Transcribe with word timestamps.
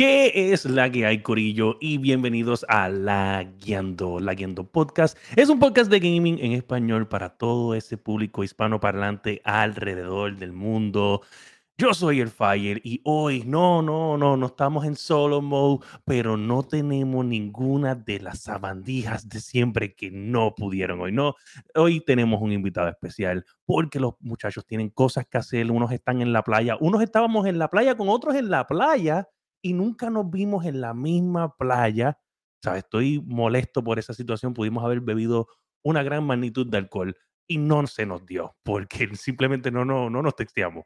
¿Qué 0.00 0.54
es 0.54 0.64
la 0.64 0.90
que 0.90 1.04
hay, 1.04 1.20
Corillo? 1.20 1.76
Y 1.78 1.98
bienvenidos 1.98 2.64
a 2.70 2.88
La 2.88 3.44
Guiando, 3.62 4.18
La 4.18 4.32
Guiando 4.32 4.64
Podcast. 4.64 5.18
Es 5.36 5.50
un 5.50 5.58
podcast 5.58 5.90
de 5.90 6.00
gaming 6.00 6.38
en 6.38 6.52
español 6.52 7.06
para 7.06 7.36
todo 7.36 7.74
ese 7.74 7.98
público 7.98 8.42
hispanoparlante 8.42 9.42
alrededor 9.44 10.38
del 10.38 10.54
mundo. 10.54 11.20
Yo 11.76 11.92
soy 11.92 12.20
el 12.20 12.30
Fire 12.30 12.80
y 12.82 13.02
hoy 13.04 13.42
no, 13.44 13.82
no, 13.82 14.16
no, 14.16 14.38
no 14.38 14.46
estamos 14.46 14.86
en 14.86 14.96
solo 14.96 15.42
mode, 15.42 15.84
pero 16.06 16.38
no 16.38 16.62
tenemos 16.62 17.26
ninguna 17.26 17.94
de 17.94 18.20
las 18.20 18.40
sabandijas 18.40 19.28
de 19.28 19.38
siempre 19.38 19.94
que 19.94 20.10
no 20.10 20.54
pudieron 20.54 21.02
hoy. 21.02 21.12
No, 21.12 21.34
hoy 21.74 22.00
tenemos 22.00 22.40
un 22.40 22.52
invitado 22.52 22.88
especial 22.88 23.44
porque 23.66 24.00
los 24.00 24.14
muchachos 24.20 24.64
tienen 24.64 24.88
cosas 24.88 25.26
que 25.26 25.36
hacer. 25.36 25.70
Unos 25.70 25.92
están 25.92 26.22
en 26.22 26.32
la 26.32 26.42
playa, 26.42 26.78
unos 26.80 27.02
estábamos 27.02 27.44
en 27.44 27.58
la 27.58 27.68
playa 27.68 27.98
con 27.98 28.08
otros 28.08 28.34
en 28.34 28.48
la 28.48 28.66
playa 28.66 29.28
y 29.62 29.72
nunca 29.72 30.10
nos 30.10 30.30
vimos 30.30 30.64
en 30.64 30.80
la 30.80 30.94
misma 30.94 31.56
playa. 31.56 32.18
¿Sabes? 32.62 32.84
Estoy 32.84 33.20
molesto 33.20 33.82
por 33.82 33.98
esa 33.98 34.12
situación. 34.12 34.54
Pudimos 34.54 34.84
haber 34.84 35.00
bebido 35.00 35.48
una 35.82 36.02
gran 36.02 36.24
magnitud 36.24 36.66
de 36.66 36.78
alcohol 36.78 37.16
y 37.46 37.58
no 37.58 37.86
se 37.86 38.06
nos 38.06 38.24
dio 38.26 38.56
porque 38.62 39.08
simplemente 39.16 39.70
no, 39.70 39.84
no, 39.84 40.10
no 40.10 40.22
nos 40.22 40.36
texteamos. 40.36 40.84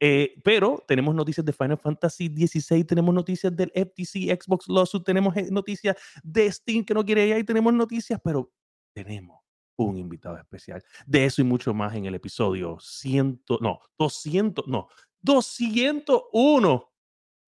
Eh, 0.00 0.34
pero 0.44 0.84
tenemos 0.86 1.14
noticias 1.14 1.44
de 1.44 1.52
Final 1.52 1.78
Fantasy 1.78 2.28
XVI, 2.28 2.84
tenemos 2.84 3.12
noticias 3.12 3.54
del 3.54 3.72
FTC, 3.74 4.40
Xbox 4.40 4.68
Lawsuit, 4.68 5.04
tenemos 5.04 5.36
eh, 5.36 5.48
noticias 5.50 5.96
de 6.22 6.50
Steam 6.52 6.84
que 6.84 6.94
no 6.94 7.04
quiere 7.04 7.26
ir 7.26 7.34
ahí, 7.34 7.42
tenemos 7.42 7.74
noticias, 7.74 8.20
pero 8.22 8.52
tenemos 8.94 9.40
un 9.76 9.96
invitado 9.96 10.38
especial. 10.38 10.82
De 11.04 11.24
eso 11.24 11.42
y 11.42 11.44
mucho 11.44 11.74
más 11.74 11.96
en 11.96 12.06
el 12.06 12.14
episodio 12.14 12.78
100, 12.80 13.42
no, 13.60 13.80
200, 13.98 14.68
no, 14.68 14.88
201 15.20 16.88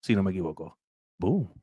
si 0.00 0.14
no 0.14 0.22
me 0.22 0.30
equivoco. 0.30 0.78
Boom. 1.18 1.60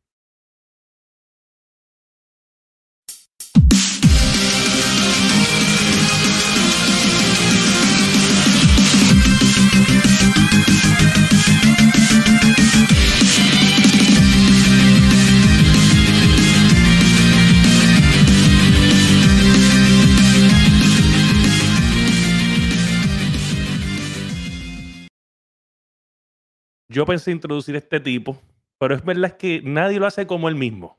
Yo 26.98 27.06
pensé 27.06 27.30
introducir 27.30 27.76
este 27.76 28.00
tipo, 28.00 28.42
pero 28.80 28.96
es 28.96 29.06
verdad 29.06 29.38
que 29.38 29.62
nadie 29.64 30.00
lo 30.00 30.08
hace 30.08 30.26
como 30.26 30.50
él 30.50 30.56
mismo. 30.56 30.98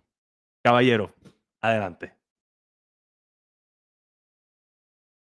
Caballero, 0.62 1.12
adelante. 1.60 2.14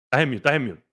Estás 0.05 0.21
en 0.21 0.29
mute, 0.29 0.37
estás 0.37 0.53
en 0.53 0.67
mute. 0.67 0.83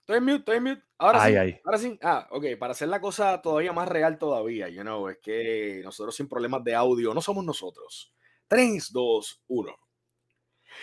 Estoy 0.00 0.16
en 0.16 0.24
mute, 0.24 0.38
estoy 0.38 0.56
en 0.56 0.64
mute. 0.64 0.82
Ahora 0.98 1.24
sí. 1.26 1.60
Ahora 1.64 1.78
sí. 1.78 1.96
Ah, 2.02 2.26
ok. 2.32 2.44
Para 2.58 2.72
hacer 2.72 2.88
la 2.88 3.00
cosa 3.00 3.40
todavía 3.40 3.72
más 3.72 3.86
real 3.86 4.18
todavía, 4.18 4.68
you 4.68 4.82
know, 4.82 5.08
es 5.08 5.18
que 5.18 5.80
nosotros 5.84 6.16
sin 6.16 6.28
problemas 6.28 6.64
de 6.64 6.74
audio 6.74 7.14
no 7.14 7.20
somos 7.20 7.44
nosotros. 7.44 8.12
3, 8.48 8.90
2, 8.92 9.44
1. 9.46 9.76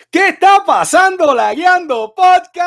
¿Qué 0.10 0.30
está 0.30 0.64
pasando, 0.66 1.36
la 1.36 1.54
Guiando 1.54 2.16
Podcast? 2.16 2.58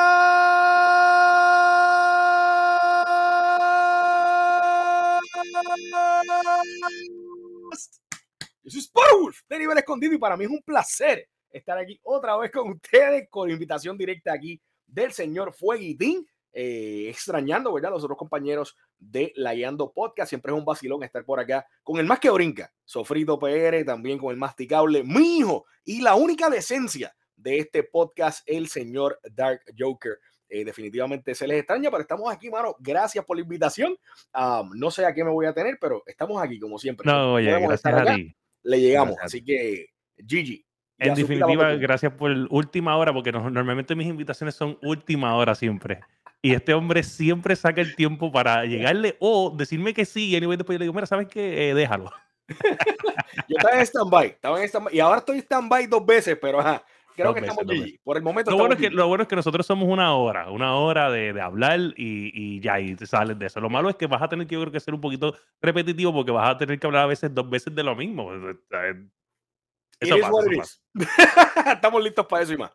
Yo 8.63 8.71
soy 8.71 8.81
Sporwolf 8.81 9.41
de 9.49 9.59
nivel 9.59 9.79
escondido 9.79 10.15
y 10.15 10.19
para 10.19 10.37
mí 10.37 10.45
es 10.45 10.51
un 10.51 10.63
placer 10.63 11.29
estar 11.51 11.77
aquí 11.79 11.99
otra 12.03 12.37
vez 12.37 12.51
con 12.51 12.71
ustedes 12.71 13.29
con 13.29 13.51
invitación 13.51 13.99
directa 13.99 14.33
aquí 14.33 14.61
del 14.87 15.13
señor 15.13 15.53
Fueguitín. 15.53 16.27
Eh, 16.53 17.07
extrañando, 17.09 17.73
¿verdad? 17.73 17.91
Los 17.91 18.03
otros 18.03 18.19
compañeros 18.19 18.77
de 18.99 19.33
La 19.37 19.55
Guiando 19.55 19.93
Podcast. 19.93 20.31
Siempre 20.31 20.53
es 20.53 20.59
un 20.59 20.65
vacilón 20.65 21.05
estar 21.05 21.25
por 21.25 21.39
acá 21.39 21.65
con 21.85 22.01
el 22.01 22.07
más 22.07 22.19
que 22.19 22.29
brinca, 22.29 22.73
Sofrito 22.85 23.39
PR, 23.39 23.85
también 23.85 24.19
con 24.19 24.33
el 24.33 24.37
masticable, 24.37 25.05
mi 25.05 25.39
hijo 25.39 25.65
y 25.85 26.01
la 26.01 26.17
única 26.17 26.51
decencia 26.51 27.15
de 27.37 27.59
este 27.59 27.85
podcast, 27.85 28.43
el 28.47 28.69
señor 28.69 29.21
Dark 29.33 29.63
Joker. 29.79 30.19
Eh, 30.53 30.65
definitivamente 30.65 31.33
se 31.33 31.47
les 31.47 31.61
extraña, 31.61 31.91
pero 31.91 32.03
estamos 32.03 32.33
aquí, 32.33 32.51
mano. 32.51 32.75
Gracias 32.81 33.25
por 33.25 33.37
la 33.37 33.43
invitación. 33.43 33.97
no 34.75 34.91
sé 34.91 35.07
a 35.07 35.15
qué 35.15 35.23
me 35.23 35.31
voy 35.31 35.47
a 35.47 35.55
tener, 35.55 35.79
pero 35.81 36.03
estamos 36.05 36.43
aquí 36.43 36.59
como 36.59 36.77
siempre. 36.77 37.07
No, 37.07 37.35
oye, 37.35 37.51
gracias 37.61 37.95
a 37.95 38.15
ti. 38.15 38.35
Le 38.63 38.81
llegamos, 38.81 39.17
así 39.23 39.43
que 39.43 39.87
Gigi. 40.27 40.67
En 40.99 41.15
definitiva, 41.15 41.73
gracias 41.77 42.13
por 42.13 42.31
última 42.51 42.97
hora, 42.97 43.13
porque 43.13 43.33
normalmente 43.33 43.95
mis 43.95 44.07
invitaciones 44.07 44.55
son 44.55 44.77
última 44.83 45.35
hora 45.35 45.55
siempre. 45.55 46.01
Y 46.43 46.53
este 46.53 46.75
hombre 46.75 47.03
siempre 47.03 47.57
saca 47.57 47.81
el 47.81 47.95
tiempo 47.95 48.33
para 48.33 48.65
llegarle 48.65 49.17
o 49.19 49.55
decirme 49.57 49.95
que 49.95 50.05
sí. 50.05 50.35
Y 50.35 50.41
después 50.41 50.75
yo 50.75 50.79
le 50.79 50.85
digo, 50.85 50.93
mira, 50.93 51.07
¿sabes 51.07 51.29
qué? 51.29 51.71
Eh, 51.71 51.75
déjalo. 51.75 52.11
yo 53.49 53.57
estaba 53.57 53.77
en 53.77 53.87
stand-by, 53.87 54.27
estaba 54.27 54.59
en 54.59 54.65
stand 54.69 54.89
y 54.93 55.01
ahora 55.01 55.19
estoy 55.19 55.37
en 55.37 55.43
stand-by 55.43 55.87
dos 55.87 56.05
veces, 56.05 56.37
pero 56.41 56.61
ajá, 56.61 56.85
Creo 57.15 57.35
que 57.35 57.41
estamos 57.41 57.65
Por 58.03 58.17
el 58.17 58.23
momento. 58.23 58.51
Lo 58.51 58.57
bueno, 58.57 58.75
es 58.75 58.81
que, 58.81 58.91
lo 58.91 59.07
bueno 59.09 59.23
es 59.23 59.29
que 59.29 59.37
nosotros 59.37 59.67
somos 59.67 59.89
una 59.89 60.15
hora, 60.15 60.51
una 60.51 60.77
hora 60.77 61.11
de, 61.11 61.33
de 61.33 61.41
hablar 61.41 61.81
y, 61.97 62.31
y, 62.35 62.61
ya, 62.61 62.81
y 62.81 62.95
te 62.95 63.07
sales 63.07 63.39
de 63.39 63.47
eso. 63.47 63.61
Lo 63.61 63.71
malo 63.71 63.91
es 63.91 63.97
que 63.97 64.07
vas 64.07 64.23
a 64.23 64.29
tener 64.29 64.47
que, 64.47 64.55
yo 64.55 64.61
creo 64.63 64.73
que 64.73 64.81
ser 64.81 64.95
un 64.95 65.01
poquito 65.01 65.35
repetitivo 65.61 66.13
porque 66.13 66.31
vas 66.31 66.51
a 66.51 66.59
tener 66.59 66.79
que 66.79 66.87
hablar 66.87 67.05
a 67.05 67.09
veces 67.09 67.35
dos 67.35 67.49
veces 67.49 67.75
de 67.75 67.83
lo 67.83 67.95
mismo. 67.95 68.33
Eso 70.01 70.17
estamos 71.73 72.03
listos 72.03 72.27
para 72.27 72.43
eso 72.43 72.55
y 72.55 72.59
más. 72.59 72.73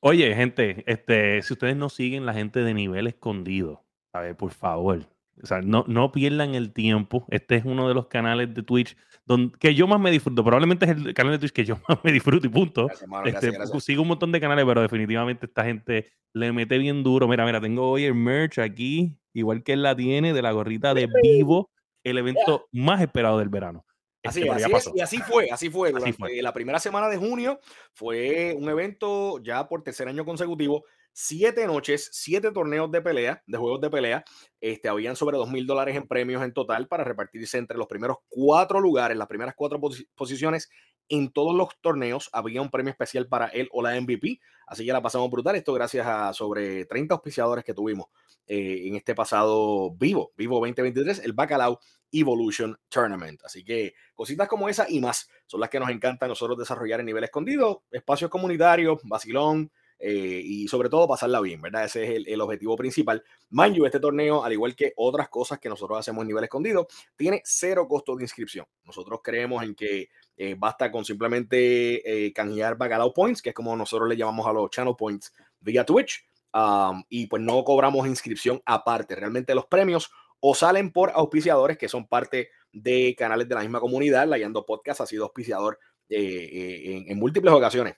Oye, 0.00 0.34
gente, 0.34 0.84
este, 0.86 1.42
si 1.42 1.52
ustedes 1.52 1.76
no 1.76 1.88
siguen 1.88 2.24
la 2.24 2.32
gente 2.32 2.60
de 2.60 2.72
nivel 2.72 3.08
escondido, 3.08 3.84
a 4.12 4.20
ver, 4.20 4.36
por 4.36 4.52
favor, 4.52 5.08
o 5.42 5.46
sea, 5.46 5.60
no, 5.60 5.84
no 5.88 6.12
pierdan 6.12 6.54
el 6.54 6.72
tiempo. 6.72 7.26
Este 7.30 7.56
es 7.56 7.64
uno 7.64 7.88
de 7.88 7.94
los 7.94 8.06
canales 8.06 8.54
de 8.54 8.62
Twitch 8.62 8.96
donde, 9.28 9.56
que 9.58 9.74
yo 9.74 9.86
más 9.86 10.00
me 10.00 10.10
disfruto. 10.10 10.42
Probablemente 10.42 10.86
es 10.86 10.92
el 10.92 11.12
canal 11.14 11.32
de 11.32 11.38
Twitch 11.38 11.52
que 11.52 11.64
yo 11.64 11.76
más 11.88 11.98
me 12.02 12.10
disfruto 12.10 12.46
y 12.46 12.50
punto. 12.50 12.88
este, 13.24 13.52
Sigo 13.80 14.02
un 14.02 14.08
montón 14.08 14.32
de 14.32 14.40
canales, 14.40 14.64
pero 14.64 14.80
definitivamente 14.80 15.46
esta 15.46 15.64
gente 15.64 16.10
le 16.32 16.50
mete 16.50 16.78
bien 16.78 17.02
duro. 17.04 17.28
Mira, 17.28 17.44
mira, 17.44 17.60
tengo 17.60 17.90
hoy 17.90 18.04
el 18.04 18.14
merch 18.14 18.58
aquí, 18.58 19.16
igual 19.34 19.62
que 19.62 19.74
él 19.74 19.82
la 19.82 19.94
tiene, 19.94 20.32
de 20.32 20.42
la 20.42 20.52
gorrita 20.52 20.94
de 20.94 21.08
Vivo, 21.22 21.70
el 22.02 22.18
evento 22.18 22.68
más 22.72 23.02
esperado 23.02 23.38
del 23.38 23.50
verano. 23.50 23.84
Así, 24.24 24.42
este, 24.42 24.74
así 24.74 24.90
y 24.94 25.00
así 25.00 25.18
fue, 25.18 25.48
así 25.50 25.70
fue. 25.70 25.92
Durante 25.92 26.42
la 26.42 26.52
primera 26.52 26.80
semana 26.80 27.08
de 27.08 27.18
junio 27.18 27.60
fue 27.92 28.54
un 28.58 28.68
evento 28.68 29.40
ya 29.42 29.68
por 29.68 29.82
tercer 29.82 30.08
año 30.08 30.24
consecutivo 30.24 30.84
siete 31.20 31.66
noches, 31.66 32.08
siete 32.12 32.52
torneos 32.52 32.92
de 32.92 33.02
pelea, 33.02 33.42
de 33.44 33.58
juegos 33.58 33.80
de 33.80 33.90
pelea. 33.90 34.24
Este, 34.60 34.88
habían 34.88 35.16
sobre 35.16 35.36
dos 35.36 35.50
mil 35.50 35.66
dólares 35.66 35.96
en 35.96 36.06
premios 36.06 36.44
en 36.44 36.52
total 36.52 36.86
para 36.86 37.02
repartirse 37.02 37.58
entre 37.58 37.76
los 37.76 37.88
primeros 37.88 38.18
cuatro 38.28 38.78
lugares, 38.78 39.16
las 39.16 39.26
primeras 39.26 39.56
cuatro 39.56 39.80
posiciones 40.14 40.70
en 41.08 41.32
todos 41.32 41.56
los 41.56 41.70
torneos. 41.80 42.30
Había 42.32 42.62
un 42.62 42.70
premio 42.70 42.92
especial 42.92 43.26
para 43.26 43.48
él 43.48 43.68
o 43.72 43.82
la 43.82 44.00
MVP. 44.00 44.38
Así 44.68 44.86
que 44.86 44.92
la 44.92 45.02
pasamos 45.02 45.28
brutal. 45.28 45.56
Esto 45.56 45.72
gracias 45.72 46.06
a 46.06 46.32
sobre 46.32 46.84
30 46.84 47.14
auspiciadores 47.14 47.64
que 47.64 47.74
tuvimos 47.74 48.06
eh, 48.46 48.86
en 48.86 48.94
este 48.94 49.16
pasado 49.16 49.90
vivo, 49.96 50.32
vivo 50.36 50.60
2023, 50.60 51.18
el 51.24 51.32
Bacalao 51.32 51.80
Evolution 52.12 52.78
Tournament. 52.88 53.40
Así 53.44 53.64
que 53.64 53.94
cositas 54.14 54.46
como 54.46 54.68
esa 54.68 54.86
y 54.88 55.00
más 55.00 55.28
son 55.46 55.58
las 55.58 55.68
que 55.68 55.80
nos 55.80 55.90
encanta 55.90 56.26
a 56.26 56.28
nosotros 56.28 56.56
desarrollar 56.56 57.00
en 57.00 57.06
nivel 57.06 57.24
escondido, 57.24 57.82
espacios 57.90 58.30
comunitarios, 58.30 59.00
vacilón, 59.02 59.72
eh, 59.98 60.40
y 60.44 60.68
sobre 60.68 60.88
todo 60.88 61.08
pasarla 61.08 61.40
bien, 61.40 61.60
¿verdad? 61.60 61.84
Ese 61.84 62.04
es 62.04 62.22
el, 62.26 62.40
objetivo 62.40 62.76
principal. 62.76 63.22
Mind 63.50 63.76
you, 63.76 63.84
este 63.84 63.98
torneo, 63.98 64.44
al 64.44 64.52
igual 64.52 64.76
que 64.76 64.92
otras 64.96 65.28
cosas 65.28 65.58
que 65.58 65.68
nosotros 65.68 65.98
hacemos 65.98 66.22
en 66.22 66.28
nivel 66.28 66.44
escondido, 66.44 66.86
tiene 67.16 67.42
cero 67.44 67.86
costo 67.88 68.14
de 68.16 68.24
inscripción. 68.24 68.66
Nosotros 68.84 69.20
creemos 69.22 69.62
en 69.64 69.74
que 69.74 70.08
eh, 70.36 70.54
basta 70.56 70.90
con 70.92 71.04
simplemente 71.04 72.26
eh, 72.26 72.32
canjear 72.32 72.76
Bacalao 72.76 73.12
Points, 73.12 73.42
que 73.42 73.50
es 73.50 73.54
como 73.54 73.76
nosotros 73.76 74.08
le 74.08 74.16
llamamos 74.16 74.46
a 74.46 74.52
los 74.52 74.70
Channel 74.70 74.94
Points 74.96 75.32
vía 75.60 75.84
Twitch, 75.84 76.24
um, 76.54 77.02
y 77.08 77.26
pues 77.26 77.42
no 77.42 77.64
cobramos 77.64 78.06
inscripción 78.06 78.62
aparte. 78.64 79.16
Realmente 79.16 79.54
los 79.54 79.66
premios 79.66 80.10
o 80.40 80.54
salen 80.54 80.92
por 80.92 81.10
auspiciadores 81.10 81.76
que 81.76 81.88
son 81.88 82.06
parte 82.06 82.50
de 82.72 83.16
canales 83.18 83.48
de 83.48 83.54
la 83.56 83.62
misma 83.62 83.80
comunidad. 83.80 84.28
La 84.28 84.38
Yando 84.38 84.64
Podcast 84.64 85.00
ha 85.00 85.06
sido 85.06 85.24
auspiciador 85.24 85.80
en 86.10 87.18
múltiples 87.18 87.52
ocasiones 87.52 87.96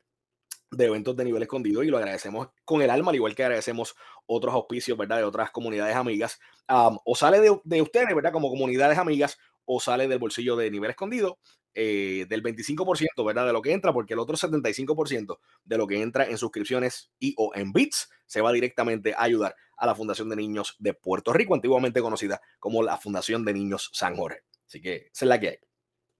de 0.71 0.85
eventos 0.85 1.17
de 1.17 1.25
nivel 1.25 1.43
escondido 1.43 1.83
y 1.83 1.89
lo 1.89 1.99
agradecemos 1.99 2.49
con 2.65 2.83
el 2.83 2.91
alma, 2.91 3.11
al 3.11 3.17
igual 3.17 3.35
que 3.35 3.43
agradecemos 3.43 3.95
otros 4.27 4.55
auspicios, 4.55 4.97
¿verdad? 4.97 5.19
De 5.19 5.25
otras 5.25 5.51
comunidades 5.51 5.97
amigas. 5.97 6.39
o 6.69 7.15
sale 7.17 7.41
de, 7.41 7.83
ustedes, 7.83 8.15
¿verdad? 8.15 8.33
Como 8.33 8.51
comunidades 8.51 8.99
amigas, 8.99 9.39
o 9.65 9.81
sale 9.81 10.09
del 10.09 10.19
bolsillo 10.19 10.57
de 10.57 10.71
nivel 10.71 10.91
escondido, 10.91 11.39
eh, 11.75 12.27
del 12.29 12.43
25%, 12.43 13.25
¿verdad? 13.25 13.47
De 13.47 13.53
lo 13.53 13.63
que 13.63 13.73
entra, 13.73 13.93
porque 13.93 14.15
el 14.15 14.21
otro 14.21 14.37
75% 14.37 15.39
de 15.65 15.79
lo 15.79 15.87
que 15.87 16.03
entra 16.03 16.25
en 16.27 16.39
suscripciones 16.39 17.13
y 17.19 17.35
o 17.37 17.53
en 17.55 17.73
bits 17.73 18.09
se 18.27 18.41
va 18.41 18.53
directamente 18.53 19.15
a 19.15 19.23
ayudar 19.23 19.55
a 19.77 19.87
la 19.87 19.95
Fundación 19.95 20.29
de 20.29 20.37
Niños 20.37 20.77
de 20.79 20.95
Puerto 20.95 21.33
Rico, 21.33 21.55
antiguamente 21.55 22.01
conocida 22.01 22.41
como 22.59 22.83
la 22.83 22.97
Fundación 22.97 23.45
de 23.45 23.55
Niños 23.55 23.91
San 23.93 24.17
Jorge. 24.17 24.43
Así 24.67 24.81
que 24.81 25.09
esa 25.13 25.25
es 25.25 25.29
la 25.29 25.41
que 25.41 25.49
hay. 25.49 25.70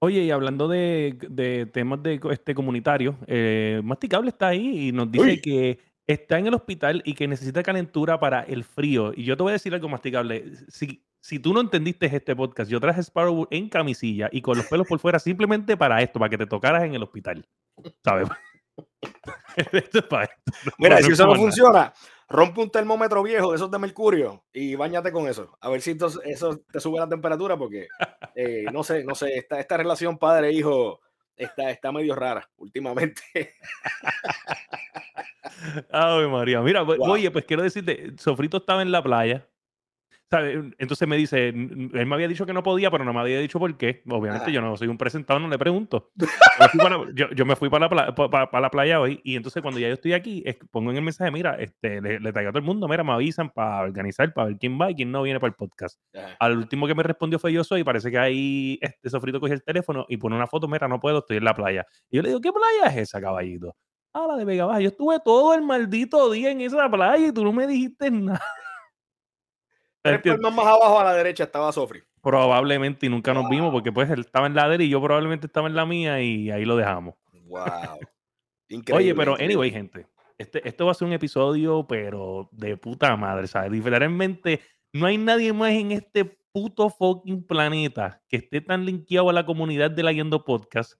Oye, 0.03 0.23
y 0.23 0.31
hablando 0.31 0.67
de, 0.67 1.69
temas 1.71 2.01
de 2.01 2.19
este 2.31 2.55
comunitario, 2.55 3.17
eh, 3.27 3.81
Masticable 3.83 4.29
está 4.29 4.47
ahí 4.47 4.87
y 4.87 4.91
nos 4.91 5.11
dice 5.11 5.39
que 5.39 5.77
está 6.07 6.39
en 6.39 6.47
el 6.47 6.55
hospital 6.55 7.03
y 7.05 7.13
que 7.13 7.27
necesita 7.27 7.61
calentura 7.61 8.19
para 8.19 8.41
el 8.41 8.63
frío. 8.63 9.13
Y 9.15 9.25
yo 9.25 9.37
te 9.37 9.43
voy 9.43 9.51
a 9.51 9.53
decir 9.53 9.75
algo, 9.75 9.87
Masticable. 9.89 10.55
Si, 10.69 11.05
si 11.19 11.37
tú 11.37 11.53
no 11.53 11.61
entendiste 11.61 12.07
este 12.07 12.35
podcast, 12.35 12.71
yo 12.71 12.79
traje 12.79 13.03
Sparrow 13.03 13.47
en 13.51 13.69
camisilla 13.69 14.27
y 14.31 14.41
con 14.41 14.57
los 14.57 14.65
pelos 14.65 14.87
por 14.87 14.97
fuera 14.97 15.19
simplemente 15.19 15.77
para 15.77 16.01
esto, 16.01 16.17
para 16.17 16.31
que 16.31 16.37
te 16.39 16.47
tocaras 16.47 16.83
en 16.83 16.95
el 16.95 17.03
hospital. 17.03 17.47
¿Sabes? 18.03 18.27
esto 19.55 19.99
es 19.99 20.05
para 20.05 20.23
esto. 20.23 20.71
Mira, 20.79 20.97
si 20.97 21.11
eso 21.11 21.27
no 21.27 21.35
funciona, 21.35 21.93
rompe 22.31 22.61
un 22.61 22.71
termómetro 22.71 23.21
viejo 23.23 23.51
de 23.51 23.57
esos 23.57 23.69
de 23.69 23.77
mercurio 23.77 24.43
y 24.53 24.75
bañate 24.75 25.11
con 25.11 25.27
eso. 25.27 25.57
A 25.59 25.69
ver 25.69 25.81
si 25.81 25.97
eso 26.25 26.61
te 26.71 26.79
sube 26.79 26.99
la 26.99 27.09
temperatura 27.09 27.57
porque 27.57 27.87
eh, 28.35 28.65
no 28.71 28.83
sé, 28.83 29.03
no 29.03 29.15
sé, 29.15 29.37
esta, 29.37 29.59
esta 29.59 29.77
relación 29.77 30.17
padre-hijo 30.17 31.01
está, 31.35 31.69
está 31.69 31.91
medio 31.91 32.15
rara 32.15 32.49
últimamente. 32.57 33.21
Ay, 35.91 36.27
María. 36.27 36.61
Mira, 36.61 36.85
pues, 36.85 36.99
oye, 37.01 37.29
pues 37.29 37.45
quiero 37.45 37.63
decirte, 37.63 38.13
Sofrito 38.17 38.57
estaba 38.57 38.81
en 38.81 38.91
la 38.91 39.03
playa 39.03 39.47
entonces 40.31 41.07
me 41.07 41.17
dice, 41.17 41.49
él 41.49 42.05
me 42.05 42.15
había 42.15 42.27
dicho 42.27 42.45
que 42.45 42.53
no 42.53 42.63
podía, 42.63 42.89
pero 42.89 43.03
no 43.03 43.13
me 43.13 43.19
había 43.19 43.39
dicho 43.39 43.59
por 43.59 43.75
qué. 43.77 44.01
Obviamente 44.09 44.51
yo 44.51 44.61
no 44.61 44.77
soy 44.77 44.87
un 44.87 44.97
presentador, 44.97 45.41
no 45.41 45.49
le 45.49 45.57
pregunto. 45.57 46.11
yo, 47.13 47.45
me 47.45 47.55
fui 47.55 47.69
para 47.69 47.87
la, 47.93 48.15
para, 48.15 48.61
la, 48.61 48.69
playa 48.69 49.01
hoy 49.01 49.19
y 49.23 49.35
entonces 49.35 49.61
cuando 49.61 49.79
ya 49.79 49.87
yo 49.87 49.95
estoy 49.95 50.13
aquí, 50.13 50.43
pongo 50.71 50.91
en 50.91 50.97
el 50.97 51.03
mensaje, 51.03 51.31
mira, 51.31 51.55
este, 51.55 52.01
le, 52.01 52.31
traigo 52.31 52.49
a 52.49 52.53
todo 52.53 52.59
el 52.59 52.65
mundo, 52.65 52.87
mira, 52.87 53.03
me 53.03 53.11
avisan 53.11 53.49
para 53.49 53.81
organizar, 53.81 54.33
para 54.33 54.47
ver 54.47 54.57
quién 54.57 54.79
va 54.79 54.91
y 54.91 54.95
quién 54.95 55.11
no 55.11 55.21
viene 55.21 55.39
para 55.39 55.49
el 55.49 55.55
podcast. 55.55 55.99
Al 56.39 56.57
último 56.57 56.87
que 56.87 56.95
me 56.95 57.03
respondió 57.03 57.37
fue 57.37 57.51
yo 57.51 57.63
soy, 57.63 57.81
y 57.81 57.83
parece 57.83 58.09
que 58.09 58.17
ahí 58.17 58.79
este 58.81 59.09
sofrito 59.09 59.39
cogió 59.39 59.55
el 59.55 59.63
teléfono 59.63 60.05
y 60.07 60.17
pone 60.17 60.35
una 60.35 60.47
foto, 60.47 60.67
mira, 60.67 60.87
no 60.87 60.99
puedo, 60.99 61.19
estoy 61.19 61.37
en 61.37 61.45
la 61.45 61.53
playa. 61.53 61.85
Y 62.09 62.17
yo 62.17 62.21
le 62.21 62.29
digo, 62.29 62.41
¿qué 62.41 62.51
playa 62.51 62.93
es 62.93 63.09
esa, 63.09 63.19
caballito? 63.19 63.75
Ah, 64.13 64.25
la 64.27 64.35
de 64.35 64.45
Vega 64.45 64.65
Baja. 64.65 64.81
Yo 64.81 64.89
estuve 64.89 65.19
todo 65.23 65.53
el 65.53 65.61
maldito 65.61 66.29
día 66.31 66.51
en 66.51 66.61
esa 66.61 66.89
playa 66.89 67.27
y 67.27 67.31
tú 67.31 67.43
no 67.45 67.53
me 67.53 67.65
dijiste 67.65 68.11
nada. 68.11 68.41
Tres 70.01 70.39
más 70.39 70.65
abajo 70.65 70.99
a 70.99 71.03
la 71.03 71.13
derecha 71.13 71.43
estaba 71.43 71.71
Sofri. 71.71 72.01
Probablemente 72.21 73.05
y 73.05 73.09
nunca 73.09 73.33
nos 73.33 73.49
vimos 73.49 73.71
porque 73.71 73.91
pues 73.91 74.09
él 74.09 74.21
estaba 74.21 74.47
en 74.47 74.55
la 74.55 74.67
de 74.67 74.75
él 74.75 74.81
y 74.81 74.89
yo 74.89 75.01
probablemente 75.01 75.47
estaba 75.47 75.67
en 75.67 75.75
la 75.75 75.85
mía 75.85 76.21
y 76.21 76.51
ahí 76.51 76.65
lo 76.65 76.75
dejamos. 76.75 77.15
Wow. 77.45 77.99
Increíble. 78.69 78.93
Oye, 79.05 79.15
pero 79.15 79.35
anyway, 79.35 79.71
gente, 79.71 80.07
este, 80.37 80.67
esto 80.67 80.85
va 80.85 80.91
a 80.91 80.95
ser 80.95 81.07
un 81.07 81.13
episodio, 81.13 81.85
pero 81.87 82.49
de 82.51 82.77
puta 82.77 83.15
madre, 83.15 83.47
¿sabes? 83.47 83.71
Literalmente, 83.71 84.61
no 84.93 85.05
hay 85.05 85.17
nadie 85.17 85.53
más 85.53 85.71
en 85.71 85.91
este 85.91 86.25
puto 86.25 86.89
fucking 86.89 87.45
planeta 87.45 88.21
que 88.27 88.37
esté 88.37 88.61
tan 88.61 88.85
linkeado 88.85 89.29
a 89.29 89.33
la 89.33 89.45
comunidad 89.45 89.91
de 89.91 90.03
la 90.03 90.11
Yendo 90.11 90.43
Podcast 90.43 90.93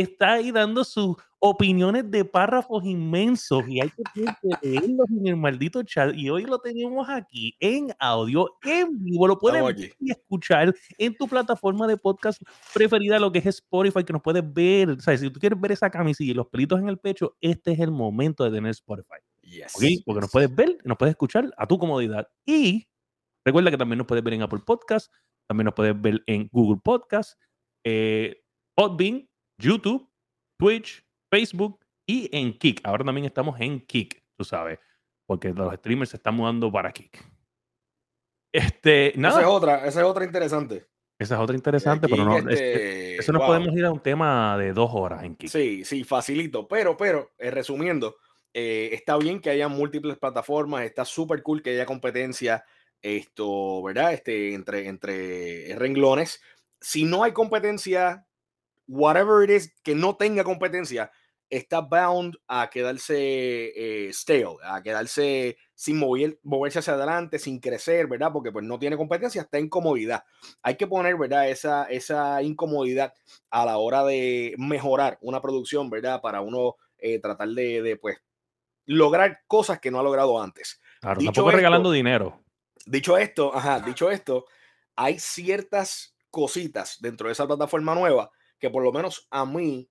está 0.00 0.34
ahí 0.34 0.50
dando 0.50 0.84
sus 0.84 1.16
opiniones 1.40 2.10
de 2.10 2.24
párrafos 2.24 2.84
inmensos 2.84 3.64
y 3.68 3.80
hay 3.80 3.90
que 3.90 4.24
leerlos 4.62 5.06
en 5.10 5.26
el 5.26 5.36
maldito 5.36 5.82
chat. 5.82 6.14
Y 6.14 6.30
hoy 6.30 6.44
lo 6.44 6.58
tenemos 6.58 7.08
aquí 7.08 7.56
en 7.60 7.92
audio, 7.98 8.56
en 8.62 9.02
vivo. 9.04 9.28
Lo 9.28 9.38
puedes 9.38 9.92
escuchar 10.00 10.74
en 10.98 11.16
tu 11.16 11.28
plataforma 11.28 11.86
de 11.86 11.96
podcast 11.96 12.42
preferida, 12.74 13.18
lo 13.18 13.32
que 13.32 13.38
es 13.40 13.46
Spotify, 13.46 14.04
que 14.04 14.12
nos 14.12 14.22
puedes 14.22 14.42
ver. 14.52 14.90
O 14.90 15.00
sea, 15.00 15.16
si 15.16 15.30
tú 15.30 15.38
quieres 15.40 15.60
ver 15.60 15.72
esa 15.72 15.90
camisilla 15.90 16.30
y 16.30 16.34
los 16.34 16.46
pelitos 16.48 16.80
en 16.80 16.88
el 16.88 16.98
pecho, 16.98 17.36
este 17.40 17.72
es 17.72 17.80
el 17.80 17.90
momento 17.90 18.44
de 18.44 18.50
tener 18.50 18.70
Spotify. 18.70 19.18
Porque 20.04 20.20
nos 20.20 20.30
puedes 20.30 20.54
ver, 20.54 20.78
nos 20.84 20.96
puedes 20.96 21.12
escuchar 21.12 21.52
a 21.56 21.66
tu 21.66 21.78
comodidad. 21.78 22.28
Y 22.44 22.88
recuerda 23.44 23.70
que 23.70 23.78
también 23.78 23.98
nos 23.98 24.06
puedes 24.06 24.24
ver 24.24 24.34
en 24.34 24.42
Apple 24.42 24.60
Podcast, 24.64 25.12
también 25.46 25.66
nos 25.66 25.74
puedes 25.74 26.00
ver 26.00 26.22
en 26.26 26.48
Google 26.52 26.80
Podcast, 26.82 27.40
eh, 27.84 28.42
Podbean, 28.74 29.27
YouTube, 29.58 30.08
Twitch, 30.58 31.04
Facebook 31.30 31.80
y 32.06 32.28
en 32.36 32.56
Kick. 32.56 32.80
Ahora 32.84 33.04
también 33.04 33.26
estamos 33.26 33.60
en 33.60 33.80
Kick, 33.80 34.22
tú 34.36 34.44
sabes, 34.44 34.78
porque 35.26 35.52
los 35.52 35.74
streamers 35.74 36.10
se 36.10 36.16
están 36.16 36.34
mudando 36.34 36.70
para 36.70 36.92
Kick. 36.92 37.22
Este, 38.52 39.12
nada. 39.16 39.40
Esa 39.40 39.48
es 39.48 39.54
otra, 39.54 39.86
esa 39.86 40.00
es 40.00 40.06
otra 40.06 40.24
interesante. 40.24 40.86
Esa 41.18 41.34
es 41.34 41.40
otra 41.40 41.56
interesante, 41.56 42.08
pero 42.08 42.24
no, 42.24 42.38
este, 42.38 43.16
eso 43.16 43.32
no 43.32 43.40
podemos 43.40 43.74
ir 43.74 43.84
a 43.84 43.90
un 43.90 44.00
tema 44.00 44.56
de 44.56 44.72
dos 44.72 44.90
horas 44.92 45.24
en 45.24 45.34
Kick. 45.34 45.50
Sí, 45.50 45.84
sí, 45.84 46.04
facilito. 46.04 46.68
Pero, 46.68 46.96
pero, 46.96 47.32
eh, 47.38 47.50
resumiendo, 47.50 48.16
eh, 48.54 48.90
está 48.92 49.16
bien 49.16 49.40
que 49.40 49.50
haya 49.50 49.66
múltiples 49.66 50.16
plataformas, 50.16 50.84
está 50.84 51.04
súper 51.04 51.42
cool 51.42 51.60
que 51.60 51.70
haya 51.70 51.86
competencia, 51.86 52.64
esto, 53.02 53.82
¿verdad? 53.82 54.12
Este, 54.12 54.54
entre, 54.54 54.86
entre 54.86 55.74
renglones. 55.76 56.40
Si 56.80 57.04
no 57.04 57.24
hay 57.24 57.32
competencia, 57.32 58.27
whatever 58.88 59.44
it 59.44 59.50
is 59.50 59.72
que 59.84 59.94
no 59.94 60.16
tenga 60.16 60.42
competencia, 60.42 61.12
está 61.50 61.80
bound 61.80 62.36
a 62.46 62.68
quedarse 62.68 63.16
eh, 63.16 64.12
stale, 64.12 64.56
a 64.62 64.82
quedarse 64.82 65.56
sin 65.74 65.98
moverse 66.42 66.80
hacia 66.80 66.94
adelante, 66.94 67.38
sin 67.38 67.60
crecer, 67.60 68.06
¿verdad? 68.06 68.32
Porque 68.32 68.50
pues 68.50 68.64
no 68.64 68.78
tiene 68.78 68.96
competencia, 68.96 69.42
está 69.42 69.58
en 69.58 69.68
comodidad. 69.68 70.24
Hay 70.62 70.76
que 70.76 70.86
poner, 70.86 71.16
¿verdad? 71.16 71.48
Esa, 71.48 71.84
esa 71.84 72.42
incomodidad 72.42 73.14
a 73.50 73.64
la 73.64 73.78
hora 73.78 74.04
de 74.04 74.54
mejorar 74.58 75.18
una 75.20 75.40
producción, 75.40 75.88
¿verdad? 75.88 76.20
Para 76.20 76.40
uno 76.40 76.76
eh, 76.98 77.20
tratar 77.20 77.48
de, 77.48 77.98
pues, 78.00 78.18
lograr 78.84 79.40
cosas 79.46 79.78
que 79.80 79.90
no 79.90 80.00
ha 80.00 80.02
logrado 80.02 80.42
antes. 80.42 80.80
Claro, 81.00 81.20
dicho 81.20 81.32
tampoco 81.32 81.56
regalando 81.56 81.92
dinero. 81.92 82.42
Dicho 82.86 83.18
esto, 83.18 83.54
ajá, 83.54 83.80
dicho 83.80 84.10
esto, 84.10 84.46
hay 84.96 85.18
ciertas 85.18 86.16
cositas 86.30 86.98
dentro 87.00 87.28
de 87.28 87.32
esa 87.32 87.46
plataforma 87.46 87.94
nueva 87.94 88.30
que 88.58 88.70
por 88.70 88.82
lo 88.82 88.92
menos 88.92 89.26
a 89.30 89.44
mí, 89.44 89.90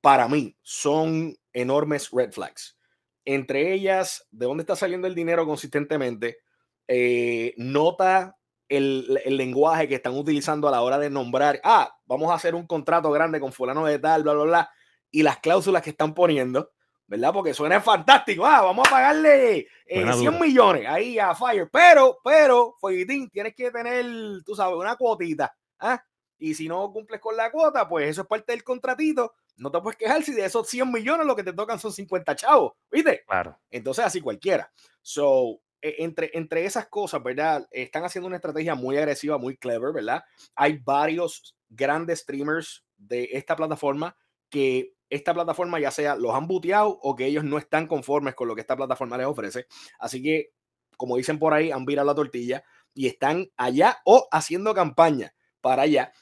para 0.00 0.28
mí, 0.28 0.56
son 0.62 1.36
enormes 1.52 2.10
red 2.12 2.32
flags. 2.32 2.76
Entre 3.24 3.72
ellas, 3.72 4.26
de 4.30 4.46
dónde 4.46 4.62
está 4.62 4.76
saliendo 4.76 5.06
el 5.06 5.14
dinero 5.14 5.46
consistentemente, 5.46 6.38
eh, 6.86 7.54
nota 7.58 8.38
el, 8.68 9.20
el, 9.24 9.36
lenguaje 9.36 9.88
que 9.88 9.96
están 9.96 10.14
utilizando 10.14 10.68
a 10.68 10.70
la 10.70 10.82
hora 10.82 10.98
de 10.98 11.10
nombrar, 11.10 11.60
ah, 11.64 11.94
vamos 12.06 12.30
a 12.30 12.34
hacer 12.34 12.54
un 12.54 12.66
contrato 12.66 13.10
grande 13.10 13.40
con 13.40 13.52
fulano 13.52 13.86
de 13.86 13.98
tal, 13.98 14.22
bla, 14.22 14.34
bla, 14.34 14.44
bla, 14.44 14.70
y 15.10 15.22
las 15.22 15.38
cláusulas 15.38 15.82
que 15.82 15.90
están 15.90 16.14
poniendo, 16.14 16.70
¿verdad? 17.06 17.32
Porque 17.32 17.54
suena 17.54 17.80
fantástico, 17.80 18.44
ah, 18.44 18.62
vamos 18.62 18.86
a 18.86 18.90
pagarle 18.90 19.68
100 19.86 20.08
eh, 20.08 20.30
millones 20.30 20.86
ahí 20.86 21.18
a 21.18 21.34
Fire, 21.34 21.68
pero, 21.72 22.18
pero, 22.22 22.76
Foyitín, 22.80 23.30
tienes 23.30 23.54
que 23.54 23.70
tener, 23.70 24.04
tú 24.44 24.54
sabes, 24.54 24.76
una 24.76 24.96
cuotita, 24.96 25.54
¿ah? 25.80 26.02
Y 26.38 26.54
si 26.54 26.68
no 26.68 26.92
cumples 26.92 27.20
con 27.20 27.36
la 27.36 27.50
cuota, 27.50 27.88
pues 27.88 28.08
eso 28.08 28.22
es 28.22 28.28
parte 28.28 28.52
del 28.52 28.64
contratito. 28.64 29.34
No 29.56 29.70
te 29.70 29.80
puedes 29.80 29.98
quejar 29.98 30.22
si 30.22 30.32
de 30.32 30.44
esos 30.44 30.68
100 30.68 30.90
millones 30.92 31.26
lo 31.26 31.34
que 31.34 31.42
te 31.42 31.52
tocan 31.52 31.78
son 31.78 31.92
50 31.92 32.36
chavos, 32.36 32.72
¿viste? 32.90 33.24
Claro. 33.26 33.58
Entonces, 33.70 34.04
así 34.04 34.20
cualquiera. 34.20 34.72
So, 35.02 35.60
e, 35.80 35.96
entre, 35.98 36.30
entre 36.34 36.64
esas 36.64 36.88
cosas, 36.88 37.22
¿verdad? 37.22 37.66
Están 37.70 38.04
haciendo 38.04 38.26
una 38.26 38.36
estrategia 38.36 38.74
muy 38.74 38.96
agresiva, 38.96 39.38
muy 39.38 39.56
clever, 39.56 39.92
¿verdad? 39.92 40.22
Hay 40.54 40.78
varios 40.78 41.56
grandes 41.68 42.20
streamers 42.20 42.84
de 42.96 43.28
esta 43.32 43.56
plataforma 43.56 44.16
que 44.48 44.94
esta 45.10 45.32
plataforma 45.34 45.80
ya 45.80 45.90
sea 45.90 46.16
los 46.16 46.34
han 46.34 46.46
buteado 46.46 46.98
o 47.02 47.14
que 47.16 47.26
ellos 47.26 47.44
no 47.44 47.58
están 47.58 47.86
conformes 47.86 48.34
con 48.34 48.48
lo 48.48 48.54
que 48.54 48.60
esta 48.60 48.76
plataforma 48.76 49.16
les 49.16 49.26
ofrece. 49.26 49.66
Así 49.98 50.22
que, 50.22 50.50
como 50.96 51.16
dicen 51.16 51.38
por 51.38 51.54
ahí, 51.54 51.70
han 51.70 51.84
virado 51.84 52.06
la 52.06 52.14
tortilla 52.14 52.64
y 52.94 53.06
están 53.06 53.48
allá 53.56 54.00
o 54.04 54.28
haciendo 54.30 54.74
campaña 54.74 55.34
para 55.60 55.82
allá 55.82 56.12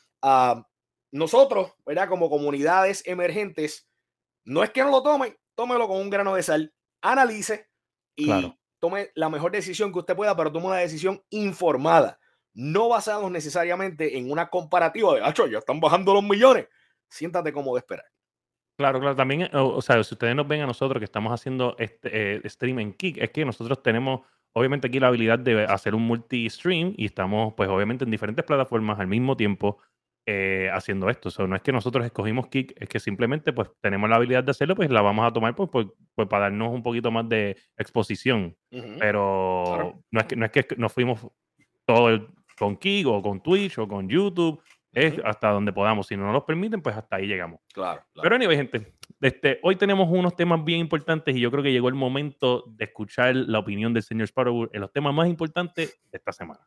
nosotros, 1.13 1.73
¿verdad? 1.85 2.09
Como 2.09 2.31
comunidades 2.31 3.03
emergentes, 3.07 3.89
no 4.45 4.63
es 4.63 4.71
que 4.71 4.83
no 4.83 4.91
lo 4.91 5.03
tome, 5.03 5.37
tómelo 5.55 5.89
con 5.89 6.01
un 6.01 6.11
grano 6.11 6.35
de 6.35 6.43
sal, 6.43 6.75
analice 7.03 7.69
y 8.15 8.31
tome 8.79 9.11
la 9.15 9.29
mejor 9.29 9.53
decisión 9.53 9.93
que 9.93 9.99
usted 10.01 10.17
pueda, 10.17 10.37
pero 10.37 10.53
tome 10.53 10.67
una 10.67 10.77
decisión 10.77 11.23
informada, 11.31 12.19
no 12.55 12.89
basados 12.89 13.31
necesariamente 13.31 14.19
en 14.19 14.31
una 14.31 14.49
comparativa 14.49 15.15
de, 15.15 15.23
acho, 15.23 15.47
ya 15.47 15.59
están 15.59 15.81
bajando 15.81 16.15
los 16.15 16.23
millones. 16.23 16.69
Siéntate 17.09 17.53
como 17.53 17.75
de 17.75 17.81
esperar. 17.81 18.07
Claro, 18.79 19.01
claro, 19.01 19.17
también, 19.17 19.49
o, 19.55 19.81
sea, 19.81 20.03
si 20.05 20.15
ustedes 20.15 20.35
nos 20.35 20.47
ven 20.47 20.61
a 20.61 20.67
nosotros 20.67 21.01
que 21.01 21.05
estamos 21.05 21.33
haciendo 21.33 21.77
este 21.79 22.37
eh, 22.37 22.49
stream 22.49 22.79
en 22.81 22.93
Kick, 22.93 23.17
es 23.19 23.31
que 23.31 23.45
nosotros 23.45 23.83
tenemos 23.83 24.21
obviamente 24.53 24.89
aquí 24.89 25.01
la 25.01 25.09
habilidad 25.09 25.39
de 25.39 25.65
hacer 25.65 25.95
un 25.95 26.03
multi-stream 26.03 26.95
y 26.97 27.07
estamos 27.07 27.55
pues 27.57 27.69
obviamente 27.69 28.05
en 28.05 28.11
diferentes 28.11 28.45
plataformas 28.45 28.99
al 28.99 29.07
mismo 29.07 29.37
tiempo 29.37 29.79
eh, 30.29 30.69
haciendo 30.73 31.09
esto. 31.09 31.31
O 31.39 31.47
no 31.47 31.55
es 31.55 31.63
que 31.63 31.71
nosotros 31.71 32.05
escogimos 32.05 32.49
Kick, 32.49 32.75
es 32.77 32.89
que 32.89 32.99
simplemente 32.99 33.53
pues 33.53 33.71
tenemos 33.81 34.11
la 34.11 34.17
habilidad 34.17 34.43
de 34.43 34.51
hacerlo, 34.51 34.75
pues 34.75 34.91
la 34.91 35.01
vamos 35.01 35.25
a 35.25 35.33
tomar 35.33 35.55
pues, 35.55 35.71
pues, 35.71 35.87
pues 36.17 36.27
para 36.27 36.45
darnos 36.45 36.73
un 36.73 36.83
poquito 36.83 37.13
más 37.13 37.29
de 37.29 37.57
exposición. 37.77 38.57
Pero 38.99 40.03
no, 40.11 40.21
es 40.21 40.27
que, 40.27 40.35
no 40.35 40.45
es 40.47 40.51
que 40.51 40.67
nos 40.77 40.93
fuimos 40.93 41.25
todo 41.85 42.29
con 42.59 42.77
Kick 42.77 43.07
o 43.07 43.23
con 43.23 43.41
Twitch 43.41 43.79
o 43.79 43.87
con 43.87 44.09
YouTube. 44.09 44.61
Es 44.93 45.15
hasta 45.25 45.51
donde 45.51 45.73
podamos. 45.73 46.07
Si 46.07 46.17
no 46.17 46.25
nos 46.25 46.33
lo 46.33 46.47
permiten, 46.47 46.81
pues 46.81 46.97
hasta 46.97 47.17
ahí 47.17 47.27
llegamos. 47.27 47.61
Claro. 47.73 48.03
Pero 48.21 48.35
anyway, 48.35 48.57
gente, 48.57 48.95
este, 49.21 49.61
hoy 49.63 49.77
tenemos 49.77 50.09
unos 50.11 50.35
temas 50.35 50.65
bien 50.65 50.81
importantes 50.81 51.37
y 51.37 51.41
yo 51.41 51.51
creo 51.51 51.63
que 51.63 51.71
llegó 51.71 51.89
el 51.89 51.95
momento 51.95 52.65
de 52.67 52.87
escuchar 52.87 53.37
la 53.37 53.59
opinión 53.59 53.93
del 53.93 54.03
señor 54.03 54.27
Sparrow 54.27 54.69
en 54.73 54.81
los 54.81 54.91
temas 54.93 55.15
más 55.15 55.29
importantes 55.29 56.01
de 56.11 56.17
esta 56.19 56.33
semana. 56.33 56.67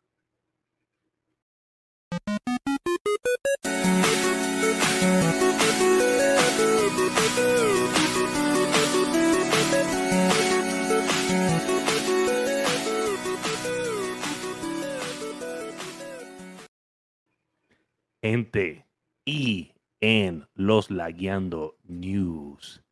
Gente, 18.22 18.86
y 19.26 19.72
en 20.02 20.46
los 20.54 20.92
Lagueando 20.92 21.78
News. 21.84 22.84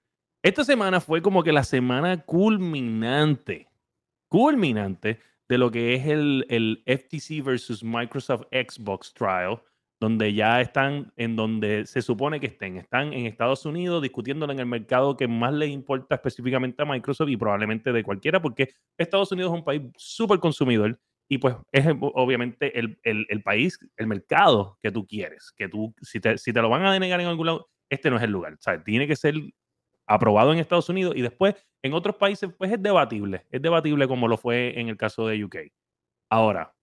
Esta 0.41 0.63
semana 0.63 1.01
fue 1.01 1.21
como 1.21 1.43
que 1.43 1.51
la 1.51 1.65
semana 1.65 2.23
culminante, 2.23 3.67
culminante 4.29 5.19
de 5.49 5.57
lo 5.57 5.69
que 5.69 5.95
es 5.95 6.07
el, 6.07 6.45
el 6.47 6.81
FTC 6.85 7.43
versus 7.43 7.83
Microsoft 7.83 8.43
Xbox 8.51 9.13
Trial, 9.13 9.61
donde 9.99 10.33
ya 10.33 10.61
están 10.61 11.11
en 11.17 11.35
donde 11.35 11.85
se 11.85 12.01
supone 12.01 12.39
que 12.39 12.47
estén. 12.47 12.77
Están 12.77 13.11
en 13.11 13.25
Estados 13.25 13.65
Unidos 13.65 14.01
discutiéndolo 14.01 14.53
en 14.53 14.59
el 14.59 14.65
mercado 14.65 15.17
que 15.17 15.27
más 15.27 15.53
les 15.53 15.71
importa 15.71 16.15
específicamente 16.15 16.81
a 16.83 16.85
Microsoft 16.85 17.29
y 17.29 17.35
probablemente 17.35 17.91
de 17.91 18.03
cualquiera, 18.03 18.41
porque 18.41 18.69
Estados 18.97 19.31
Unidos 19.33 19.51
es 19.51 19.59
un 19.59 19.65
país 19.65 19.81
súper 19.97 20.39
consumidor 20.39 20.97
y 21.29 21.39
pues 21.39 21.55
es 21.71 21.85
obviamente 21.99 22.79
el, 22.79 22.97
el, 23.03 23.43
país, 23.43 23.79
el 23.97 24.07
mercado 24.07 24.77
que 24.81 24.91
tú 24.91 25.05
quieres, 25.05 25.51
que 25.55 25.67
tú, 25.67 25.93
si 26.01 26.19
te, 26.19 26.37
si 26.37 26.53
te 26.53 26.61
lo 26.61 26.69
van 26.69 26.85
a 26.85 26.93
denegar 26.93 27.19
en 27.19 27.27
algún 27.27 27.47
lado, 27.47 27.69
este 27.89 28.09
no 28.09 28.17
es 28.17 28.23
el 28.23 28.31
lugar. 28.31 28.53
O 28.53 28.61
sea, 28.61 28.81
tiene 28.81 29.07
que 29.07 29.15
ser 29.15 29.35
aprobado 30.05 30.53
en 30.53 30.59
Estados 30.59 30.87
Unidos 30.87 31.15
y 31.17 31.21
después 31.21 31.55
en 31.83 31.93
otros 31.93 32.15
países, 32.15 32.49
pues 32.57 32.71
es 32.71 32.81
debatible. 32.81 33.45
Es 33.51 33.61
debatible 33.61 34.07
como 34.07 34.27
lo 34.27 34.37
fue 34.37 34.79
en 34.79 34.87
el 34.87 34.97
caso 34.97 35.27
de 35.27 35.43
UK. 35.43 35.57
Ahora, 36.29 36.73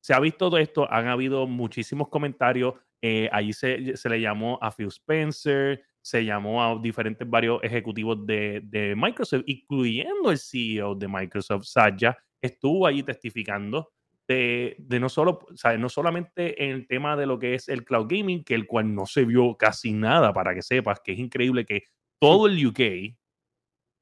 se 0.00 0.14
ha 0.14 0.20
visto 0.20 0.50
todo 0.50 0.58
esto, 0.58 0.90
han 0.92 1.08
habido 1.08 1.46
muchísimos 1.46 2.08
comentarios. 2.08 2.74
Eh, 3.00 3.28
allí 3.32 3.52
se, 3.52 3.96
se, 3.96 4.08
le 4.08 4.20
llamó 4.20 4.58
a 4.60 4.70
Phil 4.70 4.88
Spencer, 4.88 5.82
se 6.02 6.24
llamó 6.24 6.62
a 6.62 6.78
diferentes 6.80 7.28
varios 7.28 7.62
ejecutivos 7.62 8.26
de, 8.26 8.60
de 8.64 8.94
Microsoft, 8.96 9.44
incluyendo 9.46 10.30
el 10.30 10.38
CEO 10.38 10.94
de 10.94 11.08
Microsoft, 11.08 11.64
Satya, 11.64 12.16
estuvo 12.40 12.86
allí 12.86 13.02
testificando 13.02 13.90
de, 14.26 14.76
de, 14.78 15.00
no 15.00 15.08
solo, 15.08 15.38
o 15.40 15.76
no 15.78 15.88
solamente 15.88 16.64
en 16.64 16.70
el 16.70 16.86
tema 16.86 17.16
de 17.16 17.26
lo 17.26 17.38
que 17.38 17.54
es 17.54 17.68
el 17.68 17.84
cloud 17.84 18.06
gaming, 18.08 18.44
que 18.44 18.54
el 18.54 18.66
cual 18.66 18.94
no 18.94 19.06
se 19.06 19.24
vio 19.24 19.56
casi 19.56 19.92
nada, 19.92 20.32
para 20.32 20.54
que 20.54 20.62
sepas 20.62 21.00
que 21.00 21.12
es 21.12 21.18
increíble 21.18 21.64
que 21.64 21.84
todo 22.20 22.46
el 22.46 22.66
UK 22.66 23.16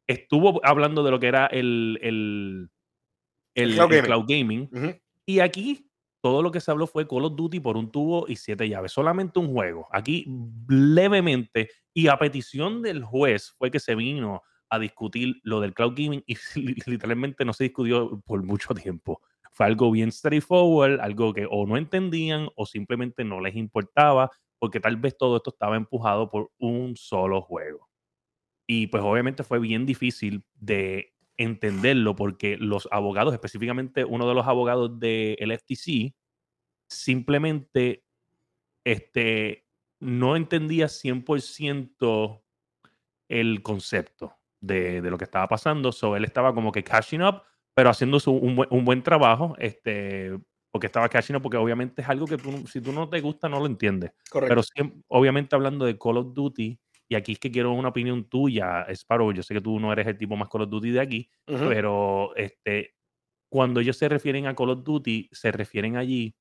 estuvo 0.06 0.64
hablando 0.64 1.02
de 1.02 1.10
lo 1.10 1.20
que 1.20 1.26
era 1.26 1.46
el, 1.46 1.98
el, 2.02 2.70
el, 3.54 3.74
cloud, 4.04 4.24
gaming. 4.26 4.68
Y 5.24 5.40
aquí 5.40 5.90
todo 6.20 6.42
lo 6.42 6.50
que 6.50 6.60
se 6.60 6.70
habló 6.70 6.86
fue 6.86 7.06
Call 7.06 7.24
of 7.24 7.36
Duty 7.36 7.60
por 7.60 7.76
un 7.76 7.90
tubo 7.90 8.26
y 8.28 8.36
siete 8.36 8.68
llaves. 8.68 8.92
Solamente 8.92 9.38
un 9.38 9.52
juego. 9.52 9.86
Aquí 9.92 10.26
levemente 10.68 11.70
y 11.94 12.08
a 12.08 12.18
petición 12.18 12.82
del 12.82 13.04
juez 13.04 13.54
fue 13.56 13.70
que 13.70 13.80
se 13.80 13.94
vino 13.94 14.42
a 14.68 14.78
discutir 14.78 15.40
lo 15.42 15.61
del 15.61 15.75
cloud 15.75 15.94
gaming 15.96 16.25
y 16.26 16.37
literalmente 16.90 17.44
no 17.44 17.52
se 17.52 17.64
discutió 17.64 18.20
por 18.26 18.42
mucho 18.42 18.75
tiempo. 18.75 19.20
Fue 19.52 19.66
algo 19.66 19.90
bien 19.90 20.12
straightforward, 20.12 21.00
algo 21.00 21.32
que 21.32 21.46
o 21.50 21.66
no 21.66 21.76
entendían 21.76 22.49
o 22.56 22.66
simplemente 22.66 23.25
no 23.25 23.40
les 23.40 23.56
importaba, 23.56 24.30
porque 24.58 24.80
tal 24.80 24.96
vez 24.96 25.16
todo 25.16 25.37
esto 25.37 25.50
estaba 25.50 25.76
empujado 25.76 26.28
por 26.28 26.50
un 26.58 26.96
solo 26.96 27.40
juego. 27.40 27.88
Y 28.66 28.88
pues 28.88 29.02
obviamente 29.02 29.44
fue 29.44 29.58
bien 29.58 29.87
difícil 29.87 30.44
de 30.54 31.14
entenderlo 31.38 32.16
porque 32.16 32.56
los 32.56 32.88
abogados, 32.90 33.32
específicamente 33.32 34.04
uno 34.04 34.28
de 34.28 34.35
los 34.35 34.46
abogados 34.46 34.99
del 34.99 35.52
FTC, 35.52 36.14
simplemente 36.88 38.04
este, 38.85 39.66
no 40.00 40.37
entendía 40.37 40.87
100% 40.87 42.42
el 43.28 43.62
concepto 43.62 44.37
de, 44.66 45.00
lo 45.02 45.18
que 45.18 45.25
estaba 45.25 45.49
pasando. 45.49 45.92
So, 45.92 46.16
él 46.16 46.25
estaba 46.25 46.54
como 46.54 46.73
que 46.73 46.85
cashing 46.85 47.23
up, 47.23 47.42
pero 47.75 47.90
haciendo 47.90 48.18
un, 48.26 48.56
buen, 48.56 48.68
un, 48.70 48.85
buen, 48.85 49.02
trabajo, 49.02 49.54
este, 49.58 50.38
porque 50.70 50.87
estaba 50.87 51.08
cashing 51.08 51.37
up, 51.37 51.42
porque 51.42 51.56
obviamente 51.56 52.02
es 52.02 52.08
algo 52.08 52.26
que 52.26 52.38
si 52.66 52.80
tú 52.80 52.92
no 52.92 53.08
te 53.08 53.20
gusta, 53.20 53.49
no 53.49 53.58
lo 53.58 53.66
entiendes. 53.66 54.12
Pero 54.32 54.62
obviamente 55.08 55.54
hablando 55.56 55.85
de 55.85 55.99
Call 55.99 56.18
of 56.18 56.35
Duty, 56.35 56.78
y 57.08 57.14
aquí 57.14 57.32
es 57.32 57.38
que 57.38 57.50
quiero 57.50 57.73
una 57.73 57.88
opinión 57.88 58.25
tuya, 58.25 58.85
Sparrow. 58.88 59.32
Yo 59.32 59.42
sé 59.42 59.54
que 59.54 59.61
tú 59.61 59.78
no 59.78 59.92
eres 59.92 60.06
el 60.06 60.18
tipo 60.18 60.37
más 60.37 60.49
Call 60.49 60.62
of 60.62 60.70
Duty 60.70 60.90
de 60.90 61.00
aquí, 61.00 61.30
pero 61.46 62.35
este, 62.35 62.96
cuando 63.49 63.80
ellos 63.80 63.96
se 63.96 64.08
refieren 64.08 64.46
a 64.46 64.54
Call 64.54 64.70
of 64.70 64.85
Duty, 64.85 65.28
se 65.32 65.52
refieren 65.52 65.96
allí 65.96 66.37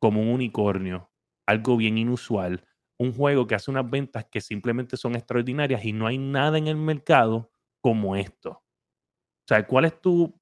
como 0.00 0.20
un 0.20 0.28
unicornio, 0.28 1.10
algo 1.46 1.76
bien 1.76 1.98
inusual, 1.98 2.64
un 2.98 3.12
juego 3.12 3.46
que 3.46 3.54
hace 3.54 3.70
unas 3.70 3.88
ventas 3.88 4.26
que 4.30 4.40
simplemente 4.40 4.96
son 4.96 5.14
extraordinarias 5.14 5.84
y 5.84 5.92
no 5.92 6.06
hay 6.06 6.18
nada 6.18 6.58
en 6.58 6.66
el 6.66 6.76
mercado 6.76 7.49
como 7.80 8.16
esto. 8.16 8.50
O 8.50 9.48
sea, 9.48 9.66
¿cuál 9.66 9.86
es 9.86 10.00
tu, 10.00 10.38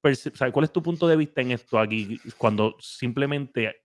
¿cuál 0.53 0.65
es 0.65 0.71
tu 0.71 0.83
punto 0.83 1.07
de 1.07 1.15
vista 1.15 1.41
en 1.41 1.51
esto 1.51 1.79
aquí 1.79 2.19
cuando 2.37 2.75
simplemente 2.79 3.83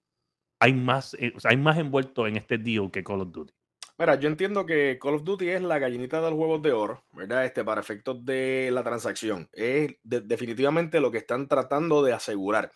hay 0.61 0.75
más, 0.75 1.15
eh, 1.15 1.33
hay 1.45 1.57
más 1.57 1.79
envuelto 1.79 2.27
en 2.27 2.37
este 2.37 2.59
deal 2.59 2.91
que 2.91 3.03
Call 3.03 3.23
of 3.23 3.33
Duty? 3.33 3.55
Mira, 3.97 4.17
yo 4.17 4.29
entiendo 4.29 4.67
que 4.67 4.99
Call 5.01 5.15
of 5.15 5.25
Duty 5.25 5.49
es 5.51 5.63
la 5.63 5.79
gallinita 5.79 6.21
del 6.21 6.35
juego 6.35 6.59
de 6.59 6.73
oro, 6.73 7.05
¿verdad? 7.13 7.45
Este, 7.45 7.63
para 7.63 7.81
efectos 7.81 8.25
de 8.25 8.71
la 8.73 8.83
transacción. 8.83 9.49
Es 9.53 9.95
definitivamente 10.03 11.01
lo 11.01 11.13
que 11.13 11.19
están 11.19 11.47
tratando 11.47 12.03
de 12.03 12.13
asegurar. 12.13 12.73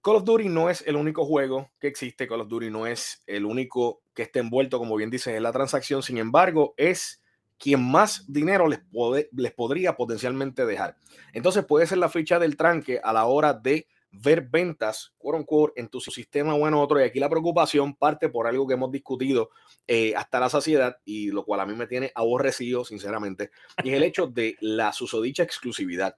Call 0.00 0.16
of 0.16 0.24
Duty 0.24 0.48
no 0.48 0.70
es 0.70 0.86
el 0.86 0.94
único 0.94 1.24
juego 1.24 1.72
que 1.80 1.88
existe, 1.88 2.28
Call 2.28 2.42
of 2.42 2.48
Duty 2.48 2.70
no 2.70 2.86
es 2.86 3.24
el 3.26 3.44
único 3.44 4.02
que 4.14 4.22
esté 4.22 4.38
envuelto, 4.38 4.78
como 4.78 4.94
bien 4.94 5.10
dicen, 5.10 5.34
en 5.34 5.42
la 5.42 5.50
transacción. 5.50 6.00
Sin 6.04 6.16
embargo, 6.16 6.74
es 6.76 7.20
quien 7.58 7.82
más 7.90 8.24
dinero 8.30 8.68
les, 8.68 8.80
les 9.32 9.52
podría 9.52 9.96
potencialmente 9.96 10.66
dejar. 10.66 10.96
Entonces 11.32 11.64
puede 11.64 11.86
ser 11.86 11.98
la 11.98 12.08
ficha 12.08 12.38
del 12.38 12.56
tranque 12.56 13.00
a 13.02 13.12
la 13.12 13.26
hora 13.26 13.54
de 13.54 13.86
ver 14.22 14.42
ventas, 14.48 15.12
quote 15.18 15.38
unquote, 15.38 15.80
en 15.80 15.88
tu 15.88 16.00
sistema 16.00 16.54
o 16.54 16.66
en 16.66 16.74
otro. 16.74 17.00
Y 17.00 17.04
aquí 17.04 17.18
la 17.18 17.28
preocupación 17.28 17.94
parte 17.94 18.28
por 18.28 18.46
algo 18.46 18.66
que 18.66 18.74
hemos 18.74 18.90
discutido 18.90 19.50
eh, 19.86 20.14
hasta 20.16 20.40
la 20.40 20.48
saciedad 20.48 20.98
y 21.04 21.30
lo 21.30 21.44
cual 21.44 21.60
a 21.60 21.66
mí 21.66 21.74
me 21.74 21.86
tiene 21.86 22.12
aborrecido, 22.14 22.84
sinceramente, 22.84 23.50
y 23.82 23.90
es 23.90 23.96
el 23.96 24.02
hecho 24.02 24.26
de 24.26 24.56
la 24.60 24.92
susodicha 24.92 25.42
exclusividad. 25.42 26.16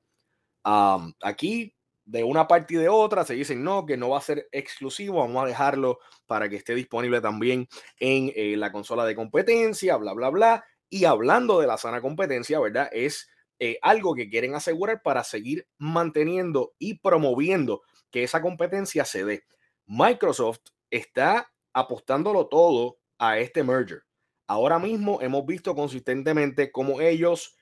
aquí, 1.23 1.75
de 2.05 2.25
una 2.25 2.49
parte 2.49 2.75
y 2.75 2.77
de 2.79 2.89
otra, 2.89 3.25
se 3.25 3.35
dicen 3.35 3.63
no, 3.63 3.85
que 3.85 3.99
no 3.99 4.11
va 4.11 4.19
a 4.19 4.23
ser 4.23 4.49
exclusivo, 4.51 5.19
vamos 5.19 5.45
a 5.45 5.47
dejarlo 5.47 5.99
para 6.27 6.49
que 6.49 6.57
esté 6.57 6.75
disponible 6.75 7.21
también 7.21 7.69
en 8.01 8.33
eh, 8.35 8.57
la 8.57 8.73
consola 8.73 9.05
de 9.05 9.15
competencia, 9.15 9.97
bla, 9.97 10.15
bla, 10.15 10.31
bla. 10.31 10.65
Y 10.91 11.05
hablando 11.05 11.61
de 11.61 11.67
la 11.67 11.77
sana 11.79 12.01
competencia, 12.01 12.59
¿verdad? 12.61 12.89
Es 12.93 13.29
eh, 13.59 13.79
algo 13.83 14.15
que 14.15 14.31
quieren 14.31 14.55
asegurar 14.55 15.03
para 15.03 15.25
seguir 15.25 15.67
manteniendo 15.79 16.75
y 16.79 16.99
promoviendo 16.99 17.83
que 18.11 18.23
esa 18.23 18.41
competencia 18.41 19.05
se 19.05 19.25
dé. 19.25 19.45
Microsoft 19.87 20.61
está 20.91 21.51
apostándolo 21.73 22.47
todo 22.47 22.99
a 23.19 23.39
este 23.39 23.63
merger. 23.63 24.03
Ahora 24.47 24.79
mismo 24.79 25.21
hemos 25.21 25.45
visto 25.45 25.75
consistentemente 25.75 26.73
cómo 26.73 27.01
ellos, 27.01 27.57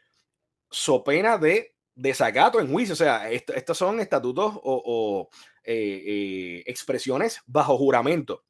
so 0.71 1.03
pena 1.03 1.39
de 1.39 1.75
desacato 1.95 2.61
en 2.61 2.71
juicio, 2.71 2.93
o 2.93 2.97
sea, 2.97 3.31
estos 3.31 3.79
son 3.79 3.99
estatutos 3.99 4.53
o, 4.63 5.29
eh, 5.65 6.03
eh, 6.07 6.63
expresiones 6.67 7.41
bajo 7.47 7.77
juramento, 7.79 8.45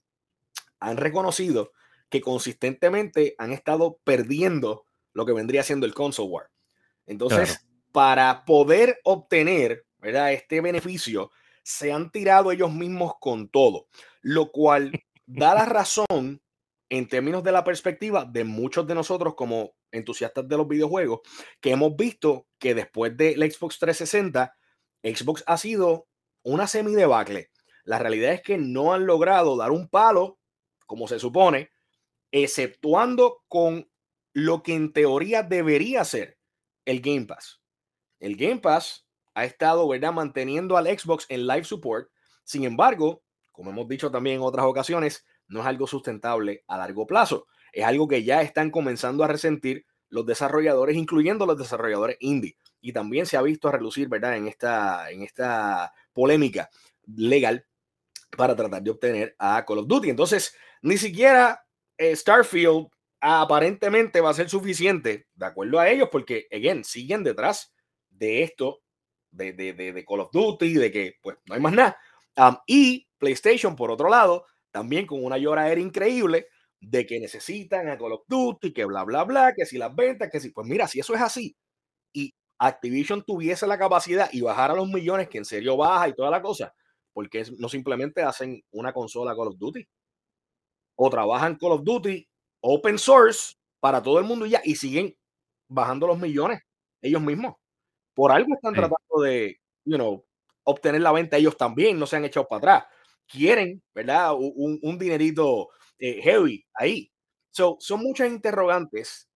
han 0.80 0.97
reconocido 0.97 1.73
que 2.08 2.20
consistentemente 2.20 3.34
han 3.38 3.52
estado 3.52 3.98
perdiendo 4.04 4.84
lo 5.12 5.26
que 5.26 5.32
vendría 5.32 5.62
siendo 5.62 5.86
el 5.86 5.94
console 5.94 6.28
war. 6.28 6.50
Entonces, 7.06 7.66
para 7.92 8.44
poder 8.44 9.00
obtener 9.04 9.86
¿verdad? 9.98 10.32
este 10.32 10.60
beneficio, 10.60 11.30
se 11.62 11.92
han 11.92 12.10
tirado 12.10 12.52
ellos 12.52 12.72
mismos 12.72 13.14
con 13.18 13.48
todo, 13.48 13.88
lo 14.20 14.52
cual 14.52 14.92
da 15.26 15.54
la 15.54 15.64
razón 15.64 16.40
en 16.88 17.08
términos 17.08 17.42
de 17.42 17.52
la 17.52 17.64
perspectiva 17.64 18.25
de 18.25 18.44
muchos 18.44 18.86
de 18.86 18.94
nosotros 18.94 19.34
como 19.34 19.75
entusiastas 19.90 20.46
de 20.48 20.56
los 20.56 20.68
videojuegos, 20.68 21.20
que 21.60 21.72
hemos 21.72 21.96
visto 21.96 22.46
que 22.58 22.75
después 22.75 23.16
de 23.16 23.36
la 23.36 23.46
Xbox 23.46 23.78
360, 23.78 24.54
Xbox 25.02 25.42
ha 25.46 25.56
sido 25.56 26.06
una 26.42 26.66
semi 26.66 26.94
debacle. 26.94 27.50
La 27.84 27.98
realidad 27.98 28.32
es 28.32 28.42
que 28.42 28.58
no 28.58 28.92
han 28.92 29.06
logrado 29.06 29.56
dar 29.56 29.70
un 29.70 29.88
palo, 29.88 30.38
como 30.86 31.08
se 31.08 31.18
supone, 31.18 31.70
exceptuando 32.42 33.42
con 33.48 33.88
lo 34.32 34.62
que 34.62 34.74
en 34.74 34.92
teoría 34.92 35.42
debería 35.42 36.04
ser 36.04 36.38
el 36.84 37.00
Game 37.00 37.26
Pass. 37.26 37.60
El 38.20 38.36
Game 38.36 38.58
Pass 38.58 39.06
ha 39.34 39.44
estado, 39.44 39.88
¿verdad?, 39.88 40.12
manteniendo 40.12 40.76
al 40.76 40.86
Xbox 40.86 41.26
en 41.28 41.46
live 41.46 41.64
support. 41.64 42.10
Sin 42.44 42.64
embargo, 42.64 43.22
como 43.52 43.70
hemos 43.70 43.88
dicho 43.88 44.10
también 44.10 44.36
en 44.36 44.42
otras 44.42 44.66
ocasiones, 44.66 45.24
no 45.48 45.60
es 45.60 45.66
algo 45.66 45.86
sustentable 45.86 46.64
a 46.66 46.76
largo 46.76 47.06
plazo. 47.06 47.46
Es 47.72 47.84
algo 47.84 48.08
que 48.08 48.24
ya 48.24 48.42
están 48.42 48.70
comenzando 48.70 49.24
a 49.24 49.28
resentir 49.28 49.86
los 50.08 50.26
desarrolladores, 50.26 50.96
incluyendo 50.96 51.46
los 51.46 51.58
desarrolladores 51.58 52.16
indie. 52.20 52.56
Y 52.80 52.92
también 52.92 53.26
se 53.26 53.36
ha 53.36 53.42
visto 53.42 53.68
a 53.68 53.72
relucir, 53.72 54.08
¿verdad?, 54.08 54.36
en 54.36 54.46
esta, 54.46 55.10
en 55.10 55.22
esta 55.22 55.92
polémica 56.12 56.70
legal 57.06 57.66
para 58.36 58.54
tratar 58.54 58.82
de 58.82 58.90
obtener 58.90 59.36
a 59.38 59.64
Call 59.64 59.78
of 59.78 59.86
Duty. 59.86 60.10
Entonces, 60.10 60.54
ni 60.82 60.98
siquiera 60.98 61.65
eh, 61.98 62.14
Starfield 62.14 62.88
aparentemente 63.20 64.20
va 64.20 64.30
a 64.30 64.34
ser 64.34 64.48
suficiente, 64.48 65.26
de 65.34 65.46
acuerdo 65.46 65.80
a 65.80 65.88
ellos, 65.88 66.08
porque, 66.10 66.46
again, 66.52 66.84
siguen 66.84 67.24
detrás 67.24 67.74
de 68.10 68.42
esto, 68.42 68.80
de, 69.30 69.52
de, 69.52 69.72
de, 69.72 70.04
Call 70.04 70.20
of 70.20 70.30
Duty, 70.32 70.74
de 70.74 70.92
que, 70.92 71.14
pues, 71.22 71.36
no 71.46 71.54
hay 71.54 71.60
más 71.60 71.72
nada. 71.72 71.98
y 72.66 73.08
PlayStation, 73.18 73.74
por 73.76 73.90
otro 73.90 74.08
lado, 74.08 74.46
también 74.70 75.06
con 75.06 75.24
una 75.24 75.38
llora 75.38 75.70
era 75.70 75.80
increíble, 75.80 76.48
de 76.80 77.06
que 77.06 77.18
necesitan 77.18 77.88
a 77.88 77.98
Call 77.98 78.12
of 78.12 78.24
Duty, 78.28 78.72
que 78.72 78.84
bla, 78.84 79.04
bla, 79.04 79.24
bla, 79.24 79.54
que 79.56 79.66
si 79.66 79.78
las 79.78 79.94
ventas, 79.94 80.28
que 80.30 80.40
si, 80.40 80.50
pues 80.50 80.66
mira, 80.66 80.86
si 80.86 81.00
eso 81.00 81.14
es 81.14 81.20
así 81.20 81.56
y 82.16 82.34
Activision 82.58 83.22
tuviese 83.22 83.66
la 83.66 83.78
capacidad 83.78 84.30
y 84.32 84.40
bajara 84.40 84.74
los 84.74 84.88
millones, 84.88 85.28
que 85.28 85.38
en 85.38 85.44
serio 85.44 85.76
baja 85.76 86.08
y 86.08 86.14
toda 86.14 86.30
la 86.30 86.40
cosa, 86.40 86.74
porque 87.12 87.44
no 87.58 87.68
simplemente 87.68 88.22
hacen 88.22 88.62
una 88.70 88.94
consola 88.94 89.34
Call 89.36 89.48
of 89.48 89.58
Duty 89.58 89.86
o 90.96 91.10
trabajan 91.10 91.56
Call 91.56 91.72
of 91.72 91.84
Duty 91.84 92.28
open 92.60 92.98
source 92.98 93.54
para 93.80 94.02
todo 94.02 94.18
el 94.18 94.24
mundo 94.24 94.46
y 94.46 94.50
ya, 94.50 94.60
y 94.64 94.74
siguen 94.76 95.16
bajando 95.68 96.06
los 96.06 96.18
millones 96.18 96.60
ellos 97.02 97.22
mismos. 97.22 97.54
Por 98.14 98.32
algo 98.32 98.54
están 98.54 98.74
tratando 98.74 99.22
de, 99.22 99.60
you 99.84 99.96
know, 99.96 100.24
obtener 100.64 101.00
la 101.02 101.12
venta 101.12 101.36
ellos 101.36 101.56
también, 101.56 101.98
no 101.98 102.06
se 102.06 102.16
han 102.16 102.24
echado 102.24 102.48
para 102.48 102.58
atrás. 102.58 102.84
Quieren, 103.26 103.82
¿verdad? 103.94 104.34
Un, 104.34 104.78
un 104.82 104.98
dinerito 104.98 105.68
eh, 105.98 106.20
heavy 106.22 106.64
ahí. 106.74 107.12
So, 107.50 107.76
son 107.80 108.00
muchas 108.00 108.28
interrogantes 108.28 109.28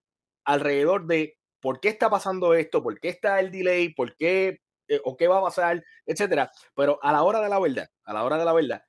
alrededor 0.45 1.05
de 1.07 1.37
por 1.59 1.79
qué 1.79 1.89
está 1.89 2.09
pasando 2.09 2.53
esto, 2.53 2.83
por 2.83 2.99
qué 2.99 3.09
está 3.09 3.39
el 3.39 3.51
delay, 3.51 3.93
por 3.93 4.15
qué 4.15 4.59
eh, 4.87 4.99
o 5.05 5.15
qué 5.15 5.27
va 5.27 5.39
a 5.39 5.43
pasar, 5.43 5.83
etcétera. 6.05 6.51
Pero 6.75 6.99
a 7.01 7.11
la 7.11 7.23
hora 7.23 7.39
de 7.41 7.49
la 7.49 7.59
verdad, 7.59 7.87
a 8.03 8.13
la 8.13 8.23
hora 8.23 8.37
de 8.37 8.45
la 8.45 8.53
verdad, 8.53 8.83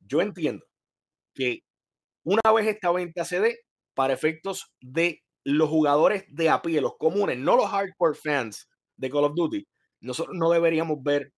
yo 0.00 0.20
entiendo 0.20 0.64
que 1.34 1.64
una 2.24 2.52
vez 2.52 2.66
esta 2.66 2.90
venta 2.90 3.24
se 3.24 3.40
dé, 3.40 3.58
para 3.94 4.12
efectos 4.12 4.72
de 4.80 5.22
los 5.44 5.68
jugadores 5.68 6.24
de 6.28 6.50
a 6.50 6.62
pie, 6.62 6.80
los 6.80 6.96
comunes, 6.98 7.38
no 7.38 7.56
los 7.56 7.70
hardcore 7.70 8.18
fans 8.18 8.68
de 8.96 9.10
Call 9.10 9.24
of 9.24 9.34
Duty, 9.34 9.66
nosotros 10.00 10.36
no 10.36 10.50
deberíamos 10.50 11.02
ver 11.02 11.32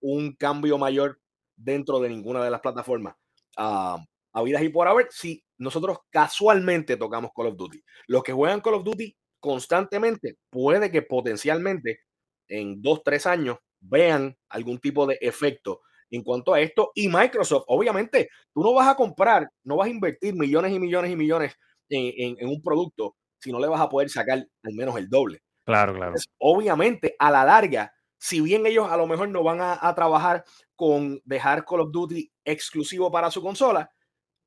un 0.00 0.34
cambio 0.34 0.78
mayor 0.78 1.20
dentro 1.56 2.00
de 2.00 2.08
ninguna 2.08 2.42
de 2.42 2.50
las 2.50 2.60
plataformas. 2.60 3.14
Uh, 3.56 3.98
habidas 4.32 4.62
y 4.62 4.68
por 4.68 4.86
haber, 4.86 5.08
si 5.10 5.42
nosotros 5.58 5.98
casualmente 6.10 6.96
tocamos 6.96 7.32
Call 7.34 7.48
of 7.48 7.56
Duty. 7.56 7.82
Los 8.06 8.22
que 8.22 8.32
juegan 8.32 8.60
Call 8.60 8.74
of 8.74 8.84
Duty 8.84 9.16
constantemente, 9.40 10.38
puede 10.50 10.90
que 10.90 11.02
potencialmente 11.02 12.00
en 12.48 12.80
dos, 12.80 13.02
tres 13.04 13.26
años 13.26 13.58
vean 13.80 14.36
algún 14.48 14.78
tipo 14.78 15.06
de 15.06 15.18
efecto 15.20 15.80
en 16.10 16.22
cuanto 16.22 16.54
a 16.54 16.60
esto. 16.60 16.92
Y 16.94 17.08
Microsoft, 17.08 17.64
obviamente, 17.68 18.28
tú 18.52 18.62
no 18.62 18.74
vas 18.74 18.88
a 18.88 18.94
comprar, 18.94 19.50
no 19.64 19.76
vas 19.76 19.88
a 19.88 19.90
invertir 19.90 20.34
millones 20.34 20.72
y 20.72 20.78
millones 20.78 21.10
y 21.10 21.16
millones 21.16 21.54
en, 21.88 22.48
un 22.48 22.62
producto 22.62 23.16
si 23.40 23.52
no 23.52 23.60
le 23.60 23.68
vas 23.68 23.80
a 23.80 23.88
poder 23.88 24.10
sacar 24.10 24.38
al 24.38 24.74
menos 24.74 24.96
el 24.96 25.08
doble. 25.08 25.40
Claro, 25.64 25.94
claro. 25.94 26.14
obviamente, 26.38 27.14
a 27.18 27.30
la 27.30 27.44
larga, 27.44 27.92
si 28.18 28.40
bien 28.40 28.66
ellos 28.66 28.90
a 28.90 28.96
lo 28.96 29.06
mejor 29.06 29.28
no 29.28 29.42
van 29.42 29.60
a, 29.60 29.78
a 29.80 29.94
trabajar 29.94 30.44
con 30.74 31.20
dejar 31.24 31.64
Call 31.64 31.80
of 31.80 31.92
Duty 31.92 32.32
exclusivo 32.44 33.12
para 33.12 33.30
su 33.30 33.42
consola, 33.42 33.90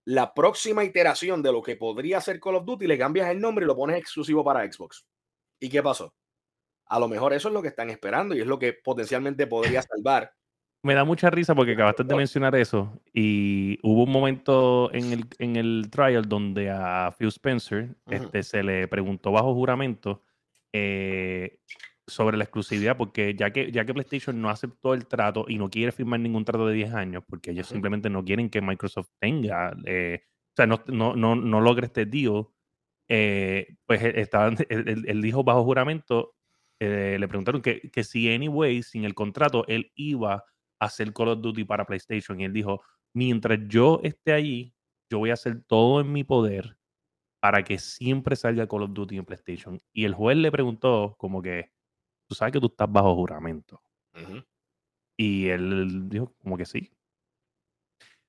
la 0.06 0.34
próxima 0.34 0.84
iteración 0.84 1.44
de 1.44 1.52
lo 1.52 1.62
que 1.62 1.76
podría 1.76 2.20
ser 2.22 2.40
Call 2.40 2.56
of 2.56 2.66
Duty 2.66 2.88
le 2.88 2.98
cambias 2.98 3.30
el 3.30 3.40
nombre 3.40 3.66
y 3.66 3.68
lo 3.68 3.76
pones 3.76 3.98
exclusivo 3.98 4.44
para 4.44 4.70
Xbox. 4.70 5.06
¿Y 5.60 5.70
qué 5.70 5.84
pasó? 5.84 6.14
A 6.88 7.00
lo 7.00 7.08
mejor 7.08 7.34
eso 7.34 7.48
es 7.48 7.54
lo 7.54 7.62
que 7.62 7.70
están 7.70 7.90
esperando 7.90 8.36
y 8.36 8.42
es 8.42 8.48
lo 8.48 8.60
que 8.60 8.74
potencialmente 8.74 9.48
podría 9.48 9.82
salvar 9.84 10.34
me 10.84 10.96
da 10.96 11.04
mucha 11.04 11.30
risa 11.30 11.54
porque 11.54 11.74
acabaste 11.74 12.04
de 12.04 12.16
mencionar 12.16 12.56
eso 12.56 13.00
y 13.14 13.78
hubo 13.84 14.04
un 14.04 14.12
momento 14.12 14.92
en 14.94 15.14
el, 15.14 15.26
en 15.38 15.56
el 15.56 15.90
trial 15.92 16.28
donde 16.28 16.72
a 16.72 17.14
Phil 17.18 17.28
Spencer 17.28 17.96
este, 18.08 18.42
se 18.44 18.64
le 18.64 18.88
preguntó 18.88 19.32
bajo 19.32 19.54
juramento 19.54 20.24
eh, 20.74 21.60
sobre 22.08 22.38
la 22.38 22.46
exclusividad 22.46 22.98
porque 22.98 23.36
ya 23.36 23.52
que, 23.52 23.72
ya 23.72 23.86
que 23.86 23.94
PlayStation 23.94 24.42
no 24.42 24.50
aceptó 24.50 24.96
el 24.96 25.06
trato 25.06 25.46
y 25.48 25.58
no 25.58 25.70
quiere 25.70 25.92
firmar 25.92 26.20
ningún 26.20 26.46
trato 26.46 26.68
de 26.68 26.74
10 26.74 26.94
años 26.94 27.24
porque 27.28 27.52
ellos 27.52 27.68
simplemente 27.68 28.10
no 28.10 28.26
quieren 28.26 28.50
que 28.50 28.62
Microsoft 28.62 29.10
tenga, 29.20 29.78
eh, 29.86 30.24
o 30.24 30.56
sea, 30.56 30.66
no, 30.66 30.82
no, 30.88 31.16
no, 31.16 31.36
no 31.36 31.62
logre 31.62 31.86
este 31.86 32.08
deal, 32.08 32.48
eh, 33.08 33.76
pues 33.86 34.02
estaban, 34.04 34.58
él, 34.70 35.22
dijo 35.22 35.44
bajo 35.44 35.64
juramento, 35.64 36.34
le 36.80 37.28
preguntaron 37.28 37.62
que, 37.62 37.92
que 37.92 38.04
si 38.04 38.34
anyway, 38.34 38.82
sin 38.82 39.06
el 39.06 39.14
contrato, 39.14 39.66
él 39.68 39.92
iba 39.94 40.44
hacer 40.82 41.14
Call 41.14 41.30
of 41.30 41.42
Duty 41.42 41.64
para 41.64 41.86
PlayStation. 41.86 42.40
Y 42.42 42.46
él 42.46 42.54
dijo, 42.54 42.82
mientras 43.14 43.60
yo 43.68 44.02
esté 44.04 44.34
allí, 44.34 44.74
yo 45.10 45.20
voy 45.20 45.30
a 45.30 45.34
hacer 45.34 45.64
todo 45.64 46.02
en 46.02 46.12
mi 46.12 46.24
poder 46.24 46.78
para 47.40 47.64
que 47.64 47.78
siempre 47.78 48.36
salga 48.36 48.68
Call 48.68 48.84
of 48.84 48.94
Duty 48.94 49.18
en 49.18 49.26
PlayStation. 49.26 49.80
Y 49.94 50.06
el 50.06 50.14
juez 50.14 50.38
le 50.38 50.52
preguntó 50.52 51.16
como 51.18 51.42
que, 51.42 51.72
tú 52.28 52.36
sabes 52.36 52.52
que 52.52 52.60
tú 52.60 52.68
estás 52.68 52.92
bajo 52.92 53.16
juramento. 53.16 53.82
Y 55.18 55.48
él 55.50 56.10
dijo 56.10 56.34
como 56.42 56.58
que 56.58 56.66
sí. 56.66 56.92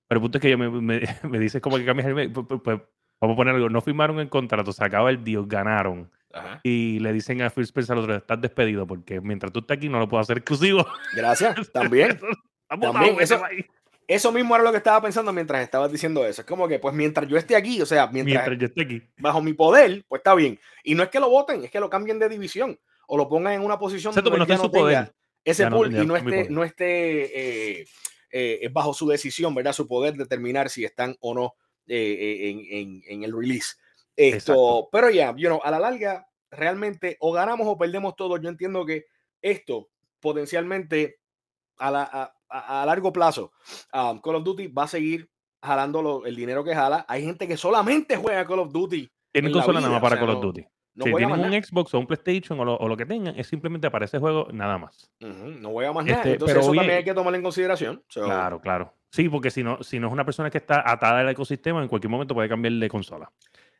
Pero 0.06 0.18
el 0.18 0.22
punto 0.22 0.38
es 0.38 0.42
que 0.42 0.50
yo 0.50 0.58
me, 0.58 0.68
me, 0.68 1.00
dice 1.40 1.60
como 1.60 1.78
que 1.78 1.86
cambias 1.86 2.08
el... 2.08 2.32
Pues, 2.32 2.80
vamos 3.20 3.34
a 3.34 3.36
poner 3.36 3.54
algo, 3.54 3.70
no 3.70 3.80
firmaron 3.80 4.20
el 4.20 4.28
contrato, 4.28 4.72
se 4.72 4.84
acaba 4.84 5.10
el 5.10 5.24
deal, 5.24 5.46
ganaron. 5.46 6.10
Y 6.62 6.98
le 7.00 7.12
dicen 7.12 7.42
a 7.42 7.50
Phil 7.50 7.64
Spencer 7.64 7.96
al 7.96 8.02
otro, 8.02 8.16
estás 8.16 8.40
despedido 8.40 8.86
porque 8.86 9.20
mientras 9.20 9.52
tú 9.52 9.60
estás 9.60 9.76
aquí 9.76 9.88
no 9.88 9.98
lo 9.98 10.08
puedo 10.08 10.20
hacer 10.20 10.38
exclusivo. 10.38 10.86
Gracias, 11.16 11.70
también. 11.72 12.18
también 12.68 13.16
eso, 14.08 14.32
mismo 14.32 14.54
era 14.54 14.64
lo 14.64 14.72
que 14.72 14.78
estaba 14.78 15.00
pensando 15.00 15.32
mientras 15.32 15.62
estabas 15.62 15.90
diciendo 15.90 16.26
eso. 16.26 16.42
Es 16.42 16.46
como 16.46 16.68
que, 16.68 16.78
pues 16.78 16.94
mientras 16.94 17.28
yo 17.28 17.36
esté 17.36 17.56
aquí, 17.56 17.80
o 17.80 17.86
sea, 17.86 18.08
mientras, 18.08 18.46
yo 18.58 18.66
esté 18.66 18.82
aquí, 18.82 19.02
bajo 19.18 19.40
mi 19.40 19.54
poder, 19.54 20.04
pues 20.08 20.20
está 20.20 20.34
bien. 20.34 20.58
Y 20.82 20.94
no 20.94 21.02
es 21.02 21.08
que 21.08 21.20
lo 21.20 21.30
voten, 21.30 21.64
es 21.64 21.70
que 21.70 21.80
lo 21.80 21.88
cambien 21.88 22.18
de 22.18 22.28
división 22.28 22.78
o 23.06 23.16
lo 23.16 23.28
pongan 23.28 23.54
en 23.54 23.62
una 23.62 23.78
posición 23.78 24.14
donde 24.14 24.38
no, 24.38 24.58
su 24.58 24.70
poder. 24.70 25.14
ese 25.44 25.66
pool 25.68 25.94
y 25.94 26.06
no 26.06 26.16
esté, 26.16 26.50
no 26.50 26.64
esté 26.64 27.80
eh, 27.80 27.86
eh, 28.30 28.68
bajo 28.72 28.92
su 28.92 29.08
decisión, 29.08 29.54
¿verdad? 29.54 29.72
Su 29.72 29.86
poder 29.86 30.14
determinar 30.14 30.68
si 30.68 30.84
están 30.84 31.16
o 31.20 31.34
no 31.34 31.54
eh, 31.86 32.50
en, 32.50 32.66
en, 32.70 33.02
en 33.06 33.24
el 33.24 33.32
release. 33.36 33.76
Esto, 34.16 34.88
pero 34.92 35.10
ya, 35.10 35.34
you 35.36 35.48
know, 35.48 35.60
a 35.62 35.70
la 35.70 35.78
larga, 35.78 36.26
realmente 36.50 37.16
o 37.20 37.32
ganamos 37.32 37.66
o 37.66 37.78
perdemos 37.78 38.14
todo. 38.16 38.36
Yo 38.36 38.48
entiendo 38.48 38.84
que 38.84 39.06
esto 39.40 39.88
potencialmente 40.20 41.18
a, 41.78 41.90
la, 41.90 42.34
a, 42.48 42.86
largo 42.86 43.12
plazo, 43.12 43.52
um, 43.92 44.20
Call 44.20 44.36
of 44.36 44.44
Duty 44.44 44.68
va 44.68 44.84
a 44.84 44.88
seguir 44.88 45.28
jalando 45.62 46.24
el 46.24 46.36
dinero 46.36 46.64
que 46.64 46.74
jala. 46.74 47.04
Hay 47.08 47.24
gente 47.24 47.48
que 47.48 47.56
solamente 47.56 48.16
juega 48.16 48.46
Call 48.46 48.60
of 48.60 48.72
Duty. 48.72 49.10
Tienen 49.32 49.52
consola 49.52 49.80
nada 49.80 49.92
más 49.92 50.02
para 50.02 50.18
Call 50.18 50.30
of 50.30 50.42
Duty. 50.42 50.62
si 50.96 51.14
tienen 51.14 51.40
un 51.40 51.62
Xbox 51.64 51.94
o 51.94 51.98
un 51.98 52.06
PlayStation 52.06 52.60
o 52.60 52.64
lo, 52.64 52.76
o 52.76 52.88
lo, 52.88 52.96
que 52.96 53.06
tengan, 53.06 53.38
es 53.38 53.46
simplemente 53.46 53.90
para 53.90 54.04
ese 54.04 54.18
juego 54.18 54.48
nada 54.52 54.78
más. 54.78 55.10
no 55.20 55.70
voy 55.70 55.84
a 55.84 55.92
más 55.92 56.04
nada. 56.04 56.18
Este, 56.18 56.32
Entonces, 56.32 56.58
eso 56.58 56.72
también 56.72 56.98
hay 56.98 57.04
que 57.04 57.14
tomarlo 57.14 57.36
en 57.36 57.42
consideración. 57.42 58.04
Claro, 58.08 58.60
claro. 58.60 58.94
Sí, 59.10 59.28
porque 59.28 59.50
si 59.50 59.62
no, 59.62 59.82
si 59.82 59.98
no 59.98 60.06
es 60.06 60.12
una 60.12 60.24
persona 60.24 60.50
que 60.50 60.58
está 60.58 60.90
atada 60.90 61.20
al 61.20 61.28
ecosistema, 61.28 61.82
en 61.82 61.88
cualquier 61.88 62.10
momento 62.10 62.34
puede 62.34 62.48
cambiar 62.48 62.72
de 62.74 62.88
consola. 62.88 63.30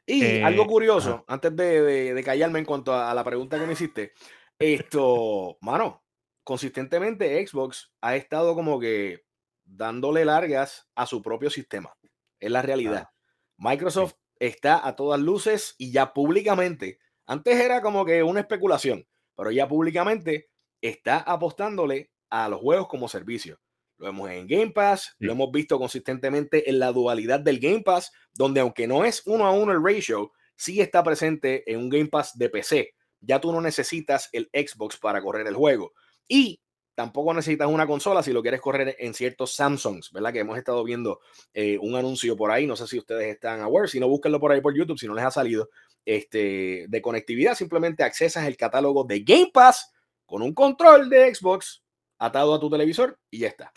Y 0.06 0.24
eh, 0.24 0.44
algo 0.44 0.66
curioso, 0.66 1.24
antes 1.28 1.54
de, 1.54 2.12
de, 2.14 2.24
callarme 2.24 2.58
en 2.58 2.64
cuanto 2.64 2.92
a, 2.92 3.14
la 3.14 3.22
pregunta 3.22 3.58
que 3.58 3.66
me 3.66 3.74
hiciste, 3.74 4.12
esto, 4.58 5.58
mano, 5.60 6.04
consistentemente 6.44 7.46
Xbox 7.46 7.92
ha 8.00 8.16
estado 8.16 8.54
como 8.54 8.80
que 8.80 9.24
dándole 9.64 10.24
largas 10.24 10.88
a 10.94 11.06
su 11.06 11.22
propio 11.22 11.50
sistema. 11.50 11.96
Es 12.40 12.50
la 12.50 12.62
realidad. 12.62 13.10
Microsoft 13.56 14.14
está 14.40 14.86
a 14.86 14.96
todas 14.96 15.20
luces 15.20 15.76
y 15.78 15.92
ya 15.92 16.12
públicamente, 16.12 16.98
antes 17.26 17.60
era 17.60 17.80
como 17.80 18.04
que 18.04 18.24
una 18.24 18.40
especulación, 18.40 19.06
pero 19.36 19.52
ya 19.52 19.68
públicamente 19.68 20.50
está 20.80 21.18
apostándole 21.18 22.10
a 22.28 22.48
los 22.48 22.60
juegos 22.60 22.88
como 22.88 23.08
servicio. 23.08 23.60
Lo 24.02 24.06
vemos 24.08 24.30
en 24.32 24.48
Game 24.48 24.72
Pass, 24.72 25.14
lo 25.20 25.30
hemos 25.30 25.52
visto 25.52 25.78
consistentemente 25.78 26.68
en 26.68 26.80
la 26.80 26.90
dualidad 26.90 27.38
del 27.38 27.60
Game 27.60 27.82
Pass, 27.82 28.10
donde 28.34 28.60
aunque 28.60 28.88
no 28.88 29.04
es 29.04 29.22
uno 29.26 29.46
a 29.46 29.52
uno 29.52 29.70
el 29.70 29.80
ratio, 29.80 30.32
sí 30.56 30.80
está 30.80 31.04
presente 31.04 31.70
en 31.70 31.78
un 31.78 31.88
Game 31.88 32.08
Pass 32.08 32.36
de 32.36 32.48
PC. 32.48 32.96
Ya 33.20 33.40
tú 33.40 33.52
no 33.52 33.60
necesitas 33.60 34.28
el 34.32 34.50
Xbox 34.52 34.96
para 34.96 35.22
correr 35.22 35.46
el 35.46 35.54
juego. 35.54 35.92
Y 36.26 36.60
tampoco 36.96 37.32
necesitas 37.32 37.68
una 37.68 37.86
consola 37.86 38.24
si 38.24 38.32
lo 38.32 38.42
quieres 38.42 38.60
correr 38.60 38.96
en 38.98 39.14
ciertos 39.14 39.54
Samsungs, 39.54 40.10
¿verdad? 40.10 40.32
Que 40.32 40.40
hemos 40.40 40.58
estado 40.58 40.82
viendo 40.82 41.20
eh, 41.54 41.78
un 41.80 41.94
anuncio 41.94 42.36
por 42.36 42.50
ahí, 42.50 42.66
no 42.66 42.74
sé 42.74 42.88
si 42.88 42.98
ustedes 42.98 43.32
están 43.32 43.60
aware, 43.60 43.86
si 43.86 44.00
no, 44.00 44.08
búsquenlo 44.08 44.40
por 44.40 44.50
ahí 44.50 44.60
por 44.60 44.76
YouTube, 44.76 44.98
si 44.98 45.06
no 45.06 45.14
les 45.14 45.24
ha 45.24 45.30
salido, 45.30 45.70
este, 46.04 46.86
de 46.88 47.02
conectividad, 47.02 47.54
simplemente 47.54 48.02
accesas 48.02 48.48
el 48.48 48.56
catálogo 48.56 49.04
de 49.04 49.20
Game 49.20 49.52
Pass 49.54 49.92
con 50.26 50.42
un 50.42 50.54
control 50.54 51.08
de 51.08 51.32
Xbox 51.32 51.84
atado 52.18 52.52
a 52.52 52.58
tu 52.58 52.68
televisor 52.68 53.16
y 53.30 53.38
ya 53.38 53.46
está. 53.46 53.72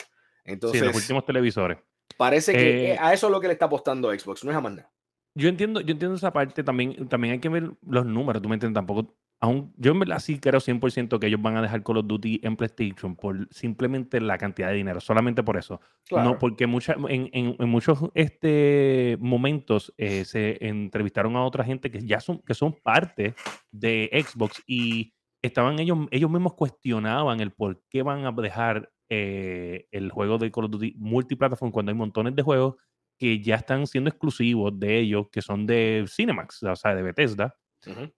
Entonces, 0.46 0.80
sí, 0.80 0.86
los 0.86 0.96
últimos 0.96 1.24
televisores. 1.24 1.78
Parece 2.16 2.52
que 2.52 2.92
eh, 2.92 2.98
a 2.98 3.12
eso 3.12 3.26
es 3.26 3.32
lo 3.32 3.40
que 3.40 3.48
le 3.48 3.52
está 3.52 3.66
apostando 3.66 4.16
Xbox, 4.16 4.44
no 4.44 4.50
es 4.50 4.56
a 4.56 4.60
más 4.60 4.72
nada. 4.74 4.90
Yo 5.34 5.50
entiendo, 5.50 5.80
yo 5.82 5.92
entiendo 5.92 6.16
esa 6.16 6.32
parte 6.32 6.64
también. 6.64 7.08
También 7.08 7.32
hay 7.32 7.40
que 7.40 7.50
ver 7.50 7.70
los 7.86 8.06
números, 8.06 8.40
tú 8.40 8.48
me 8.48 8.54
entiendes. 8.54 8.74
Tampoco, 8.74 9.14
aún, 9.38 9.74
yo 9.76 9.92
en 9.92 9.98
verdad 9.98 10.18
sí 10.18 10.38
creo 10.38 10.60
100% 10.60 11.18
que 11.18 11.26
ellos 11.26 11.42
van 11.42 11.58
a 11.58 11.62
dejar 11.62 11.82
Call 11.82 11.98
of 11.98 12.06
Duty 12.06 12.40
en 12.42 12.56
PlayStation 12.56 13.16
por 13.16 13.46
simplemente 13.50 14.18
la 14.20 14.38
cantidad 14.38 14.68
de 14.68 14.76
dinero, 14.76 14.98
solamente 14.98 15.42
por 15.42 15.58
eso. 15.58 15.78
No, 16.10 16.38
porque 16.38 16.66
mucha, 16.66 16.96
en, 17.08 17.28
en, 17.32 17.68
muchos 17.68 17.98
este, 18.14 19.18
momentos 19.20 19.92
eh, 19.98 20.24
se 20.24 20.56
entrevistaron 20.66 21.36
a 21.36 21.44
otra 21.44 21.64
gente 21.64 21.90
que 21.90 22.00
ya 22.00 22.20
son, 22.20 22.38
que 22.38 22.54
son 22.54 22.72
parte 22.72 23.34
de 23.70 24.08
Xbox 24.26 24.62
y 24.66 25.12
estaban 25.42 25.78
ellos, 25.80 25.98
ellos 26.12 26.30
mismos 26.30 26.54
cuestionaban 26.54 27.40
el 27.40 27.52
por 27.52 27.82
qué 27.90 28.02
van 28.02 28.24
a 28.24 28.32
dejar 28.32 28.90
eh, 29.08 29.86
el 29.90 30.10
juego 30.10 30.38
de 30.38 30.50
Call 30.50 30.64
of 30.64 30.70
Duty 30.72 30.94
multiplataforma 30.98 31.72
cuando 31.72 31.90
hay 31.90 31.96
montones 31.98 32.34
de 32.34 32.42
juegos 32.42 32.74
que 33.18 33.40
ya 33.42 33.56
están 33.56 33.86
siendo 33.86 34.10
exclusivos 34.10 34.78
de 34.78 34.98
ellos, 34.98 35.28
que 35.30 35.40
son 35.42 35.66
de 35.66 36.04
Cinemax, 36.08 36.62
o 36.64 36.76
sea, 36.76 36.94
de 36.94 37.02
Bethesda. 37.02 37.54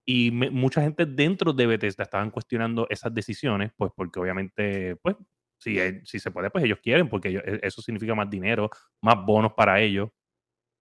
Y 0.03 0.31
mucha 0.31 0.81
gente 0.81 1.05
dentro 1.05 1.53
de 1.53 1.67
Bethesda 1.67 2.03
estaban 2.03 2.31
cuestionando 2.31 2.87
esas 2.89 3.13
decisiones, 3.13 3.71
pues 3.77 3.91
porque 3.95 4.19
obviamente, 4.19 4.95
pues, 4.95 5.15
si, 5.59 5.77
si 6.05 6.19
se 6.19 6.31
puede, 6.31 6.49
pues 6.49 6.63
ellos 6.65 6.79
quieren, 6.81 7.07
porque 7.07 7.29
e, 7.29 7.59
eso 7.61 7.81
significa 7.81 8.15
más 8.15 8.29
dinero, 8.29 8.69
más 9.01 9.23
bonos 9.23 9.53
para 9.53 9.79
ellos. 9.79 10.09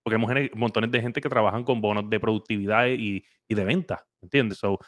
Porque 0.02 0.18
hay 0.34 0.50
montones 0.54 0.90
de 0.90 1.02
gente 1.02 1.20
que 1.20 1.28
trabajan 1.28 1.64
con 1.64 1.80
bonos 1.80 2.08
de 2.08 2.18
productividad 2.18 2.86
y, 2.86 3.22
y 3.46 3.54
de 3.54 3.64
venta, 3.64 4.06
¿entiendes? 4.22 4.58
So, 4.58 4.78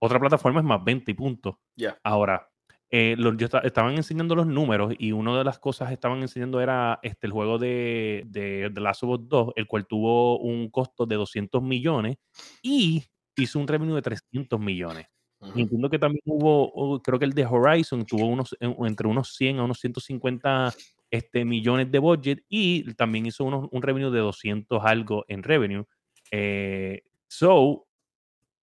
otra 0.00 0.18
plataforma 0.18 0.60
es 0.60 0.66
más 0.66 0.82
venta 0.82 1.10
y 1.10 1.14
punto. 1.14 1.60
Ahora, 2.02 2.48
eh, 2.94 3.16
yo 3.18 3.48
estaban 3.62 3.94
enseñando 3.96 4.34
los 4.34 4.46
números 4.46 4.92
y 4.98 5.12
una 5.12 5.36
de 5.38 5.44
las 5.44 5.58
cosas 5.58 5.88
que 5.88 5.94
estaban 5.94 6.20
enseñando 6.20 6.60
era 6.60 7.00
este, 7.02 7.26
el 7.26 7.32
juego 7.32 7.56
de, 7.56 8.22
de 8.26 8.70
The 8.72 8.80
Last 8.82 9.02
of 9.04 9.18
Us 9.18 9.28
2, 9.28 9.52
el 9.56 9.66
cual 9.66 9.86
tuvo 9.86 10.38
un 10.38 10.68
costo 10.68 11.06
de 11.06 11.16
200 11.16 11.62
millones 11.62 12.18
y 12.60 13.02
hizo 13.34 13.58
un 13.58 13.66
revenue 13.66 13.94
de 13.94 14.02
300 14.02 14.60
millones. 14.60 15.06
Entiendo 15.56 15.88
que 15.88 15.98
también 15.98 16.22
hubo, 16.26 17.00
creo 17.00 17.18
que 17.18 17.24
el 17.24 17.32
de 17.32 17.46
Horizon 17.46 18.04
tuvo 18.04 18.26
unos, 18.26 18.54
entre 18.60 19.08
unos 19.08 19.34
100 19.36 19.58
a 19.58 19.64
unos 19.64 19.80
150 19.80 20.72
este, 21.10 21.46
millones 21.46 21.90
de 21.90 21.98
budget 21.98 22.44
y 22.46 22.92
también 22.92 23.24
hizo 23.24 23.44
un 23.44 23.82
revenue 23.82 24.10
de 24.10 24.20
200 24.20 24.84
algo 24.84 25.24
en 25.28 25.42
revenue. 25.42 25.84
Eh, 26.30 27.02
so, 27.26 27.86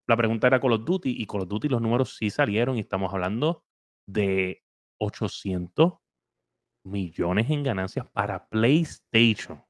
la 0.06 0.16
pregunta 0.16 0.46
era 0.46 0.62
Call 0.62 0.74
of 0.74 0.86
Duty 0.86 1.16
y 1.18 1.26
Call 1.26 1.42
of 1.42 1.50
Duty 1.50 1.68
los 1.68 1.82
números 1.82 2.16
sí 2.16 2.30
salieron 2.30 2.78
y 2.78 2.82
estamos 2.82 3.12
hablando 3.12 3.64
de 4.12 4.64
800 5.00 5.94
millones 6.84 7.50
en 7.50 7.64
ganancias 7.64 8.08
para 8.12 8.48
PlayStation. 8.48 9.64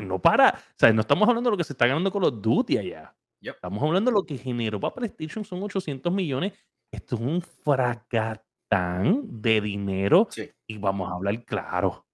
no 0.00 0.20
para, 0.20 0.58
no 0.94 1.00
estamos 1.00 1.28
hablando 1.28 1.50
de 1.50 1.52
lo 1.52 1.58
que 1.58 1.64
se 1.64 1.72
está 1.74 1.86
ganando 1.86 2.10
Call 2.10 2.24
of 2.24 2.40
Duty 2.40 2.78
allá. 2.78 3.16
Estamos 3.40 3.82
hablando 3.82 4.10
de 4.10 4.14
lo 4.14 4.24
que 4.24 4.38
generó 4.38 4.80
para 4.80 4.94
PlayStation 4.94 5.44
son 5.44 5.62
800 5.62 6.12
millones. 6.12 6.52
Esto 6.90 7.16
es 7.16 7.20
un 7.20 7.42
fracatán 7.42 9.22
de 9.40 9.60
dinero. 9.60 10.28
Y 10.66 10.78
vamos 10.78 11.10
a 11.10 11.14
hablar 11.14 11.44
claro. 11.44 12.06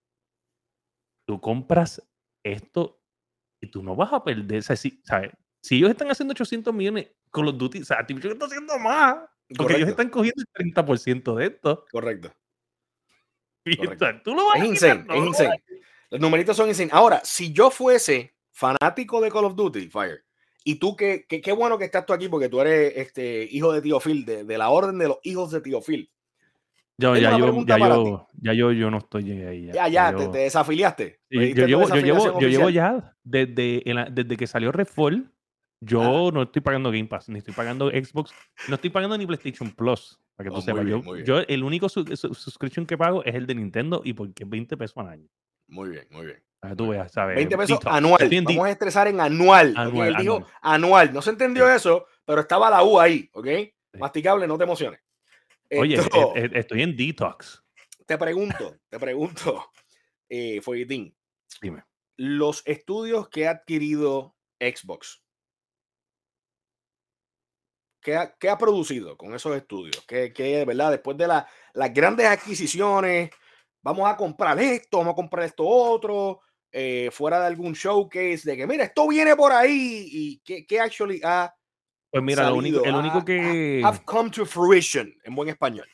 Tú 1.26 1.40
compras 1.40 2.02
esto 2.44 3.00
y 3.62 3.70
tú 3.70 3.82
no 3.82 3.94
vas 3.94 4.12
a 4.12 4.22
perder. 4.24 4.62
si, 4.62 5.00
¿sabes? 5.04 5.30
si 5.62 5.76
ellos 5.76 5.90
están 5.90 6.10
haciendo 6.10 6.32
800 6.32 6.74
millones, 6.74 7.12
Call 7.30 7.48
of 7.48 7.56
Duty, 7.56 7.80
o 7.80 7.84
sea, 7.84 7.98
Activision 8.00 8.32
está 8.32 8.46
haciendo 8.46 8.78
más. 8.78 9.16
Porque 9.56 9.76
ellos 9.76 9.90
están 9.90 10.08
cogiendo 10.08 10.42
el 10.54 10.74
30% 10.74 11.34
de 11.36 11.46
esto. 11.46 11.84
Correcto. 11.90 12.32
Tú 14.24 14.34
lo 14.34 14.46
vas 14.46 14.56
es 14.56 14.64
insane, 14.64 15.04
es 15.08 15.24
insane. 15.24 15.62
Los 16.10 16.20
numeritos 16.20 16.56
son 16.56 16.68
insane. 16.68 16.90
Ahora, 16.92 17.20
si 17.24 17.52
yo 17.52 17.70
fuese 17.70 18.34
fanático 18.50 19.20
de 19.20 19.30
Call 19.30 19.44
of 19.44 19.54
Duty, 19.54 19.88
Fire, 19.88 20.24
y 20.64 20.76
tú, 20.76 20.96
qué, 20.96 21.24
qué, 21.26 21.52
bueno 21.52 21.78
que 21.78 21.86
estás 21.86 22.06
tú 22.06 22.12
aquí 22.12 22.28
porque 22.28 22.48
tú 22.48 22.60
eres 22.60 22.92
este, 22.96 23.48
hijo 23.50 23.72
de 23.72 23.82
Tío 23.82 23.98
Phil, 23.98 24.24
de, 24.24 24.44
de 24.44 24.58
la 24.58 24.70
orden 24.70 24.98
de 24.98 25.08
los 25.08 25.18
hijos 25.24 25.50
de 25.50 25.60
Tío 25.60 25.80
Phil. 25.80 26.08
Yo, 26.98 27.16
ya, 27.16 27.36
yo, 27.36 27.64
ya, 27.66 27.78
yo, 27.78 28.28
ya 28.40 28.52
yo, 28.52 28.70
yo 28.70 28.90
no 28.90 28.98
estoy 28.98 29.32
ahí. 29.42 29.70
Ya, 29.72 29.88
ya, 29.88 30.14
te, 30.14 30.28
desafiliaste. 30.28 31.20
yo, 31.30 31.40
llevo, 31.66 31.88
yo, 31.88 31.96
llevo, 31.96 32.40
yo 32.40 32.48
llevo 32.48 32.70
ya 32.70 33.16
desde, 33.24 33.82
desde 34.12 34.36
que 34.36 34.46
salió 34.46 34.70
Refall. 34.70 35.31
Yo 35.84 36.30
no 36.30 36.42
estoy 36.42 36.62
pagando 36.62 36.92
Game 36.92 37.06
Pass, 37.06 37.28
ni 37.28 37.38
estoy 37.38 37.54
pagando 37.54 37.90
Xbox, 37.90 38.32
no 38.68 38.76
estoy 38.76 38.90
pagando 38.90 39.18
ni 39.18 39.26
PlayStation 39.26 39.72
Plus. 39.72 40.20
Para 40.36 40.48
que 40.48 40.54
tú 40.54 40.60
oh, 40.60 40.62
sepas. 40.62 40.86
yo, 41.24 41.40
el 41.40 41.64
único 41.64 41.88
suscription 41.88 42.86
que 42.86 42.96
pago 42.96 43.24
es 43.24 43.34
el 43.34 43.46
de 43.46 43.56
Nintendo 43.56 44.00
y 44.04 44.12
porque 44.12 44.44
es 44.44 44.48
20 44.48 44.76
pesos 44.76 44.96
al 44.98 45.08
año. 45.08 45.28
Muy 45.66 45.90
bien, 45.90 46.06
muy 46.10 46.26
bien. 46.26 46.42
Tú 46.76 46.88
veas, 46.88 47.10
¿sabes? 47.10 47.34
20 47.34 47.56
pesos 47.58 47.80
anual. 47.84 48.30
Vamos 48.44 48.66
a 48.66 48.70
estresar 48.70 49.08
en 49.08 49.20
anual. 49.20 49.74
anual 49.76 50.08
él 50.08 50.16
dijo 50.20 50.46
anual. 50.60 51.12
No 51.12 51.20
se 51.20 51.30
entendió 51.30 51.68
eso, 51.68 52.06
pero 52.24 52.42
estaba 52.42 52.70
la 52.70 52.84
U 52.84 53.00
ahí, 53.00 53.28
¿ok? 53.32 53.48
Masticable, 53.98 54.46
no 54.46 54.56
te 54.56 54.64
emociones. 54.64 55.00
Oye, 55.76 55.98
estoy 56.52 56.82
en 56.82 56.96
detox. 56.96 57.64
Te 58.06 58.16
pregunto, 58.18 58.76
te 58.88 59.00
pregunto, 59.00 59.70
eh, 60.28 60.60
Dime. 61.60 61.84
Los 62.16 62.62
estudios 62.66 63.28
que 63.28 63.48
ha 63.48 63.52
adquirido 63.52 64.36
Xbox, 64.60 65.22
¿qué 68.02 68.16
ha, 68.16 68.52
ha 68.52 68.58
producido 68.58 69.16
con 69.16 69.34
esos 69.34 69.56
estudios? 69.56 70.04
¿Qué, 70.06 70.64
verdad? 70.66 70.90
Después 70.90 71.16
de 71.16 71.28
las 71.28 71.94
grandes 71.94 72.26
adquisiciones, 72.26 73.30
vamos 73.82 74.10
a 74.10 74.16
comprar 74.16 74.58
esto, 74.60 74.98
vamos 74.98 75.12
a 75.12 75.16
comprar 75.16 75.46
esto 75.46 75.66
otro, 75.66 76.40
eh, 76.70 77.08
fuera 77.12 77.40
de 77.40 77.46
algún 77.46 77.72
showcase 77.72 78.42
de 78.44 78.56
que, 78.56 78.66
mira, 78.66 78.84
esto 78.84 79.06
viene 79.08 79.36
por 79.36 79.52
ahí 79.52 80.08
y 80.10 80.38
que, 80.38 80.66
que 80.66 80.80
actually 80.80 81.20
ha. 81.24 81.54
Pues 82.10 82.22
mira, 82.22 82.50
lo 82.50 82.56
único, 82.56 82.84
el 82.84 82.94
único 82.94 83.24
que. 83.24 83.80
Have 83.84 84.00
come 84.04 84.30
to 84.30 84.44
fruition 84.44 85.14
en 85.24 85.34
buen 85.34 85.48
español. 85.48 85.86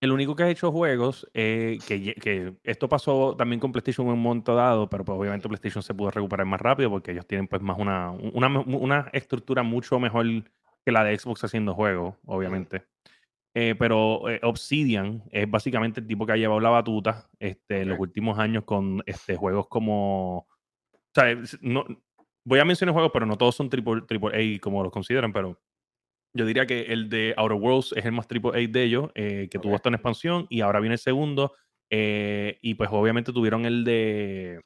El 0.00 0.12
único 0.12 0.36
que 0.36 0.42
ha 0.42 0.50
hecho 0.50 0.70
juegos, 0.70 1.26
eh, 1.32 1.78
que, 1.88 2.14
que, 2.16 2.52
esto 2.62 2.90
pasó 2.90 3.34
también 3.38 3.58
con 3.58 3.72
PlayStation 3.72 4.06
en 4.08 4.12
un 4.12 4.20
momento 4.20 4.54
dado, 4.54 4.86
pero 4.90 5.02
pues 5.02 5.18
obviamente 5.18 5.48
PlayStation 5.48 5.82
se 5.82 5.94
pudo 5.94 6.10
recuperar 6.10 6.44
más 6.44 6.60
rápido 6.60 6.90
porque 6.90 7.12
ellos 7.12 7.26
tienen 7.26 7.48
pues 7.48 7.62
más 7.62 7.78
una, 7.78 8.10
una, 8.10 8.48
una 8.48 9.08
estructura 9.14 9.62
mucho 9.62 9.98
mejor 9.98 10.26
que 10.84 10.92
la 10.92 11.04
de 11.04 11.18
Xbox 11.18 11.44
haciendo 11.44 11.74
juegos, 11.74 12.16
obviamente. 12.26 12.84
Eh, 13.56 13.76
pero 13.78 14.28
eh, 14.28 14.40
Obsidian 14.42 15.22
es 15.30 15.48
básicamente 15.48 16.00
el 16.00 16.08
tipo 16.08 16.26
que 16.26 16.32
ha 16.32 16.36
llevado 16.36 16.58
la 16.58 16.70
batuta 16.70 17.30
este, 17.38 17.82
en 17.82 17.88
los 17.90 18.00
últimos 18.00 18.38
años 18.38 18.64
con 18.64 19.02
este, 19.06 19.36
juegos 19.36 19.68
como. 19.68 20.38
O 20.38 21.14
sea, 21.14 21.36
no, 21.60 21.84
voy 22.44 22.58
a 22.58 22.64
mencionar 22.64 22.92
juegos, 22.92 23.12
pero 23.12 23.26
no 23.26 23.38
todos 23.38 23.54
son 23.54 23.70
triple, 23.70 24.02
triple 24.02 24.56
A 24.56 24.60
como 24.60 24.82
los 24.82 24.92
consideran, 24.92 25.32
pero 25.32 25.60
yo 26.36 26.44
diría 26.44 26.66
que 26.66 26.92
el 26.92 27.08
de 27.08 27.32
Outer 27.36 27.56
Worlds 27.56 27.92
es 27.96 28.04
el 28.04 28.12
más 28.12 28.26
triple 28.26 28.50
A 28.50 28.68
de 28.68 28.82
ellos, 28.82 29.10
eh, 29.14 29.48
que 29.48 29.60
tuvo 29.60 29.76
hasta 29.76 29.88
una 29.88 29.96
expansión 29.96 30.46
y 30.50 30.60
ahora 30.60 30.80
viene 30.80 30.94
el 30.94 30.98
segundo. 30.98 31.54
y 31.90 32.74
pues 32.74 32.90
obviamente 32.92 33.32
tuvieron 33.32 33.66
el 33.66 33.84
de 33.84 34.60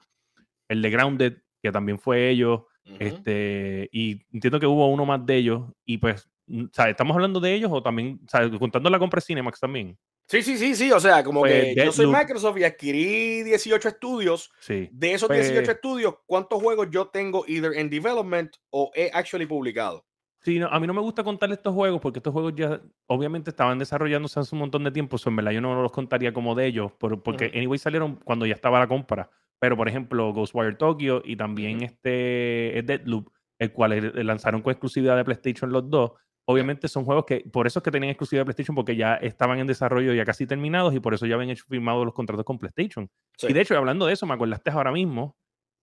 el 0.69 0.81
de 0.83 0.91
Grounded, 0.91 1.39
que 1.63 1.73
también 1.73 1.99
fue 1.99 2.31
ellos. 2.31 2.63
Este, 2.99 3.89
y 3.93 4.21
entiendo 4.33 4.61
que 4.61 4.67
hubo 4.67 4.89
uno 4.89 5.05
más 5.05 5.25
de 5.25 5.37
ellos. 5.37 5.63
Y 5.85 5.99
pues 5.99 6.29
Mm, 6.49 6.65
¿Estamos 6.89 7.15
hablando 7.15 7.41
de 7.41 7.55
ellos 7.55 7.71
o 7.73 7.83
también, 7.83 8.21
contando 8.59 8.91
la 8.91 8.99
compra 8.99 9.19
de 9.19 9.27
Cinemax 9.27 9.61
también? 9.61 9.99
Sí, 10.27 10.43
sí, 10.43 10.59
sí, 10.59 10.75
sí. 10.75 10.91
O 10.93 11.01
sea, 11.01 11.23
como 11.23 11.41
pues, 11.41 11.75
que 11.75 11.85
yo 11.85 11.93
soy 11.93 12.07
Microsoft 12.07 12.59
y 12.59 12.65
adquirí 12.65 13.43
18 13.45 13.89
estudios. 13.89 14.51
Sí. 14.61 14.89
De 14.93 15.15
esos 15.15 15.29
18 15.29 15.55
pues 15.55 15.69
estudios, 15.69 16.15
¿cuántos 16.27 16.61
juegos 16.61 16.89
yo 16.91 17.09
tengo 17.09 17.45
either 17.47 17.73
en 17.75 17.89
development 17.89 18.57
o 18.71 18.91
he 18.95 19.11
actually 19.13 19.47
publicado? 19.47 20.05
Sí, 20.41 20.61
a 20.63 20.81
mí 20.81 20.87
no 20.87 20.95
me 20.95 21.01
gusta 21.01 21.25
contar 21.25 21.51
estos 21.51 21.75
juegos 21.75 22.01
porque 22.01 22.21
estos 22.21 22.33
juegos 22.33 22.55
ya 22.57 22.81
obviamente 23.07 23.51
estaban 23.51 23.79
desarrollándose 23.79 24.39
hace 24.39 24.55
un 24.55 24.61
montón 24.61 24.85
de 24.85 24.93
tiempo. 24.93 25.17
en 25.27 25.37
verdad 25.37 25.51
yo 25.51 25.61
no 25.61 25.83
los 25.83 25.91
contaría 25.91 26.33
como 26.33 26.55
de 26.55 26.67
ellos 26.67 26.93
porque 26.99 27.51
anyway 27.55 27.79
salieron 27.79 28.17
cuando 28.17 28.47
ya 28.47 28.55
estaba 28.55 28.79
la 28.79 28.87
compra. 28.87 29.31
Pero 29.61 29.77
por 29.77 29.89
ejemplo, 29.89 30.33
Ghostwire 30.33 30.77
Tokyo 30.77 31.23
y 31.25 31.37
también 31.37 31.83
este 31.83 32.83
Deadloop, 32.85 33.29
el 33.59 33.73
cual 33.73 34.13
lanzaron 34.27 34.63
con 34.63 34.71
exclusividad 34.71 35.17
de 35.17 35.25
PlayStation 35.25 35.73
los 35.73 35.89
dos 35.91 36.13
obviamente 36.51 36.89
son 36.89 37.05
juegos 37.05 37.27
que, 37.27 37.41
por 37.53 37.67
eso 37.67 37.79
es 37.79 37.83
que 37.83 37.91
tenían 37.91 38.11
exclusividad 38.11 38.41
de 38.41 38.47
PlayStation, 38.47 38.75
porque 38.75 38.97
ya 38.97 39.17
estaban 39.17 39.59
en 39.59 39.67
desarrollo 39.67 40.15
ya 40.15 40.25
casi 40.25 40.47
terminados 40.47 40.95
y 40.95 41.01
por 41.01 41.13
eso 41.13 41.27
ya 41.27 41.35
habían 41.35 41.51
hecho 41.51 41.65
firmados 41.69 42.07
los 42.07 42.15
contratos 42.15 42.47
con 42.47 42.59
PlayStation. 42.59 43.11
Y 43.43 43.53
de 43.53 43.61
hecho, 43.61 43.77
hablando 43.77 44.07
de 44.07 44.15
eso, 44.15 44.25
me 44.25 44.33
acordaste 44.33 44.71
ahora 44.71 44.91
mismo. 44.91 45.37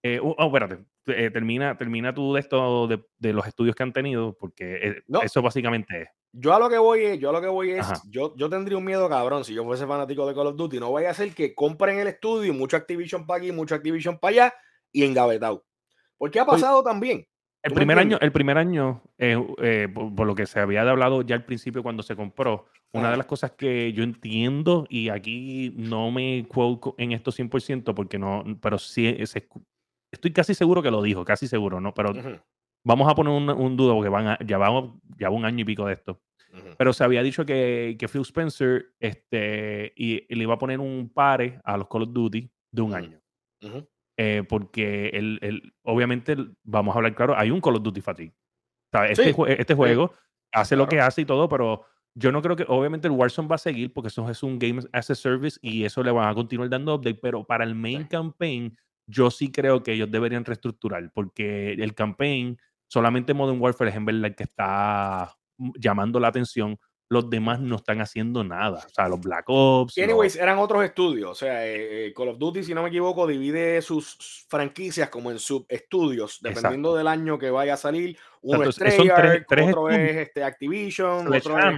Eh, 0.04 0.20
oh, 0.22 0.36
espérate, 0.40 0.84
eh, 1.08 1.30
termina, 1.30 1.78
termina 1.78 2.16
tú 2.16 2.34
de 2.34 2.40
esto 2.40 2.88
de, 2.88 3.34
los 3.34 3.46
estudios 3.46 3.76
que 3.76 3.84
han 3.84 3.94
tenido, 3.94 4.36
porque 4.40 4.76
eh, 4.82 5.04
eso 5.24 5.44
básicamente 5.44 6.02
es. 6.02 6.10
Yo 6.38 6.54
a 6.54 6.60
lo 6.60 6.70
que 6.70 6.78
voy 6.78 7.02
es, 7.06 7.20
yo 7.20 7.30
a 7.30 7.34
lo 7.34 7.40
que 7.40 7.48
voy 7.48 7.72
es, 7.72 7.88
yo, 8.10 8.36
yo 8.36 8.50
tendría 8.50 8.78
un 8.78 8.84
miedo 8.84 9.08
cabrón 9.08 9.46
si 9.46 9.54
yo 9.54 9.64
fuese 9.64 9.88
fanático 9.88 10.28
de 10.28 10.36
Call 10.36 10.48
of 10.48 10.58
Duty. 10.58 10.80
No 10.80 10.92
vaya 10.92 11.12
a 11.12 11.14
ser 11.14 11.34
que 11.34 11.56
compren 11.56 11.98
el 11.98 12.08
estudio, 12.08 12.54
mucho 12.54 12.76
Activision 12.76 13.26
para 13.26 13.38
aquí, 13.38 13.54
mucho 13.54 13.74
Activision 13.74 14.18
para 14.20 14.32
allá 14.32 14.54
y 14.92 15.06
engavetado. 15.06 15.64
Porque 16.18 16.42
ha 16.42 16.46
pasado 16.46 16.84
también. 16.84 17.26
El 17.64 17.74
primer, 17.74 17.98
año, 17.98 18.18
el 18.20 18.34
primer 18.34 18.58
año, 18.58 19.02
eh, 19.18 19.42
eh, 19.60 19.88
por, 19.92 20.28
lo 20.28 20.36
que 20.36 20.46
se 20.46 20.60
había 20.60 20.82
hablado 20.82 21.22
ya 21.22 21.36
al 21.36 21.46
principio 21.46 21.82
cuando 21.82 22.04
se 22.04 22.18
compró, 22.18 22.66
una 22.92 23.12
de 23.12 23.18
las 23.18 23.26
cosas 23.26 23.52
que 23.52 23.92
yo 23.94 24.04
entiendo, 24.04 24.86
y 24.90 25.10
aquí 25.10 25.74
no 25.76 26.12
me 26.12 26.46
quote 26.48 26.92
en 27.02 27.14
esto 27.14 27.32
100%, 27.32 27.94
porque 27.94 28.20
no, 28.20 28.44
pero 28.62 28.78
sí, 28.78 29.18
estoy 30.12 30.32
casi 30.32 30.54
seguro 30.54 30.84
que 30.84 30.92
lo 30.92 31.02
dijo, 31.02 31.26
casi 31.26 31.48
seguro, 31.48 31.82
¿no? 31.82 31.94
Pero 31.94 32.14
vamos 32.84 33.10
a 33.10 33.16
poner 33.16 33.34
un, 33.34 33.50
un 33.50 33.76
duda, 33.76 33.94
porque 33.94 34.10
van 34.10 34.38
ya 34.46 34.58
vamos 34.58 35.00
ya 35.18 35.30
un 35.30 35.46
año 35.46 35.62
y 35.62 35.66
pico 35.66 35.88
de 35.88 35.94
esto. 35.94 36.22
Pero 36.78 36.94
se 36.94 37.04
había 37.04 37.24
dicho 37.24 37.46
que, 37.46 37.96
que 38.00 38.08
Phil 38.08 38.22
Spencer 38.22 38.94
este, 39.00 39.94
y, 39.96 40.34
le 40.34 40.44
iba 40.44 40.54
a 40.54 40.58
poner 40.58 40.80
un 40.80 41.12
pare 41.14 41.60
a 41.64 41.78
los 41.78 41.88
Call 41.88 42.04
of 42.04 42.14
Duty 42.14 42.50
de 42.72 42.82
un 42.82 42.94
año. 42.94 43.22
Eh, 44.18 44.44
porque 44.48 45.10
el, 45.10 45.74
obviamente, 45.84 46.38
vamos 46.64 46.96
a 46.96 47.00
hablar 47.00 47.16
claro, 47.16 47.38
hay 47.38 47.52
un 47.52 47.62
Call 47.62 47.76
of 47.76 47.84
Duty 47.84 48.02
Fatigue. 48.02 48.34
Este, 49.10 49.36
este 49.60 49.74
juego 49.74 50.14
hace 50.52 50.76
lo 50.76 50.88
que 50.88 51.02
hace 51.02 51.22
y 51.22 51.26
todo, 51.26 51.50
pero 51.50 51.86
yo 52.14 52.32
no 52.32 52.42
creo 52.42 52.56
que, 52.56 52.66
obviamente, 52.68 53.08
el 53.08 53.14
Warzone 53.14 53.48
va 53.48 53.56
a 53.56 53.60
seguir 53.60 53.92
porque 53.92 54.08
eso 54.08 54.30
es 54.30 54.42
un 54.42 54.58
Game 54.58 54.82
as 54.94 55.10
a 55.10 55.16
Service 55.16 55.60
y 55.62 55.84
eso 55.84 56.02
le 56.02 56.12
van 56.12 56.30
a 56.30 56.34
continuar 56.34 56.70
dando 56.70 56.96
update, 56.96 57.20
pero 57.22 57.44
para 57.44 57.66
el 57.66 57.76
main 57.76 58.06
campaign, 58.06 58.78
yo 59.06 59.30
sí 59.30 59.52
creo 59.52 59.84
que 59.84 59.94
ellos 59.94 60.10
deberían 60.10 60.46
reestructurar, 60.46 61.12
porque 61.14 61.74
el 61.74 61.94
campaign, 61.94 62.58
solamente 62.88 63.34
Modern 63.34 63.62
Warfare 63.62 63.90
es 63.90 63.98
en 63.98 64.06
verdad 64.06 64.26
el 64.26 64.36
que 64.36 64.44
está 64.44 65.36
mm, 65.36 65.45
llamando 65.58 66.20
la 66.20 66.30
atención, 66.30 66.78
los 67.10 67.30
demás 67.30 67.60
no 67.60 67.76
están 67.76 68.02
haciendo 68.02 68.44
nada. 68.44 68.84
O 68.86 68.90
sea, 68.90 69.08
los 69.08 69.20
Black 69.20 69.46
Ops. 69.48 69.98
Anyways, 69.98 70.36
eran 70.36 70.58
otros 70.58 70.84
estudios. 70.84 71.32
O 71.32 71.36
sea, 71.36 71.66
eh, 71.66 72.08
eh, 72.08 72.14
Call 72.14 72.30
of 72.30 72.40
Duty, 72.40 72.64
si 72.64 72.74
no 72.74 72.82
me 72.82 72.90
equivoco, 72.90 73.28
divide 73.28 73.82
sus 73.82 74.46
franquicias 74.50 75.10
como 75.10 75.32
en 75.32 75.40
subestudios, 75.40 76.40
dependiendo 76.42 76.96
del 76.96 77.08
año 77.08 77.38
que 77.38 77.52
vaya 77.52 77.76
a 77.76 77.78
salir. 77.78 78.18
Uno 78.42 78.64
es 78.64 78.76
Treyarch, 78.76 79.46
otro 79.52 79.90
es 79.90 80.18
este, 80.18 80.44
Activision, 80.44 81.34
otro 81.34 81.60
es... 81.60 81.76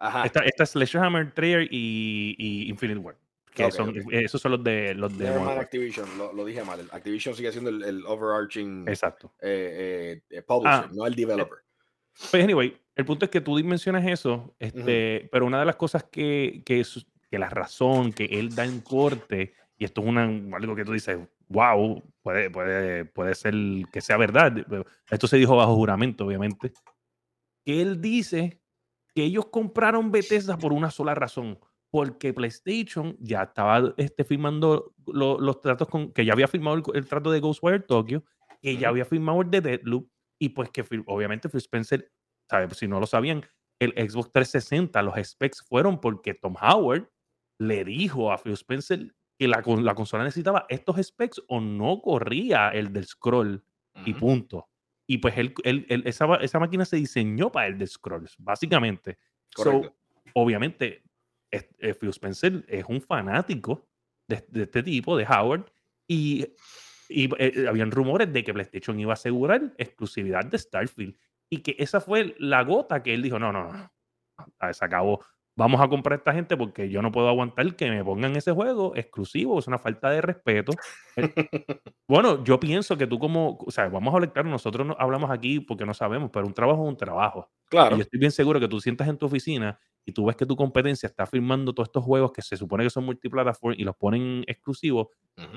Ajá. 0.00 0.24
Esta, 0.24 0.40
esta 0.40 0.62
es 0.62 0.70
Sledgehammer, 0.70 1.32
Treyarch 1.32 1.68
y, 1.70 2.36
y 2.38 2.68
Infinite 2.68 3.00
War. 3.00 3.16
Que 3.52 3.72
son, 3.72 3.92
Esos 4.12 4.40
son 4.40 4.52
los 4.52 4.62
de 4.62 4.94
los 4.94 5.18
de 5.18 5.28
Activision, 5.28 6.06
lo, 6.16 6.44
dije 6.44 6.62
mal. 6.62 6.88
Activision 6.92 7.34
sigue 7.34 7.50
siendo 7.50 7.70
el, 7.70 8.06
overarching 8.06 8.86
Exacto. 8.86 9.34
Eh, 9.40 10.20
publisher, 10.46 10.84
ah, 10.84 10.90
no 10.92 11.04
el 11.04 11.16
developer. 11.16 11.58
Pues 12.30 12.44
anyway, 12.44 12.76
el 12.98 13.04
punto 13.04 13.24
es 13.24 13.30
que 13.30 13.40
tú 13.40 13.54
mencionas 13.62 14.04
eso, 14.04 14.56
este, 14.58 15.28
pero 15.30 15.46
una 15.46 15.60
de 15.60 15.64
las 15.64 15.76
cosas 15.76 16.02
que, 16.02 16.64
que, 16.66 16.84
que, 17.30 17.38
la 17.38 17.48
razón 17.48 18.12
que 18.12 18.24
él 18.24 18.52
da 18.56 18.64
en 18.64 18.80
corte, 18.80 19.54
y 19.78 19.84
esto 19.84 20.00
es 20.00 20.06
una, 20.08 20.24
algo 20.24 20.74
que 20.74 20.84
tú 20.84 20.92
dices, 20.92 21.16
wow, 21.46 22.02
puede, 22.22 22.50
puede, 22.50 23.04
puede 23.04 23.36
ser 23.36 23.54
que 23.92 24.00
sea 24.00 24.16
verdad, 24.16 24.52
esto 25.08 25.28
se 25.28 25.36
dijo 25.36 25.54
bajo 25.54 25.76
juramento, 25.76 26.26
obviamente, 26.26 26.72
que 27.64 27.80
él 27.80 28.00
dice 28.00 28.60
que 29.14 29.22
ellos 29.22 29.46
compraron 29.46 30.10
Bethesda 30.10 30.58
por 30.58 30.72
una 30.72 30.90
sola 30.90 31.14
razón, 31.14 31.56
porque 31.90 32.34
PlayStation 32.34 33.16
ya 33.20 33.44
estaba 33.44 33.94
este, 33.96 34.24
firmando 34.24 34.92
los 35.06 35.60
tratos 35.60 35.86
con, 35.86 36.12
que 36.12 36.24
ya 36.24 36.32
había 36.32 36.48
firmado 36.48 36.82
el, 36.94 37.06
trato 37.06 37.30
de 37.30 37.38
Ghostwire 37.38 37.86
Tokyo, 37.86 38.24
que 38.60 38.76
ya 38.76 38.88
había 38.88 39.04
firmado 39.04 39.40
el 39.42 39.50
de 39.52 39.60
Deadloop, 39.60 40.10
y 40.40 40.48
pues 40.48 40.70
que 40.70 40.84
obviamente 41.06 41.48
Phil 41.48 41.58
Spencer 41.58 42.10
si 42.72 42.88
no 42.88 43.00
lo 43.00 43.06
sabían, 43.06 43.44
el 43.78 43.92
Xbox 43.92 44.32
360, 44.32 45.02
los 45.02 45.14
specs 45.22 45.62
fueron 45.62 46.00
porque 46.00 46.34
Tom 46.34 46.54
Howard 46.60 47.08
le 47.58 47.84
dijo 47.84 48.32
a 48.32 48.38
Phil 48.38 48.52
Spencer 48.52 49.14
que 49.38 49.48
la, 49.48 49.62
la 49.64 49.94
consola 49.94 50.24
necesitaba 50.24 50.66
estos 50.68 51.04
specs 51.04 51.42
o 51.48 51.60
no 51.60 52.00
corría 52.02 52.70
el 52.70 52.92
del 52.92 53.06
scroll 53.06 53.62
y 54.04 54.14
punto. 54.14 54.68
Y 55.06 55.18
pues 55.18 55.36
él, 55.38 55.54
esa, 56.04 56.34
esa, 56.36 56.58
máquina 56.58 56.84
se 56.84 56.96
diseñó 56.96 57.50
para 57.50 57.68
el 57.68 57.78
del 57.78 57.88
scrolls, 57.88 58.36
básicamente. 58.38 59.18
obviamente, 60.34 61.02
eh, 61.50 61.94
Phil 61.94 62.10
Spencer 62.10 62.64
es 62.68 62.84
un 62.86 63.00
fanático 63.00 63.88
de, 64.28 64.44
este 64.62 64.82
tipo, 64.82 65.16
de 65.16 65.24
Howard, 65.24 65.64
y, 66.06 66.46
y 67.08 67.28
eh, 67.38 67.66
habían 67.68 67.90
rumores 67.90 68.30
de 68.32 68.44
que 68.44 68.52
PlayStation 68.52 69.00
iba 69.00 69.12
a 69.12 69.14
asegurar 69.14 69.72
exclusividad 69.78 70.44
de 70.44 70.58
Starfield 70.58 71.16
y 71.50 71.62
que 71.62 71.76
esa 71.78 72.00
fue 72.00 72.34
la 72.38 72.62
gota 72.62 73.02
que 73.02 73.14
él 73.14 73.22
dijo, 73.22 73.38
no, 73.38 73.52
no, 73.52 73.72
no, 73.72 74.72
se 74.72 74.84
acabó. 74.84 75.24
Vamos 75.56 75.80
a 75.80 75.88
comprar 75.88 76.12
a 76.12 76.16
esta 76.18 76.32
gente 76.32 76.56
porque 76.56 76.88
yo 76.88 77.02
no 77.02 77.10
puedo 77.10 77.28
aguantar 77.28 77.74
que 77.74 77.90
me 77.90 78.04
pongan 78.04 78.36
ese 78.36 78.52
juego 78.52 78.94
exclusivo, 78.94 79.58
es 79.58 79.66
una 79.66 79.78
falta 79.78 80.08
de 80.08 80.20
respeto. 80.20 80.72
Eh, 81.16 81.32
bueno, 82.08 82.44
yo 82.44 82.60
pienso 82.60 82.96
que 82.96 83.08
tú 83.08 83.18
como, 83.18 83.58
o 83.66 83.70
sea, 83.72 83.88
vamos 83.88 84.14
a 84.14 84.18
hablar, 84.18 84.44
nosotros 84.44 84.86
no 84.86 84.96
hablamos 85.00 85.30
aquí 85.32 85.58
porque 85.58 85.84
no 85.84 85.94
sabemos, 85.94 86.30
pero 86.32 86.46
un 86.46 86.54
trabajo 86.54 86.84
es 86.84 86.88
un 86.90 86.96
trabajo. 86.96 87.50
Claro. 87.68 87.96
Y 87.96 87.98
yo 87.98 88.02
estoy 88.02 88.20
bien 88.20 88.30
seguro 88.30 88.60
que 88.60 88.68
tú 88.68 88.80
sientas 88.80 89.08
en 89.08 89.18
tu 89.18 89.26
oficina 89.26 89.80
y 90.08 90.12
tú 90.12 90.24
ves 90.24 90.36
que 90.36 90.46
tu 90.46 90.56
competencia 90.56 91.06
está 91.06 91.26
firmando 91.26 91.74
todos 91.74 91.90
estos 91.90 92.02
juegos 92.02 92.32
que 92.32 92.40
se 92.40 92.56
supone 92.56 92.82
que 92.82 92.88
son 92.88 93.04
multiplataformas 93.04 93.78
y 93.78 93.84
los 93.84 93.94
ponen 93.94 94.42
exclusivos, 94.46 95.08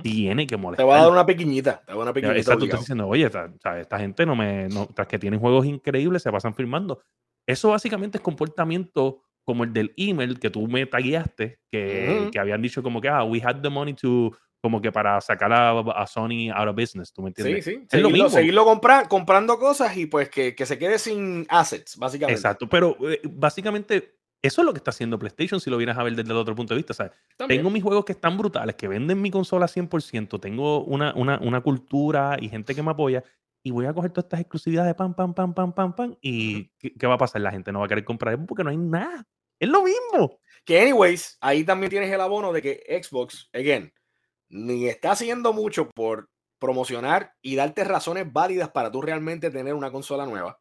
tiene 0.04 0.46
que 0.46 0.58
molestar. 0.58 0.86
Te 0.86 0.90
va 0.90 0.98
a 0.98 1.04
dar 1.04 1.12
una 1.12 1.26
pequeñita, 1.26 1.82
te 1.86 1.94
va 1.94 1.94
a 1.94 1.98
dar 2.00 2.04
una 2.08 2.14
pequeñita. 2.14 2.38
Exacto, 2.38 2.60
tú 2.60 2.66
estás 2.66 2.82
diciendo, 2.82 3.08
oye, 3.08 3.28
esta, 3.28 3.98
gente 3.98 4.26
no 4.26 4.36
me, 4.36 4.68
tras 4.94 5.08
que 5.08 5.18
tienen 5.18 5.40
juegos 5.40 5.66
increíbles, 5.66 6.22
se 6.22 6.30
pasan 6.34 6.54
firmando. 6.54 7.02
Eso 7.48 7.70
básicamente 7.70 8.18
es 8.18 8.22
comportamiento 8.22 9.22
como 9.46 9.64
el 9.64 9.72
del 9.72 9.94
email 9.96 10.38
que 10.38 10.50
tú 10.50 10.68
me 10.68 10.86
tagueaste, 10.86 11.62
que, 11.72 12.28
que 12.30 12.38
habían 12.38 12.62
dicho 12.62 12.84
como 12.84 13.00
que, 13.00 13.08
ah, 13.08 13.24
we 13.24 13.42
had 13.42 13.62
the 13.62 13.70
money 13.70 13.94
to 13.94 14.34
como 14.62 14.82
que 14.82 14.92
para 14.92 15.20
sacar 15.22 15.52
a, 15.54 16.08
Sony 16.08 16.52
out 16.54 16.68
of 16.68 16.76
business, 16.76 17.12
¿tú 17.14 17.22
me 17.24 17.30
entiendes? 17.30 17.64
Sí, 17.64 17.72
sí. 17.72 17.86
seguirlo, 17.90 18.30
seguirlo 18.30 18.66
comprando 19.10 19.58
cosas 19.58 19.96
y 19.96 20.08
pues 20.08 20.30
que, 20.30 20.54
que, 20.54 20.66
se 20.66 20.78
quede 20.78 21.00
sin 21.00 21.48
assets, 21.50 21.98
básicamente. 21.98 22.40
Exacto, 22.40 22.70
pero 22.70 22.96
eh, 23.10 23.22
básicamente 23.24 24.21
eso 24.42 24.62
es 24.62 24.66
lo 24.66 24.74
que 24.74 24.78
está 24.78 24.92
haciendo 24.92 25.20
PlayStation 25.20 25.60
si 25.60 25.70
lo 25.70 25.78
vienes 25.78 25.98
a 25.98 26.04
ver 26.04 26.16
desde 26.16 26.32
el 26.32 26.38
otro 26.38 26.56
punto 26.56 26.74
de 26.74 26.80
vista. 26.80 26.94
¿sabes? 26.94 27.14
Tengo 27.48 27.70
mis 27.70 27.84
juegos 27.84 28.06
que 28.06 28.14
están 28.14 28.38
brutales, 28.38 28.76
que 28.76 28.88
venden 28.88 29.22
mi 29.22 29.30
consola 29.30 29.68
100%, 29.68 30.40
tengo 30.40 30.84
una, 30.84 31.14
una, 31.16 31.40
una 31.40 31.62
cultura 31.62 32.38
y 32.40 32.50
gente 32.50 32.74
que 32.74 32.82
me 32.82 32.92
apoya 32.92 33.24
y 33.64 33.72
voy 33.72 33.86
a 33.86 33.94
coger 33.94 34.12
todas 34.12 34.26
estas 34.26 34.40
exclusividades, 34.40 34.96
pam, 34.96 35.14
pam, 35.14 35.34
pam, 35.34 35.54
pam, 35.54 35.74
pam, 35.74 35.96
pam, 35.96 36.18
y 36.22 36.70
¿qué, 36.80 36.94
¿qué, 36.94 37.08
va 37.08 37.14
a 37.14 37.20
pasar? 37.20 37.42
La 37.42 37.52
gente 37.52 37.72
no 37.72 37.80
va 37.80 37.86
a 37.86 37.90
querer 37.90 38.04
comprar 38.04 38.44
porque 38.46 38.64
no 38.64 38.72
hay 38.72 38.78
nada. 38.78 39.28
Es 39.60 39.70
lo 39.70 39.84
mismo. 39.84 40.40
Que 40.66 40.82
anyways, 40.82 41.38
ahí 41.42 41.64
también 41.64 41.92
tienes 41.92 42.12
el 42.12 42.22
abono 42.22 42.52
de 42.52 42.62
que 42.64 43.02
Xbox, 43.04 43.50
again, 43.54 43.94
ni 44.50 44.88
está 44.88 45.12
haciendo 45.12 45.54
mucho 45.54 45.90
por 45.92 46.30
promocionar 46.60 47.34
y 47.42 47.56
darte 47.56 47.84
razones 47.84 48.32
válidas 48.32 48.70
para 48.70 48.92
tú 48.92 49.02
realmente 49.02 49.52
tener 49.52 49.76
una 49.76 49.92
consola 49.92 50.26
nueva, 50.26 50.60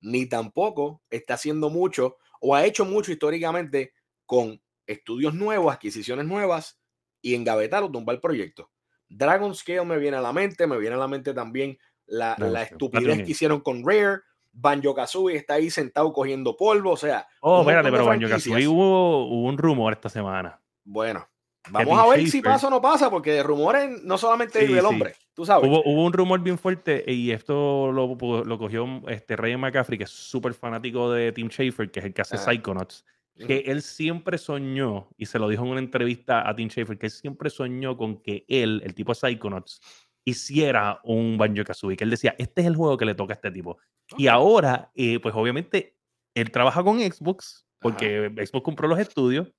ni 0.00 0.26
tampoco 0.26 1.02
está 1.10 1.34
haciendo 1.34 1.70
mucho 1.70 2.18
o 2.46 2.54
ha 2.54 2.66
hecho 2.66 2.84
mucho 2.84 3.10
históricamente 3.10 3.94
con 4.26 4.60
estudios 4.86 5.32
nuevos, 5.32 5.72
adquisiciones 5.72 6.26
nuevas 6.26 6.78
y 7.22 7.34
engavetar 7.34 7.82
o 7.82 7.90
tumbar 7.90 8.20
proyectos. 8.20 8.66
Dragon 9.08 9.54
Scale 9.54 9.86
me 9.86 9.96
viene 9.96 10.18
a 10.18 10.20
la 10.20 10.34
mente, 10.34 10.66
me 10.66 10.76
viene 10.76 10.96
a 10.96 10.98
la 10.98 11.08
mente 11.08 11.32
también 11.32 11.78
la, 12.04 12.36
la 12.38 12.62
estupidez 12.62 13.22
que 13.22 13.30
hicieron 13.30 13.60
con 13.60 13.82
Rare. 13.82 14.20
Banjo 14.52 14.94
Kazooie 14.94 15.36
está 15.36 15.54
ahí 15.54 15.70
sentado 15.70 16.12
cogiendo 16.12 16.54
polvo, 16.54 16.92
o 16.92 16.96
sea. 16.98 17.26
Oh, 17.40 17.62
espérate, 17.62 17.90
pero 17.90 18.04
Banjo 18.04 18.28
Kazooie 18.28 18.68
hubo, 18.68 19.26
hubo 19.26 19.48
un 19.48 19.56
rumor 19.56 19.94
esta 19.94 20.10
semana. 20.10 20.60
Bueno, 20.84 21.26
Vamos 21.70 21.98
a 21.98 22.06
ver 22.08 22.28
si 22.28 22.42
pasa 22.42 22.66
o 22.66 22.70
no 22.70 22.80
pasa, 22.80 23.10
porque 23.10 23.32
de 23.32 23.42
rumores 23.42 24.02
no 24.02 24.18
solamente 24.18 24.66
sí, 24.66 24.72
el 24.72 24.84
hombre, 24.84 25.14
tú 25.32 25.46
sabes. 25.46 25.68
Hubo, 25.68 25.82
hubo, 25.84 26.04
un 26.04 26.12
rumor 26.12 26.40
bien 26.40 26.58
fuerte 26.58 27.04
y 27.06 27.30
esto 27.30 27.90
lo, 27.90 28.16
lo 28.44 28.58
cogió 28.58 28.86
este 29.08 29.36
Ryan 29.36 29.60
McCaffrey, 29.60 29.96
que 29.96 30.04
es 30.04 30.10
súper 30.10 30.52
fanático 30.52 31.10
de 31.10 31.32
Tim 31.32 31.48
Schafer, 31.48 31.90
que 31.90 32.00
es 32.00 32.06
el 32.06 32.12
que 32.12 32.22
hace 32.22 32.36
Psychonauts, 32.36 33.04
que 33.46 33.64
él 33.66 33.82
siempre 33.82 34.36
soñó, 34.38 35.08
y 35.16 35.26
se 35.26 35.38
lo 35.38 35.48
dijo 35.48 35.64
en 35.64 35.70
una 35.70 35.80
entrevista 35.80 36.48
a 36.48 36.54
Tim 36.54 36.68
Schafer, 36.68 36.98
que 36.98 37.06
él 37.06 37.12
siempre 37.12 37.48
soñó 37.48 37.96
con 37.96 38.20
que 38.20 38.44
él, 38.48 38.82
el 38.84 38.94
tipo 38.94 39.12
de 39.12 39.16
Psychonauts, 39.16 39.80
hiciera 40.24 41.00
un 41.04 41.36
Banjo 41.38 41.64
Kazooie, 41.64 41.96
que 41.96 42.04
él 42.04 42.10
decía, 42.10 42.34
este 42.38 42.60
es 42.60 42.66
el 42.66 42.76
juego 42.76 42.96
que 42.96 43.04
le 43.04 43.14
toca 43.14 43.32
a 43.32 43.36
este 43.36 43.50
tipo. 43.50 43.78
Y 44.16 44.26
ahora, 44.26 44.90
eh, 44.94 45.18
pues 45.20 45.34
obviamente, 45.34 45.96
él 46.34 46.50
trabaja 46.50 46.82
con 46.82 47.00
Xbox, 47.00 47.66
porque 47.78 48.30
Xbox 48.36 48.64
compró 48.64 48.88
los 48.88 48.98
estudios, 48.98 49.52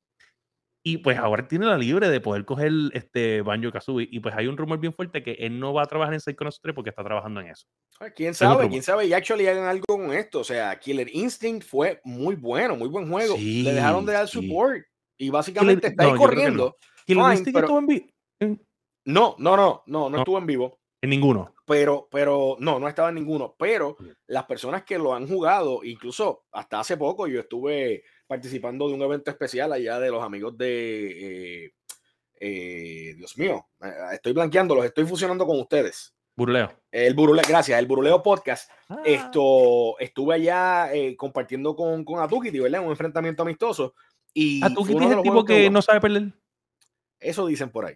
y 0.88 0.98
pues 1.00 1.18
ahora 1.18 1.48
tiene 1.48 1.66
la 1.66 1.80
libre 1.80 2.10
de 2.10 2.22
poder 2.22 2.46
coger 2.46 2.72
este 2.94 3.42
Banjo 3.42 3.72
Kazooie. 3.72 4.08
Y 4.12 4.20
pues 4.20 4.36
hay 4.36 4.46
un 4.46 4.56
rumor 4.56 4.78
bien 4.78 4.94
fuerte 4.94 5.24
que 5.24 5.32
él 5.32 5.60
no 5.60 5.74
va 5.74 5.82
a 5.82 5.88
trabajar 5.88 6.14
en 6.14 6.20
Psychonauts 6.20 6.62
3 6.62 6.76
porque 6.76 6.92
está 6.92 7.04
trabajando 7.04 7.42
en 7.42 7.48
eso. 7.48 7.66
Ah, 8.00 8.12
¿Quién 8.12 8.36
sabe? 8.36 8.70
¿Quién 8.70 8.84
sabe? 8.84 9.08
Y 9.08 9.14
actually 9.14 9.48
hagan 9.48 9.66
algo 9.66 9.84
con 9.88 10.14
esto. 10.14 10.42
O 10.42 10.44
sea, 10.44 10.78
Killer 10.78 11.10
Instinct 11.12 11.68
fue 11.68 12.00
muy 12.04 12.36
bueno, 12.36 12.76
muy 12.76 12.88
buen 12.88 13.10
juego. 13.10 13.36
Le 13.36 13.74
dejaron 13.74 14.06
de 14.06 14.14
dar 14.14 14.28
support. 14.28 14.84
Y 15.18 15.32
básicamente 15.32 15.88
está 15.88 16.04
ahí 16.04 16.16
corriendo. 16.16 16.78
Killer 17.08 17.32
Instinct 17.32 17.60
estuvo 17.62 17.80
en 17.80 17.88
vivo. 17.88 18.06
No, 19.06 19.36
no, 19.40 19.58
no, 19.58 19.84
no, 19.88 20.10
no, 20.12 20.18
estuvo 20.20 20.38
en 20.38 20.46
vivo. 20.46 20.78
En 21.02 21.10
ninguno. 21.10 21.56
Pero, 21.66 22.08
pero, 22.12 22.58
no, 22.60 22.80
no 22.80 22.88
estaba 22.88 23.10
en 23.10 23.16
ninguno. 23.16 23.56
Pero 23.58 23.98
las 24.28 24.44
personas 24.44 24.84
que 24.84 25.00
lo 25.00 25.16
han 25.16 25.28
jugado, 25.28 25.84
incluso 25.84 26.44
hasta 26.52 26.80
hace 26.80 26.96
poco, 26.96 27.26
yo 27.26 27.40
estuve 27.40 28.04
participando 28.28 28.88
de 28.88 28.94
un 28.94 29.02
evento 29.02 29.32
especial 29.32 29.74
allá 29.74 30.00
de 30.00 30.10
los 30.12 30.24
amigos 30.24 30.58
de, 30.58 31.66
eh, 31.66 31.74
eh, 32.40 33.14
Dios 33.16 33.38
mío, 33.38 33.68
estoy 34.12 34.34
blanqueando, 34.34 34.76
los 34.76 34.86
estoy 34.86 35.06
fusionando 35.06 35.46
con 35.46 35.60
ustedes. 35.60 36.14
Buruleo. 36.36 36.72
El 36.92 37.14
Buruleo, 37.14 37.46
gracias, 37.48 37.80
el 37.80 37.86
Buruleo 37.86 38.22
Podcast. 38.22 38.70
Ah. 38.90 39.02
Esto, 39.06 39.98
estuve 40.00 40.36
allá 40.36 40.94
eh, 40.94 41.16
compartiendo 41.16 41.76
con, 41.76 42.04
con 42.04 42.20
Atukiti, 42.20 42.60
¿verdad? 42.60 42.84
Un 42.84 42.90
enfrentamiento 42.90 43.44
amistoso. 43.44 43.96
Y 44.34 44.64
Atukiti 44.64 45.06
es 45.06 45.12
el 45.12 45.22
tipo 45.22 45.46
que 45.46 45.70
no 45.70 45.82
sabe 45.82 46.02
perder. 46.02 46.34
Eso 47.20 47.48
dicen 47.48 47.70
por 47.70 47.86
ahí. 47.86 47.96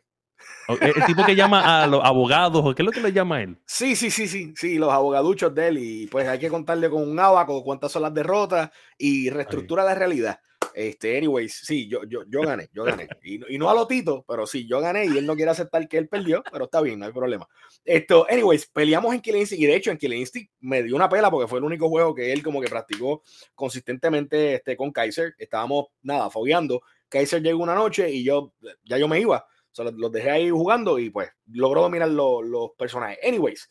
El 0.68 1.06
tipo 1.06 1.26
que 1.26 1.36
llama 1.36 1.84
a 1.84 1.88
los 1.88 2.04
abogados, 2.04 2.76
¿qué 2.76 2.82
es 2.82 2.86
lo 2.86 2.92
que 2.92 3.02
le 3.02 3.12
llama 3.12 3.38
a 3.38 3.42
él? 3.42 3.58
Sí, 3.66 3.96
sí, 3.96 4.12
sí, 4.12 4.28
sí, 4.28 4.54
sí, 4.56 4.78
los 4.78 4.92
abogaduchos 4.92 5.54
de 5.54 5.68
él. 5.68 5.78
Y 5.80 6.08
pues 6.08 6.28
hay 6.28 6.40
que 6.40 6.50
contarle 6.50 6.90
con 6.90 7.08
un 7.10 7.20
abaco 7.20 7.64
cuántas 7.64 7.92
son 7.92 8.04
las 8.04 8.14
derrotas 8.14 8.70
y 8.98 9.30
reestructura 9.30 9.84
la 9.84 9.96
realidad. 9.96 10.40
Este, 10.74 11.18
anyways, 11.18 11.62
sí, 11.64 11.88
yo, 11.88 12.04
yo, 12.06 12.24
yo 12.28 12.42
gané, 12.42 12.70
yo 12.72 12.84
gané. 12.84 13.08
Y, 13.24 13.58
no 13.58 13.70
a 13.70 13.74
Lotito, 13.74 14.24
pero 14.28 14.46
sí, 14.46 14.68
yo 14.68 14.80
gané 14.80 15.06
y 15.06 15.18
él 15.18 15.26
no 15.26 15.36
quiere 15.36 15.52
aceptar 15.52 15.88
que 15.88 15.98
él 15.98 16.08
perdió, 16.08 16.44
pero 16.52 16.66
está 16.66 16.82
bien, 16.82 17.00
no 17.00 17.06
hay 17.06 17.12
problema. 17.12 17.48
Esto, 17.84 18.28
anyways, 18.30 18.68
peleamos 18.68 19.14
en 19.14 19.22
Killing 19.22 19.48
y 19.52 19.66
de 19.66 19.76
hecho 19.76 19.92
en 19.92 19.98
Killing 19.98 20.26
me 20.62 20.84
dio 20.84 20.96
una 20.96 21.10
pela 21.10 21.32
porque 21.32 21.48
fue 21.48 21.60
el 21.60 21.66
único 21.66 21.90
juego 21.90 22.14
que 22.14 22.32
él 22.32 22.44
como 22.44 22.62
que 22.62 22.68
practicó 22.68 23.24
consistentemente 23.56 24.56
este, 24.56 24.78
con 24.78 24.92
Kaiser. 24.92 25.34
Estábamos, 25.38 25.88
nada, 26.02 26.30
fogueando. 26.30 26.82
Kaiser 27.10 27.42
llegó 27.42 27.64
una 27.64 27.76
noche 27.76 28.10
y 28.12 28.24
yo, 28.24 28.54
ya 28.84 28.98
yo 28.98 29.08
me 29.08 29.20
iba 29.20 29.46
los, 29.78 30.12
dejé 30.12 30.32
ahí 30.32 30.50
jugando 30.50 31.00
y 31.00 31.10
pues 31.10 31.30
logró 31.48 31.82
dominar 31.82 32.10
los 32.10 32.72
personajes. 32.78 33.18
Anyways, 33.26 33.70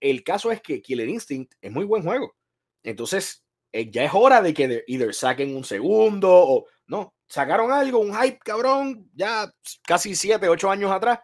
el 0.00 0.22
caso 0.22 0.50
es 0.50 0.60
que 0.60 0.80
Killer 0.82 1.08
Instinct 1.08 1.54
es 1.60 1.72
muy 1.72 1.84
buen 1.84 2.02
juego. 2.02 2.36
Entonces, 2.82 3.44
eh, 3.72 3.90
ya 3.90 4.04
es 4.04 4.12
hora 4.14 4.40
de 4.40 4.54
que 4.54 4.84
either 4.86 5.14
saquen 5.14 5.54
un 5.56 5.64
segundo 5.64 6.30
o 6.30 6.66
no, 6.86 7.14
sacaron 7.28 7.70
algo, 7.70 7.98
un 7.98 8.14
hype 8.14 8.38
cabrón, 8.38 9.10
ya 9.14 9.52
casi 9.86 10.14
7, 10.14 10.48
8 10.48 10.70
años 10.70 10.90
atrás 10.90 11.20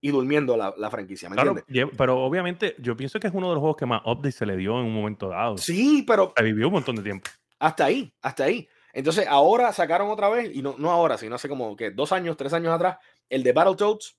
y 0.00 0.10
durmiendo 0.10 0.56
la, 0.56 0.74
la 0.76 0.90
franquicia. 0.90 1.30
¿me 1.30 1.36
claro, 1.36 1.56
pero 1.96 2.22
obviamente 2.22 2.74
yo 2.78 2.96
pienso 2.96 3.20
que 3.20 3.28
es 3.28 3.34
uno 3.34 3.48
de 3.48 3.54
los 3.54 3.60
juegos 3.60 3.76
que 3.76 3.86
más 3.86 4.02
update 4.04 4.32
se 4.32 4.44
le 4.44 4.56
dio 4.56 4.78
en 4.80 4.86
un 4.86 4.94
momento 4.94 5.28
dado. 5.28 5.56
Sí, 5.56 6.04
pero. 6.06 6.34
Se 6.36 6.42
vivió 6.42 6.66
un 6.66 6.74
montón 6.74 6.96
de 6.96 7.02
tiempo. 7.02 7.30
Hasta 7.58 7.84
ahí, 7.84 8.12
hasta 8.20 8.44
ahí. 8.44 8.68
Entonces 8.92 9.26
ahora 9.26 9.72
sacaron 9.72 10.10
otra 10.10 10.28
vez, 10.28 10.54
y 10.54 10.60
no, 10.60 10.74
no 10.76 10.90
ahora, 10.90 11.16
sino 11.16 11.36
hace 11.36 11.48
como 11.48 11.76
que 11.76 11.92
dos 11.92 12.12
años, 12.12 12.36
tres 12.36 12.52
años 12.52 12.74
atrás, 12.74 12.98
el 13.32 13.42
de 13.42 13.52
Battletoads 13.52 14.16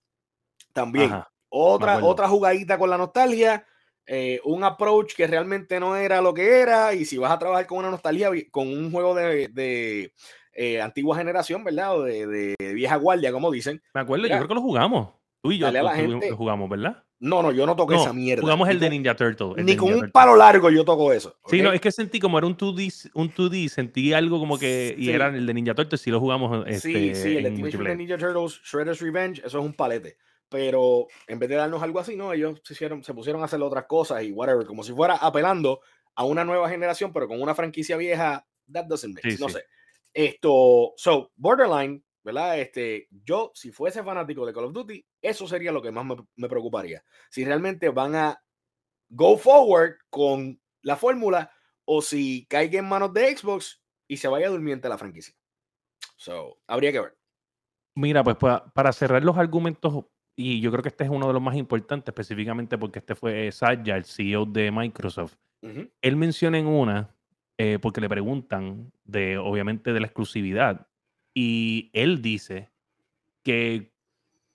también. 0.74 1.12
otra, 1.50 2.04
otra 2.04 2.28
jugadita 2.28 2.80
con 2.80 2.90
la 2.90 2.98
nostalgia, 2.98 3.66
eh, 4.08 4.42
un 4.44 4.64
approach 4.64 5.14
que 5.16 5.28
realmente 5.28 5.80
no 5.80 5.96
era 5.96 6.20
lo 6.20 6.34
que 6.34 6.62
era, 6.62 6.94
y 6.96 7.06
si 7.06 7.18
vas 7.18 7.32
a 7.32 7.38
trabajar 7.38 7.68
con 7.68 7.78
una 7.78 7.92
nostalgia, 7.92 8.32
con 8.50 8.68
un 8.68 8.92
juego 8.92 9.14
de, 9.14 9.50
de 9.50 10.14
eh, 10.54 10.82
antigua 10.82 11.16
generación, 11.16 11.64
¿verdad? 11.64 11.96
O 11.96 12.04
de, 12.04 12.26
de, 12.28 12.74
vieja 12.74 12.96
guardia, 12.96 13.32
como 13.32 13.52
dicen. 13.52 13.82
Me 13.94 14.02
acuerdo, 14.02 14.26
yo 14.26 14.36
creo 14.36 14.48
que 14.48 14.56
lo 14.56 14.62
jugamos. 14.62 15.10
Tú 15.42 15.52
y 15.52 15.60
yo 15.60 15.72
lo, 15.72 16.36
jugamos, 16.36 16.70
¿verdad? 16.70 17.04
No, 17.24 17.42
no, 17.42 17.54
yo 17.54 17.66
no 17.66 17.74
toqué 17.74 17.96
esa 17.96 18.12
mierda. 18.12 18.42
Jugamos 18.42 18.68
el 18.68 18.82
de 18.82 18.90
Ninja 18.90 19.16
Turtle. 19.16 19.64
Ni 19.64 19.78
con 19.78 19.94
un 19.94 20.12
palo 20.12 20.36
largo 20.36 20.70
yo 20.70 20.84
toco 20.84 21.14
eso. 21.14 21.38
Sí, 21.48 21.62
no, 21.62 21.72
es 21.72 21.80
que 21.80 21.90
sentí 21.90 22.20
como 22.20 22.38
era 22.38 22.46
un 22.46 22.58
2D, 22.58 23.12
un 23.14 23.34
2D 23.34 23.70
sentí 23.70 24.12
algo 24.12 24.40
como 24.40 24.60
que. 24.60 24.94
Y 24.98 25.10
era 25.10 25.28
el 25.28 25.46
de 25.46 25.54
Ninja 25.54 25.74
Turtle, 25.74 25.98
sí 25.98 26.12
lo 26.12 26.20
jugamos. 26.20 26.68
Este, 26.68 26.82
sí, 26.82 27.16
sí, 27.16 27.38
el 27.38 27.44
de 27.44 27.96
Ninja 27.96 28.18
Turtles, 28.18 28.60
Shredder's 28.66 29.00
Revenge, 29.00 29.40
eso 29.40 29.60
es 29.60 29.66
un 29.66 29.72
palete. 29.72 30.18
Pero 30.50 31.08
en 31.26 31.40
vez 31.40 31.48
de 31.48 31.56
darnos 31.56 31.82
algo 31.82 32.02
así, 32.02 32.18
no, 32.18 32.34
ellos 32.34 32.62
se, 32.62 32.74
hicieron, 32.74 33.06
se 33.06 33.14
pusieron 33.14 33.42
a 33.42 33.46
hacer 33.46 33.62
otras 33.62 33.86
cosas 33.86 34.22
y 34.24 34.32
whatever, 34.34 34.66
como 34.66 34.84
si 34.84 34.92
fuera 34.92 35.16
apelando 35.16 35.80
a 36.16 36.26
una 36.26 36.44
nueva 36.44 36.70
generación, 36.70 37.14
pero 37.14 37.30
con 37.30 37.42
una 37.42 37.56
franquicia 37.56 37.96
vieja. 37.96 38.46
That 38.70 38.86
doesn't 38.86 39.16
make 39.16 39.38
No 39.40 39.48
sé. 39.48 39.64
Esto, 40.14 40.92
so, 40.98 41.32
Borderline, 41.38 42.04
¿verdad? 42.24 42.60
Este, 42.60 43.08
yo, 43.12 43.52
si 43.54 43.72
fuese 43.72 44.04
fanático 44.04 44.46
de 44.46 44.54
Call 44.54 44.66
of 44.66 44.74
Duty, 44.74 45.06
eso 45.22 45.48
sería 45.48 45.72
lo 45.72 45.82
que 45.82 45.92
más 45.92 46.06
me, 46.36 46.50
preocuparía. 46.50 47.04
Si 47.30 47.44
realmente 47.44 47.90
van 47.90 48.16
a 48.16 48.44
go 49.10 49.38
forward 49.38 49.96
con 50.10 50.60
la 50.82 50.96
fórmula 50.96 51.52
o 51.86 52.02
si 52.02 52.46
caiga 52.48 52.80
en 52.80 52.88
manos 52.88 53.14
de 53.14 53.36
Xbox 53.36 53.82
y 54.08 54.18
se 54.18 54.28
vaya 54.28 54.50
durmiente 54.50 54.90
la 54.90 54.98
franquicia. 54.98 55.36
So, 56.16 56.58
habría 56.68 56.92
que 56.92 57.02
ver. 57.02 57.18
Mira, 57.96 58.24
pues 58.24 58.38
para, 58.38 58.94
cerrar 58.94 59.24
los 59.24 59.38
argumentos, 59.38 60.06
y 60.36 60.62
yo 60.62 60.72
creo 60.72 60.82
que 60.82 60.90
este 60.90 61.04
es 61.04 61.10
uno 61.10 61.28
de 61.28 61.34
los 61.34 61.42
más 61.42 61.56
importantes, 61.56 62.12
específicamente 62.12 62.78
porque 62.78 63.00
este 63.00 63.16
fue 63.16 63.52
Satya, 63.52 63.96
el 63.96 64.06
CEO 64.06 64.46
de 64.46 64.72
Microsoft. 64.72 65.36
Él 66.02 66.18
menciona 66.18 66.58
en 66.58 66.68
una 66.68 67.16
eh, 67.58 67.80
porque 67.80 68.02
le 68.02 68.10
preguntan 68.10 68.92
de, 69.06 69.38
obviamente, 69.38 69.94
de 69.94 70.00
la 70.00 70.08
exclusividad. 70.08 70.88
Y 71.36 71.90
él 71.94 72.22
dice 72.22 72.72
que, 73.44 73.94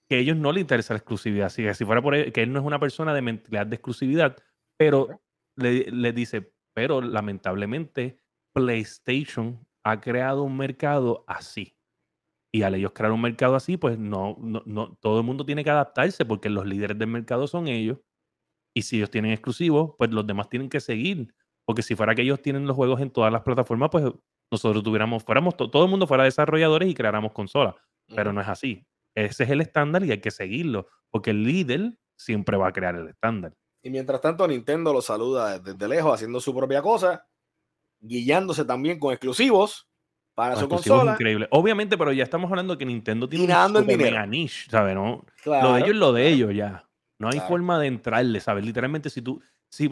que 0.09 0.19
ellos 0.19 0.37
no 0.37 0.53
le 0.53 0.61
interesa 0.61 0.95
la 0.95 0.99
exclusividad. 0.99 1.47
Así 1.47 1.63
que 1.63 1.75
si 1.75 1.85
fuera 1.85 2.03
por 2.03 2.15
él, 2.15 2.33
que 2.33 2.43
él 2.43 2.53
no 2.53 2.61
es 2.61 2.65
una 2.65 2.79
persona 2.79 3.15
de 3.15 3.23
mentalidad 3.23 3.67
de 3.67 3.77
exclusividad, 3.77 4.37
pero 4.77 5.21
le, 5.57 5.91
le 5.91 6.13
dice, 6.13 6.53
pero 6.75 7.01
lamentablemente 7.01 8.21
PlayStation 8.55 9.67
ha 9.85 10.01
creado 10.01 10.43
un 10.43 10.57
mercado 10.57 11.25
así. 11.27 11.77
Y 12.53 12.63
al 12.63 12.75
ellos 12.75 12.93
crear 12.93 13.13
un 13.13 13.21
mercado 13.21 13.57
así, 13.57 13.77
pues 13.77 13.99
no, 13.99 14.37
no, 14.41 14.63
no, 14.65 14.97
todo 15.01 15.21
el 15.21 15.27
mundo 15.27 15.45
tiene 15.45 15.65
que 15.65 15.71
adaptarse 15.71 16.25
porque 16.25 16.49
los 16.49 16.67
líderes 16.67 16.99
del 16.99 17.09
mercado 17.09 17.47
son 17.47 17.69
ellos. 17.69 17.99
Y 18.75 18.83
si 18.83 18.97
ellos 18.97 19.11
tienen 19.11 19.33
exclusivos, 19.33 19.95
pues 19.99 20.11
los 20.11 20.27
demás 20.27 20.49
tienen 20.49 20.69
que 20.71 20.81
seguir. 20.81 21.35
Porque 21.67 21.83
si 21.83 21.95
fuera 21.95 22.15
que 22.15 22.23
ellos 22.23 22.41
tienen 22.41 22.67
los 22.67 22.77
juegos 22.77 23.01
en 23.01 23.11
todas 23.11 23.33
las 23.33 23.43
plataformas, 23.43 23.91
pues 23.91 24.05
nosotros 24.51 24.83
tuviéramos, 24.83 25.23
fuéramos, 25.25 25.57
todo 25.57 25.85
el 25.85 25.91
mundo 25.91 26.07
fuera 26.07 26.25
desarrolladores 26.25 26.89
y 26.89 26.95
creáramos 26.95 27.33
consolas. 27.33 27.75
Pero 28.15 28.33
no 28.33 28.41
es 28.41 28.49
así. 28.49 28.87
Ese 29.15 29.45
es 29.45 29.51
el 29.51 29.61
estándar 29.61 30.05
y 30.05 30.11
hay 30.11 30.21
que 30.21 30.31
seguirlo. 30.31 30.87
Porque 31.11 31.31
el 31.31 31.45
líder 31.45 31.93
siempre 32.17 32.57
va 32.57 32.69
a 32.69 32.73
crear 32.73 32.95
el 32.95 33.09
estándar. 33.09 33.55
Y 33.83 33.91
mientras 33.91 34.21
tanto, 34.21 34.47
Nintendo 34.49 34.93
lo 34.93 35.03
saluda 35.03 35.59
desde 35.59 35.89
lejos, 35.89 36.15
haciendo 36.15 36.41
su 36.41 36.55
propia 36.55 36.83
cosa, 36.83 37.27
guiándose 38.01 38.65
también 38.65 38.99
con 38.99 39.13
exclusivos 39.13 39.89
para 40.35 40.57
su 40.57 40.69
consola. 40.69 41.13
Increíble. 41.13 41.49
Obviamente, 41.51 41.99
pero 41.99 42.13
ya 42.13 42.25
estamos 42.25 42.51
hablando 42.51 42.75
de 42.75 42.79
que 42.79 42.87
Nintendo 42.87 43.29
tiene 43.29 43.53
un 43.55 43.87
mega 43.87 44.27
niche, 44.27 44.71
¿sabes? 44.71 44.95
¿no? 44.95 45.25
lo 45.45 45.75
de 45.75 45.81
ellos 45.81 45.91
es 45.91 45.97
lo 45.97 46.13
de 46.13 46.29
ellos 46.29 46.55
ya. 46.55 46.89
No 47.19 47.29
hay 47.29 47.41
forma 47.41 47.79
de 47.81 47.89
entrarle, 47.89 48.39
¿sabes? 48.41 48.65
Literalmente, 48.65 49.11
si 49.11 49.21
tú, 49.21 49.43
si 49.71 49.89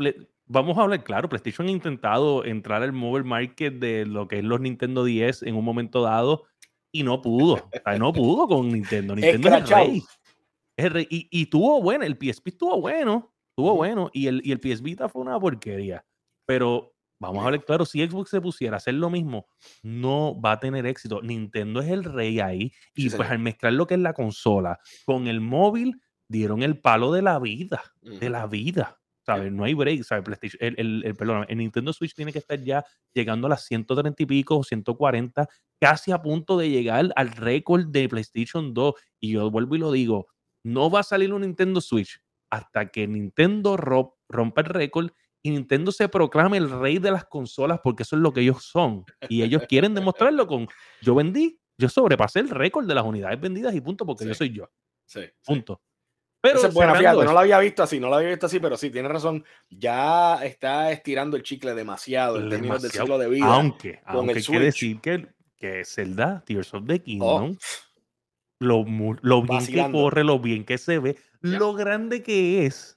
vamos 0.46 0.78
a 0.78 0.82
hablar 0.82 1.04
claro, 1.04 1.28
PlayStation 1.28 1.68
ha 1.68 1.70
intentado 1.70 2.44
entrar 2.44 2.82
al 2.82 2.92
mobile 2.92 3.24
market 3.24 3.74
de 3.74 4.06
lo 4.06 4.28
que 4.28 4.38
es 4.38 4.44
los 4.44 4.60
Nintendo 4.60 5.04
10 5.04 5.42
en 5.44 5.56
un 5.56 5.64
momento 5.64 6.02
dado 6.02 6.44
y 6.92 7.02
no 7.02 7.20
pudo. 7.20 7.68
no 7.98 8.12
pudo 8.12 8.48
con 8.48 8.68
Nintendo. 8.70 9.14
Nintendo 9.16 9.48
es, 9.48 9.70
el 10.76 10.90
rey. 10.90 11.06
Y, 11.10 11.28
y, 11.30 11.46
tuvo 11.46 11.82
bueno, 11.82 12.04
el 12.04 12.16
PSP 12.16 12.48
estuvo 12.48 12.80
bueno, 12.80 13.34
estuvo 13.50 13.74
bueno. 13.74 14.10
Y 14.12 14.28
el, 14.28 14.40
y 14.44 14.52
el 14.52 14.60
PS 14.60 14.82
Vita 14.82 15.08
fue 15.08 15.22
una 15.22 15.38
porquería. 15.38 16.04
Pero 16.46 16.94
vamos 17.18 17.42
a 17.42 17.46
hablar 17.46 17.64
claro, 17.64 17.84
si 17.84 18.06
Xbox 18.06 18.30
se 18.30 18.40
pusiera 18.40 18.76
a 18.76 18.78
hacer 18.78 18.94
lo 18.94 19.10
mismo, 19.10 19.46
no 19.82 20.40
va 20.40 20.52
a 20.52 20.60
tener 20.60 20.86
éxito. 20.86 21.20
Nintendo 21.22 21.80
es 21.80 21.90
el 21.90 22.04
rey 22.04 22.40
ahí. 22.40 22.72
Y 22.94 23.10
pues 23.10 23.28
al 23.28 23.38
mezclar 23.38 23.72
lo 23.72 23.86
que 23.86 23.94
es 23.94 24.00
la 24.00 24.12
consola 24.12 24.78
con 25.04 25.26
el 25.26 25.40
móvil, 25.40 26.00
dieron 26.28 26.62
el 26.62 26.80
palo 26.80 27.12
de 27.12 27.22
la 27.22 27.38
vida, 27.38 27.82
de 28.02 28.30
la 28.30 28.46
vida. 28.46 28.95
¿Sabes? 29.26 29.52
No 29.52 29.64
hay 29.64 29.74
break, 29.74 30.04
¿sabes? 30.04 30.24
PlayStation, 30.24 30.74
el, 30.78 31.04
el, 31.04 31.14
perdón, 31.16 31.44
el 31.48 31.58
Nintendo 31.58 31.92
Switch 31.92 32.14
tiene 32.14 32.32
que 32.32 32.38
estar 32.38 32.60
ya 32.60 32.84
llegando 33.12 33.48
a 33.48 33.50
las 33.50 33.64
130 33.66 34.22
y 34.22 34.26
pico 34.26 34.56
o 34.56 34.64
140, 34.64 35.48
casi 35.80 36.12
a 36.12 36.22
punto 36.22 36.56
de 36.56 36.70
llegar 36.70 37.12
al 37.16 37.30
récord 37.32 37.86
de 37.88 38.08
PlayStation 38.08 38.72
2. 38.72 38.94
Y 39.20 39.32
yo 39.32 39.50
vuelvo 39.50 39.74
y 39.74 39.78
lo 39.78 39.90
digo, 39.90 40.28
no 40.64 40.90
va 40.90 41.00
a 41.00 41.02
salir 41.02 41.32
un 41.32 41.42
Nintendo 41.42 41.80
Switch 41.80 42.20
hasta 42.50 42.88
que 42.88 43.08
Nintendo 43.08 43.76
rompa 43.76 44.60
el 44.60 44.66
récord 44.68 45.10
y 45.42 45.50
Nintendo 45.50 45.92
se 45.92 46.08
proclame 46.08 46.56
el 46.56 46.70
rey 46.70 46.98
de 46.98 47.10
las 47.10 47.24
consolas 47.24 47.80
porque 47.82 48.04
eso 48.04 48.16
es 48.16 48.22
lo 48.22 48.32
que 48.32 48.40
ellos 48.40 48.64
son. 48.64 49.04
Y 49.28 49.42
ellos 49.42 49.62
quieren 49.68 49.94
demostrarlo 49.94 50.46
con, 50.46 50.68
yo 51.02 51.14
vendí, 51.14 51.58
yo 51.78 51.88
sobrepasé 51.88 52.40
el 52.40 52.50
récord 52.50 52.86
de 52.86 52.94
las 52.94 53.04
unidades 53.04 53.40
vendidas 53.40 53.74
y 53.74 53.80
punto 53.80 54.06
porque 54.06 54.26
yo 54.26 54.34
soy 54.34 54.52
yo. 54.52 54.68
Sí, 55.04 55.20
punto. 55.44 55.80
Pero 56.40 56.64
es 56.64 56.75
buena, 56.75 56.94
fíjate, 56.94 57.25
no 57.25 57.33
lo 57.33 57.38
había 57.38 57.59
visto 57.59 57.83
así, 57.83 57.99
no 57.99 58.09
lo 58.09 58.16
había 58.16 58.29
visto 58.29 58.46
así, 58.46 58.61
pero 58.61 58.77
sí, 58.77 58.90
tiene 58.90 59.09
razón. 59.09 59.44
Ya 59.68 60.44
está 60.44 60.92
estirando 60.92 61.37
el 61.37 61.42
chicle 61.42 61.75
demasiado 61.75 62.38
en 62.38 62.49
términos 62.49 62.83
del 62.83 62.92
ciclo 62.92 63.18
de 63.18 63.29
vida. 63.29 63.46
Aunque, 63.46 64.01
aunque 64.05 64.35
hay 64.35 64.44
que 64.44 64.59
decir 64.61 65.01
que, 65.01 65.29
que 65.57 65.85
Zelda, 65.85 66.42
Tears 66.46 66.72
of 66.75 66.87
the 66.87 67.03
Kingdom, 67.03 67.53
oh. 67.53 67.57
lo, 68.61 68.85
lo, 69.22 69.42
bien 69.42 69.66
que 69.66 69.90
corre, 69.90 70.22
lo 70.22 70.38
bien 70.38 70.64
que 70.64 70.79
se 70.79 70.99
ve, 70.99 71.16
lo 71.40 71.75
grande 71.75 72.22
que 72.22 72.66
es. 72.66 72.94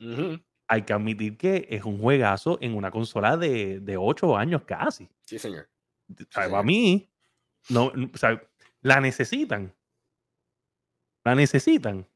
Hay 0.67 0.83
que 0.83 0.93
admitir 0.93 1.35
que 1.35 1.67
es 1.71 1.83
un 1.83 1.99
juegazo 1.99 2.59
en 2.61 2.75
una 2.75 2.91
consola 2.91 3.37
de, 3.37 3.79
de 3.79 3.97
8 3.97 4.37
años 4.37 4.61
casi. 4.65 5.09
Sí, 5.25 5.39
señor. 5.39 5.67
A 6.35 6.61
mí, 6.61 7.09
no, 7.69 7.91
la 8.81 9.01
necesitan. 9.01 9.73
La 11.23 11.35
necesitan. 11.35 12.07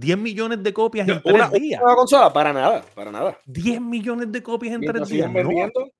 10 0.00 0.18
millones 0.18 0.62
de 0.62 0.72
copias 0.72 1.06
en 1.06 1.22
tres 1.22 1.52
días. 1.52 1.82
Una 1.82 1.94
consola, 1.94 2.32
para 2.32 2.52
nada, 2.54 2.82
para 2.94 3.12
nada. 3.12 3.38
10 3.44 3.82
millones 3.82 4.32
de 4.32 4.42
copias 4.42 4.74
en 4.74 4.80
tres 4.80 5.08
días. 5.08 5.30
Vendiendo, 5.30 5.92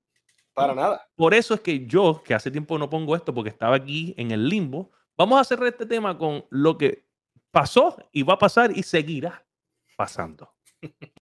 para 0.53 0.73
nada. 0.73 1.07
Por 1.15 1.35
eso 1.35 1.53
es 1.53 1.61
que 1.61 1.85
yo, 1.85 2.21
que 2.23 2.33
hace 2.33 2.49
tiempo 2.49 2.79
no 2.79 2.89
pongo 2.89 3.15
esto 3.15 3.31
porque 3.31 3.51
estaba 3.51 3.75
aquí 3.75 4.15
en 4.17 4.31
el 4.31 4.49
limbo, 4.49 4.91
vamos 5.15 5.39
a 5.39 5.43
cerrar 5.43 5.67
este 5.67 5.85
tema 5.85 6.17
con 6.17 6.43
lo 6.49 6.79
que 6.79 7.05
pasó 7.51 7.95
y 8.11 8.23
va 8.23 8.33
a 8.33 8.39
pasar 8.39 8.75
y 8.75 8.81
seguirá 8.81 9.45
pasando. 9.95 10.51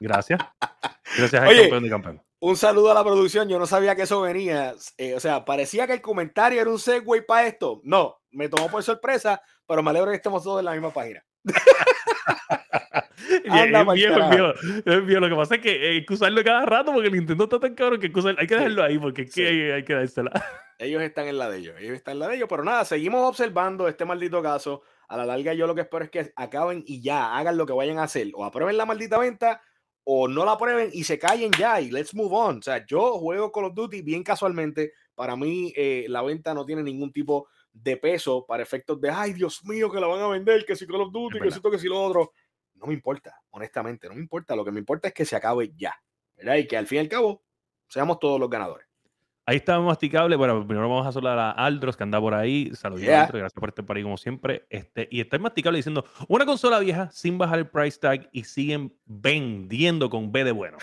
Gracias. 0.00 0.40
Gracias 1.16 1.42
al 1.42 1.56
campeón 1.56 1.82
de 1.82 1.90
campeón. 1.90 2.22
Un 2.38 2.56
saludo 2.56 2.90
a 2.90 2.94
la 2.94 3.02
producción. 3.02 3.48
Yo 3.48 3.58
no 3.58 3.66
sabía 3.66 3.96
que 3.96 4.02
eso 4.02 4.20
venía. 4.20 4.74
Eh, 4.98 5.14
o 5.14 5.20
sea, 5.20 5.44
parecía 5.44 5.86
que 5.86 5.94
el 5.94 6.02
comentario 6.02 6.60
era 6.60 6.70
un 6.70 6.78
segue 6.78 7.22
para 7.22 7.46
esto. 7.46 7.80
No, 7.84 8.18
me 8.30 8.48
tomó 8.48 8.68
por 8.68 8.82
sorpresa, 8.82 9.40
pero 9.66 9.82
me 9.82 9.90
alegro 9.90 10.10
que 10.10 10.16
estemos 10.16 10.42
todos 10.42 10.60
en 10.60 10.66
la 10.66 10.72
misma 10.72 10.90
página. 10.90 11.24
Anda, 13.48 13.80
es 13.80 13.94
viejo, 13.94 14.52
es 14.84 15.06
viejo, 15.06 15.20
Lo 15.20 15.28
que 15.28 15.34
pasa 15.34 15.54
es 15.56 15.60
que 15.60 15.88
hay 15.88 16.04
que 16.04 16.14
usarlo 16.14 16.42
cada 16.44 16.66
rato 16.66 16.92
porque 16.92 17.08
el 17.08 17.14
Nintendo 17.14 17.44
está 17.44 17.58
tan 17.58 17.74
cabrón 17.74 18.00
que 18.00 18.06
hay 18.06 18.12
que, 18.12 18.40
hay 18.40 18.46
que 18.46 18.54
dejarlo 18.54 18.82
ahí 18.82 18.98
porque 18.98 19.22
es 19.22 19.34
que 19.34 19.46
hay, 19.46 19.70
hay, 19.70 19.84
que 19.84 19.94
dársela. 19.94 20.30
Ellos 20.78 21.02
están 21.02 21.26
en 21.26 21.38
la 21.38 21.48
de 21.48 21.56
ellos, 21.56 21.74
ellos 21.80 21.94
están 21.94 22.12
en 22.12 22.18
la 22.18 22.28
de 22.28 22.36
ellos, 22.36 22.48
pero 22.50 22.62
nada, 22.62 22.84
seguimos 22.84 23.26
observando 23.26 23.88
este 23.88 24.04
maldito 24.04 24.42
caso 24.42 24.82
a 25.08 25.16
la 25.16 25.24
larga 25.24 25.54
yo 25.54 25.66
lo 25.66 25.74
que 25.74 25.80
espero 25.80 26.04
es 26.04 26.10
que 26.10 26.34
acaben 26.36 26.84
y 26.86 27.00
ya 27.00 27.34
hagan 27.34 27.56
lo 27.56 27.64
que 27.64 27.72
vayan 27.72 27.98
a 27.98 28.02
hacer, 28.02 28.26
o 28.34 28.44
aprueben 28.44 28.76
la 28.76 28.84
maldita 28.84 29.16
venta 29.16 29.62
o 30.08 30.28
no 30.28 30.44
la 30.44 30.52
aprueben 30.52 30.90
y 30.92 31.02
se 31.02 31.18
callen 31.18 31.50
ya 31.58 31.80
y 31.80 31.90
let's 31.90 32.14
move 32.14 32.32
on. 32.32 32.58
O 32.58 32.62
sea, 32.62 32.86
yo 32.86 33.18
juego 33.18 33.50
Call 33.50 33.64
of 33.64 33.74
Duty 33.74 34.02
bien 34.02 34.22
casualmente. 34.22 34.92
Para 35.16 35.34
mí 35.34 35.72
eh, 35.76 36.06
la 36.08 36.22
venta 36.22 36.54
no 36.54 36.64
tiene 36.64 36.84
ningún 36.84 37.12
tipo 37.12 37.48
de 37.72 37.96
peso 37.96 38.46
para 38.46 38.62
efectos 38.62 39.00
de, 39.00 39.10
ay 39.10 39.32
Dios 39.32 39.64
mío, 39.64 39.90
que 39.90 39.98
la 39.98 40.06
van 40.06 40.20
a 40.20 40.28
vender, 40.28 40.64
que 40.64 40.76
si 40.76 40.86
Call 40.86 41.00
of 41.00 41.12
Duty, 41.12 41.40
que 41.40 41.50
si 41.50 41.56
esto, 41.56 41.70
que 41.72 41.78
si 41.78 41.88
lo 41.88 42.00
otro. 42.00 42.32
No 42.74 42.86
me 42.86 42.94
importa, 42.94 43.42
honestamente, 43.50 44.06
no 44.06 44.14
me 44.14 44.20
importa. 44.20 44.54
Lo 44.54 44.64
que 44.64 44.70
me 44.70 44.78
importa 44.78 45.08
es 45.08 45.14
que 45.14 45.24
se 45.24 45.34
acabe 45.34 45.72
ya. 45.76 45.92
¿verdad? 46.36 46.56
Y 46.56 46.68
que 46.68 46.76
al 46.76 46.86
fin 46.86 46.96
y 46.96 47.00
al 47.00 47.08
cabo 47.08 47.42
seamos 47.88 48.20
todos 48.20 48.38
los 48.38 48.48
ganadores. 48.48 48.85
Ahí 49.48 49.58
está 49.58 49.78
masticable. 49.78 50.34
Bueno, 50.34 50.66
primero 50.66 50.88
vamos 50.88 51.06
a 51.06 51.12
saludar 51.12 51.38
a 51.38 51.52
Aldros 51.52 51.96
que 51.96 52.02
anda 52.02 52.20
por 52.20 52.34
ahí. 52.34 52.72
Saludos, 52.74 53.04
Gracias 53.04 53.52
por 53.52 53.68
estar 53.68 53.86
por 53.86 53.96
ahí 53.96 54.02
como 54.02 54.16
siempre. 54.16 54.66
Este, 54.70 55.06
y 55.08 55.20
está 55.20 55.38
masticable 55.38 55.78
diciendo 55.78 56.04
una 56.26 56.44
consola 56.44 56.80
vieja 56.80 57.08
sin 57.12 57.38
bajar 57.38 57.60
el 57.60 57.68
price 57.68 57.96
tag 58.00 58.28
y 58.32 58.42
siguen 58.42 58.92
vendiendo 59.04 60.10
con 60.10 60.32
B 60.32 60.42
de 60.42 60.50
bueno. 60.50 60.78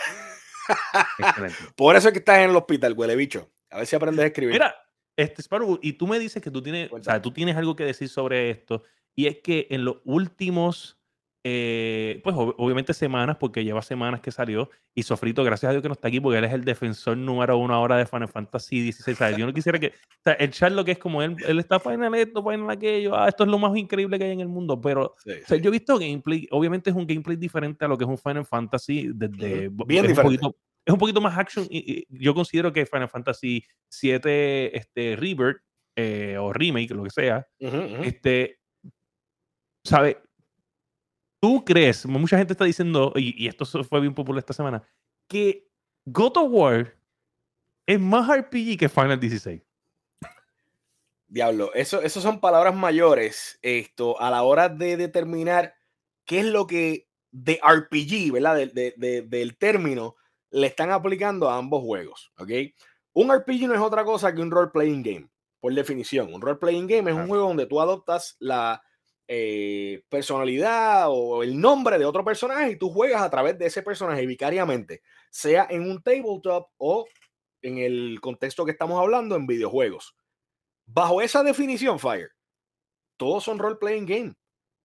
por 1.75 1.97
eso 1.97 2.07
es 2.07 2.13
que 2.13 2.19
estás 2.19 2.39
en 2.39 2.51
el 2.51 2.55
hospital, 2.55 2.93
huele 2.95 3.17
bicho. 3.17 3.51
A 3.69 3.77
ver 3.77 3.85
si 3.85 3.97
aprendes 3.97 4.23
a 4.23 4.27
escribir. 4.27 4.53
Mira, 4.53 4.73
este 5.17 5.41
Sparrow, 5.41 5.77
y 5.81 5.93
tú 5.93 6.07
me 6.07 6.17
dices 6.17 6.41
que 6.41 6.49
tú 6.49 6.61
tienes, 6.61 6.89
o 6.89 7.03
sea, 7.03 7.21
tú 7.21 7.31
tienes 7.31 7.57
algo 7.57 7.75
que 7.75 7.83
decir 7.83 8.07
sobre 8.07 8.49
esto. 8.49 8.83
Y 9.13 9.27
es 9.27 9.39
que 9.43 9.67
en 9.71 9.83
los 9.83 9.97
últimos 10.05 11.02
eh, 11.45 12.21
pues 12.23 12.35
obviamente 12.37 12.93
semanas, 12.93 13.35
porque 13.37 13.65
lleva 13.65 13.81
semanas 13.81 14.21
que 14.21 14.31
salió. 14.31 14.69
Y 14.95 15.03
Sofrito, 15.03 15.43
gracias 15.43 15.69
a 15.69 15.71
Dios 15.73 15.81
que 15.81 15.89
no 15.89 15.93
está 15.93 16.07
aquí, 16.07 16.21
porque 16.21 16.37
él 16.37 16.45
es 16.45 16.53
el 16.53 16.63
defensor 16.63 17.17
número 17.17 17.57
uno 17.57 17.73
ahora 17.73 17.97
de 17.97 18.05
Final 18.05 18.29
Fantasy 18.29 18.93
XVI. 18.93 19.35
Yo 19.37 19.45
no 19.45 19.53
quisiera 19.53 19.77
que. 19.77 19.87
O 19.87 20.23
sea, 20.23 20.33
el 20.33 20.51
chat 20.51 20.71
lo 20.71 20.85
que 20.85 20.93
es 20.93 20.97
como 20.97 21.21
él, 21.21 21.35
él 21.45 21.59
está 21.59 21.81
Final 21.81 22.15
esto, 22.15 22.41
Final 22.41 22.69
aquello. 22.69 23.15
Ah, 23.15 23.27
esto 23.27 23.43
es 23.43 23.49
lo 23.49 23.59
más 23.59 23.75
increíble 23.75 24.17
que 24.17 24.23
hay 24.23 24.31
en 24.31 24.39
el 24.39 24.47
mundo. 24.47 24.79
Pero 24.79 25.15
o 25.17 25.45
sea, 25.45 25.57
yo 25.57 25.67
he 25.67 25.71
visto 25.71 25.99
gameplay. 25.99 26.47
Obviamente 26.51 26.91
es 26.91 26.95
un 26.95 27.05
gameplay 27.05 27.35
diferente 27.35 27.83
a 27.83 27.89
lo 27.89 27.97
que 27.97 28.05
es 28.05 28.09
un 28.09 28.17
Final 28.17 28.45
Fantasy. 28.45 29.11
Desde, 29.13 29.69
Bien 29.69 30.07
diferente. 30.07 30.21
Un 30.21 30.23
poquito, 30.23 30.55
es 30.85 30.93
un 30.93 30.99
poquito 30.99 31.19
más 31.19 31.37
action. 31.37 31.67
Y, 31.69 32.05
yo 32.09 32.33
considero 32.33 32.71
que 32.71 32.85
Final 32.85 33.09
Fantasy 33.09 33.65
VII 34.01 34.21
este, 34.73 35.17
Rebirth 35.17 35.61
eh, 35.97 36.37
o 36.39 36.53
Remake, 36.53 36.93
lo 36.93 37.03
que 37.03 37.09
sea, 37.09 37.45
este. 37.59 38.59
¿Sabe? 39.85 40.17
¿Tú 41.43 41.65
crees, 41.65 42.05
mucha 42.05 42.37
gente 42.37 42.53
está 42.53 42.63
diciendo, 42.63 43.11
y, 43.17 43.49
esto 43.49 43.65
fue 43.83 43.99
bien 43.99 44.13
popular 44.13 44.39
esta 44.39 44.53
semana, 44.53 44.81
que 45.27 45.69
God 46.05 46.37
of 46.37 46.49
War 46.49 46.95
es 47.85 47.99
más 47.99 48.29
RPG 48.29 48.77
que 48.79 48.87
Final 48.87 49.19
16? 49.19 49.61
Diablo, 51.27 51.73
eso, 51.73 52.01
eso 52.01 52.21
son 52.21 52.39
palabras 52.39 52.73
mayores 52.73 53.59
esto, 53.61 54.17
a 54.21 54.31
la 54.31 54.43
hora 54.43 54.69
de 54.69 54.95
determinar 54.95 55.75
qué 56.23 56.39
es 56.39 56.45
lo 56.45 56.65
que 56.65 57.09
de 57.31 57.59
RPG, 57.61 58.31
¿verdad? 58.31 58.55
del 58.55 59.57
término, 59.57 60.15
le 60.49 60.67
están 60.67 60.91
aplicando 60.91 61.49
a 61.49 61.57
ambos 61.57 61.83
juegos, 61.83 62.31
¿ok? 62.37 62.51
Un 63.11 63.35
RPG 63.35 63.67
no 63.67 63.73
es 63.73 63.81
otra 63.81 64.05
cosa 64.05 64.33
que 64.33 64.41
un 64.41 64.49
role-playing 64.49 65.03
game, 65.03 65.29
por 65.59 65.73
definición. 65.73 66.33
Un 66.33 66.39
role-playing 66.39 66.87
game 66.87 67.11
es 67.11 67.17
un 67.17 67.27
juego 67.27 67.49
donde 67.49 67.65
tú 67.65 67.81
adoptas 67.81 68.37
la 68.39 68.81
eh, 69.35 70.03
personalidad 70.09 71.07
o 71.09 71.41
el 71.41 71.59
nombre 71.59 71.97
de 71.97 72.05
otro 72.05 72.23
personaje 72.23 72.71
y 72.71 72.75
tú 72.75 72.91
juegas 72.91 73.23
a 73.23 73.31
través 73.31 73.57
de 73.57 73.65
ese 73.65 73.81
personaje 73.81 74.27
vicariamente, 74.27 75.01
sea 75.31 75.65
en 75.71 75.89
un 75.89 76.03
tabletop 76.03 76.67
o 76.77 77.07
en 77.63 77.79
el 77.79 78.19
contexto 78.21 78.63
que 78.63 78.71
estamos 78.71 78.99
hablando 79.01 79.35
en 79.35 79.47
videojuegos. 79.47 80.15
Bajo 80.85 81.19
esa 81.19 81.41
definición, 81.41 81.97
Fire, 81.97 82.29
todos 83.17 83.43
son 83.43 83.57
role-playing 83.57 84.05
game. 84.05 84.33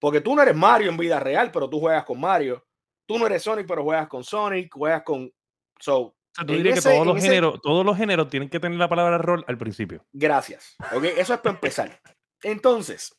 Porque 0.00 0.22
tú 0.22 0.34
no 0.34 0.40
eres 0.40 0.56
Mario 0.56 0.88
en 0.88 0.96
vida 0.96 1.20
real, 1.20 1.50
pero 1.52 1.68
tú 1.68 1.78
juegas 1.80 2.04
con 2.04 2.18
Mario. 2.18 2.64
Tú 3.04 3.18
no 3.18 3.26
eres 3.26 3.42
Sonic, 3.42 3.66
pero 3.66 3.82
juegas 3.82 4.08
con 4.08 4.24
Sonic, 4.24 4.72
juegas 4.72 5.02
con... 5.02 5.30
So, 5.78 6.14
que 6.46 6.80
todos 6.80 7.06
los, 7.06 7.20
géneros, 7.20 7.60
todos 7.60 7.84
los 7.84 7.96
géneros 7.98 8.28
tienen 8.28 8.48
que 8.48 8.60
tener 8.60 8.78
la 8.78 8.88
palabra 8.88 9.18
rol 9.18 9.44
al 9.46 9.58
principio. 9.58 10.06
Gracias. 10.12 10.76
Okay, 10.94 11.12
eso 11.18 11.34
es 11.34 11.40
para 11.40 11.54
empezar. 11.54 12.00
Entonces, 12.42 13.14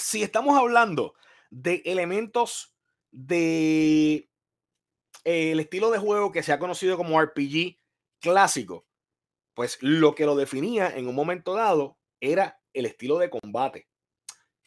si 0.00 0.22
estamos 0.22 0.58
hablando 0.58 1.14
de 1.50 1.82
elementos 1.84 2.74
de 3.10 4.30
eh, 5.24 5.52
el 5.52 5.60
estilo 5.60 5.90
de 5.90 5.98
juego 5.98 6.32
que 6.32 6.42
se 6.42 6.52
ha 6.52 6.58
conocido 6.58 6.96
como 6.96 7.20
RPG 7.20 7.76
clásico, 8.20 8.86
pues 9.54 9.78
lo 9.80 10.14
que 10.14 10.26
lo 10.26 10.36
definía 10.36 10.88
en 10.96 11.08
un 11.08 11.14
momento 11.14 11.54
dado 11.54 11.98
era 12.20 12.60
el 12.72 12.86
estilo 12.86 13.18
de 13.18 13.30
combate. 13.30 13.88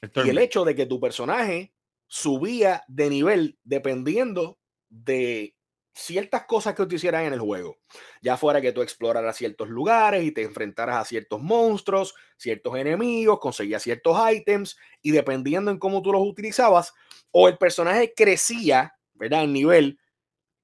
y 0.02 0.30
el 0.30 0.38
hecho 0.38 0.66
de 0.66 0.76
que 0.76 0.86
tu 0.86 1.00
personaje 1.00 1.74
subía 2.08 2.84
de 2.88 3.10
nivel 3.10 3.58
dependiendo 3.64 4.60
de 4.90 5.53
ciertas 5.94 6.46
cosas 6.46 6.74
que 6.76 6.86
tú 6.86 6.96
hicieras 6.96 7.24
en 7.24 7.34
el 7.34 7.40
juego. 7.40 7.78
Ya 8.22 8.36
fuera 8.38 8.62
que 8.62 8.72
tú 8.72 8.82
exploraras 8.82 9.38
ciertos 9.38 9.70
lugares 9.70 10.24
y 10.24 10.32
te 10.32 10.42
enfrentaras 10.42 10.98
a 10.98 11.06
ciertos 11.06 11.42
monstruos, 11.42 12.16
ciertos 12.38 12.76
enemigos, 12.78 13.40
conseguías 13.40 13.84
ciertos 13.84 14.18
ítems 14.32 14.78
y 15.02 15.12
dependiendo 15.12 15.72
en 15.72 15.78
cómo 15.78 16.02
tú 16.02 16.12
los 16.12 16.22
utilizabas, 16.22 16.94
o 17.32 17.48
el 17.48 17.58
personaje 17.58 18.14
crecía, 18.16 18.96
¿verdad? 19.14 19.44
En 19.44 19.54
nivel 19.54 20.00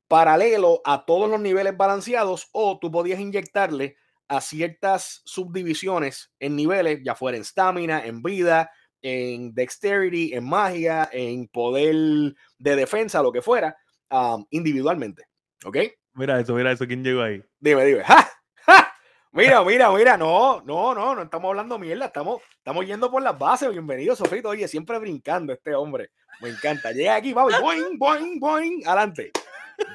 paralelo 0.08 0.82
a 0.84 1.06
todos 1.06 1.30
los 1.30 1.40
niveles 1.40 1.78
balanceados, 1.78 2.50
o 2.52 2.80
tú 2.80 2.92
podías 2.92 3.20
inyectarle 3.20 3.96
a 4.28 4.42
ciertas 4.42 5.22
subdivisiones 5.26 6.32
en 6.40 6.56
niveles, 6.56 7.02
ya 7.04 7.16
fuera 7.16 7.38
en 7.38 7.46
stamina, 7.46 8.06
en 8.06 8.22
vida, 8.22 8.72
en 9.02 9.54
dexterity, 9.54 10.34
en 10.34 10.48
magia, 10.48 11.10
en 11.12 11.48
poder 11.48 12.36
de 12.58 12.76
defensa, 12.76 13.22
lo 13.22 13.32
que 13.32 13.42
fuera 13.42 13.78
individualmente. 14.50 15.28
¿Ok? 15.66 15.78
Mira 16.14 16.40
eso, 16.40 16.54
mira 16.54 16.72
eso, 16.72 16.88
¿quién 16.88 17.04
llegó 17.04 17.22
ahí? 17.22 17.44
Dime, 17.60 17.86
dime. 17.86 18.04
¡Ja! 18.06 18.30
¡Ja! 18.66 18.94
Mira, 19.32 19.64
mira, 19.64 19.92
mira, 19.92 20.18
no, 20.18 20.62
no, 20.62 20.96
no, 20.96 21.16
no 21.16 21.22
estamos 21.22 21.50
hablando 21.50 21.78
mierda, 21.78 22.06
estamos, 22.06 22.42
estamos 22.58 22.86
yendo 22.86 23.12
por 23.12 23.22
las 23.22 23.38
bases. 23.38 23.70
Bienvenido, 23.70 24.16
Sofrito. 24.16 24.50
Oye, 24.50 24.68
siempre 24.68 24.98
brincando 25.00 25.54
este 25.54 25.76
hombre. 25.76 26.12
Me 26.42 26.50
encanta. 26.50 26.92
Llega 26.92 27.16
aquí, 27.16 27.34
vamos, 27.34 27.60
boing, 27.62 27.98
boing, 27.98 28.40
boing, 28.40 28.88
adelante. 28.88 29.32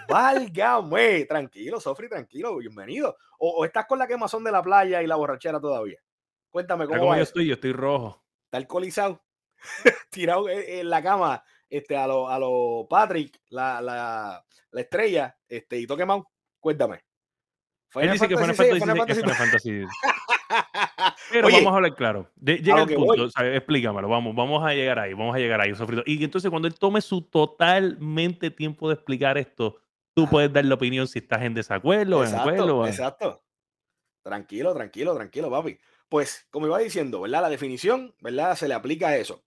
Válgame, 0.08 1.24
tranquilo, 1.24 1.80
Sofri, 1.80 2.08
tranquilo, 2.08 2.56
bienvenido. 2.56 3.16
O, 3.38 3.64
estás 3.64 3.86
con 3.86 3.98
la 3.98 4.06
quemazón 4.06 4.44
de 4.44 4.52
la 4.52 4.62
playa 4.62 5.02
y 5.02 5.06
la 5.06 5.16
borrachera 5.16 5.60
todavía. 5.60 5.98
Cuéntame 6.50 6.86
cómo 6.86 7.06
va 7.06 7.16
yo 7.16 7.22
estoy, 7.22 7.46
yo 7.46 7.54
estoy 7.54 7.72
rojo. 7.72 8.24
Está 8.44 8.58
alcoholizado, 8.58 9.22
tirado 10.10 10.48
en 10.48 10.88
la 10.88 11.02
cama 11.02 11.44
este, 11.76 11.96
a 11.96 12.06
lo, 12.06 12.28
a 12.28 12.38
lo 12.38 12.86
Patrick, 12.88 13.40
la, 13.50 13.80
la, 13.80 14.44
la 14.70 14.80
estrella, 14.80 15.36
este, 15.48 15.80
y 15.80 15.86
toque 15.86 16.04
más, 16.06 16.22
cuéntame. 16.60 17.00
Él 17.96 18.12
dice 18.12 18.28
que 18.28 18.36
Final 18.36 18.54
Fantasy, 18.54 18.80
Fantasy, 18.80 19.20
Final 19.20 19.36
Fantasy. 19.36 19.84
Pero 21.32 21.48
vamos 21.50 21.72
a 21.72 21.76
hablar 21.76 21.94
claro. 21.94 22.30
llega 22.40 22.82
el 22.82 22.94
punto, 22.94 23.28
explícamelo, 23.40 24.08
vamos, 24.08 24.34
vamos 24.34 24.64
a 24.64 24.72
llegar 24.72 24.98
ahí, 25.00 25.14
vamos 25.14 25.34
a 25.34 25.38
llegar 25.38 25.60
ahí, 25.60 25.74
Sofrito. 25.74 26.02
Y 26.06 26.22
entonces 26.22 26.50
cuando 26.50 26.68
él 26.68 26.78
tome 26.78 27.00
su 27.00 27.22
totalmente 27.22 28.50
tiempo 28.50 28.88
de 28.88 28.94
explicar 28.94 29.36
esto, 29.36 29.80
tú 30.14 30.28
puedes 30.28 30.52
dar 30.52 30.64
la 30.64 30.74
opinión 30.74 31.08
si 31.08 31.18
estás 31.18 31.42
en 31.42 31.54
desacuerdo 31.54 32.20
o 32.20 32.24
en 32.24 32.34
acuerdo. 32.34 32.86
Exacto. 32.86 33.42
Tranquilo, 34.22 34.72
tranquilo, 34.74 35.14
tranquilo, 35.14 35.50
papi. 35.50 35.78
Pues, 36.08 36.46
como 36.50 36.66
iba 36.66 36.78
diciendo, 36.78 37.20
¿verdad? 37.20 37.42
La 37.42 37.50
definición, 37.50 38.14
¿verdad? 38.20 38.54
Se 38.54 38.68
le 38.68 38.74
aplica 38.74 39.08
a 39.08 39.16
eso. 39.16 39.42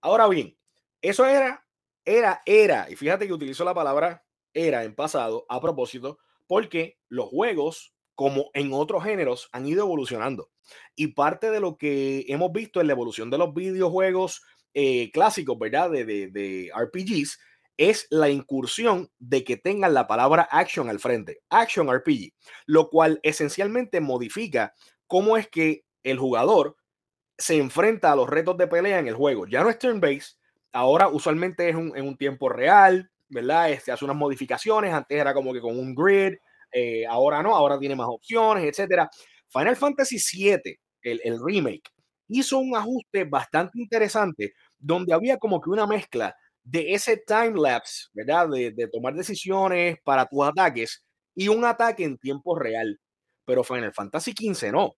Ahora 0.00 0.28
bien, 0.28 0.56
eso 1.02 1.26
era, 1.26 1.66
era, 2.04 2.42
era, 2.46 2.88
y 2.90 2.96
fíjate 2.96 3.26
que 3.26 3.32
utilizo 3.32 3.64
la 3.64 3.74
palabra 3.74 4.24
era 4.54 4.84
en 4.84 4.94
pasado 4.94 5.46
a 5.48 5.60
propósito, 5.60 6.18
porque 6.46 6.98
los 7.08 7.28
juegos, 7.28 7.94
como 8.14 8.50
en 8.54 8.72
otros 8.72 9.04
géneros, 9.04 9.48
han 9.52 9.66
ido 9.66 9.84
evolucionando. 9.84 10.50
Y 10.94 11.08
parte 11.08 11.50
de 11.50 11.60
lo 11.60 11.76
que 11.76 12.24
hemos 12.28 12.52
visto 12.52 12.80
en 12.80 12.86
la 12.88 12.92
evolución 12.92 13.30
de 13.30 13.38
los 13.38 13.54
videojuegos 13.54 14.42
eh, 14.74 15.10
clásicos, 15.12 15.58
¿verdad? 15.58 15.90
De, 15.90 16.04
de, 16.04 16.28
de 16.28 16.70
RPGs, 16.74 17.38
es 17.76 18.06
la 18.10 18.28
incursión 18.28 19.10
de 19.18 19.44
que 19.44 19.56
tengan 19.56 19.94
la 19.94 20.06
palabra 20.06 20.48
action 20.50 20.88
al 20.88 21.00
frente, 21.00 21.40
action 21.48 21.90
RPG, 21.90 22.32
lo 22.66 22.90
cual 22.90 23.18
esencialmente 23.22 24.00
modifica 24.00 24.74
cómo 25.06 25.36
es 25.36 25.48
que 25.48 25.84
el 26.02 26.18
jugador 26.18 26.76
se 27.38 27.56
enfrenta 27.56 28.12
a 28.12 28.16
los 28.16 28.28
retos 28.28 28.56
de 28.56 28.66
pelea 28.66 28.98
en 28.98 29.08
el 29.08 29.14
juego. 29.14 29.46
Ya 29.46 29.62
no 29.62 29.70
es 29.70 29.78
turn-based, 29.78 30.36
ahora 30.72 31.08
usualmente 31.08 31.68
es 31.68 31.76
en 31.76 32.06
un 32.06 32.16
tiempo 32.16 32.48
real, 32.48 33.10
¿verdad? 33.28 33.70
Este, 33.70 33.92
hace 33.92 34.04
unas 34.04 34.16
modificaciones, 34.16 34.92
antes 34.92 35.18
era 35.18 35.34
como 35.34 35.52
que 35.52 35.60
con 35.60 35.78
un 35.78 35.94
grid, 35.94 36.34
eh, 36.72 37.06
ahora 37.06 37.42
no, 37.42 37.54
ahora 37.54 37.78
tiene 37.78 37.96
más 37.96 38.08
opciones, 38.08 38.64
etcétera. 38.64 39.08
Final 39.48 39.76
Fantasy 39.76 40.16
VII, 40.16 40.76
el, 41.02 41.20
el 41.24 41.38
remake, 41.44 41.90
hizo 42.28 42.58
un 42.58 42.76
ajuste 42.76 43.24
bastante 43.24 43.78
interesante 43.78 44.54
donde 44.78 45.14
había 45.14 45.38
como 45.38 45.60
que 45.60 45.70
una 45.70 45.86
mezcla 45.86 46.34
de 46.64 46.92
ese 46.92 47.18
time 47.18 47.54
lapse, 47.60 48.06
¿verdad? 48.12 48.48
De, 48.48 48.70
de, 48.72 48.88
tomar 48.88 49.14
decisiones 49.14 49.96
para 50.04 50.26
tus 50.26 50.44
ataques 50.44 51.04
y 51.34 51.48
un 51.48 51.64
ataque 51.64 52.04
en 52.04 52.18
tiempo 52.18 52.58
real. 52.58 52.98
Pero 53.44 53.64
Final 53.64 53.92
Fantasy 53.92 54.32
XV 54.32 54.72
no. 54.72 54.94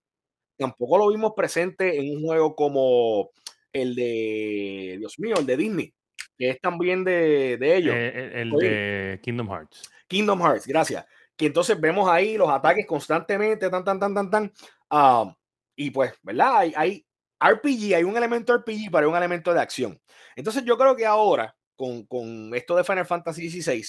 Tampoco 0.59 0.99
lo 0.99 1.09
vimos 1.09 1.33
presente 1.37 1.99
en 1.99 2.17
un 2.17 2.23
juego 2.25 2.55
como 2.55 3.31
el 3.75 3.95
de, 3.95 4.97
Dios 4.99 5.19
mío, 5.19 5.35
el 5.39 5.45
de 5.45 5.57
Disney, 5.57 5.95
que 6.39 6.51
es 6.51 6.61
también 6.61 7.05
de, 7.05 7.59
ellos. 7.61 7.95
Eh, 7.95 8.33
el, 8.35 8.51
de 8.53 9.21
Kingdom 9.23 9.49
Hearts. 9.49 9.91
Kingdom 10.07 10.41
Hearts, 10.41 10.67
gracias. 10.67 11.05
Que 11.37 11.47
entonces 11.47 11.79
vemos 11.79 12.09
ahí 12.09 12.39
los 12.39 12.49
ataques 12.49 12.87
constantemente, 12.87 13.69
tan, 13.69 13.85
tan, 13.85 13.99
tan, 13.99 14.15
tan, 14.15 14.31
tan. 14.31 14.53
Ah, 14.89 15.37
y 15.77 15.91
pues, 15.91 16.15
¿verdad? 16.23 16.59
Hay, 16.59 16.73
hay 16.77 17.07
RPG, 17.41 17.97
hay 17.97 18.05
un 18.05 18.17
elemento 18.17 18.57
RPG 18.57 18.91
para 18.91 19.09
un 19.09 19.17
elemento 19.17 19.53
de 19.53 19.61
acción. 19.61 20.01
Entonces 20.37 20.65
yo 20.65 20.79
creo 20.79 20.95
que 20.95 21.05
ahora, 21.05 21.57
con, 21.77 22.07
con 22.07 22.55
esto 22.55 22.77
de 22.77 22.85
Final 22.85 23.07
Fantasy 23.07 23.51
XVI, 23.51 23.85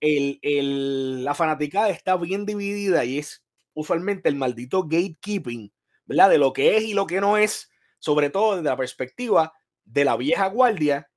el, 0.00 0.38
el, 0.42 1.24
la 1.24 1.34
fanaticada 1.34 1.90
está 1.90 2.16
bien 2.16 2.46
dividida 2.46 3.04
y 3.04 3.18
es 3.18 3.44
usualmente 3.74 4.28
el 4.28 4.36
maldito 4.36 4.84
gatekeeping, 4.84 5.72
¿verdad? 6.04 6.30
De 6.30 6.38
lo 6.38 6.52
que 6.52 6.76
es 6.76 6.84
y 6.84 6.94
lo 6.94 7.06
que 7.06 7.20
no 7.20 7.36
es, 7.36 7.70
sobre 7.98 8.30
todo 8.30 8.56
desde 8.56 8.68
la 8.68 8.76
perspectiva 8.76 9.52
de 9.84 10.04
la 10.04 10.16
vieja 10.16 10.46
guardia, 10.48 11.08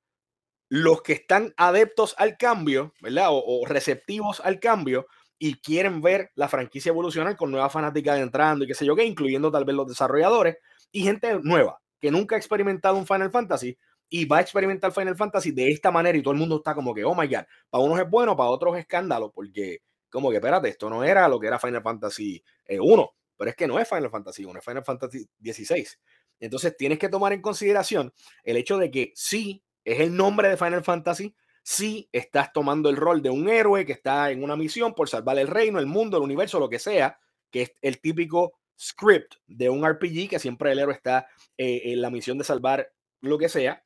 los 0.68 1.02
que 1.02 1.14
están 1.14 1.52
adeptos 1.56 2.14
al 2.18 2.36
cambio, 2.36 2.94
¿verdad? 3.00 3.28
O, 3.30 3.66
receptivos 3.66 4.40
al 4.40 4.60
cambio 4.60 5.06
y 5.38 5.60
quieren 5.60 6.00
ver 6.00 6.30
la 6.34 6.48
franquicia 6.48 6.90
evolucionar 6.90 7.36
con 7.36 7.50
nuevas 7.50 7.72
fanáticas 7.72 8.20
entrando 8.20 8.64
y 8.64 8.68
qué 8.68 8.74
sé 8.74 8.86
yo 8.86 8.94
qué, 8.94 9.04
incluyendo 9.04 9.50
tal 9.50 9.64
vez 9.64 9.74
los 9.74 9.88
desarrolladores 9.88 10.58
y 10.92 11.02
gente 11.02 11.40
nueva 11.42 11.80
que 11.98 12.10
nunca 12.10 12.36
ha 12.36 12.38
experimentado 12.38 12.96
un 12.96 13.06
Final 13.06 13.30
Fantasy 13.30 13.76
y 14.08 14.24
va 14.24 14.38
a 14.38 14.40
experimentar 14.40 14.92
Final 14.92 15.16
Fantasy 15.16 15.52
de 15.52 15.70
esta 15.70 15.90
manera 15.90 16.16
y 16.16 16.22
todo 16.22 16.32
el 16.34 16.40
mundo 16.40 16.56
está 16.56 16.74
como 16.74 16.94
que, 16.94 17.04
oh 17.04 17.14
my 17.14 17.26
god, 17.26 17.44
para 17.68 17.84
unos 17.84 18.00
es 18.00 18.08
bueno, 18.08 18.36
para 18.36 18.50
otros 18.50 18.74
es 18.74 18.80
escándalo, 18.80 19.30
porque 19.30 19.82
como 20.10 20.30
que, 20.30 20.36
espérate, 20.36 20.68
esto 20.68 20.90
no 20.90 21.04
era 21.04 21.28
lo 21.28 21.38
que 21.38 21.46
era 21.46 21.58
Final 21.58 21.82
Fantasy 21.82 22.42
1, 22.68 23.02
eh, 23.02 23.06
pero 23.36 23.50
es 23.50 23.56
que 23.56 23.66
no 23.66 23.78
es 23.78 23.88
Final 23.88 24.10
Fantasy 24.10 24.44
1, 24.44 24.58
es 24.58 24.64
Final 24.64 24.84
Fantasy 24.84 25.28
16. 25.38 26.00
Entonces 26.40 26.76
tienes 26.76 26.98
que 26.98 27.08
tomar 27.08 27.32
en 27.32 27.42
consideración 27.42 28.12
el 28.42 28.56
hecho 28.56 28.78
de 28.78 28.90
que 28.90 29.12
sí, 29.14 29.62
es 29.84 30.00
el 30.00 30.16
nombre 30.16 30.48
de 30.48 30.56
Final 30.56 30.82
Fantasy, 30.82 31.34
sí 31.62 32.08
estás 32.12 32.52
tomando 32.52 32.88
el 32.88 32.96
rol 32.96 33.22
de 33.22 33.30
un 33.30 33.48
héroe 33.48 33.86
que 33.86 33.92
está 33.92 34.30
en 34.30 34.42
una 34.42 34.56
misión 34.56 34.94
por 34.94 35.08
salvar 35.08 35.38
el 35.38 35.46
reino, 35.46 35.78
el 35.78 35.86
mundo, 35.86 36.16
el 36.16 36.22
universo, 36.22 36.58
lo 36.58 36.68
que 36.68 36.78
sea, 36.78 37.18
que 37.50 37.62
es 37.62 37.72
el 37.82 38.00
típico 38.00 38.58
script 38.78 39.34
de 39.46 39.68
un 39.68 39.86
RPG, 39.86 40.28
que 40.30 40.38
siempre 40.38 40.72
el 40.72 40.78
héroe 40.78 40.94
está 40.94 41.28
eh, 41.58 41.82
en 41.84 42.00
la 42.00 42.10
misión 42.10 42.38
de 42.38 42.44
salvar 42.44 42.90
lo 43.20 43.36
que 43.38 43.48
sea, 43.48 43.84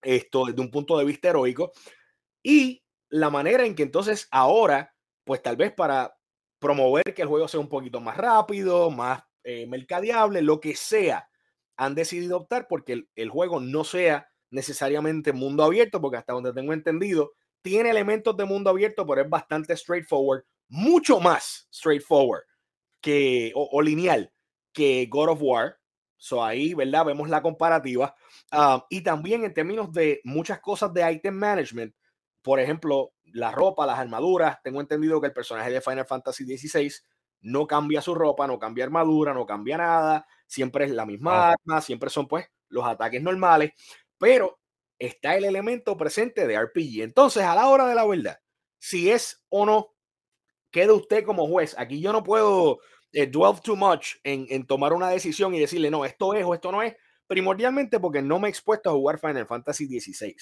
esto 0.00 0.46
desde 0.46 0.60
un 0.60 0.70
punto 0.70 0.96
de 0.98 1.04
vista 1.04 1.28
heroico, 1.28 1.72
y 2.42 2.82
la 3.10 3.30
manera 3.30 3.66
en 3.66 3.74
que 3.74 3.82
entonces 3.82 4.28
ahora, 4.30 4.94
pues 5.24 5.42
tal 5.42 5.56
vez 5.56 5.72
para 5.72 6.16
promover 6.58 7.14
que 7.14 7.22
el 7.22 7.28
juego 7.28 7.46
sea 7.46 7.60
un 7.60 7.68
poquito 7.68 8.00
más 8.00 8.16
rápido, 8.16 8.90
más 8.90 9.22
eh, 9.42 9.66
mercadeable, 9.66 10.40
lo 10.40 10.60
que 10.60 10.74
sea, 10.74 11.28
han 11.76 11.94
decidido 11.94 12.38
optar 12.38 12.66
porque 12.68 13.06
el, 13.14 13.30
juego 13.30 13.60
no 13.60 13.84
sea 13.84 14.28
necesariamente 14.50 15.32
mundo 15.32 15.64
abierto, 15.64 16.00
porque 16.00 16.18
hasta 16.18 16.32
donde 16.32 16.52
tengo 16.52 16.72
entendido, 16.72 17.32
tiene 17.62 17.90
elementos 17.90 18.36
de 18.36 18.44
mundo 18.44 18.70
abierto, 18.70 19.06
pero 19.06 19.22
es 19.22 19.28
bastante 19.28 19.76
straightforward, 19.76 20.44
mucho 20.68 21.20
más 21.20 21.68
straightforward 21.72 22.44
que, 23.00 23.52
o, 23.54 23.80
lineal 23.82 24.32
que 24.72 25.06
God 25.10 25.30
of 25.30 25.38
War. 25.42 25.78
So 26.16 26.42
ahí, 26.42 26.72
¿verdad? 26.74 27.04
Vemos 27.06 27.28
la 27.28 27.42
comparativa. 27.42 28.14
Ah, 28.50 28.86
y 28.88 29.02
también 29.02 29.44
en 29.44 29.52
términos 29.52 29.92
de 29.92 30.20
muchas 30.24 30.60
cosas 30.60 30.92
de 30.94 31.12
item 31.12 31.34
management, 31.34 31.94
por 32.40 32.60
ejemplo, 32.60 33.12
la 33.24 33.50
ropa, 33.50 33.86
las 33.86 33.98
armaduras. 33.98 34.58
Tengo 34.62 34.80
entendido 34.80 35.20
que 35.20 35.26
el 35.26 35.32
personaje 35.32 35.70
de 35.70 35.80
Final 35.80 36.06
Fantasy 36.06 36.44
XVI 36.44 36.90
no 37.44 37.66
cambia 37.66 38.00
su 38.00 38.14
ropa, 38.14 38.46
no 38.46 38.58
cambia 38.58 38.84
armadura, 38.84 39.34
no 39.34 39.44
cambia 39.44 39.76
nada. 39.76 40.26
Siempre 40.46 40.86
es 40.86 40.90
la 40.90 41.04
misma 41.04 41.50
arma, 41.50 41.80
siempre 41.80 42.08
son 42.08 42.26
pues 42.26 42.46
los 42.68 42.84
ataques 42.84 43.22
normales, 43.22 43.72
pero 44.18 44.58
está 44.98 45.36
el 45.36 45.44
elemento 45.44 45.96
presente 45.96 46.46
de 46.46 46.58
RPG. 46.58 47.02
Entonces, 47.02 47.42
a 47.42 47.54
la 47.54 47.68
hora 47.68 47.86
de 47.86 47.94
la 47.94 48.06
verdad, 48.06 48.40
si 48.78 49.10
es 49.10 49.44
o 49.50 49.66
no, 49.66 49.94
queda 50.70 50.94
usted 50.94 51.24
como 51.24 51.46
juez. 51.46 51.74
Aquí 51.78 52.00
yo 52.00 52.12
no 52.12 52.22
puedo 52.22 52.78
eh, 53.12 53.26
dwell 53.26 53.60
too 53.60 53.76
much 53.76 54.14
en, 54.24 54.46
en, 54.48 54.66
tomar 54.66 54.94
una 54.94 55.10
decisión 55.10 55.54
y 55.54 55.60
decirle, 55.60 55.90
no, 55.90 56.04
esto 56.06 56.32
es 56.32 56.44
o 56.44 56.54
esto 56.54 56.72
no 56.72 56.82
es, 56.82 56.96
primordialmente 57.26 58.00
porque 58.00 58.22
no 58.22 58.40
me 58.40 58.48
he 58.48 58.50
expuesto 58.50 58.88
a 58.88 58.94
jugar 58.94 59.20
Final 59.20 59.46
Fantasy 59.46 59.86
XVI. 59.86 60.34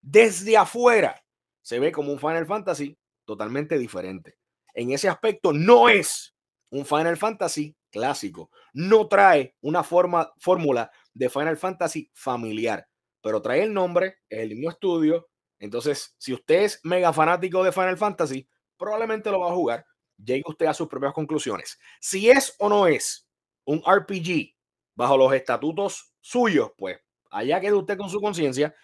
Desde 0.00 0.56
afuera 0.56 1.20
se 1.62 1.80
ve 1.80 1.90
como 1.90 2.12
un 2.12 2.20
Final 2.20 2.46
Fantasy 2.46 2.96
totalmente 3.24 3.76
diferente. 3.76 4.36
En 4.72 4.92
ese 4.92 5.08
aspecto 5.08 5.52
no 5.52 5.88
es 5.88 6.33
un 6.74 6.84
Final 6.84 7.16
Fantasy 7.16 7.76
clásico. 7.88 8.50
No 8.72 9.06
trae 9.06 9.54
una 9.60 9.84
forma, 9.84 10.32
fórmula 10.38 10.90
de 11.12 11.30
Final 11.30 11.56
Fantasy 11.56 12.10
familiar, 12.12 12.88
pero 13.22 13.40
trae 13.40 13.62
el 13.62 13.72
nombre, 13.72 14.18
es 14.28 14.40
el 14.40 14.50
mismo 14.50 14.70
estudio. 14.70 15.28
Entonces, 15.60 16.16
si 16.18 16.32
usted 16.32 16.62
es 16.62 16.80
mega 16.82 17.12
fanático 17.12 17.62
de 17.62 17.70
Final 17.70 17.96
Fantasy, 17.96 18.48
probablemente 18.76 19.30
lo 19.30 19.40
va 19.40 19.50
a 19.50 19.54
jugar. 19.54 19.86
Llegue 20.16 20.42
usted 20.46 20.66
a 20.66 20.74
sus 20.74 20.88
propias 20.88 21.12
conclusiones. 21.12 21.78
Si 22.00 22.28
es 22.28 22.56
o 22.58 22.68
no 22.68 22.88
es 22.88 23.28
un 23.64 23.80
RPG 23.80 24.56
bajo 24.96 25.16
los 25.16 25.32
estatutos 25.32 26.12
suyos, 26.20 26.72
pues 26.76 26.98
allá 27.30 27.60
quede 27.60 27.74
usted 27.74 27.96
con 27.96 28.10
su 28.10 28.20
conciencia. 28.20 28.74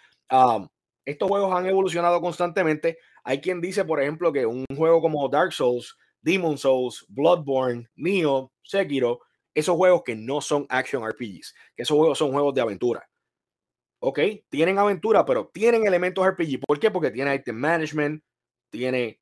estos 1.03 1.27
juegos 1.27 1.53
han 1.53 1.65
evolucionado 1.65 2.21
constantemente. 2.21 2.97
Hay 3.25 3.41
quien 3.41 3.59
dice, 3.59 3.83
por 3.83 4.01
ejemplo, 4.01 4.31
que 4.31 4.45
un 4.45 4.65
juego 4.77 5.01
como 5.01 5.27
Dark 5.27 5.51
Souls 5.51 5.97
Demon 6.21 6.57
Souls, 6.57 7.05
Bloodborne, 7.09 7.89
Neo, 7.95 8.51
Sekiro, 8.63 9.21
esos 9.53 9.75
juegos 9.75 10.03
que 10.03 10.15
no 10.15 10.41
son 10.41 10.65
action 10.69 11.03
RPGs, 11.03 11.53
que 11.75 11.83
esos 11.83 11.97
juegos 11.97 12.17
son 12.17 12.31
juegos 12.31 12.53
de 12.53 12.61
aventura. 12.61 13.09
Ok, 13.99 14.19
tienen 14.49 14.79
aventura, 14.79 15.25
pero 15.25 15.49
tienen 15.53 15.85
elementos 15.85 16.25
RPG. 16.25 16.61
¿Por 16.65 16.79
qué? 16.79 16.89
Porque 16.89 17.11
tiene 17.11 17.35
item 17.35 17.55
management, 17.55 18.23
tiene 18.69 19.21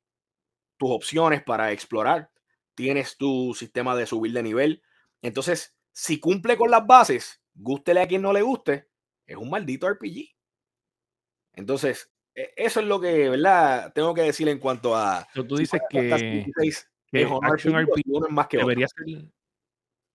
tus 0.78 0.90
opciones 0.90 1.42
para 1.42 1.72
explorar, 1.72 2.30
tienes 2.74 3.16
tu 3.16 3.54
sistema 3.54 3.94
de 3.94 4.06
subir 4.06 4.32
de 4.32 4.42
nivel. 4.42 4.82
Entonces, 5.20 5.76
si 5.92 6.18
cumple 6.18 6.56
con 6.56 6.70
las 6.70 6.86
bases, 6.86 7.42
gústele 7.54 8.00
a 8.00 8.08
quien 8.08 8.22
no 8.22 8.32
le 8.32 8.40
guste, 8.40 8.88
es 9.26 9.36
un 9.36 9.50
maldito 9.50 9.86
RPG. 9.86 10.34
Entonces, 11.52 12.10
e, 12.34 12.52
eso 12.56 12.80
es 12.80 12.86
lo 12.86 13.00
que, 13.00 13.28
¿verdad? 13.28 13.92
Tengo 13.92 14.14
que 14.14 14.22
decir 14.22 14.48
en 14.48 14.58
cuanto 14.58 14.96
a. 14.96 15.26
tú 15.34 15.56
dices 15.56 15.80
que, 15.90 16.46
que 17.12 17.28
Action 17.42 17.74
RPG, 17.74 18.30
más 18.30 18.46
que 18.46 18.58
debería 18.58 18.86
ser. 18.88 19.24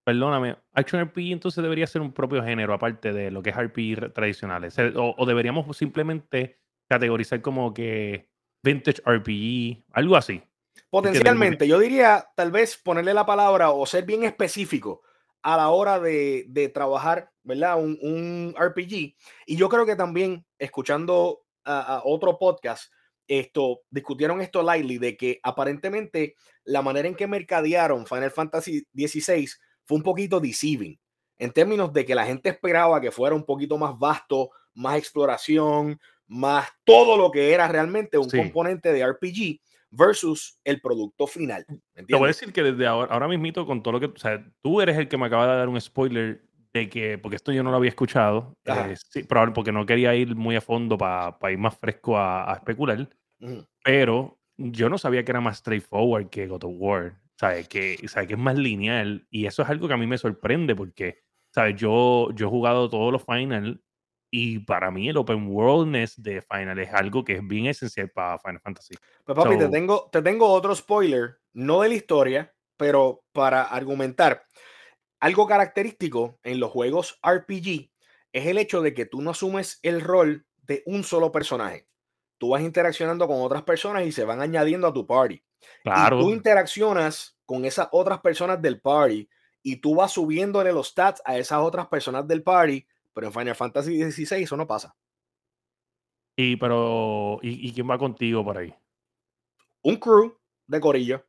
Perdóname, 0.04 0.56
Action 0.74 1.04
RPG 1.04 1.32
entonces 1.32 1.64
debería 1.64 1.88
ser 1.88 2.02
un 2.02 2.14
propio 2.14 2.44
género, 2.44 2.74
aparte 2.74 3.12
de 3.12 3.32
lo 3.32 3.42
que 3.42 3.50
es 3.50 3.56
RPG 3.58 4.14
tradicionales. 4.14 4.76
O, 4.96 5.26
deberíamos 5.26 5.76
simplemente 5.76 6.60
categorizar 6.88 7.42
como 7.42 7.74
que 7.74 8.30
Vintage 8.64 9.02
RPG, 9.02 9.84
algo 9.94 10.16
así. 10.16 10.44
Potencialmente, 10.90 11.68
yo 11.68 11.80
diría 11.80 12.28
tal 12.36 12.52
vez 12.52 12.78
ponerle 12.78 13.14
la 13.14 13.26
palabra 13.26 13.72
o 13.72 13.86
ser 13.86 14.06
bien 14.06 14.24
específico 14.24 15.02
a 15.42 15.58
la 15.58 15.70
hora 15.70 16.00
de, 16.00 16.46
de 16.48 16.70
trabajar, 16.70 17.32
¿verdad? 17.44 17.78
Un, 17.78 17.98
un, 18.02 18.56
RPG. 18.58 19.16
Y 19.46 19.56
yo 19.58 19.70
creo 19.70 19.86
que 19.86 19.96
también, 19.96 20.44
escuchando 20.58 21.46
a, 21.64 22.02
otro 22.04 22.38
podcast, 22.40 22.92
esto, 23.28 23.82
discutieron 23.90 24.42
esto 24.42 24.64
lightly, 24.64 24.98
de 24.98 25.18
que 25.18 25.40
aparentemente 25.44 26.36
la 26.64 26.82
manera 26.82 27.08
en 27.08 27.16
que 27.16 27.28
mercadearon 27.28 28.06
Final 28.06 28.32
Fantasy 28.32 28.86
XVI 28.94 29.48
fue 29.86 29.98
un 29.98 30.04
poquito 30.04 30.40
deceiving, 30.40 31.00
en 31.38 31.52
términos 31.52 31.94
de 31.94 32.06
que 32.06 32.16
la 32.16 32.26
gente 32.26 32.50
esperaba 32.50 33.02
que 33.02 33.12
fuera 33.12 33.36
un 33.36 33.46
poquito 33.46 33.78
más 33.78 33.98
vasto, 33.98 34.50
más 34.74 34.98
exploración, 34.98 36.00
más 36.28 36.68
todo 36.84 37.18
lo 37.18 37.32
que 37.32 37.54
era 37.54 37.68
realmente 37.68 38.18
un 38.18 38.30
componente 38.30 38.92
de 38.92 39.06
RPG 39.06 39.60
versus 39.92 40.60
el 40.64 40.82
producto 40.82 41.28
final. 41.28 41.66
Te 41.94 42.16
voy 42.16 42.26
a 42.26 42.28
decir 42.28 42.52
que 42.52 42.64
desde 42.64 42.88
ahora, 42.88 43.14
ahora 43.14 43.28
mismito, 43.28 43.66
con 43.66 43.82
todo 43.82 43.94
lo 43.94 44.00
que, 44.00 44.08
o 44.08 44.18
sea, 44.18 44.44
tú 44.62 44.82
eres 44.82 44.98
el 44.98 45.08
que 45.08 45.18
me 45.18 45.28
acaba 45.28 45.48
de 45.48 45.58
dar 45.58 45.70
un 45.70 45.80
spoiler 45.80 46.44
de 46.76 46.90
que, 46.90 47.18
porque 47.18 47.38
esto 47.38 47.54
yo 47.54 47.64
no 47.64 47.72
lo 47.72 47.78
había 47.78 47.90
escuchado, 47.90 48.58
eh, 48.66 48.96
sí, 48.98 49.24
probablemente 49.24 49.56
porque 49.56 49.72
no 49.72 49.86
quería 49.86 50.14
ir 50.14 50.36
muy 50.36 50.58
a 50.58 50.62
fondo 50.62 50.98
para 50.98 51.38
ir 51.50 51.58
más 51.58 51.78
fresco 51.78 52.18
a, 52.18 52.54
especular, 52.54 53.08
pero 53.82 54.38
yo 54.58 54.90
no 54.90 54.98
sabía 54.98 55.24
que 55.24 55.32
era 55.32 55.40
más 55.40 55.60
straightforward 55.60 56.30
que 56.30 56.48
God 56.48 56.66
of 56.66 56.74
War, 56.76 57.22
¿sabes? 57.40 57.70
Que, 57.70 57.96
que 57.96 58.34
es 58.34 58.38
más 58.38 58.58
lineal 58.58 59.26
y 59.30 59.46
eso 59.46 59.62
es 59.62 59.70
algo 59.70 59.88
que 59.88 59.94
a 59.94 59.98
mí 59.98 60.06
me 60.06 60.18
sorprende 60.18 60.76
porque, 60.76 61.24
¿sabes? 61.54 61.78
Yo, 61.78 62.30
yo 62.34 62.48
he 62.48 62.50
jugado 62.50 62.90
todos 62.90 63.12
los 63.12 63.24
Final 63.24 63.82
y 64.30 64.60
para 64.60 64.92
mí 64.92 65.08
el 65.08 65.16
open 65.16 65.48
worldness 65.48 66.22
de 66.22 66.42
Final 66.42 66.78
es 66.80 66.94
algo 66.94 67.24
que 67.24 67.36
es 67.36 67.48
bien 67.48 67.68
esencial 67.68 68.10
para 68.10 68.38
Final 68.40 68.60
Fantasy. 68.60 68.96
Pues 69.24 69.38
papi, 69.38 69.58
te, 69.58 69.70
tengo, 69.70 70.10
te 70.12 70.22
tengo 70.22 70.52
otro 70.52 70.76
spoiler, 70.76 71.38
no 71.54 71.84
de 71.84 71.90
la 71.90 71.96
historia, 71.96 72.54
pero 72.76 73.24
para 73.32 73.64
argumentar. 73.64 74.44
Algo 75.20 75.48
característico 75.48 76.40
en 76.44 76.60
los 76.60 76.72
juegos 76.72 77.20
RPG 77.26 77.90
es 78.34 78.48
el 78.48 78.58
hecho 78.58 78.82
de 78.82 78.94
que 78.94 79.06
tú 79.06 79.22
no 79.22 79.32
asumes 79.32 79.80
el 79.82 80.02
rol 80.02 80.46
de 80.64 80.84
un 80.86 81.04
solo 81.04 81.32
personaje. 81.32 81.88
Tú 82.38 82.50
vas 82.50 82.62
interaccionando 82.62 83.28
con 83.28 83.42
otras 83.42 83.64
personas 83.64 84.06
y 84.06 84.12
se 84.12 84.26
van 84.26 84.42
añadiendo 84.42 84.88
a 84.88 84.94
tu 84.94 85.08
party. 85.08 85.42
Claro. 85.84 86.20
Y 86.20 86.22
tú 86.22 86.32
interaccionas 86.32 87.38
con 87.46 87.66
esas 87.66 87.88
otras 87.92 88.20
personas 88.20 88.62
del 88.62 88.82
party 88.82 89.30
y 89.64 89.78
tú 89.78 89.96
vas 89.96 90.12
subiéndole 90.12 90.74
los 90.74 90.90
stats 90.90 91.22
a 91.26 91.38
esas 91.38 91.60
otras 91.60 91.88
personas 91.88 92.28
del 92.28 92.44
party 92.44 92.86
pero 93.16 93.28
en 93.28 93.34
Final 93.34 93.56
Fantasy 93.56 94.12
XVI 94.12 94.44
eso 94.44 94.58
no 94.58 94.68
pasa. 94.68 94.96
Y 96.36 96.58
pero, 96.58 97.40
¿y, 97.42 97.74
quién 97.74 97.90
va 97.90 97.98
contigo 97.98 98.44
por 98.44 98.58
ahí? 98.58 98.76
Un 99.82 99.96
crew 99.96 100.38
de 100.68 100.82
corillo. 100.82 101.26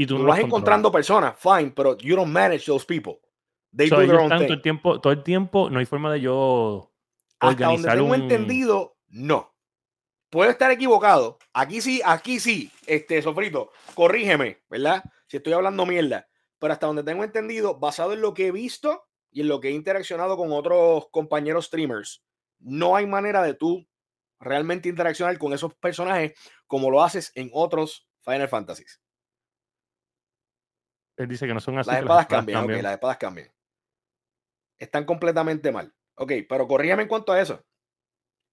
Y 0.00 0.06
tú, 0.06 0.16
no 0.16 0.26
vas 0.26 0.38
encontrando 0.38 0.92
personas, 0.92 1.34
fine, 1.36 1.72
pero 1.74 1.98
you 1.98 2.14
don't 2.14 2.30
manage 2.30 2.66
those 2.66 2.86
people. 2.86 3.14
They 3.76 3.90
do 3.90 3.96
their 3.96 4.14
own 4.14 4.30
thing. 4.30 4.46
Todo 4.46 4.54
el 4.54 4.62
tiempo, 4.62 5.00
todo 5.00 5.12
el 5.12 5.24
tiempo, 5.24 5.70
no 5.70 5.80
hay 5.80 5.86
forma 5.86 6.12
de 6.12 6.20
yo 6.20 6.92
organizar 7.40 7.50
Hasta 7.50 7.66
donde 7.66 7.88
tengo 7.90 8.14
entendido, 8.14 8.96
no. 9.08 9.52
Puedo 10.30 10.50
estar 10.50 10.70
equivocado. 10.70 11.38
Aquí 11.52 11.80
sí, 11.80 12.00
aquí 12.04 12.38
sí, 12.38 12.70
este, 12.86 13.20
Sofrito, 13.22 13.72
corrígeme, 13.94 14.62
¿verdad? 14.70 15.02
Si 15.26 15.38
estoy 15.38 15.52
hablando 15.54 15.84
mierda. 15.84 16.28
Pero 16.60 16.72
hasta 16.72 16.86
donde 16.86 17.02
tengo 17.02 17.24
entendido, 17.24 17.80
basado 17.80 18.12
en 18.12 18.20
lo 18.20 18.34
que 18.34 18.46
he 18.46 18.52
visto 18.52 19.04
y 19.32 19.40
en 19.40 19.48
lo 19.48 19.60
que 19.60 19.68
he 19.68 19.72
interaccionado 19.72 20.36
con 20.36 20.52
otros 20.52 21.08
compañeros 21.10 21.66
streamers, 21.66 22.22
no 22.60 22.94
hay 22.94 23.06
manera 23.06 23.42
de 23.42 23.54
tú 23.54 23.84
realmente 24.38 24.88
interaccionar 24.88 25.36
con 25.38 25.52
esos 25.52 25.74
personajes 25.74 26.34
como 26.68 26.88
lo 26.88 27.02
haces 27.02 27.32
en 27.34 27.50
otros 27.52 28.08
Final 28.20 28.48
Fantasies. 28.48 29.00
Él 31.18 31.28
dice 31.28 31.46
que 31.46 31.54
no 31.54 31.60
son 31.60 31.76
así. 31.78 31.90
Las 31.90 32.00
espadas, 32.00 32.26
cambian, 32.26 32.64
ok, 32.64 32.70
las 32.80 32.92
espadas 32.92 33.16
cambian. 33.18 33.48
Están 34.78 35.04
completamente 35.04 35.72
mal. 35.72 35.92
Ok, 36.14 36.32
pero 36.48 36.68
corrígeme 36.68 37.02
en 37.02 37.08
cuanto 37.08 37.32
a 37.32 37.40
eso. 37.40 37.64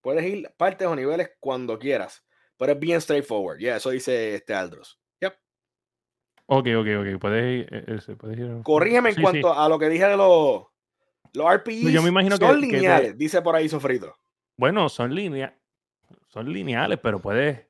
Puedes 0.01 0.25
ir 0.25 0.51
partes 0.57 0.87
o 0.87 0.95
niveles 0.95 1.31
cuando 1.39 1.77
quieras, 1.77 2.25
pero 2.57 2.71
es 2.71 2.79
bien 2.79 2.99
straightforward. 2.99 3.59
Ya, 3.59 3.75
eso 3.75 3.91
dice 3.91 4.33
este 4.33 4.55
Aldros. 4.55 4.99
Yep. 5.21 5.33
Ok, 6.47 6.67
ok, 6.75 6.87
ok. 6.99 7.19
Puedes, 7.19 7.67
ir. 7.67 7.67
Eh, 7.71 8.61
corrígeme 8.63 9.11
en 9.11 9.21
cuanto 9.21 9.53
a 9.53 9.69
lo 9.69 9.77
que 9.77 9.89
dije 9.89 10.07
de 10.07 10.17
los, 10.17 10.65
los 11.33 11.53
RPGs. 11.55 11.91
Yo 11.91 12.01
me 12.01 12.09
imagino 12.09 12.37
son 12.37 12.59
lineales, 12.59 13.15
dice 13.15 13.43
por 13.43 13.55
ahí 13.55 13.69
Sofrito. 13.69 14.15
Bueno, 14.57 14.89
son 14.89 15.13
lineales. 15.13 15.55
Son 16.27 16.51
lineales, 16.51 16.99
pero 17.01 17.21
puedes. 17.21 17.67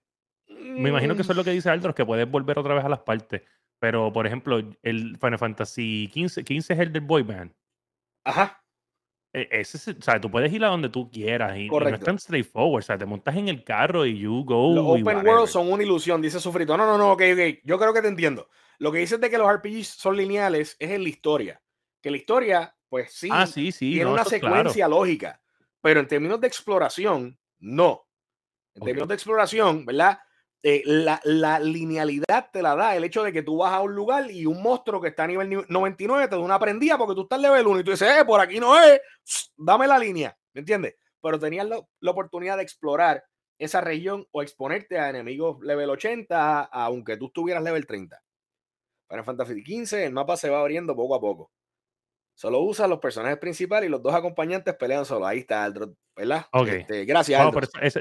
Me 0.47 0.89
imagino 0.89 1.15
que 1.15 1.21
eso 1.21 1.33
es 1.33 1.37
lo 1.37 1.43
que 1.43 1.51
dice 1.51 1.69
Aldros, 1.69 1.95
que 1.95 2.05
puedes 2.05 2.29
volver 2.29 2.57
otra 2.57 2.75
vez 2.75 2.85
a 2.85 2.89
las 2.89 2.99
partes. 2.99 3.41
Pero, 3.85 4.11
por 4.11 4.25
ejemplo, 4.25 4.57
el 4.81 5.15
Final 5.15 5.37
Fantasy 5.37 6.09
15, 6.11 6.43
15 6.43 6.73
es 6.73 6.79
el 6.79 6.91
del 6.91 7.03
Boy 7.03 7.21
Band. 7.21 7.53
Ajá. 8.23 8.59
E, 9.31 9.47
ese, 9.51 9.91
o 9.91 10.01
sea, 10.01 10.19
tú 10.19 10.31
puedes 10.31 10.51
ir 10.51 10.65
a 10.65 10.69
donde 10.69 10.89
tú 10.89 11.11
quieras 11.11 11.55
y, 11.55 11.69
no 11.69 11.87
es 11.87 11.99
tan 11.99 12.17
straightforward. 12.17 12.79
O 12.79 12.81
sea, 12.81 12.97
te 12.97 13.05
montas 13.05 13.35
en 13.35 13.47
el 13.47 13.63
carro 13.63 14.03
y 14.03 14.17
you 14.17 14.43
go. 14.43 14.73
Los 14.73 14.85
open 14.87 15.23
world 15.23 15.47
son 15.47 15.71
una 15.71 15.83
ilusión, 15.83 16.19
dice 16.19 16.39
Sufrito. 16.39 16.75
No, 16.75 16.87
no, 16.87 16.97
no, 16.97 17.11
ok, 17.11 17.21
ok. 17.33 17.59
Yo 17.63 17.77
creo 17.77 17.93
que 17.93 18.01
te 18.01 18.07
entiendo. 18.07 18.49
Lo 18.79 18.91
que 18.91 18.97
dices 18.97 19.21
de 19.21 19.29
que 19.29 19.37
los 19.37 19.53
RPGs 19.53 19.89
son 19.89 20.17
lineales 20.17 20.75
es 20.79 20.89
en 20.89 21.03
la 21.03 21.09
historia. 21.09 21.61
Que 22.01 22.09
la 22.09 22.17
historia, 22.17 22.75
pues 22.89 23.13
sí, 23.13 23.29
ah, 23.31 23.45
sí, 23.45 23.71
sí 23.71 23.93
tiene 23.93 24.09
una 24.09 24.25
secuencia 24.25 24.87
lógica. 24.87 25.39
Pero 25.79 25.99
en 25.99 26.07
términos 26.07 26.41
de 26.41 26.47
exploración, 26.47 27.37
no. 27.59 28.07
En 28.73 28.81
términos 28.81 29.07
de 29.07 29.13
exploración, 29.13 29.85
¿verdad? 29.85 30.17
Eh, 30.67 30.81
la, 30.83 31.21
la, 31.25 31.59
linealidad 31.59 32.49
te 32.51 32.63
la 32.63 32.75
da 32.75 32.95
el 32.95 33.03
hecho 33.03 33.21
de 33.21 33.31
que 33.31 33.43
tú 33.43 33.57
vas 33.57 33.71
a 33.71 33.81
un 33.81 33.93
lugar 33.93 34.31
y 34.31 34.47
un 34.47 34.63
monstruo 34.63 34.99
que 34.99 35.09
está 35.09 35.25
a 35.25 35.27
nivel 35.27 35.63
99 35.69 36.27
te 36.27 36.35
da 36.35 36.41
una 36.41 36.57
prendida 36.57 36.97
porque 36.97 37.13
tú 37.13 37.21
estás 37.21 37.39
level 37.39 37.67
1 37.67 37.79
y 37.81 37.83
tú 37.83 37.91
dices, 37.91 38.09
eh, 38.09 38.25
por 38.25 38.41
aquí 38.41 38.59
no 38.59 38.75
es, 38.75 38.99
dame 39.55 39.85
la 39.85 39.99
línea, 39.99 40.35
¿me 40.53 40.61
entiendes? 40.61 40.95
Pero 41.21 41.37
tenías 41.37 41.67
la, 41.67 42.09
oportunidad 42.09 42.57
de 42.57 42.63
explorar 42.63 43.23
esa 43.59 43.79
región 43.79 44.27
o 44.31 44.41
exponerte 44.41 44.97
a 44.97 45.11
enemigos 45.11 45.61
level 45.61 45.91
80, 45.91 46.63
aunque 46.63 47.15
tú 47.17 47.27
estuvieras 47.27 47.61
level 47.61 47.85
30. 47.85 48.19
Para 49.05 49.23
Fantasy 49.23 49.63
15, 49.63 50.03
el 50.03 50.13
mapa 50.13 50.35
se 50.35 50.49
va 50.49 50.61
abriendo 50.61 50.95
poco 50.95 51.13
a 51.13 51.21
poco. 51.21 51.51
Solo 52.35 52.59
usa 52.59 52.85
los 52.87 52.99
personajes 52.99 53.37
principales 53.37 53.87
y 53.87 53.91
los 53.91 54.03
dos 54.03 54.13
acompañantes 54.13 54.75
pelean 54.75 55.05
solo. 55.05 55.25
Ahí 55.25 55.39
está, 55.39 55.71
¿verdad? 56.15 56.45
Este, 56.67 57.05
gracias. 57.05 57.41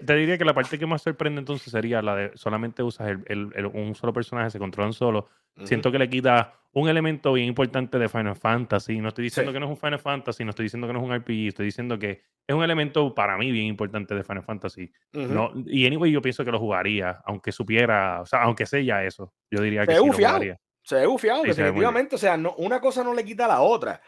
te 0.05 0.15
diría 0.17 0.37
que 0.37 0.45
la 0.45 0.53
parte 0.53 0.77
que 0.77 0.87
más 0.87 1.03
sorprende 1.03 1.39
entonces 1.39 1.71
sería 1.71 2.03
la 2.03 2.17
de 2.17 2.31
solamente 2.35 2.83
usas 2.83 3.17
el, 3.27 3.71
un 3.73 3.95
solo 3.95 4.13
personaje, 4.13 4.51
se 4.51 4.59
controlan 4.59 4.93
solo. 4.93 5.29
Siento 5.63 5.93
que 5.93 6.01
le 6.01 6.11
quita 6.11 6.53
un 6.73 6.89
elemento 6.89 7.33
bien 7.33 7.47
importante 7.47 7.97
de 7.97 8.09
Final 8.09 8.35
Fantasy. 8.35 9.01
No 9.01 9.09
estoy 9.09 9.25
diciendo 9.25 9.53
que 9.53 9.61
no 9.61 9.67
es 9.67 9.71
un 9.71 9.77
Final 9.77 10.01
Fantasy, 10.01 10.43
no 10.43 10.51
estoy 10.51 10.65
diciendo 10.65 10.89
que 10.89 10.93
no 10.93 10.99
es 10.99 11.05
un 11.05 11.15
RPG, 11.15 11.49
estoy 11.49 11.67
diciendo 11.67 11.97
que 11.97 12.23
es 12.45 12.55
un 12.57 12.65
elemento 12.65 13.15
para 13.15 13.39
mí 13.39 13.53
bien 13.53 13.67
importante 13.67 14.17
de 14.17 14.25
Final 14.25 14.43
Fantasy. 14.43 14.91
no, 15.13 15.53
y 15.65 15.87
anyway, 15.87 16.11
yo 16.11 16.21
pienso 16.21 16.45
que 16.45 16.51
lo 16.51 16.59
jugaría, 16.59 17.23
aunque 17.25 17.53
supiera, 17.53 18.21
o 18.21 18.27
sea, 18.27 18.43
aunque 18.43 18.67
sé 18.67 18.85
ya 18.85 19.05
eso. 19.05 19.33
Yo 19.49 19.63
diría 19.63 19.87
que 19.87 19.95
sí 19.95 20.05
lo 20.05 20.13
jugaría. 20.13 20.59
Se 20.85 20.95
ve 20.97 21.07
bufiado, 21.07 21.43
definitivamente. 21.43 22.15
O 22.15 22.19
sea, 22.19 22.37
no, 22.37 22.55
una 22.59 22.81
cosa 22.81 23.03
no 23.03 23.13
le 23.13 23.25
quita 23.25 23.47
a 23.47 23.49
la 23.49 23.61
otra 23.63 24.01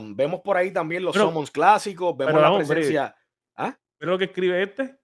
vemos 0.00 0.40
por 0.40 0.56
ahí 0.56 0.70
también 0.72 1.04
los 1.04 1.14
summons 1.14 1.50
clásicos, 1.50 2.16
vemos 2.16 2.40
la 2.40 2.56
presencia. 2.56 3.16
¿Ah? 3.56 3.76
¿Pero 3.98 4.12
lo 4.12 4.18
que 4.18 4.24
escribe 4.24 4.62
este? 4.62 4.96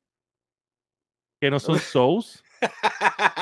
Que 1.40 1.50
no 1.50 1.58
son 1.58 1.78
Souls. 1.78 2.42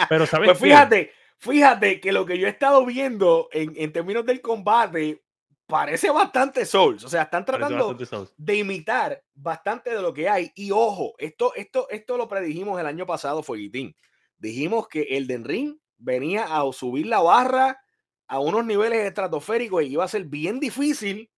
pero 0.08 0.26
sabes 0.26 0.48
Pues 0.48 0.60
fíjate, 0.60 1.12
fíjate 1.38 2.00
que 2.00 2.12
lo 2.12 2.24
que 2.24 2.38
yo 2.38 2.46
he 2.46 2.50
estado 2.50 2.84
viendo 2.86 3.48
en, 3.52 3.72
en 3.76 3.92
términos 3.92 4.24
del 4.24 4.40
combate 4.40 5.24
parece 5.66 6.10
bastante 6.10 6.64
Souls. 6.64 7.02
O 7.04 7.08
sea, 7.08 7.22
están 7.22 7.44
tratando 7.44 7.96
de 8.36 8.56
imitar 8.56 9.22
bastante 9.34 9.90
de 9.94 10.00
lo 10.00 10.14
que 10.14 10.28
hay. 10.28 10.52
Y 10.54 10.70
ojo, 10.70 11.14
esto, 11.18 11.52
esto, 11.56 11.88
esto 11.90 12.16
lo 12.16 12.28
predijimos 12.28 12.78
el 12.78 12.86
año 12.86 13.06
pasado, 13.06 13.42
Fueguitín. 13.42 13.96
Dijimos 14.38 14.86
que 14.86 15.02
el 15.02 15.26
Den 15.26 15.44
Ring 15.44 15.76
venía 15.98 16.44
a 16.44 16.72
subir 16.72 17.06
la 17.06 17.20
barra 17.20 17.80
a 18.26 18.40
unos 18.40 18.64
niveles 18.64 19.06
estratosféricos 19.06 19.82
y 19.82 19.92
iba 19.92 20.04
a 20.04 20.08
ser 20.08 20.24
bien 20.24 20.60
difícil 20.60 21.30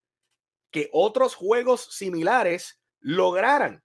que 0.70 0.88
otros 0.92 1.34
juegos 1.34 1.88
similares 1.94 2.80
lograran 3.00 3.82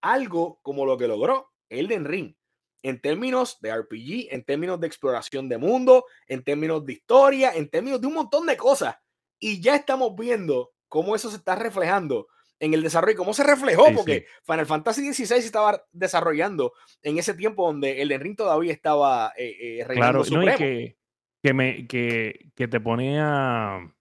algo 0.00 0.60
como 0.62 0.86
lo 0.86 0.96
que 0.96 1.08
logró 1.08 1.52
Elden 1.68 2.04
Ring 2.04 2.34
en 2.82 3.00
términos 3.00 3.58
de 3.60 3.74
RPG, 3.74 4.32
en 4.32 4.44
términos 4.44 4.78
de 4.78 4.86
exploración 4.86 5.48
de 5.48 5.58
mundo, 5.58 6.04
en 6.28 6.44
términos 6.44 6.86
de 6.86 6.92
historia, 6.92 7.52
en 7.52 7.68
términos 7.68 8.00
de 8.00 8.06
un 8.06 8.14
montón 8.14 8.46
de 8.46 8.56
cosas. 8.56 8.94
Y 9.40 9.60
ya 9.60 9.74
estamos 9.74 10.14
viendo 10.14 10.72
cómo 10.88 11.16
eso 11.16 11.28
se 11.28 11.38
está 11.38 11.56
reflejando 11.56 12.28
en 12.58 12.74
el 12.74 12.82
desarrollo, 12.82 13.16
cómo 13.16 13.34
se 13.34 13.44
reflejó, 13.44 13.92
porque 13.94 14.26
Final 14.44 14.66
Fantasy 14.66 15.12
XVI 15.12 15.36
estaba 15.38 15.82
desarrollando 15.92 16.72
en 17.02 17.18
ese 17.18 17.34
tiempo 17.34 17.66
donde 17.66 18.02
Elden 18.02 18.20
Ring 18.20 18.36
todavía 18.36 18.72
estaba 18.72 19.32
eh, 19.36 19.80
eh 19.80 19.86
claro, 19.88 20.22
no, 20.30 20.40
que, 20.56 20.96
que, 21.42 21.54
me, 21.54 21.86
que, 21.86 22.50
que 22.54 22.68
te 22.68 22.80
pone 22.80 23.20
a, 23.20 23.94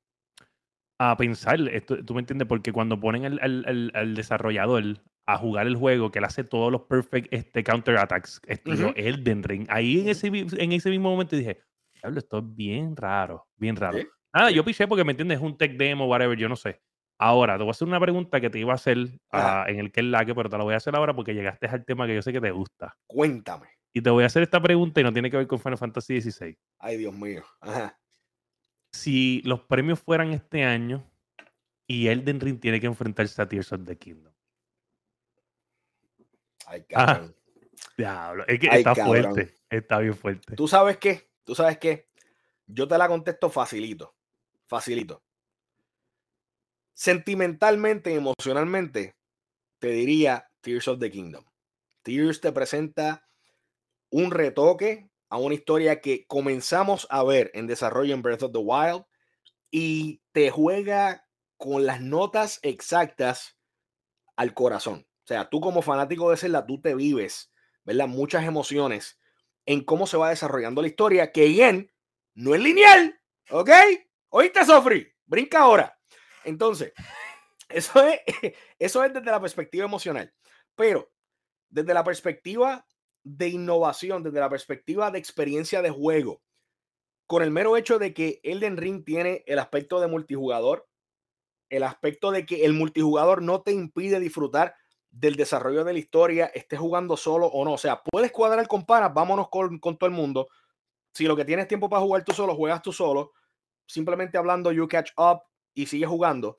a 0.99 1.17
pensar, 1.17 1.59
esto, 1.69 2.03
tú 2.03 2.13
me 2.13 2.21
entiendes, 2.21 2.47
porque 2.47 2.71
cuando 2.71 2.99
ponen 2.99 3.25
al, 3.25 4.13
desarrollador 4.15 5.01
a 5.27 5.37
jugar 5.37 5.67
el 5.67 5.75
juego, 5.75 6.11
que 6.11 6.19
él 6.19 6.25
hace 6.25 6.43
todos 6.43 6.71
los 6.71 6.83
perfect 6.83 7.33
este, 7.33 7.63
counter 7.63 7.97
attacks, 7.97 8.41
estilo 8.47 8.93
Elden 8.95 9.43
Ring, 9.43 9.65
ahí 9.69 10.01
en 10.01 10.09
ese, 10.09 10.27
en 10.27 10.71
ese 10.71 10.89
mismo 10.89 11.09
momento 11.09 11.35
dije, 11.35 11.59
esto 11.93 12.37
es 12.37 12.55
bien 12.55 12.95
raro, 12.95 13.47
bien 13.57 13.75
raro. 13.75 13.97
Ah, 14.31 14.51
yo 14.51 14.63
piché 14.63 14.87
porque 14.87 15.03
me 15.03 15.11
entiendes, 15.11 15.37
es 15.37 15.43
un 15.43 15.57
tech 15.57 15.73
demo, 15.77 16.07
whatever, 16.07 16.37
yo 16.37 16.47
no 16.47 16.55
sé. 16.55 16.81
Ahora, 17.17 17.57
te 17.57 17.63
voy 17.63 17.69
a 17.69 17.71
hacer 17.71 17.87
una 17.87 17.99
pregunta 17.99 18.41
que 18.41 18.49
te 18.49 18.59
iba 18.59 18.73
a 18.73 18.75
hacer 18.75 18.97
ah, 19.31 19.65
en 19.67 19.79
el 19.79 19.91
que 19.91 20.01
es 20.01 20.05
la 20.05 20.25
que, 20.25 20.35
pero 20.35 20.49
te 20.49 20.57
la 20.57 20.63
voy 20.63 20.73
a 20.73 20.77
hacer 20.77 20.95
ahora 20.95 21.15
porque 21.15 21.33
llegaste 21.33 21.67
al 21.67 21.85
tema 21.85 22.05
que 22.07 22.15
yo 22.15 22.21
sé 22.21 22.33
que 22.33 22.41
te 22.41 22.51
gusta. 22.51 22.97
Cuéntame. 23.07 23.67
Y 23.93 24.01
te 24.01 24.09
voy 24.09 24.23
a 24.23 24.27
hacer 24.27 24.43
esta 24.43 24.61
pregunta 24.61 24.99
y 24.99 25.03
no 25.03 25.13
tiene 25.13 25.31
que 25.31 25.37
ver 25.37 25.47
con 25.47 25.59
Final 25.59 25.77
Fantasy 25.77 26.19
XVI. 26.19 26.57
Ay, 26.79 26.97
Dios 26.97 27.13
mío. 27.13 27.45
Si 28.91 29.41
los 29.45 29.61
premios 29.61 30.01
fueran 30.01 30.31
este 30.31 30.65
año 30.65 31.09
y 31.87 32.07
Elden 32.07 32.41
Ring 32.41 32.59
tiene 32.59 32.81
que 32.81 32.87
enfrentarse 32.87 33.41
a 33.41 33.47
Tears 33.47 33.71
of 33.71 33.85
the 33.85 33.97
Kingdom. 33.97 34.33
Ay, 36.65 36.83
cabrón. 36.89 37.35
diablo. 37.97 38.45
Es 38.47 38.59
que 38.59 38.67
está 38.67 38.95
fuerte. 38.95 39.53
Está 39.69 39.99
bien 39.99 40.15
fuerte. 40.15 40.55
¿Tú 40.55 40.67
sabes 40.67 40.97
qué? 40.97 41.29
¿Tú 41.45 41.55
sabes 41.55 41.77
qué? 41.77 42.09
Yo 42.67 42.87
te 42.87 42.97
la 42.97 43.07
contesto 43.07 43.49
facilito. 43.49 44.13
Facilito. 44.65 45.24
Sentimentalmente 46.95 48.13
emocionalmente, 48.13 49.17
te 49.79 49.89
diría 49.89 50.49
Tears 50.61 50.87
of 50.87 50.99
the 50.99 51.11
Kingdom. 51.11 51.43
Tears 52.03 52.39
te 52.39 52.53
presenta 52.53 53.27
un 54.09 54.31
retoque 54.31 55.09
a 55.29 55.37
una 55.37 55.55
historia 55.55 55.99
que 55.99 56.25
comenzamos 56.25 57.05
a 57.09 57.21
ver 57.23 57.51
en 57.53 57.67
desarrollo 57.67 58.13
en 58.13 58.21
Breath 58.21 58.43
of 58.43 58.53
the 58.53 58.59
Wild 58.59 59.03
y 59.69 60.21
te 60.31 60.51
juega 60.51 61.27
con 61.57 61.85
las 61.85 61.99
notas 61.99 62.59
exactas 62.61 63.57
al 64.37 64.53
corazón. 64.53 65.05
O 65.25 65.27
sea, 65.27 65.49
tú 65.49 65.59
como 65.59 65.81
fanático 65.81 66.31
de 66.31 66.37
Zelda, 66.37 66.65
tú 66.65 66.79
te 66.79 66.95
vives, 66.95 67.51
¿verdad? 67.83 68.07
Muchas 68.07 68.45
emociones 68.45 69.19
en 69.65 69.83
cómo 69.83 70.07
se 70.07 70.15
va 70.15 70.29
desarrollando 70.29 70.81
la 70.81 70.87
historia, 70.87 71.33
que 71.33 71.47
bien, 71.47 71.91
no 72.35 72.55
es 72.55 72.61
lineal, 72.61 73.19
¿ok? 73.49 73.69
Oíste, 74.29 74.63
Sofri, 74.63 75.11
brinca 75.25 75.59
ahora. 75.59 75.94
Entonces, 76.45 76.93
eso 77.69 78.01
es, 78.03 78.19
eso 78.79 79.03
es 79.03 79.13
desde 79.13 79.31
la 79.31 79.41
perspectiva 79.41 79.85
emocional. 79.85 80.33
Pero 80.75 81.11
desde 81.69 81.93
la 81.93 82.03
perspectiva 82.03 82.85
de 83.23 83.49
innovación, 83.49 84.23
desde 84.23 84.39
la 84.39 84.49
perspectiva 84.49 85.11
de 85.11 85.19
experiencia 85.19 85.81
de 85.81 85.89
juego, 85.89 86.41
con 87.27 87.41
el 87.41 87.51
mero 87.51 87.75
hecho 87.75 87.97
de 87.97 88.13
que 88.13 88.39
Elden 88.43 88.77
Ring 88.77 89.03
tiene 89.03 89.43
el 89.47 89.59
aspecto 89.59 89.99
de 89.99 90.07
multijugador, 90.07 90.87
el 91.69 91.83
aspecto 91.83 92.31
de 92.31 92.45
que 92.45 92.65
el 92.65 92.73
multijugador 92.73 93.41
no 93.41 93.61
te 93.63 93.71
impide 93.71 94.19
disfrutar 94.19 94.75
del 95.09 95.35
desarrollo 95.35 95.83
de 95.83 95.93
la 95.93 95.99
historia, 95.99 96.51
estés 96.53 96.79
jugando 96.79 97.17
solo 97.17 97.47
o 97.47 97.65
no. 97.65 97.73
O 97.73 97.77
sea, 97.77 98.03
puedes 98.03 98.31
cuadrar 98.31 98.67
con 98.67 98.85
panas, 98.85 99.13
vámonos 99.13 99.49
con, 99.49 99.79
con 99.79 99.97
todo 99.97 100.07
el 100.07 100.15
mundo. 100.15 100.47
Si 101.13 101.25
lo 101.25 101.35
que 101.35 101.45
tienes 101.45 101.67
tiempo 101.67 101.89
para 101.89 102.01
jugar 102.01 102.23
tú 102.23 102.33
solo, 102.33 102.53
juegas 102.55 102.81
tú 102.81 102.91
solo. 102.91 103.31
Simplemente 103.87 104.37
hablando, 104.37 104.71
you 104.71 104.87
catch 104.87 105.11
up 105.17 105.41
y 105.75 105.85
sigues 105.85 106.09
jugando. 106.09 106.57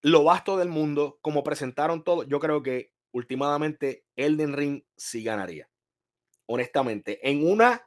Lo 0.00 0.24
vasto 0.24 0.56
del 0.56 0.68
mundo, 0.68 1.20
como 1.22 1.44
presentaron 1.44 2.02
todo, 2.02 2.24
yo 2.24 2.40
creo 2.40 2.62
que 2.64 2.92
últimamente 3.12 4.04
Elden 4.16 4.54
Ring 4.54 4.82
sí 4.96 5.22
ganaría. 5.22 5.70
Honestamente, 6.46 7.20
en 7.28 7.46
una 7.46 7.86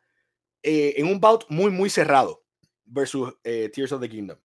eh, 0.67 0.99
en 0.99 1.05
un 1.05 1.19
bout 1.19 1.45
muy, 1.49 1.69
muy 1.69 1.91
cerrado 1.91 2.43
versus 2.85 3.31
eh, 3.43 3.69
Tears 3.71 3.91
of 3.91 4.01
the 4.01 4.09
Kingdom. 4.09 4.39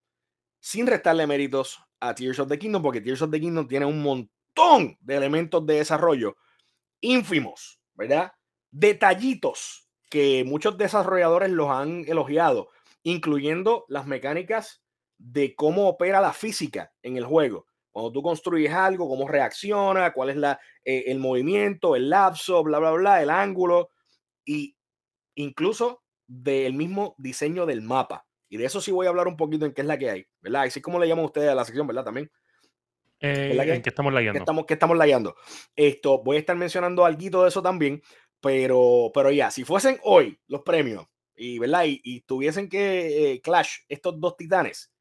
Sin 0.61 0.87
restarle 0.87 1.27
méritos 1.27 1.83
a 1.99 2.15
Tears 2.15 2.39
of 2.39 2.49
the 2.49 2.59
Kingdom, 2.59 2.83
porque 2.83 3.01
Tears 3.01 3.23
of 3.23 3.31
the 3.31 3.41
Kingdom 3.41 3.67
tiene 3.67 3.87
un 3.87 4.03
montón 4.03 4.99
de 5.01 5.17
elementos 5.17 5.65
de 5.65 5.77
desarrollo 5.77 6.37
ínfimos, 7.01 7.81
¿verdad? 7.95 8.33
Detallitos 8.71 9.89
que 10.11 10.45
muchos 10.45 10.77
desarrolladores 10.77 11.51
los 11.53 11.71
han 11.71 12.05
elogiado, 12.07 12.69
incluyendo 13.03 13.87
las 13.89 14.07
mecánicas 14.07 14.83
de 15.21 15.55
cómo 15.55 15.89
opera 15.89 16.21
la 16.21 16.33
física 16.33 16.93
en 17.03 17.17
el 17.17 17.25
juego. 17.25 17.67
Cuando 17.91 18.13
tú 18.13 18.23
construyes 18.23 18.73
algo, 18.73 19.09
cómo 19.09 19.29
reacciona, 19.29 20.13
cuál 20.13 20.31
es 20.31 20.37
la, 20.37 20.61
eh, 20.85 21.05
el 21.07 21.19
movimiento, 21.19 21.97
el 21.97 22.09
lapso, 22.09 22.63
bla, 22.63 22.79
bla, 22.79 22.93
bla, 22.93 23.23
el 23.23 23.31
ángulo. 23.31 23.91
Y 24.45 24.77
incluso 25.35 26.03
del 26.27 26.75
mismo 26.75 27.15
diseño 27.19 27.67
del 27.67 27.83
mapa. 27.83 28.27
Y 28.49 28.57
de 28.57 28.65
eso 28.65 28.81
sí 28.81 28.91
voy 28.91 29.07
a 29.07 29.11
hablar 29.11 29.29
un 29.29 29.37
poquito 29.37 29.67
en 29.67 29.73
qué 29.73 29.83
es 29.83 29.87
la 29.87 29.99
que 29.99 30.11
hay, 30.11 30.27
¿verdad? 30.41 30.63
Así 30.63 30.81
como 30.81 30.99
le 30.99 31.07
llaman 31.07 31.25
ustedes 31.25 31.51
a 31.51 31.55
la 31.55 31.65
sección, 31.65 31.87
¿verdad? 31.87 32.05
También. 32.05 32.31
Eh, 33.21 33.57
¿En 33.57 33.83
qué 33.83 33.91
estamos 33.91 34.13
layando? 34.13 34.39
estamos, 34.39 34.67
que 34.67 34.75
estamos 34.75 34.97
layando. 34.97 35.37
Esto, 35.77 36.23
voy 36.23 36.37
a 36.37 36.41
estar 36.41 36.57
mencionando 36.57 37.05
algo 37.05 37.43
de 37.43 37.49
eso 37.49 37.63
también, 37.63 38.03
pero, 38.41 39.11
pero 39.13 39.31
ya, 39.31 39.51
si 39.51 39.65
fuesen 39.65 39.99
hoy 40.03 40.41
los 40.47 40.63
premios, 40.63 41.07
y, 41.37 41.59
¿verdad? 41.59 41.85
Y, 41.87 42.21
tuviesen 42.23 42.69
que 42.69 43.33
eh, 43.33 43.41
clash 43.41 43.79
estos 43.89 44.19
dos 44.21 44.37
titanes, 44.37 44.93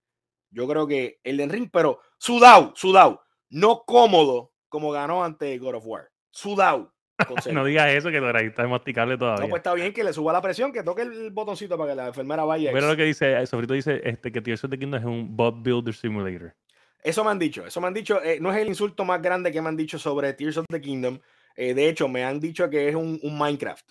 yo 0.51 0.67
creo 0.67 0.87
que 0.87 1.19
el 1.23 1.37
de 1.37 1.47
Ring, 1.47 1.69
pero 1.71 1.99
sudau, 2.17 2.73
sudau, 2.75 3.21
no 3.49 3.83
cómodo 3.85 4.53
como 4.67 4.91
ganó 4.91 5.23
ante 5.23 5.57
God 5.57 5.75
of 5.75 5.85
War. 5.85 6.09
Sudau. 6.31 6.91
no 7.53 7.65
digas 7.65 7.89
eso, 7.89 8.09
que 8.09 8.17
ahí 8.17 8.47
está 8.47 8.67
masticable 8.67 9.17
todavía. 9.17 9.43
No, 9.43 9.49
pues 9.49 9.59
está 9.59 9.73
bien 9.73 9.93
que 9.93 10.03
le 10.03 10.13
suba 10.13 10.31
la 10.31 10.41
presión, 10.41 10.71
que 10.71 10.83
toque 10.83 11.01
el 11.01 11.31
botoncito 11.31 11.77
para 11.77 11.91
que 11.91 11.95
la 11.95 12.07
enfermera 12.07 12.45
vaya. 12.45 12.71
Pero 12.71 12.87
lo 12.87 12.95
que 12.95 13.03
dice, 13.03 13.45
Sofrito 13.45 13.73
dice 13.73 14.01
este, 14.03 14.31
que 14.31 14.41
Tears 14.41 14.63
of 14.63 14.71
the 14.71 14.79
Kingdom 14.79 14.99
es 14.99 15.05
un 15.05 15.35
bot 15.35 15.61
builder 15.61 15.93
simulator. 15.93 16.55
Eso 17.01 17.23
me 17.23 17.31
han 17.31 17.39
dicho, 17.39 17.65
eso 17.65 17.79
me 17.79 17.87
han 17.87 17.93
dicho, 17.93 18.21
eh, 18.21 18.39
no 18.41 18.51
es 18.51 18.57
el 18.57 18.67
insulto 18.67 19.05
más 19.05 19.21
grande 19.21 19.51
que 19.51 19.61
me 19.61 19.69
han 19.69 19.77
dicho 19.77 19.97
sobre 19.97 20.33
Tears 20.33 20.57
of 20.57 20.65
the 20.69 20.81
Kingdom. 20.81 21.19
Eh, 21.55 21.73
de 21.73 21.89
hecho, 21.89 22.07
me 22.07 22.23
han 22.23 22.39
dicho 22.39 22.69
que 22.69 22.89
es 22.89 22.95
un, 22.95 23.19
Minecraft. 23.23 23.89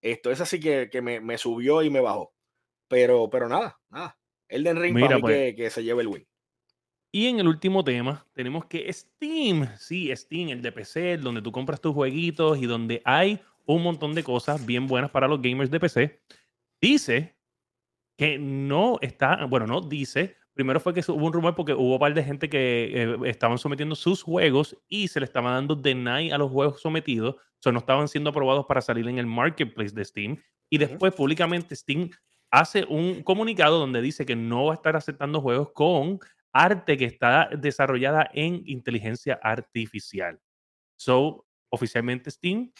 Esto 0.00 0.30
es 0.30 0.40
así 0.40 0.60
que, 0.60 0.88
que 0.90 1.02
me, 1.02 1.20
me, 1.20 1.38
subió 1.38 1.82
y 1.82 1.90
me 1.90 2.00
bajó. 2.00 2.32
Pero, 2.88 3.28
pero 3.30 3.48
nada, 3.48 3.78
nada. 3.90 4.16
Elden 4.48 4.80
Ring 4.80 4.98
para 4.98 5.16
mí 5.16 5.22
pues 5.22 5.36
que, 5.36 5.54
que 5.54 5.70
se 5.70 5.84
lleve 5.84 6.02
el 6.02 6.08
win. 6.08 6.26
Y 7.10 7.26
en 7.26 7.40
el 7.40 7.48
último 7.48 7.82
tema, 7.82 8.26
tenemos 8.34 8.66
que 8.66 8.92
Steam, 8.92 9.66
sí, 9.78 10.14
Steam, 10.14 10.50
el 10.50 10.62
de 10.62 10.72
PC, 10.72 11.16
donde 11.16 11.40
tú 11.40 11.50
compras 11.50 11.80
tus 11.80 11.94
jueguitos 11.94 12.58
y 12.58 12.66
donde 12.66 13.00
hay 13.04 13.40
un 13.64 13.82
montón 13.82 14.14
de 14.14 14.22
cosas 14.22 14.64
bien 14.64 14.86
buenas 14.86 15.10
para 15.10 15.26
los 15.26 15.40
gamers 15.40 15.70
de 15.70 15.80
PC, 15.80 16.20
dice 16.80 17.34
que 18.16 18.38
no 18.38 18.98
está, 19.00 19.46
bueno, 19.46 19.66
no 19.66 19.80
dice, 19.80 20.36
primero 20.52 20.80
fue 20.80 20.92
que 20.92 21.00
hubo 21.10 21.26
un 21.26 21.32
rumor 21.32 21.54
porque 21.54 21.72
hubo 21.72 21.94
un 21.94 21.98
par 21.98 22.12
de 22.12 22.24
gente 22.24 22.50
que 22.50 22.90
eh, 22.94 23.16
estaban 23.24 23.58
sometiendo 23.58 23.94
sus 23.94 24.22
juegos 24.22 24.76
y 24.88 25.08
se 25.08 25.20
le 25.20 25.24
estaba 25.24 25.52
dando 25.52 25.76
deny 25.76 26.30
a 26.30 26.38
los 26.38 26.50
juegos 26.50 26.80
sometidos, 26.80 27.36
o 27.36 27.60
sea, 27.60 27.72
no 27.72 27.78
estaban 27.78 28.08
siendo 28.08 28.30
aprobados 28.30 28.66
para 28.66 28.80
salir 28.80 29.08
en 29.08 29.18
el 29.18 29.26
marketplace 29.26 29.94
de 29.94 30.04
Steam. 30.04 30.36
Y 30.70 30.78
después, 30.78 31.14
públicamente, 31.14 31.74
Steam 31.74 32.10
hace 32.50 32.84
un 32.88 33.22
comunicado 33.22 33.78
donde 33.78 34.02
dice 34.02 34.26
que 34.26 34.36
no 34.36 34.66
va 34.66 34.72
a 34.72 34.76
estar 34.76 34.96
aceptando 34.96 35.40
juegos 35.40 35.70
con 35.72 36.18
arte 36.52 36.96
que 36.96 37.04
está 37.04 37.50
desarrollada 37.56 38.30
en 38.32 38.62
inteligencia 38.66 39.38
artificial. 39.42 40.40
So, 40.96 41.46
oficialmente 41.70 42.30
Steam 42.30 42.72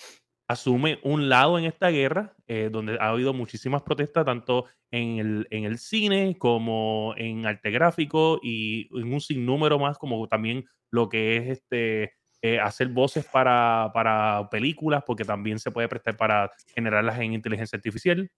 asume 0.49 0.99
un 1.03 1.29
lado 1.29 1.59
en 1.59 1.67
esta 1.67 1.91
guerra, 1.91 2.35
eh, 2.47 2.71
donde 2.73 2.97
ha 2.99 3.11
habido 3.11 3.35
muchísimas 3.35 3.83
protestas, 3.83 4.25
tanto 4.25 4.65
en 4.91 5.19
el, 5.19 5.47
en 5.51 5.65
el 5.65 5.79
cine 5.79 6.37
como 6.39 7.15
en 7.19 7.45
arte 7.47 7.71
gráfico 7.71 8.41
y 8.43 8.89
en 8.99 9.13
un 9.13 9.21
sinnúmero 9.21 9.79
más, 9.79 9.99
como 9.99 10.27
también 10.27 10.65
lo 10.91 11.11
que 11.11 11.37
es 11.37 11.49
este, 11.49 12.15
eh, 12.41 12.59
hacer 12.61 12.89
voces 12.89 13.27
para, 13.27 13.91
para, 13.93 14.49
películas, 14.51 15.03
porque 15.07 15.25
también 15.25 15.59
se 15.59 15.71
puede 15.71 15.89
prestar 15.89 16.17
para 16.17 16.51
generarlas 16.75 17.21
en 17.21 17.35
inteligencia 17.35 17.77
artificial. 17.77 18.31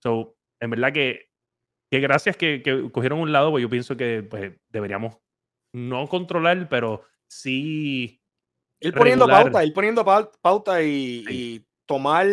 So, 0.00 0.34
en 0.62 0.70
verdad 0.70 0.92
que 0.92 1.32
que 1.92 2.00
gracias 2.00 2.38
que, 2.38 2.62
cogieron 2.90 3.18
un 3.18 3.32
lado, 3.32 3.50
pues 3.50 3.60
yo 3.60 3.68
pienso 3.68 3.98
que 3.98 4.22
pues, 4.22 4.50
deberíamos 4.70 5.18
no 5.74 6.08
controlar, 6.08 6.66
pero 6.70 7.04
sí. 7.28 8.18
Ir 8.80 8.94
poniendo 8.94 9.28
pauta, 9.28 9.62
ir 9.62 9.74
poniendo 9.74 10.02
pauta 10.02 10.82
y, 10.82 11.62
tomar 11.84 12.26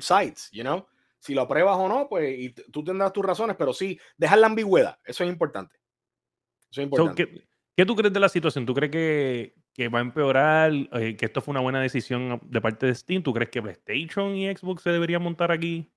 sites, 0.00 0.48
you 0.50 0.62
know. 0.62 0.86
Si 1.18 1.34
lo 1.34 1.42
apruebas 1.42 1.76
o 1.76 1.88
no, 1.88 2.08
pues 2.08 2.38
y 2.38 2.54
tú 2.72 2.82
tendrás 2.82 3.12
tus 3.12 3.22
razones, 3.22 3.54
pero 3.58 3.74
sí, 3.74 4.00
dejar 4.16 4.38
la 4.38 4.46
ambigüedad, 4.46 4.98
eso 5.04 5.24
es 5.24 5.30
importante. 5.30 5.76
Eso 6.70 6.80
es 6.80 6.84
importante. 6.86 7.44
¿qué, 7.76 7.84
tú 7.84 7.94
crees 7.96 8.14
de 8.14 8.20
la 8.20 8.30
situación? 8.30 8.64
¿Tú 8.64 8.72
crees 8.72 8.90
que, 8.90 9.88
va 9.88 9.98
a 9.98 10.02
empeorar? 10.02 10.72
Eh, 10.72 11.16
¿Que 11.18 11.26
esto 11.26 11.42
fue 11.42 11.52
una 11.52 11.60
buena 11.60 11.82
decisión 11.82 12.40
de 12.44 12.60
parte 12.62 12.86
de 12.86 12.94
Steam? 12.94 13.22
¿Tú 13.22 13.34
crees 13.34 13.50
que 13.50 13.60
PlayStation 13.60 14.34
y 14.34 14.56
Xbox 14.56 14.84
se 14.84 14.90
deberían 14.90 15.22
montar 15.22 15.52
aquí? 15.52 15.92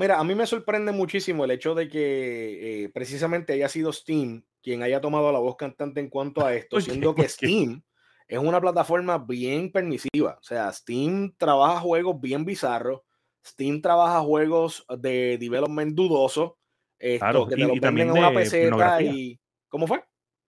Mira, 0.00 0.18
a 0.18 0.24
mí 0.24 0.34
me 0.34 0.46
sorprende 0.46 0.92
muchísimo 0.92 1.44
el 1.44 1.50
hecho 1.50 1.74
de 1.74 1.86
que 1.86 2.84
eh, 2.84 2.88
precisamente 2.88 3.52
haya 3.52 3.68
sido 3.68 3.92
Steam 3.92 4.42
quien 4.62 4.82
haya 4.82 4.98
tomado 4.98 5.30
la 5.30 5.38
voz 5.38 5.56
cantante 5.56 6.00
en 6.00 6.08
cuanto 6.08 6.42
a 6.42 6.54
esto, 6.54 6.80
siendo 6.80 7.14
que 7.14 7.28
Steam 7.28 7.82
es 8.26 8.38
una 8.38 8.62
plataforma 8.62 9.18
bien 9.18 9.70
permisiva. 9.70 10.38
O 10.40 10.42
sea, 10.42 10.72
Steam 10.72 11.34
trabaja 11.36 11.80
juegos 11.80 12.18
bien 12.18 12.46
bizarros, 12.46 13.02
Steam 13.46 13.82
trabaja 13.82 14.20
juegos 14.20 14.86
de 15.00 15.36
development 15.38 15.94
dudoso, 15.94 16.56
esto, 16.98 17.46
que 17.46 17.56
te 17.56 17.60
lo 17.60 17.74
también 17.74 18.08
en 18.08 18.16
una 18.16 18.32
peseta 18.32 19.02
y... 19.02 19.38
¿Cómo 19.68 19.86
fue? 19.86 20.02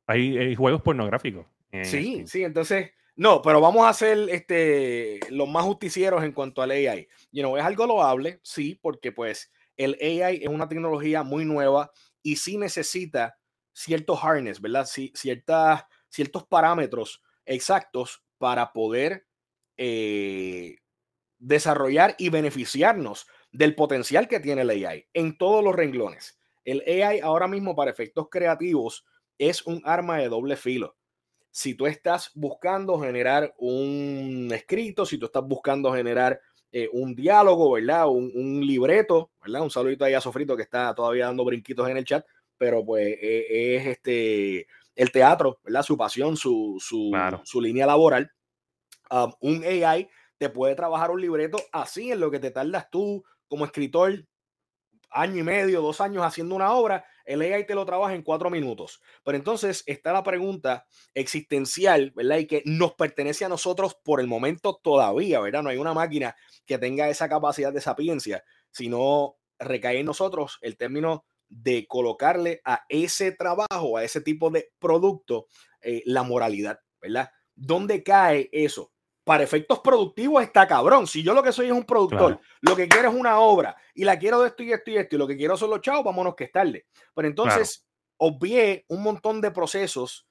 Hay, 0.06 0.54
juegos 0.54 0.80
pornográficos. 0.80 1.44
Sí, 1.82 2.26
sí, 2.26 2.42
entonces 2.42 2.92
no, 3.14 3.42
pero 3.42 3.60
vamos 3.60 3.86
a 3.86 3.92
ser 3.92 4.28
este, 4.30 5.20
los 5.28 5.48
más 5.48 5.64
justicieros 5.64 6.24
en 6.24 6.32
cuanto 6.32 6.62
al 6.62 6.70
AI. 6.70 7.08
You 7.30 7.42
know, 7.42 7.56
es 7.56 7.64
algo 7.64 7.86
loable, 7.86 8.40
sí, 8.42 8.78
porque 8.80 9.12
pues 9.12 9.52
el 9.76 9.96
AI 10.00 10.40
es 10.42 10.48
una 10.48 10.68
tecnología 10.68 11.22
muy 11.22 11.44
nueva 11.44 11.90
y 12.22 12.36
sí 12.36 12.56
necesita 12.56 13.36
ciertos 13.74 14.18
harness, 14.22 14.60
¿verdad? 14.60 14.86
Sí, 14.86 15.12
ciertas, 15.14 15.84
ciertos 16.08 16.46
parámetros 16.46 17.22
exactos 17.44 18.24
para 18.38 18.72
poder 18.72 19.26
eh, 19.76 20.76
desarrollar 21.38 22.14
y 22.18 22.30
beneficiarnos 22.30 23.26
del 23.50 23.74
potencial 23.74 24.26
que 24.26 24.40
tiene 24.40 24.62
el 24.62 24.70
AI 24.70 25.06
en 25.12 25.36
todos 25.36 25.62
los 25.62 25.74
renglones. 25.74 26.38
El 26.64 26.82
AI 26.86 27.20
ahora 27.20 27.46
mismo 27.46 27.74
para 27.74 27.90
efectos 27.90 28.28
creativos 28.30 29.04
es 29.36 29.66
un 29.66 29.82
arma 29.84 30.18
de 30.18 30.28
doble 30.28 30.56
filo 30.56 30.96
si 31.52 31.74
tú 31.74 31.86
estás 31.86 32.30
buscando 32.34 32.98
generar 32.98 33.54
un 33.58 34.48
escrito, 34.52 35.04
si 35.04 35.18
tú 35.18 35.26
estás 35.26 35.46
buscando 35.46 35.92
generar 35.92 36.40
eh, 36.72 36.88
un 36.92 37.14
diálogo, 37.14 37.72
¿verdad? 37.72 38.08
Un, 38.08 38.66
libreto, 38.66 39.30
¿verdad? 39.42 39.60
Un 39.60 39.70
saludito 39.70 40.06
ahí 40.06 40.14
a 40.14 40.20
Sofrito 40.22 40.56
que 40.56 40.62
está 40.62 40.94
todavía 40.94 41.26
dando 41.26 41.44
brinquitos 41.44 41.86
en 41.90 41.98
el 41.98 42.06
chat, 42.06 42.24
pero 42.56 42.82
pues 42.82 43.18
e, 43.20 43.76
es 43.76 43.86
este 43.86 44.66
el 44.96 45.12
teatro, 45.12 45.60
¿verdad? 45.62 45.82
Su 45.82 45.96
pasión, 45.96 46.38
su, 46.38 46.78
su, 46.80 47.60
línea 47.60 47.86
laboral. 47.86 48.32
Um, 49.10 49.32
un 49.40 49.64
AI 49.64 50.08
te 50.38 50.48
puede 50.48 50.74
trabajar 50.74 51.10
un 51.10 51.20
libreto 51.20 51.58
así 51.70 52.12
en 52.12 52.20
lo 52.20 52.30
que 52.30 52.38
te 52.38 52.50
tardas 52.50 52.88
tú 52.90 53.22
como 53.46 53.66
escritor 53.66 54.24
año 55.12 55.38
y 55.38 55.42
medio, 55.42 55.80
dos 55.82 56.00
años 56.00 56.24
haciendo 56.24 56.54
una 56.54 56.72
obra, 56.72 57.04
el 57.24 57.40
AI 57.42 57.66
te 57.66 57.74
lo 57.74 57.84
trabaja 57.86 58.14
en 58.14 58.22
cuatro 58.22 58.50
minutos. 58.50 59.00
Pero 59.24 59.36
entonces 59.36 59.82
está 59.86 60.12
la 60.12 60.22
pregunta 60.22 60.86
existencial, 61.14 62.12
¿verdad? 62.14 62.38
Y 62.38 62.46
que 62.46 62.62
nos 62.64 62.94
pertenece 62.94 63.44
a 63.44 63.48
nosotros 63.48 63.94
por 64.02 64.20
el 64.20 64.26
momento 64.26 64.80
todavía, 64.82 65.40
¿verdad? 65.40 65.62
No 65.62 65.70
hay 65.70 65.78
una 65.78 65.94
máquina 65.94 66.34
que 66.66 66.78
tenga 66.78 67.08
esa 67.08 67.28
capacidad 67.28 67.72
de 67.72 67.80
sapiencia, 67.80 68.44
sino 68.70 69.36
recae 69.58 70.00
en 70.00 70.06
nosotros 70.06 70.58
el 70.62 70.76
término 70.76 71.24
de 71.48 71.86
colocarle 71.86 72.60
a 72.64 72.84
ese 72.88 73.32
trabajo, 73.32 73.96
a 73.96 74.04
ese 74.04 74.20
tipo 74.20 74.50
de 74.50 74.70
producto, 74.78 75.46
eh, 75.82 76.02
la 76.06 76.22
moralidad, 76.22 76.78
¿verdad? 77.00 77.30
¿Dónde 77.54 78.02
cae 78.02 78.48
eso? 78.52 78.91
Para 79.24 79.44
efectos 79.44 79.80
productivos 79.80 80.42
está 80.42 80.66
cabrón. 80.66 81.06
Si 81.06 81.22
yo 81.22 81.34
lo 81.34 81.42
que 81.42 81.52
soy 81.52 81.66
es 81.66 81.72
un 81.72 81.84
productor, 81.84 82.40
lo 82.60 82.74
que 82.76 82.88
quiero 82.88 83.08
es 83.08 83.14
una 83.14 83.38
obra 83.38 83.76
y 83.94 84.04
la 84.04 84.18
quiero 84.18 84.40
de 84.40 84.48
esto 84.48 84.62
y 84.62 84.72
esto 84.72 84.90
y 84.90 84.96
esto 84.96 85.16
y 85.16 85.18
lo 85.18 85.26
que 85.26 85.36
quiero 85.36 85.56
son 85.56 85.70
los 85.70 85.80
chavos, 85.80 86.04
vámonos 86.04 86.34
que 86.34 86.44
es 86.44 86.52
tarde. 86.52 86.86
Pero 87.14 87.28
entonces, 87.28 87.86
obvié 88.16 88.84
un 88.88 89.02
montón 89.02 89.40
de 89.40 89.50
procesos 89.50 90.26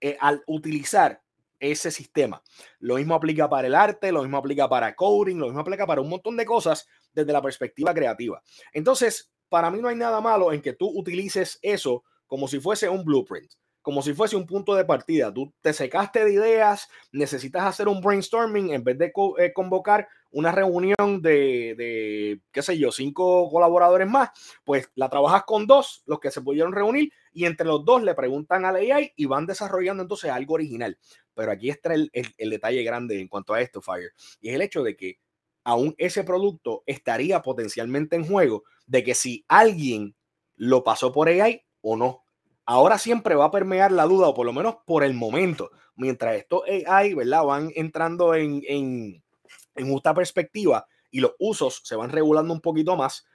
eh, 0.00 0.16
al 0.20 0.42
utilizar 0.46 1.22
ese 1.60 1.92
sistema. 1.92 2.42
Lo 2.80 2.96
mismo 2.96 3.14
aplica 3.14 3.48
para 3.48 3.68
el 3.68 3.74
arte, 3.76 4.10
lo 4.10 4.22
mismo 4.22 4.36
aplica 4.36 4.68
para 4.68 4.96
coding, 4.96 5.36
lo 5.36 5.46
mismo 5.46 5.60
aplica 5.60 5.86
para 5.86 6.00
un 6.00 6.08
montón 6.08 6.36
de 6.36 6.44
cosas 6.44 6.88
desde 7.12 7.32
la 7.32 7.40
perspectiva 7.40 7.94
creativa. 7.94 8.42
Entonces, 8.72 9.32
para 9.48 9.70
mí 9.70 9.80
no 9.80 9.88
hay 9.88 9.96
nada 9.96 10.20
malo 10.20 10.52
en 10.52 10.60
que 10.60 10.72
tú 10.72 10.88
utilices 10.88 11.60
eso 11.62 12.02
como 12.26 12.48
si 12.48 12.58
fuese 12.58 12.88
un 12.88 13.04
blueprint 13.04 13.52
como 13.82 14.00
si 14.00 14.14
fuese 14.14 14.36
un 14.36 14.46
punto 14.46 14.74
de 14.74 14.84
partida. 14.84 15.32
Tú 15.34 15.52
te 15.60 15.72
secaste 15.72 16.24
de 16.24 16.32
ideas, 16.32 16.88
necesitas 17.10 17.64
hacer 17.64 17.88
un 17.88 18.00
brainstorming 18.00 18.72
en 18.72 18.84
vez 18.84 18.96
de 18.96 19.12
eh, 19.38 19.52
convocar 19.52 20.08
una 20.30 20.50
reunión 20.50 21.20
de, 21.20 22.40
qué 22.50 22.62
sé 22.62 22.78
yo, 22.78 22.90
cinco 22.90 23.50
colaboradores 23.50 24.08
más, 24.08 24.30
pues 24.64 24.90
la 24.94 25.10
trabajas 25.10 25.42
con 25.44 25.66
dos, 25.66 26.02
los 26.06 26.20
que 26.20 26.30
se 26.30 26.40
pudieron 26.40 26.72
reunir, 26.72 27.12
y 27.34 27.44
entre 27.44 27.66
los 27.66 27.84
dos 27.84 28.02
le 28.02 28.14
preguntan 28.14 28.64
al 28.64 28.76
AI 28.76 29.12
y 29.14 29.26
van 29.26 29.44
desarrollando 29.44 30.02
entonces 30.02 30.30
algo 30.30 30.54
original. 30.54 30.96
Pero 31.34 31.52
aquí 31.52 31.68
está 31.68 31.92
el, 31.92 32.10
el 32.12 32.50
detalle 32.50 32.82
grande 32.82 33.20
en 33.20 33.28
cuanto 33.28 33.52
a 33.52 33.60
esto, 33.60 33.82
Fire, 33.82 34.12
y 34.40 34.48
es 34.48 34.54
el 34.54 34.62
hecho 34.62 34.82
de 34.82 34.96
que 34.96 35.18
aún 35.64 35.94
ese 35.98 36.24
producto 36.24 36.82
estaría 36.86 37.42
potencialmente 37.42 38.16
en 38.16 38.26
juego 38.26 38.64
de 38.86 39.04
que 39.04 39.14
si 39.14 39.44
alguien 39.48 40.14
lo 40.56 40.82
pasó 40.82 41.12
por 41.12 41.28
AI 41.28 41.62
o 41.82 41.96
no 41.96 42.24
ahora 42.66 42.98
siempre 42.98 43.34
va 43.34 43.46
a 43.46 43.50
permear 43.50 43.92
la 43.92 44.04
duda, 44.04 44.28
o 44.28 44.34
por 44.34 44.46
lo 44.46 44.52
menos 44.52 44.76
por 44.86 45.04
el 45.04 45.14
momento, 45.14 45.70
mientras 45.94 46.36
estos 46.36 46.62
AI, 46.86 47.14
¿verdad? 47.14 47.44
Van 47.44 47.70
entrando 47.74 48.34
en, 48.34 48.62
en, 48.66 49.22
en 49.74 49.90
justa 49.90 50.14
perspectiva 50.14 50.86
y 51.10 51.20
los 51.20 51.32
usos 51.38 51.80
se 51.84 51.96
van 51.96 52.10
regulando 52.10 52.52
un 52.52 52.60
poquito 52.60 52.96
más 52.96 53.26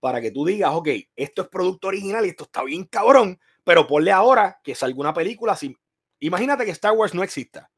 para 0.00 0.20
que 0.20 0.30
tú 0.30 0.44
digas, 0.44 0.70
ok, 0.72 0.88
esto 1.16 1.42
es 1.42 1.48
producto 1.48 1.88
original 1.88 2.24
y 2.24 2.28
esto 2.28 2.44
está 2.44 2.62
bien 2.62 2.84
cabrón, 2.84 3.40
pero 3.64 3.86
ponle 3.86 4.12
ahora 4.12 4.60
que 4.62 4.74
salga 4.74 5.00
una 5.00 5.14
película 5.14 5.54
así. 5.54 5.76
Imagínate 6.20 6.64
que 6.64 6.70
Star 6.70 6.92
Wars 6.92 7.14
no 7.14 7.22
exista 7.22 7.70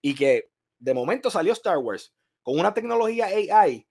y 0.00 0.14
que 0.14 0.50
de 0.78 0.94
momento 0.94 1.30
salió 1.30 1.52
Star 1.52 1.78
Wars 1.78 2.14
con 2.42 2.58
una 2.58 2.72
tecnología 2.72 3.26
AI, 3.26 3.86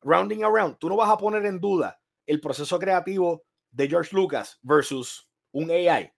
rounding 0.00 0.44
around, 0.44 0.78
tú 0.78 0.88
no 0.88 0.96
vas 0.96 1.10
a 1.10 1.16
poner 1.16 1.44
en 1.46 1.58
duda 1.58 2.00
el 2.26 2.40
proceso 2.40 2.78
creativo 2.78 3.44
de 3.70 3.88
George 3.88 4.14
Lucas 4.14 4.58
versus 4.62 5.27
un 5.58 5.70
AI, 5.70 6.12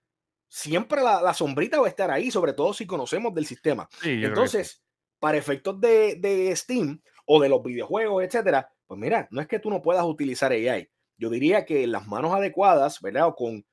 siempre 0.49 1.01
la, 1.03 1.33
sombrita 1.33 1.81
va 1.81 1.87
a 1.87 1.91
estar 1.91 2.11
ahí, 2.11 2.31
sobre 2.31 2.53
todo 2.53 2.75
si 2.75 2.87
conocemos 2.87 3.33
del 3.35 3.47
sistema. 3.47 3.89
Entonces, 4.03 4.83
para 5.19 5.39
efectos 5.39 5.81
de, 5.81 6.53
Steam 6.57 7.01
o 7.27 7.41
de 7.41 7.49
los 7.49 7.63
videojuegos, 7.63 8.25
etcétera, 8.25 8.71
pues 8.87 8.99
mira, 9.01 9.29
no 9.31 9.41
es 9.41 9.47
que 9.47 9.61
tú 9.61 9.71
no 9.71 9.81
puedas 9.81 10.05
utilizar 10.05 10.53
AI. 10.53 10.91
Yo 11.17 11.31
diría 11.31 11.65
que 11.65 11.87
las 11.87 12.07
manos 12.07 12.35
adecuadas, 12.35 13.01
¿verdad? 13.01 13.29
O 13.29 13.35
con, 13.35 13.65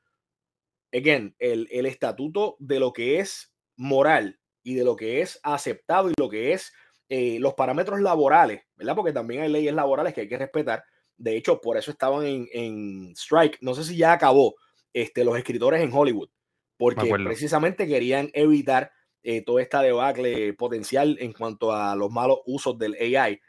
again, 0.93 1.35
el, 1.39 1.67
el 1.71 1.85
estatuto 1.85 2.55
de 2.59 2.79
lo 2.79 2.93
que 2.93 3.19
es 3.19 3.53
moral 3.75 4.39
y 4.63 4.75
de 4.75 4.83
lo 4.83 4.95
que 4.95 5.21
es 5.21 5.39
aceptado 5.43 6.09
y 6.09 6.13
lo 6.17 6.29
que 6.29 6.53
es 6.53 6.73
eh, 7.09 7.39
los 7.39 7.53
parámetros 7.53 8.01
laborales, 8.01 8.63
¿verdad? 8.75 8.95
Porque 8.95 9.13
también 9.13 9.41
hay 9.41 9.49
leyes 9.49 9.73
laborales 9.73 10.13
que 10.13 10.21
hay 10.21 10.27
que 10.27 10.37
respetar. 10.37 10.83
De 11.15 11.37
hecho, 11.37 11.61
por 11.61 11.77
eso 11.77 11.89
estaban 11.89 12.25
en, 12.25 12.47
en 12.51 13.11
strike. 13.15 13.57
No 13.61 13.73
sé 13.73 13.85
si 13.85 13.95
ya 13.95 14.11
acabó, 14.11 14.55
este, 15.01 15.23
los 15.23 15.37
escritores 15.37 15.81
en 15.81 15.93
Hollywood, 15.93 16.29
porque 16.75 17.07
precisamente 17.23 17.87
querían 17.87 18.31
evitar 18.33 18.91
eh, 19.21 19.43
toda 19.43 19.61
esta 19.61 19.81
debacle 19.81 20.53
potencial 20.53 21.17
en 21.19 21.33
cuanto 21.33 21.71
a 21.71 21.95
los 21.95 22.09
malos 22.09 22.39
usos 22.45 22.77
del 22.79 22.95
AI. 22.95 23.39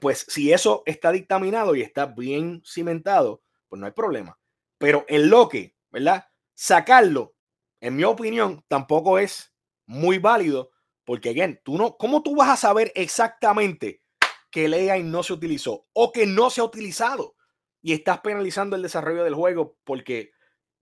pues 0.00 0.24
si 0.28 0.52
eso 0.52 0.82
está 0.86 1.10
dictaminado 1.10 1.74
y 1.74 1.82
está 1.82 2.06
bien 2.06 2.62
cimentado, 2.64 3.42
pues 3.68 3.80
no 3.80 3.86
hay 3.86 3.92
problema. 3.92 4.38
Pero 4.78 5.04
en 5.08 5.30
lo 5.30 5.48
que, 5.48 5.74
¿verdad? 5.90 6.26
Sacarlo, 6.54 7.34
en 7.80 7.96
mi 7.96 8.04
opinión, 8.04 8.64
tampoco 8.68 9.18
es 9.18 9.52
muy 9.86 10.18
válido, 10.18 10.70
porque, 11.04 11.30
again, 11.30 11.60
tú 11.64 11.76
no, 11.76 11.96
¿cómo 11.96 12.22
tú 12.22 12.36
vas 12.36 12.50
a 12.50 12.56
saber 12.56 12.92
exactamente 12.94 14.02
que 14.50 14.66
el 14.66 14.74
AI 14.74 15.02
no 15.02 15.24
se 15.24 15.32
utilizó 15.32 15.86
o 15.92 16.12
que 16.12 16.26
no 16.26 16.50
se 16.50 16.60
ha 16.60 16.64
utilizado? 16.64 17.34
Y 17.82 17.92
estás 17.92 18.20
penalizando 18.20 18.76
el 18.76 18.82
desarrollo 18.82 19.24
del 19.24 19.34
juego 19.34 19.76
porque 19.84 20.30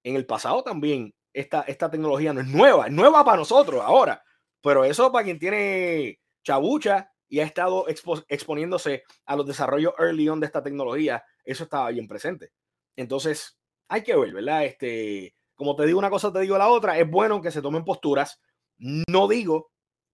en 0.02 0.16
el 0.16 0.26
pasado 0.26 0.62
también 0.62 1.14
esta, 1.32 1.62
esta 1.62 1.90
tecnología 1.90 2.32
no 2.32 2.40
es 2.40 2.46
nueva, 2.46 2.86
es 2.86 2.92
nueva 2.92 3.24
para 3.24 3.36
nosotros 3.38 3.82
ahora, 3.84 4.22
pero 4.62 4.84
eso 4.84 5.12
para 5.12 5.24
quien 5.24 5.38
tiene 5.38 6.18
chabucha 6.42 7.10
y 7.28 7.40
ha 7.40 7.44
estado 7.44 7.86
exponiéndose 7.88 9.02
a 9.26 9.36
los 9.36 9.46
desarrollos 9.46 9.94
early 9.98 10.28
on 10.28 10.40
de 10.40 10.46
esta 10.46 10.62
tecnología, 10.62 11.24
eso 11.44 11.64
estaba 11.64 11.90
bien 11.90 12.06
presente. 12.06 12.52
Entonces, 12.94 13.58
hay 13.88 14.02
que 14.02 14.16
ver, 14.16 14.32
¿verdad? 14.32 14.64
Este, 14.64 15.34
como 15.54 15.74
te 15.74 15.86
digo 15.86 15.98
una 15.98 16.10
cosa, 16.10 16.32
te 16.32 16.40
digo 16.40 16.56
la 16.56 16.68
otra, 16.68 16.98
es 16.98 17.08
bueno 17.10 17.40
que 17.40 17.50
se 17.50 17.62
tomen 17.62 17.84
posturas. 17.84 18.40
No 18.78 19.26
digo 19.26 19.70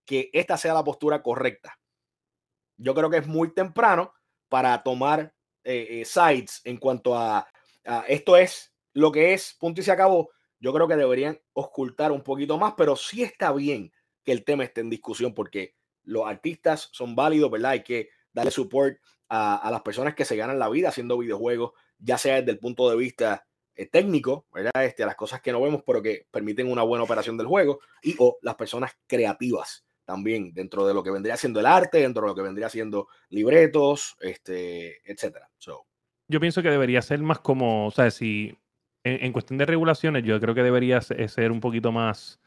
que 0.07 0.30
esta 0.33 0.57
sea 0.57 0.74
la 0.74 0.85
postura 0.85 1.22
correcta. 1.22 1.78
Yo 2.76 2.95
creo 2.95 3.11
que 3.11 3.18
es 3.18 3.26
muy 3.26 3.53
temprano 3.53 4.12
para 4.49 4.83
tomar 4.83 5.35
eh, 5.65 6.01
eh, 6.01 6.05
sites 6.05 6.61
en 6.65 6.77
cuanto 6.77 7.17
a, 7.17 7.47
esto 8.07 8.37
es 8.37 8.73
lo 8.93 9.11
que 9.11 9.35
es, 9.35 9.57
punto 9.59 9.81
y 9.81 9.85
se 9.85 9.93
acabó. 9.93 10.31
Yo 10.61 10.73
creo 10.73 10.87
que 10.87 10.97
deberían 10.97 11.41
ocultar 11.53 12.13
un 12.13 12.23
poquito 12.23 12.57
más, 12.59 12.75
pero 12.77 12.95
sí 12.95 13.23
está 13.23 13.53
bien 13.53 13.93
que 14.23 14.33
el 14.33 14.45
tema 14.45 14.65
esté 14.65 14.81
en 14.81 14.91
discusión 14.91 15.35
porque 15.35 15.75
los 16.05 16.27
artistas 16.27 16.89
son 16.93 17.17
válidos, 17.17 17.51
¿verdad? 17.51 17.73
Hay 17.73 17.83
que 17.83 18.11
darle 18.33 18.51
support 18.51 18.99
a, 19.29 19.69
las 19.71 19.83
personas 19.83 20.15
que 20.15 20.25
se 20.25 20.37
ganan 20.37 20.59
la 20.59 20.69
vida 20.69 20.91
haciendo 20.91 21.19
videojuegos, 21.19 21.73
ya 21.99 22.19
sea 22.19 22.37
desde 22.37 22.53
el 22.53 22.59
punto 22.59 22.89
de 22.91 22.97
vista 22.97 23.47
eh, 23.75 23.87
técnico, 23.87 24.47
¿verdad? 24.53 24.85
Este, 24.85 25.03
a 25.03 25.07
las 25.07 25.17
cosas 25.17 25.41
que 25.41 25.53
no 25.53 25.63
vemos, 25.63 25.83
pero 25.87 26.03
que 26.03 26.27
permiten 26.31 26.71
una 26.71 26.83
buena 26.83 27.05
operación 27.05 27.37
del 27.37 27.47
juego, 27.47 27.81
y 28.03 28.15
o 28.19 28.39
las 28.43 28.57
personas 28.57 28.93
creativas 29.07 29.85
también 30.13 30.53
dentro 30.53 30.87
de 30.87 30.93
lo 30.93 31.03
que 31.03 31.11
vendría 31.11 31.39
siendo 31.39 31.59
el 31.59 31.65
arte, 31.65 31.99
dentro 31.99 32.23
de 32.23 32.29
lo 32.29 32.35
que 32.35 32.43
vendría 32.43 32.69
siendo 32.69 33.09
libretos, 33.31 34.15
este, 34.21 35.01
etcétera. 35.11 35.49
Yo 36.29 36.39
pienso 36.39 36.63
que 36.63 36.69
debería 36.69 37.01
ser 37.01 37.21
más 37.21 37.39
como, 37.39 37.87
o 37.87 37.91
sea, 37.91 38.11
si 38.11 38.55
en, 39.05 39.33
cuestión 39.33 39.57
de 39.57 39.65
regulaciones, 39.65 40.23
yo 40.25 40.39
creo 40.39 40.55
que 40.55 40.63
debería 40.63 41.01
ser 41.01 41.51
un 41.51 41.61
poquito 41.61 41.93
más 41.93 42.41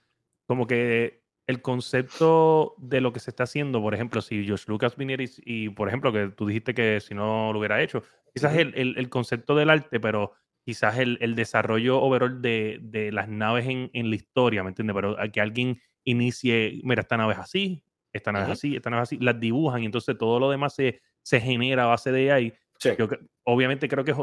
como 0.47 0.67
que 0.67 1.23
el 1.47 1.63
concepto 1.63 2.75
de 2.77 3.01
lo 3.01 3.11
que 3.11 3.19
se 3.19 3.31
está 3.31 3.43
haciendo, 3.43 3.81
por 3.81 3.95
ejemplo, 3.95 4.21
si 4.21 4.45
George 4.45 4.65
Lucas 4.67 4.95
viniera 4.95 5.23
y, 5.43 5.69
por 5.69 5.87
ejemplo, 5.87 6.13
que 6.13 6.27
tú 6.27 6.45
dijiste 6.45 6.75
que 6.75 6.99
si 6.99 7.15
no 7.15 7.51
lo 7.51 7.57
hubiera 7.57 7.81
hecho, 7.81 8.03
quizás 8.31 8.55
el, 8.57 8.75
el, 8.75 9.09
concepto 9.09 9.55
del 9.55 9.71
arte, 9.71 9.99
pero 9.99 10.33
quizás 10.63 10.99
el, 10.99 11.17
el 11.19 11.33
desarrollo 11.33 11.99
overall 11.99 12.43
de, 12.43 12.77
de, 12.81 13.11
las 13.11 13.27
naves 13.27 13.65
en, 13.65 13.89
en 13.93 14.11
la 14.11 14.15
historia, 14.15 14.63
¿me 14.63 14.69
entiendes? 14.69 14.95
Pero 14.95 15.17
que 15.31 15.41
alguien 15.41 15.81
inicie, 16.05 16.79
mira, 16.83 17.01
esta 17.01 17.17
nave 17.17 17.33
es 17.33 17.39
así, 17.39 17.83
esta 18.13 18.31
nave 18.31 18.45
es 18.45 18.51
así, 18.51 18.75
esta 18.75 18.89
nave 18.89 19.03
es 19.03 19.09
así, 19.09 19.17
las 19.17 19.39
dibujan 19.39 19.83
y 19.83 19.85
entonces 19.85 20.17
todo 20.17 20.39
lo 20.39 20.49
demás 20.49 20.73
se, 20.73 21.01
se 21.21 21.41
genera 21.41 21.83
a 21.83 21.87
base 21.87 22.11
de 22.11 22.31
ahí. 22.31 22.53
Yo, 22.97 23.09
obviamente 23.43 23.89
creo 23.89 24.05
que 24.05 24.15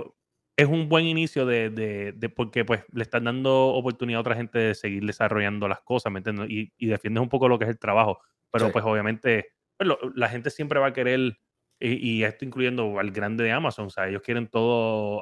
es, 0.56 0.66
un 0.66 0.88
buen 0.88 1.06
inicio 1.06 1.44
de, 1.44 1.70
de, 1.70 2.28
porque 2.30 2.64
pues 2.64 2.84
le 2.92 3.02
están 3.02 3.24
dando 3.24 3.68
oportunidad 3.68 4.18
a 4.18 4.20
otra 4.20 4.36
gente 4.36 4.58
de 4.58 4.74
seguir 4.74 5.04
desarrollando 5.04 5.68
las 5.68 5.80
cosas, 5.82 6.12
¿me 6.12 6.20
entiendes? 6.20 6.48
Y, 6.48 6.72
y 6.78 6.86
defiendes 6.86 7.22
un 7.22 7.28
poco 7.28 7.48
lo 7.48 7.58
que 7.58 7.64
es 7.64 7.70
el 7.70 7.78
trabajo, 7.78 8.20
pero 8.50 8.70
pues 8.70 8.84
obviamente 8.84 9.48
pues, 9.76 9.90
la 10.14 10.28
gente 10.28 10.50
siempre 10.50 10.78
va 10.78 10.88
a 10.88 10.92
querer 10.92 11.36
y, 11.84 12.22
esto 12.22 12.44
incluyendo 12.44 12.98
al 13.00 13.10
grande 13.10 13.42
de 13.42 13.50
Amazon, 13.50 13.86
o 13.86 13.90
sea, 13.90 14.08
ellos 14.08 14.22
quieren 14.22 14.46
todo 14.46 15.20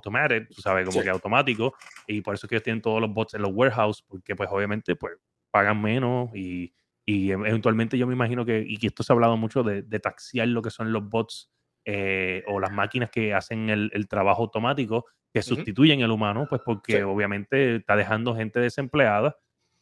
tú 0.00 0.62
sabes, 0.62 0.86
como 0.88 1.02
que 1.02 1.10
automático, 1.10 1.74
y 2.06 2.22
por 2.22 2.34
eso 2.34 2.46
es 2.46 2.48
que 2.48 2.54
ellos 2.56 2.62
tienen 2.62 2.80
todos 2.80 3.02
los 3.02 3.12
bots 3.12 3.34
en 3.34 3.42
los 3.42 3.52
warehouse, 3.52 4.02
porque 4.02 4.34
pues 4.34 4.48
obviamente 4.50 4.96
pues 4.96 5.18
pagan 5.50 5.80
menos 5.82 6.30
y, 6.34 6.74
y 7.04 7.30
eventualmente 7.30 7.98
yo 7.98 8.06
me 8.06 8.14
imagino 8.14 8.44
que, 8.44 8.64
y 8.66 8.76
que 8.78 8.88
esto 8.88 9.02
se 9.02 9.12
ha 9.12 9.14
hablado 9.14 9.36
mucho 9.36 9.62
de, 9.62 9.82
de 9.82 10.00
taxiar 10.00 10.48
lo 10.48 10.62
que 10.62 10.70
son 10.70 10.92
los 10.92 11.08
bots 11.08 11.50
eh, 11.84 12.44
o 12.46 12.60
las 12.60 12.72
máquinas 12.72 13.10
que 13.10 13.34
hacen 13.34 13.70
el, 13.70 13.90
el 13.94 14.06
trabajo 14.06 14.42
automático, 14.42 15.06
que 15.32 15.42
sustituyen 15.42 16.00
el 16.00 16.10
humano, 16.10 16.46
pues 16.48 16.60
porque 16.64 17.04
obviamente 17.04 17.76
está 17.76 17.96
dejando 17.96 18.34
gente 18.34 18.60
desempleada. 18.60 19.36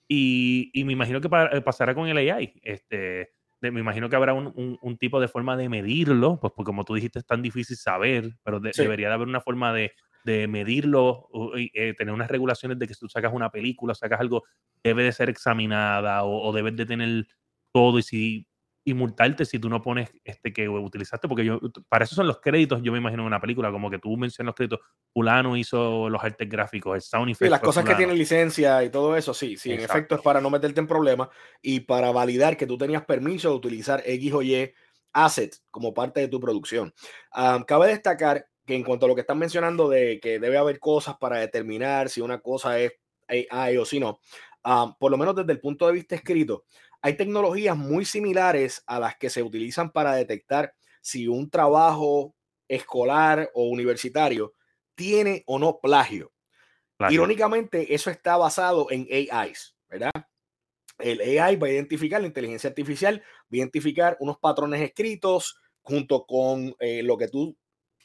Y, 0.08 0.70
y 0.72 0.84
me 0.84 0.92
imagino 0.92 1.20
que 1.20 1.28
eh, 1.52 1.60
pasará 1.60 1.94
con 1.94 2.08
el 2.08 2.16
AI. 2.16 2.60
Este, 2.62 3.30
me 3.60 3.80
imagino 3.80 4.08
que 4.08 4.16
habrá 4.16 4.32
un, 4.32 4.78
un, 4.80 4.98
tipo 4.98 5.20
de 5.20 5.28
forma 5.28 5.56
de 5.56 5.68
medirlo, 5.68 6.38
pues 6.40 6.52
porque 6.54 6.68
como 6.68 6.84
tú 6.84 6.94
dijiste 6.94 7.18
es 7.18 7.26
tan 7.26 7.42
difícil 7.42 7.76
saber, 7.76 8.38
pero 8.42 8.60
debería 8.60 9.08
de 9.08 9.14
haber 9.14 9.28
una 9.28 9.40
forma 9.40 9.72
de, 9.72 9.92
de 10.28 10.46
medirlo, 10.46 11.28
eh, 11.56 11.94
tener 11.94 12.14
unas 12.14 12.30
regulaciones 12.30 12.78
de 12.78 12.86
que 12.86 12.94
si 12.94 13.00
tú 13.00 13.08
sacas 13.08 13.32
una 13.32 13.50
película, 13.50 13.94
sacas 13.94 14.20
algo, 14.20 14.44
debe 14.82 15.02
de 15.02 15.12
ser 15.12 15.28
examinada 15.28 16.22
o, 16.24 16.48
o 16.48 16.52
debes 16.52 16.76
de 16.76 16.86
tener 16.86 17.26
todo 17.72 17.98
y 17.98 18.02
si 18.02 18.46
y 18.88 18.94
multarte 18.94 19.44
si 19.44 19.58
tú 19.58 19.68
no 19.68 19.82
pones 19.82 20.10
este 20.24 20.50
que 20.50 20.66
utilizaste, 20.66 21.28
porque 21.28 21.44
yo, 21.44 21.60
para 21.90 22.06
eso 22.06 22.14
son 22.14 22.26
los 22.26 22.40
créditos, 22.40 22.80
yo 22.82 22.90
me 22.90 22.96
imagino 22.96 23.22
en 23.22 23.26
una 23.26 23.38
película, 23.38 23.70
como 23.70 23.90
que 23.90 23.98
tú 23.98 24.16
mencionas 24.16 24.46
los 24.46 24.54
créditos, 24.54 24.80
fulano 25.12 25.58
hizo 25.58 26.08
los 26.08 26.24
artes 26.24 26.48
gráficos, 26.48 26.94
el 26.94 27.02
sound 27.02 27.30
effect. 27.30 27.48
Y 27.48 27.50
las 27.50 27.60
cosas 27.60 27.84
que 27.84 27.94
tienen 27.96 28.16
licencia 28.16 28.82
y 28.82 28.88
todo 28.88 29.14
eso, 29.14 29.34
sí, 29.34 29.58
sí, 29.58 29.72
en 29.72 29.80
efecto 29.80 30.14
es 30.14 30.22
para 30.22 30.40
no 30.40 30.48
meterte 30.48 30.80
en 30.80 30.86
problemas 30.86 31.28
y 31.60 31.80
para 31.80 32.12
validar 32.12 32.56
que 32.56 32.66
tú 32.66 32.78
tenías 32.78 33.04
permiso 33.04 33.50
de 33.50 33.56
utilizar 33.56 34.02
X 34.06 34.32
o 34.32 34.40
Y 34.40 34.72
assets 35.12 35.62
como 35.70 35.92
parte 35.92 36.20
de 36.20 36.28
tu 36.28 36.40
producción. 36.40 36.94
cabe 37.66 37.88
destacar 37.88 38.46
que 38.68 38.74
en 38.74 38.84
cuanto 38.84 39.06
a 39.06 39.08
lo 39.08 39.14
que 39.14 39.22
están 39.22 39.38
mencionando 39.38 39.88
de 39.88 40.20
que 40.20 40.38
debe 40.38 40.58
haber 40.58 40.78
cosas 40.78 41.16
para 41.16 41.38
determinar 41.38 42.10
si 42.10 42.20
una 42.20 42.40
cosa 42.40 42.78
es 42.78 42.92
AI 43.26 43.78
o 43.78 43.86
si 43.86 43.98
no, 43.98 44.20
ah, 44.62 44.94
por 45.00 45.10
lo 45.10 45.16
menos 45.16 45.34
desde 45.34 45.52
el 45.52 45.58
punto 45.58 45.86
de 45.86 45.94
vista 45.94 46.14
escrito, 46.14 46.66
hay 47.00 47.16
tecnologías 47.16 47.78
muy 47.78 48.04
similares 48.04 48.82
a 48.86 49.00
las 49.00 49.16
que 49.16 49.30
se 49.30 49.42
utilizan 49.42 49.90
para 49.90 50.12
detectar 50.12 50.74
si 51.00 51.28
un 51.28 51.48
trabajo 51.48 52.34
escolar 52.68 53.50
o 53.54 53.70
universitario 53.70 54.52
tiene 54.94 55.44
o 55.46 55.58
no 55.58 55.80
plagio. 55.80 56.30
Irónicamente, 57.08 57.94
eso 57.94 58.10
está 58.10 58.36
basado 58.36 58.88
en 58.90 59.08
AIs, 59.10 59.76
¿verdad? 59.88 60.10
El 60.98 61.20
AI 61.20 61.56
va 61.56 61.68
a 61.68 61.70
identificar, 61.70 62.20
la 62.20 62.26
inteligencia 62.26 62.68
artificial 62.68 63.22
va 63.22 63.46
a 63.50 63.56
identificar 63.56 64.18
unos 64.20 64.36
patrones 64.36 64.82
escritos 64.82 65.58
junto 65.80 66.26
con 66.26 66.74
eh, 66.80 67.02
lo 67.02 67.16
que 67.16 67.28
tú 67.28 67.56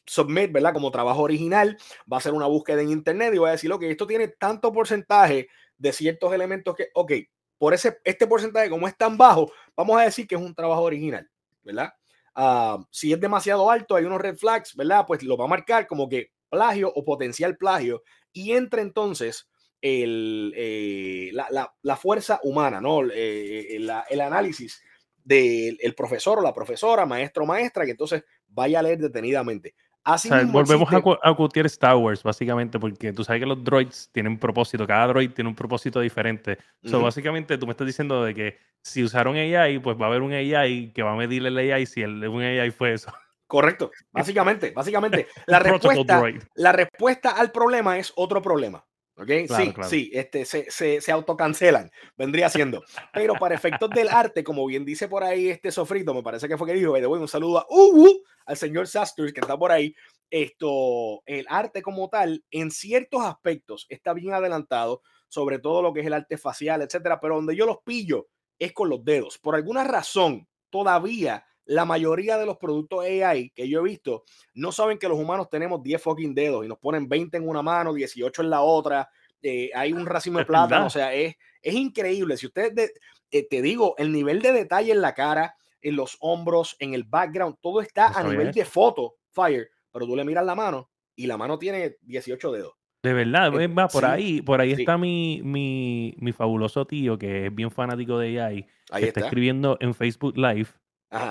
submit, 0.05 0.51
¿verdad? 0.51 0.73
Como 0.73 0.91
trabajo 0.91 1.21
original, 1.21 1.77
va 2.11 2.17
a 2.17 2.19
hacer 2.19 2.33
una 2.33 2.47
búsqueda 2.47 2.81
en 2.81 2.91
internet 2.91 3.33
y 3.33 3.37
va 3.37 3.49
a 3.49 3.53
decir, 3.53 3.71
ok, 3.71 3.83
esto 3.83 4.07
tiene 4.07 4.27
tanto 4.27 4.71
porcentaje 4.71 5.47
de 5.77 5.93
ciertos 5.93 6.33
elementos 6.33 6.75
que, 6.75 6.89
ok, 6.93 7.11
por 7.57 7.73
ese, 7.73 7.99
este 8.03 8.27
porcentaje 8.27 8.69
como 8.69 8.87
es 8.87 8.97
tan 8.97 9.17
bajo, 9.17 9.51
vamos 9.75 9.99
a 9.99 10.03
decir 10.03 10.27
que 10.27 10.35
es 10.35 10.41
un 10.41 10.53
trabajo 10.53 10.81
original, 10.81 11.29
¿verdad? 11.63 11.93
Ah, 12.35 12.79
si 12.89 13.13
es 13.13 13.19
demasiado 13.19 13.69
alto, 13.69 13.95
hay 13.95 14.05
unos 14.05 14.21
red 14.21 14.35
flags, 14.35 14.75
¿verdad? 14.75 15.05
Pues 15.07 15.23
lo 15.23 15.37
va 15.37 15.45
a 15.45 15.47
marcar 15.47 15.87
como 15.87 16.09
que 16.09 16.31
plagio 16.49 16.91
o 16.93 17.03
potencial 17.03 17.57
plagio 17.57 18.03
y 18.31 18.51
entra 18.51 18.81
entonces 18.81 19.49
el, 19.81 20.53
eh, 20.55 21.31
la, 21.33 21.95
fuerza 21.97 22.39
humana, 22.43 22.79
¿no? 22.79 23.03
Eh, 23.03 23.75
eh, 23.75 23.87
el 24.09 24.21
análisis 24.21 24.81
del 25.23 25.93
profesor 25.95 26.39
o 26.39 26.41
la 26.41 26.53
profesora, 26.53 27.05
maestro 27.05 27.43
o 27.43 27.47
maestra, 27.47 27.85
que 27.85 27.91
entonces 27.91 28.23
vaya 28.47 28.79
a 28.79 28.83
leer 28.83 28.99
detenidamente. 28.99 29.75
Así 30.03 30.29
volvemos 30.29 30.91
a, 30.91 30.97
a 30.97 31.65
Star 31.65 31.95
Wars, 31.95 32.23
básicamente, 32.23 32.77
porque 32.77 33.13
tú 33.13 33.23
sabes 33.23 33.39
que 33.39 33.45
los 33.45 33.63
droids 33.63 34.09
tienen 34.11 34.33
un 34.33 34.39
propósito, 34.39 34.85
cada 34.85 35.07
droid 35.07 35.31
tiene 35.31 35.49
un 35.49 35.55
propósito 35.55 36.01
diferente. 36.01 36.57
So, 36.83 37.01
básicamente, 37.01 37.57
tú 37.57 37.65
me 37.65 37.71
estás 37.71 37.87
diciendo 37.87 38.23
de 38.23 38.33
que 38.35 38.57
si 38.81 39.03
usaron 39.03 39.35
AI, 39.35 39.79
pues 39.79 39.97
va 39.99 40.05
a 40.05 40.09
haber 40.09 40.21
un 40.21 40.33
AI 40.33 40.91
que 40.91 41.03
va 41.03 41.13
a 41.13 41.15
medir 41.15 41.45
el 41.45 41.57
AI 41.57 41.85
si 41.85 42.01
el, 42.01 42.27
un 42.27 42.41
AI 42.41 42.71
fue 42.71 42.93
eso. 42.93 43.13
Correcto, 43.47 43.91
básicamente, 44.11 44.71
básicamente. 44.71 45.27
La 45.47 45.59
respuesta, 45.59 46.21
la 46.55 46.71
respuesta 46.71 47.31
al 47.31 47.51
problema 47.51 47.97
es 47.97 48.11
otro 48.15 48.41
problema. 48.41 48.83
¿Ok? 49.15 49.29
sí, 49.47 49.73
sí, 49.87 50.11
este, 50.11 50.43
se, 50.43 50.71
se, 50.71 50.99
se, 50.99 51.11
autocancelan, 51.11 51.91
vendría 52.17 52.49
siendo. 52.49 52.83
Pero 53.13 53.35
para 53.35 53.53
efectos 53.53 53.89
del 53.91 54.09
arte, 54.09 54.43
como 54.43 54.65
bien 54.65 54.85
dice 54.85 55.07
por 55.07 55.23
ahí 55.23 55.49
este 55.49 55.71
sofrito, 55.71 56.13
me 56.15 56.23
parece 56.23 56.47
que 56.47 56.57
fue 56.57 56.67
que 56.67 56.73
dijo, 56.73 56.93
un 56.93 57.27
saludo 57.27 57.59
a 57.59 57.67
uh, 57.69 58.23
al 58.47 58.57
señor 58.57 58.87
Sasters 58.87 59.31
que 59.31 59.41
está 59.41 59.57
por 59.57 59.71
ahí. 59.71 59.95
Esto, 60.31 61.21
el 61.27 61.45
arte 61.47 61.83
como 61.83 62.09
tal, 62.09 62.43
en 62.49 62.71
ciertos 62.71 63.21
aspectos, 63.21 63.85
está 63.89 64.13
bien 64.13 64.33
adelantado, 64.33 65.03
sobre 65.27 65.59
todo 65.59 65.83
lo 65.83 65.93
que 65.93 65.99
es 65.99 66.07
el 66.07 66.13
arte 66.13 66.37
facial, 66.37 66.81
etcétera, 66.81 67.19
pero 67.19 67.35
donde 67.35 67.55
yo 67.55 67.67
los 67.67 67.77
pillo 67.85 68.27
es 68.57 68.73
con 68.73 68.89
los 68.89 69.03
dedos. 69.05 69.37
Por 69.37 69.53
alguna 69.53 69.83
razón, 69.83 70.47
todavía 70.71 71.45
la 71.65 71.85
mayoría 71.85 72.37
de 72.37 72.45
los 72.45 72.57
productos 72.57 73.05
AI 73.05 73.51
que 73.51 73.69
yo 73.69 73.79
he 73.79 73.83
visto 73.83 74.23
no 74.53 74.71
saben 74.71 74.97
que 74.97 75.07
los 75.07 75.17
humanos 75.17 75.49
tenemos 75.49 75.81
10 75.81 76.01
fucking 76.01 76.35
dedos 76.35 76.65
y 76.65 76.67
nos 76.67 76.77
ponen 76.77 77.07
20 77.07 77.37
en 77.37 77.47
una 77.47 77.61
mano, 77.61 77.93
18 77.93 78.41
en 78.41 78.49
la 78.49 78.61
otra. 78.61 79.09
Eh, 79.41 79.69
hay 79.73 79.93
un 79.93 80.05
racimo 80.05 80.39
de 80.39 80.45
plata, 80.45 80.85
o 80.85 80.89
sea, 80.89 81.13
es, 81.13 81.35
es 81.61 81.73
increíble. 81.73 82.37
Si 82.37 82.47
ustedes, 82.47 82.93
eh, 83.31 83.47
te 83.47 83.61
digo, 83.61 83.95
el 83.97 84.11
nivel 84.11 84.41
de 84.41 84.51
detalle 84.51 84.91
en 84.91 85.01
la 85.01 85.13
cara, 85.13 85.55
en 85.81 85.95
los 85.95 86.17
hombros, 86.21 86.75
en 86.79 86.93
el 86.93 87.03
background, 87.03 87.57
todo 87.61 87.81
está 87.81 88.07
a 88.07 88.23
nivel 88.23 88.51
de 88.51 88.65
foto, 88.65 89.15
Fire, 89.31 89.69
pero 89.91 90.05
tú 90.05 90.15
le 90.15 90.23
miras 90.23 90.45
la 90.45 90.55
mano 90.55 90.89
y 91.15 91.27
la 91.27 91.37
mano 91.37 91.59
tiene 91.59 91.97
18 92.01 92.51
dedos. 92.51 92.73
De 93.03 93.11
verdad, 93.11 93.59
eh, 93.59 93.67
va 93.67 93.89
por 93.89 94.05
ahí, 94.05 94.41
por 94.41 94.61
ahí 94.61 94.71
está 94.71 94.97
mi, 94.97 95.41
mi, 95.43 96.15
mi, 96.19 96.31
fabuloso 96.31 96.87
tío 96.87 97.17
que 97.17 97.47
es 97.47 97.55
bien 97.55 97.69
fanático 97.69 98.17
de 98.17 98.41
AI, 98.41 98.65
que 98.97 99.07
está 99.07 99.19
escribiendo 99.19 99.75
en 99.81 99.93
Facebook 99.93 100.37
Live 100.37 100.69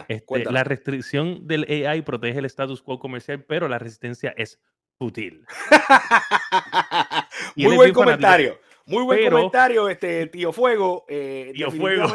este, 0.09 0.45
la 0.51 0.65
restricción 0.65 1.47
del 1.47 1.65
AI 1.87 2.03
protege 2.03 2.39
el 2.39 2.45
status 2.47 2.83
quo 2.83 2.99
comercial, 2.99 3.45
pero 3.45 3.69
la 3.69 3.79
resistencia 3.79 4.35
es 4.37 4.61
útil. 4.99 5.45
Muy 7.57 7.77
buen 7.77 7.93
comentario. 7.93 8.59
Muy 8.87 9.05
buen 9.05 9.31
comentario, 9.31 9.89
este 9.89 10.27
tío 10.27 10.53
Fuego. 10.53 11.05
Eh, 11.09 11.53
tío 11.55 11.71
Fuego. 11.71 12.07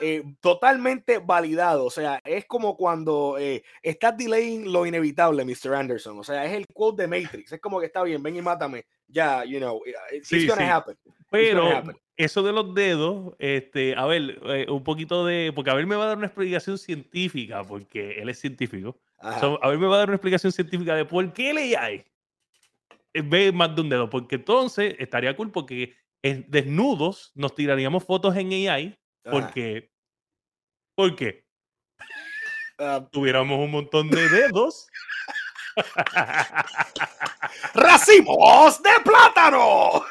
Eh, 0.00 0.22
totalmente 0.40 1.18
validado. 1.18 1.84
O 1.84 1.90
sea, 1.90 2.20
es 2.24 2.46
como 2.46 2.76
cuando 2.76 3.36
eh, 3.38 3.62
estás 3.82 4.16
delaying 4.16 4.72
lo 4.72 4.86
inevitable, 4.86 5.44
Mr. 5.44 5.74
Anderson. 5.74 6.18
O 6.18 6.24
sea, 6.24 6.44
es 6.44 6.52
el 6.52 6.66
quote 6.66 7.06
de 7.06 7.08
Matrix. 7.08 7.52
Es 7.52 7.60
como 7.60 7.80
que 7.80 7.86
está 7.86 8.02
bien, 8.02 8.22
ven 8.22 8.36
y 8.36 8.42
mátame. 8.42 8.86
Ya, 9.06 9.44
you 9.44 9.58
know, 9.58 9.80
it's 10.12 10.46
gonna 10.46 10.74
happen. 10.74 10.98
Pero 11.30 11.82
eso 12.16 12.42
de 12.42 12.52
los 12.52 12.74
dedos, 12.74 13.34
este, 13.38 13.94
a 13.96 14.06
ver, 14.06 14.40
eh, 14.44 14.66
un 14.68 14.84
poquito 14.84 15.24
de. 15.26 15.52
Porque 15.54 15.70
a 15.70 15.74
ver 15.74 15.86
me 15.86 15.96
va 15.96 16.04
a 16.04 16.08
dar 16.08 16.18
una 16.18 16.26
explicación 16.26 16.78
científica, 16.78 17.64
porque 17.64 18.20
él 18.20 18.28
es 18.28 18.38
científico. 18.38 18.98
a 19.18 19.68
ver 19.68 19.78
me 19.78 19.86
va 19.86 19.96
a 19.96 19.98
dar 19.98 20.08
una 20.08 20.16
explicación 20.16 20.52
científica 20.52 20.94
de 20.94 21.04
por 21.04 21.32
qué 21.32 21.50
el 21.50 21.58
AI 21.76 22.04
ve 23.14 23.52
más 23.52 23.74
de 23.74 23.80
un 23.82 23.88
dedo. 23.88 24.10
Porque 24.10 24.36
entonces 24.36 24.94
estaría 24.98 25.36
cool, 25.36 25.50
porque 25.50 25.96
en 26.22 26.44
desnudos 26.48 27.32
nos 27.34 27.54
tiraríamos 27.54 28.04
fotos 28.04 28.36
en 28.36 28.68
AI, 28.68 28.98
porque. 29.22 29.90
¿Por 30.94 31.16
qué? 31.16 31.44
Ah. 32.78 33.06
tuviéramos 33.10 33.58
un 33.58 33.70
montón 33.70 34.10
de 34.10 34.28
dedos. 34.28 34.88
¡Racimos 37.74 38.82
de 38.82 38.90
plátano! 39.04 40.04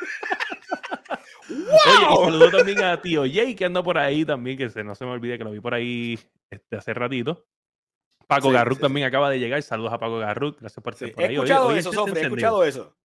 ¡Wow! 1.49 2.25
saludo 2.25 2.51
también 2.51 2.83
a 2.83 3.01
tío 3.01 3.23
Jay 3.23 3.55
que 3.55 3.65
anda 3.65 3.83
por 3.83 3.97
ahí 3.97 4.25
también, 4.25 4.57
que 4.57 4.69
se, 4.69 4.83
no 4.83 4.95
se 4.95 5.05
me 5.05 5.11
olvide 5.11 5.37
que 5.37 5.43
lo 5.43 5.51
vi 5.51 5.59
por 5.59 5.73
ahí 5.73 6.19
este, 6.49 6.77
hace 6.77 6.93
ratito. 6.93 7.45
Paco 8.27 8.51
Garruk 8.51 8.79
también 8.79 9.07
acaba 9.07 9.29
de 9.29 9.39
llegar. 9.39 9.61
Saludos 9.61 9.93
a 9.93 9.99
Paco 9.99 10.17
Garruk. 10.17 10.59
Gracias 10.59 10.83
por 10.83 10.93
estar 10.93 11.11
por 11.11 11.23
ahí. 11.23 11.31
He 11.31 11.33
escuchado 11.33 11.75
eso, 11.75 11.93
Sofre, 11.93 12.21
he 12.21 12.23
escuchado 12.23 12.63
eso. 12.63 12.95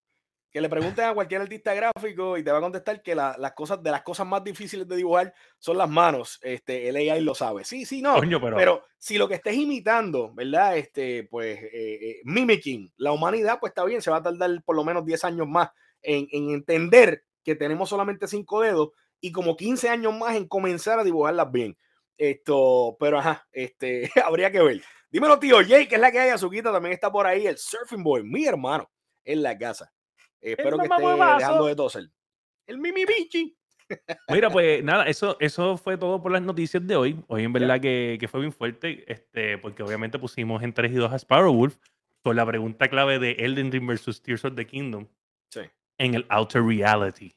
Que 0.50 0.62
le 0.62 0.68
pregunten 0.70 1.04
a 1.04 1.12
cualquier 1.12 1.42
artista 1.42 1.74
gráfico 1.74 2.38
y 2.38 2.42
te 2.42 2.50
va 2.50 2.58
a 2.58 2.62
contestar 2.62 3.02
que 3.02 3.14
las 3.14 3.52
cosas 3.52 3.82
de 3.82 3.90
las 3.90 4.02
cosas 4.02 4.26
más 4.26 4.42
difíciles 4.42 4.88
de 4.88 4.96
dibujar 4.96 5.34
son 5.58 5.76
las 5.76 5.88
manos. 5.88 6.38
Este, 6.42 6.88
el 6.88 6.96
AI 6.96 7.20
lo 7.20 7.34
sabe. 7.34 7.64
Sí, 7.64 7.84
sí, 7.84 8.00
no. 8.00 8.18
pero... 8.40 8.84
si 8.96 9.18
lo 9.18 9.28
que 9.28 9.34
estés 9.34 9.54
imitando, 9.54 10.32
¿verdad? 10.32 10.78
Este, 10.78 11.24
pues, 11.24 11.62
eh, 11.62 11.70
eh, 11.72 12.20
mimicking 12.24 12.90
la 12.96 13.12
humanidad, 13.12 13.58
pues 13.60 13.72
está 13.72 13.84
bien, 13.84 14.00
se 14.00 14.10
va 14.10 14.18
a 14.18 14.22
tardar 14.22 14.62
por 14.64 14.74
lo 14.74 14.84
menos 14.84 15.04
10 15.04 15.24
años 15.24 15.46
más 15.46 15.68
en, 16.00 16.26
en 16.32 16.50
entender 16.50 17.24
que 17.44 17.54
tenemos 17.54 17.88
solamente 17.88 18.26
cinco 18.26 18.60
dedos 18.60 18.90
y 19.20 19.32
como 19.32 19.56
15 19.56 19.88
años 19.88 20.16
más 20.16 20.36
en 20.36 20.46
comenzar 20.46 20.98
a 20.98 21.04
dibujarlas 21.04 21.50
bien. 21.50 21.76
Esto, 22.16 22.96
pero 22.98 23.18
ajá, 23.18 23.46
este, 23.52 24.10
habría 24.24 24.50
que 24.50 24.62
ver. 24.62 24.82
Dímelo, 25.10 25.38
tío 25.38 25.56
Jay, 25.66 25.86
que 25.86 25.94
es 25.94 26.00
la 26.00 26.12
que 26.12 26.18
hay, 26.18 26.30
Azuquita 26.30 26.72
también 26.72 26.92
está 26.92 27.10
por 27.10 27.26
ahí, 27.26 27.46
el 27.46 27.56
Surfing 27.56 28.02
Boy, 28.02 28.22
mi 28.22 28.44
hermano, 28.44 28.90
en 29.24 29.42
la 29.42 29.56
casa. 29.56 29.92
espero 30.40 30.78
que 30.78 30.84
esté 30.84 31.02
dejando 31.02 31.66
de 31.66 31.76
toser. 31.76 32.10
El 32.66 32.78
Mimi 32.78 33.04
Bichi. 33.06 33.56
Mira, 34.28 34.50
pues 34.50 34.84
nada, 34.84 35.04
eso, 35.04 35.36
eso 35.40 35.78
fue 35.78 35.96
todo 35.96 36.20
por 36.20 36.32
las 36.32 36.42
noticias 36.42 36.86
de 36.86 36.96
hoy. 36.96 37.24
Hoy 37.28 37.44
en 37.44 37.52
verdad 37.52 37.80
que, 37.80 38.18
que, 38.20 38.28
fue 38.28 38.40
bien 38.40 38.52
fuerte, 38.52 39.10
este, 39.10 39.56
porque 39.56 39.82
obviamente 39.82 40.18
pusimos 40.18 40.62
en 40.62 40.74
3 40.74 40.92
y 40.92 40.96
2 40.96 41.12
a 41.12 41.16
Sparrow 41.16 41.54
Wolf 41.54 41.78
con 42.22 42.36
la 42.36 42.44
pregunta 42.44 42.88
clave 42.88 43.18
de 43.18 43.32
Elden 43.32 43.72
Ring 43.72 43.86
versus 43.86 44.20
Tears 44.20 44.44
of 44.44 44.54
the 44.54 44.66
Kingdom. 44.66 45.06
Sí. 45.50 45.60
En 45.98 46.14
el 46.14 46.26
Outer 46.28 46.62
Reality 46.62 47.34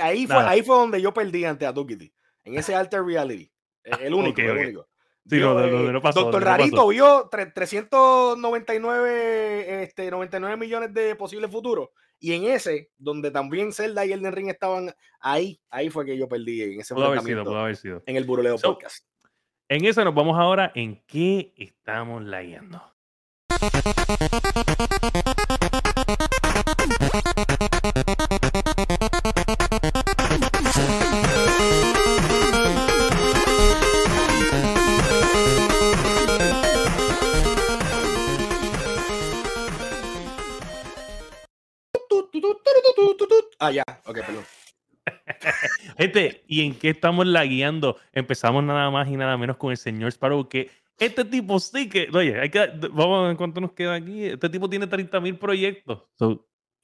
ahí, 0.00 0.26
fue, 0.26 0.36
ahí, 0.36 0.62
fue, 0.62 0.76
donde 0.76 1.02
yo 1.02 1.12
perdí 1.12 1.44
ante 1.44 1.66
Atukiti. 1.66 2.10
En 2.44 2.56
ese 2.58 2.74
Alter 2.76 3.04
Reality. 3.04 3.52
E, 3.84 4.06
el 4.06 4.14
único, 4.14 4.40
el 4.40 4.50
único. 4.50 4.88
Sí, 5.28 5.38
no, 5.38 5.52
no, 5.54 5.92
no, 5.92 6.00
pasó, 6.00 6.22
Doctor 6.22 6.42
Rarito 6.42 6.88
vio 6.88 7.28
399 7.30 9.82
este, 9.82 10.10
99 10.10 10.56
millones 10.56 10.94
de 10.94 11.14
posibles 11.14 11.50
futuros. 11.50 11.90
Y 12.18 12.32
en 12.32 12.44
ese, 12.44 12.90
donde 12.98 13.30
también 13.30 13.70
Zelda 13.72 14.04
y 14.04 14.12
Elden 14.12 14.32
Ring 14.32 14.48
estaban 14.48 14.92
ahí, 15.20 15.60
ahí 15.70 15.88
fue 15.88 16.04
que 16.04 16.18
yo 16.18 16.28
perdí 16.28 16.62
en 16.62 16.80
ese 16.80 16.94
pudo 16.94 17.06
haber 17.06 17.20
sido, 17.20 17.44
pudo 17.44 17.58
haber 17.58 17.76
sido. 17.76 18.02
En 18.06 18.16
el 18.16 18.24
Buruleo 18.24 18.58
Podcast. 18.58 19.06
En 19.68 19.84
eso 19.84 20.04
nos 20.04 20.14
vamos 20.14 20.36
ahora 20.38 20.72
en 20.74 21.00
qué 21.06 21.54
estamos 21.56 22.24
leyendo. 22.24 22.82
Ah, 43.60 43.70
ya, 43.70 43.84
ok, 44.06 44.18
perdón. 44.26 44.44
Gente, 45.98 46.44
¿y 46.46 46.64
en 46.64 46.74
qué 46.74 46.88
estamos 46.88 47.26
la 47.26 47.44
guiando? 47.44 47.98
Empezamos 48.12 48.64
nada 48.64 48.90
más 48.90 49.06
y 49.08 49.16
nada 49.16 49.36
menos 49.36 49.58
con 49.58 49.70
el 49.70 49.76
señor 49.76 50.08
Sparrow, 50.08 50.48
que 50.48 50.70
Este 50.98 51.26
tipo 51.26 51.60
sí 51.60 51.88
que, 51.88 52.08
oye, 52.12 52.40
hay 52.40 52.48
que, 52.48 52.66
vamos 52.90 53.24
a 53.24 53.28
ver 53.28 53.36
cuánto 53.36 53.60
nos 53.60 53.72
queda 53.72 53.94
aquí. 53.94 54.24
Este 54.24 54.48
tipo 54.48 54.68
tiene 54.68 54.86
30 54.86 55.20
mil 55.20 55.36
proyectos. 55.36 56.04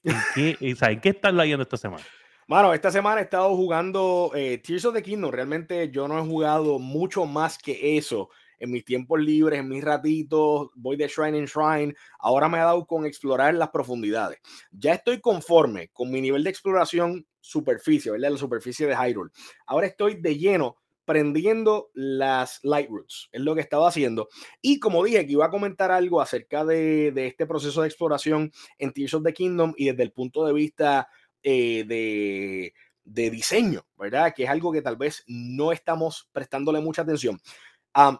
¿en, 0.03 0.15
qué, 0.35 0.57
¿En 0.59 1.01
qué 1.01 1.09
estás 1.09 1.33
leyendo 1.33 1.63
esta 1.63 1.77
semana? 1.77 2.03
Mano, 2.47 2.73
esta 2.73 2.91
semana 2.91 3.21
he 3.21 3.23
estado 3.23 3.55
jugando 3.55 4.31
eh, 4.35 4.59
Tears 4.59 4.85
of 4.85 4.93
the 4.93 5.01
Kingdom. 5.01 5.31
Realmente 5.31 5.89
yo 5.89 6.07
no 6.07 6.19
he 6.19 6.21
jugado 6.21 6.77
mucho 6.77 7.25
más 7.25 7.57
que 7.57 7.97
eso 7.97 8.29
en 8.59 8.71
mis 8.71 8.85
tiempos 8.85 9.19
libres, 9.19 9.59
en 9.59 9.69
mis 9.69 9.83
ratitos, 9.83 10.69
voy 10.75 10.97
de 10.97 11.07
shrine 11.07 11.37
en 11.37 11.45
shrine. 11.45 11.95
Ahora 12.19 12.49
me 12.49 12.59
ha 12.59 12.65
dado 12.65 12.85
con 12.85 13.05
explorar 13.05 13.53
las 13.55 13.69
profundidades. 13.69 14.39
Ya 14.71 14.93
estoy 14.93 15.21
conforme 15.21 15.89
con 15.89 16.11
mi 16.11 16.21
nivel 16.21 16.43
de 16.43 16.49
exploración 16.49 17.27
superficie, 17.39 18.11
¿verdad? 18.11 18.31
La 18.31 18.37
superficie 18.37 18.87
de 18.87 18.95
Hyrule. 18.95 19.31
Ahora 19.65 19.87
estoy 19.87 20.15
de 20.15 20.37
lleno 20.37 20.77
prendiendo 21.07 21.89
las 21.93 22.59
light 22.63 22.89
roots, 22.89 23.29
es 23.31 23.39
lo 23.39 23.55
que 23.55 23.61
estaba 23.61 23.87
haciendo. 23.87 24.27
Y 24.61 24.79
como 24.81 25.05
dije 25.05 25.25
que 25.25 25.31
iba 25.31 25.45
a 25.45 25.49
comentar 25.49 25.89
algo 25.89 26.19
acerca 26.19 26.65
de, 26.65 27.13
de 27.13 27.27
este 27.27 27.45
proceso 27.45 27.81
de 27.81 27.87
exploración 27.87 28.51
en 28.77 28.91
Tears 28.91 29.13
of 29.13 29.23
the 29.23 29.33
Kingdom 29.33 29.73
y 29.77 29.85
desde 29.85 30.03
el 30.03 30.11
punto 30.11 30.45
de 30.45 30.51
vista 30.51 31.07
eh, 31.43 31.85
de, 31.87 32.73
de, 33.05 33.29
diseño, 33.29 33.87
¿verdad? 33.97 34.33
Que 34.35 34.43
es 34.43 34.49
algo 34.49 34.73
que 34.73 34.81
tal 34.81 34.97
vez 34.97 35.23
no 35.27 35.71
estamos 35.71 36.29
prestándole 36.33 36.81
mucha 36.81 37.03
atención. 37.03 37.39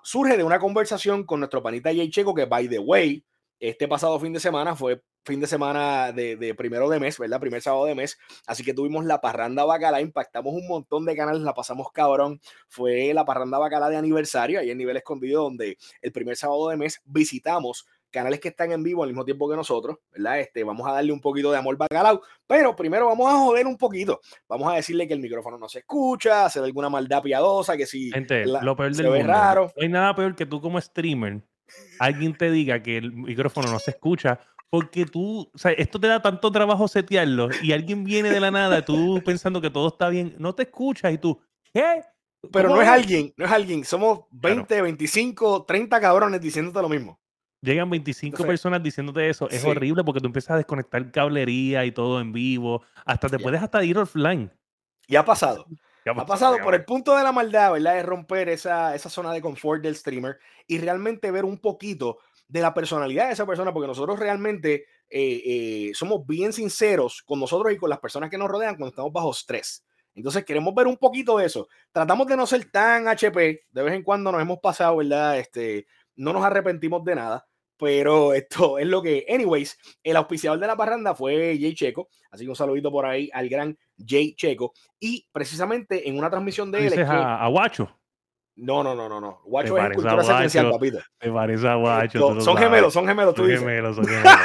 Surge 0.04 0.38
de 0.38 0.44
una 0.44 0.60
conversación 0.60 1.26
con 1.26 1.40
nuestro 1.40 1.62
panita 1.62 1.90
Jay 1.90 2.10
Checo, 2.10 2.34
que 2.34 2.46
by 2.46 2.68
the 2.68 2.80
way, 2.80 3.24
este 3.60 3.88
pasado 3.88 4.20
fin 4.20 4.34
de 4.34 4.40
semana 4.40 4.76
fue 4.76 5.02
fin 5.28 5.42
de 5.42 5.48
semana 5.48 6.14
de, 6.14 6.56
primero 6.58 6.90
de 6.90 7.00
mes, 7.00 7.20
¿verdad? 7.20 7.40
Primer 7.40 7.62
sábado 7.62 7.86
de 7.86 7.94
mes. 7.94 8.18
Así 8.48 8.64
que 8.64 8.74
tuvimos 8.74 9.06
la 9.06 9.20
parranda 9.20 9.66
bacala, 9.66 10.00
impactamos 10.00 10.54
un 10.54 10.68
montón 10.68 11.06
de 11.06 11.16
canales, 11.16 11.42
la 11.42 11.54
pasamos 11.54 11.92
cabrón. 11.92 12.40
Fue 12.70 13.14
la 13.14 13.26
parranda 13.26 13.58
bacala 13.58 13.90
de 13.90 13.98
aniversario, 13.98 14.60
ahí 14.60 14.72
en 14.72 14.78
nivel 14.78 14.96
escondido, 14.96 15.44
donde 15.44 15.78
el 16.02 16.12
primer 16.14 16.38
sábado 16.38 16.70
de 16.70 16.78
mes 16.78 17.02
visitamos 17.04 17.86
canales 18.12 18.40
que 18.40 18.50
están 18.50 18.72
en 18.72 18.84
vivo 18.84 19.04
al 19.04 19.10
mismo 19.10 19.26
tiempo 19.26 19.50
que 19.50 19.56
nosotros, 19.56 19.98
¿verdad? 20.12 20.40
Este, 20.40 20.64
vamos 20.64 20.88
a 20.88 20.94
darle 20.94 21.12
un 21.12 21.22
poquito 21.22 21.52
de 21.52 21.58
amor 21.58 21.78
bacalao, 21.78 22.22
pero 22.46 22.76
primero 22.76 23.08
vamos 23.08 23.32
a 23.32 23.38
joder 23.38 23.68
un 23.68 23.78
poquito. 23.78 24.20
Vamos 24.48 24.72
a 24.72 24.76
decirle 24.76 25.08
que 25.08 25.14
el 25.14 25.20
micrófono 25.20 25.58
no 25.58 25.70
se 25.70 25.80
escucha, 25.80 26.46
hacer 26.46 26.64
alguna 26.64 26.90
maldad 26.90 27.22
piadosa, 27.22 27.78
que 27.78 27.86
si 27.86 28.12
Gente, 28.12 28.46
lo 28.46 28.76
peor 28.76 28.96
del 28.96 29.08
mundo. 29.08 29.24
raro. 29.28 29.72
No 29.76 29.84
hay 29.84 29.90
nada 29.90 30.16
peor 30.16 30.36
que 30.36 30.46
tú 30.46 30.62
como 30.62 30.80
streamer, 30.80 31.42
alguien 32.00 32.36
te 32.36 32.52
diga 32.52 32.82
que 32.82 32.98
el 32.98 33.12
micrófono 33.14 33.72
no 33.72 33.80
se 33.80 33.92
escucha 33.92 34.40
porque 34.70 35.06
tú, 35.06 35.50
o 35.54 35.58
sea, 35.58 35.72
esto 35.72 36.00
te 36.00 36.08
da 36.08 36.22
tanto 36.22 36.52
trabajo 36.52 36.88
setearlo 36.88 37.50
y 37.62 37.72
alguien 37.72 38.04
viene 38.04 38.30
de 38.30 38.40
la 38.40 38.52
nada, 38.52 38.84
tú 38.84 39.22
pensando 39.26 39.62
que 39.62 39.70
todo 39.70 39.88
está 39.88 40.10
bien, 40.10 40.36
no 40.40 40.54
te 40.54 40.64
escuchas 40.64 41.14
y 41.14 41.18
tú, 41.18 41.40
¿qué? 41.74 42.02
Pero 42.52 42.70
no 42.70 42.82
es 42.82 42.88
alguien, 42.88 43.34
no 43.38 43.46
es 43.46 43.52
alguien, 43.52 43.84
somos 43.84 44.26
20, 44.32 44.82
25, 44.82 45.66
30 45.66 46.02
cabrones 46.02 46.42
diciéndote 46.42 46.82
lo 46.82 46.90
mismo. 46.90 47.20
Llegan 47.68 47.90
25 47.90 48.46
personas 48.46 48.82
diciéndote 48.82 49.30
eso. 49.30 49.50
Es 49.50 49.66
horrible 49.66 50.02
porque 50.06 50.22
tú 50.22 50.28
empiezas 50.28 50.52
a 50.52 50.56
desconectar 50.56 51.12
cablería 51.12 51.84
y 51.84 51.92
todo 51.92 52.22
en 52.22 52.32
vivo. 52.32 52.82
Hasta 53.04 53.28
te 53.28 53.38
puedes 53.38 53.62
hasta 53.62 53.84
ir 53.84 53.98
offline. 53.98 54.50
Y 55.06 55.18
ha 55.18 55.26
pasado. 55.26 55.66
ha 56.06 56.26
pasado 56.26 56.60
por 56.64 56.76
el 56.76 56.86
punto 56.86 57.18
de 57.18 57.24
la 57.26 57.34
maldad, 57.34 57.74
¿verdad? 57.74 57.96
De 57.96 58.04
romper 58.04 58.48
esa, 58.48 58.96
esa 58.96 59.10
zona 59.10 59.34
de 59.34 59.42
confort 59.42 59.84
del 59.84 59.98
streamer 59.98 60.38
y 60.66 60.78
realmente 60.78 61.30
ver 61.30 61.44
un 61.44 61.60
poquito 61.60 62.20
de 62.48 62.62
la 62.62 62.74
personalidad 62.74 63.28
de 63.28 63.34
esa 63.34 63.46
persona, 63.46 63.74
porque 63.74 63.88
nosotros 63.88 64.18
realmente 64.18 64.86
eh, 65.10 65.42
eh, 65.90 65.92
somos 65.94 66.26
bien 66.26 66.54
sinceros 66.54 67.22
con 67.26 67.42
nosotros 67.42 67.74
y 67.74 67.78
con 67.78 67.90
las 67.90 68.00
personas 68.00 68.30
que 68.30 68.38
nos 68.38 68.48
rodean 68.48 68.76
cuando 68.76 68.92
estamos 68.92 69.12
bajo 69.12 69.32
estrés. 69.32 69.84
Entonces 70.16 70.46
queremos 70.46 70.74
ver 70.74 70.88
un 70.88 70.96
poquito 70.96 71.38
de 71.38 71.48
eso. 71.48 71.68
Tratamos 71.92 72.28
de 72.28 72.38
no 72.38 72.48
ser 72.48 72.72
tan 72.72 73.10
HP, 73.10 73.66
de 73.70 73.84
vez 73.84 73.94
en 73.94 74.04
cuando 74.04 74.32
nos 74.32 74.42
hemos 74.42 74.60
pasado, 74.60 74.96
¿verdad? 74.96 75.38
Este, 75.38 75.86
no 76.16 76.32
nos 76.32 76.46
arrepentimos 76.46 77.04
de 77.04 77.16
nada, 77.16 77.46
pero 77.78 78.34
esto 78.34 78.78
es 78.80 78.88
lo 78.88 79.02
que, 79.02 79.26
anyways, 79.30 79.78
el 80.04 80.18
auspiciador 80.18 80.60
de 80.60 80.68
la 80.68 80.76
parranda 80.76 81.16
fue 81.16 81.58
Jay 81.60 81.76
Checo, 81.76 82.10
así 82.32 82.44
que 82.44 82.50
un 82.50 82.56
saludito 82.56 82.92
por 82.92 83.06
ahí 83.06 83.30
al 83.34 83.48
gran 83.50 83.78
Jay 83.98 84.36
Checo, 84.36 84.74
y 85.00 85.28
precisamente 85.32 86.08
en 86.10 86.18
una 86.18 86.30
transmisión 86.30 86.72
de 86.72 86.88
él... 86.88 86.94
Es 86.94 87.00
a, 87.08 87.44
a 87.44 87.48
Guacho. 87.48 87.98
No, 88.58 88.84
no, 88.84 88.96
no, 88.96 89.08
no, 89.08 89.22
no. 89.22 89.42
Guacho 89.46 89.78
es 89.78 89.94
cultura 89.94 90.24
secuencial, 90.24 90.72
papito. 90.72 91.00
Me 91.22 91.32
parece 91.32 91.68
a 91.68 91.76
Guacho. 91.76 92.42
son 92.42 92.58
gemelos, 92.58 92.92
son 92.92 93.08
gemelos, 93.08 93.36
tú 93.36 93.44
son 93.44 93.52
Gemelos, 93.52 93.96
son 93.96 94.06
gemelos. 94.08 94.40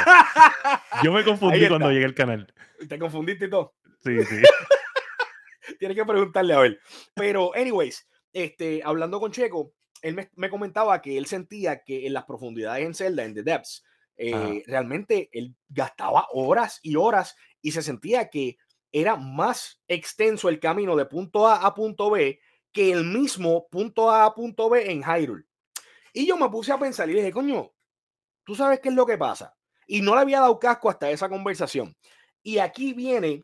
Yo 1.03 1.11
me 1.11 1.23
confundí 1.23 1.67
cuando 1.67 1.91
llegué 1.91 2.05
al 2.05 2.13
canal. 2.13 2.53
¿Te 2.87 2.99
confundiste 2.99 3.45
y 3.45 3.49
todo? 3.49 3.73
Sí, 4.03 4.23
sí. 4.23 4.41
Tienes 5.79 5.97
que 5.97 6.05
preguntarle 6.05 6.53
a 6.53 6.61
él. 6.61 6.79
Pero, 7.15 7.55
anyways, 7.55 8.07
este, 8.31 8.81
hablando 8.83 9.19
con 9.19 9.31
Checo, 9.31 9.73
él 10.03 10.29
me, 10.35 10.49
comentaba 10.49 11.01
que 11.01 11.17
él 11.17 11.25
sentía 11.25 11.83
que 11.83 12.05
en 12.05 12.13
las 12.13 12.25
profundidades 12.25 12.85
en 12.85 12.93
Zelda, 12.93 13.23
en 13.23 13.33
The 13.33 13.43
Depths, 13.43 13.83
eh, 14.17 14.61
realmente 14.67 15.29
él 15.31 15.55
gastaba 15.69 16.27
horas 16.33 16.79
y 16.83 16.97
horas 16.97 17.35
y 17.61 17.71
se 17.71 17.81
sentía 17.81 18.29
que 18.29 18.57
era 18.91 19.15
más 19.15 19.81
extenso 19.87 20.49
el 20.49 20.59
camino 20.59 20.95
de 20.95 21.05
punto 21.05 21.47
A 21.47 21.65
a 21.65 21.73
punto 21.73 22.11
B 22.11 22.39
que 22.71 22.91
el 22.91 23.05
mismo 23.05 23.67
punto 23.69 24.11
A 24.11 24.25
a 24.25 24.35
punto 24.35 24.69
B 24.69 24.91
en 24.91 25.01
Hyrule. 25.01 25.45
Y 26.11 26.27
yo 26.27 26.37
me 26.37 26.49
puse 26.49 26.71
a 26.73 26.77
pensar 26.77 27.09
y 27.09 27.13
dije, 27.13 27.31
coño, 27.31 27.71
tú 28.43 28.55
sabes 28.55 28.81
qué 28.81 28.89
es 28.89 28.95
lo 28.95 29.05
que 29.05 29.17
pasa. 29.17 29.55
Y 29.87 30.01
no 30.01 30.15
le 30.15 30.21
había 30.21 30.41
dado 30.41 30.59
casco 30.59 30.89
hasta 30.89 31.09
esa 31.09 31.29
conversación. 31.29 31.95
Y 32.43 32.57
aquí 32.57 32.93
viene 32.93 33.43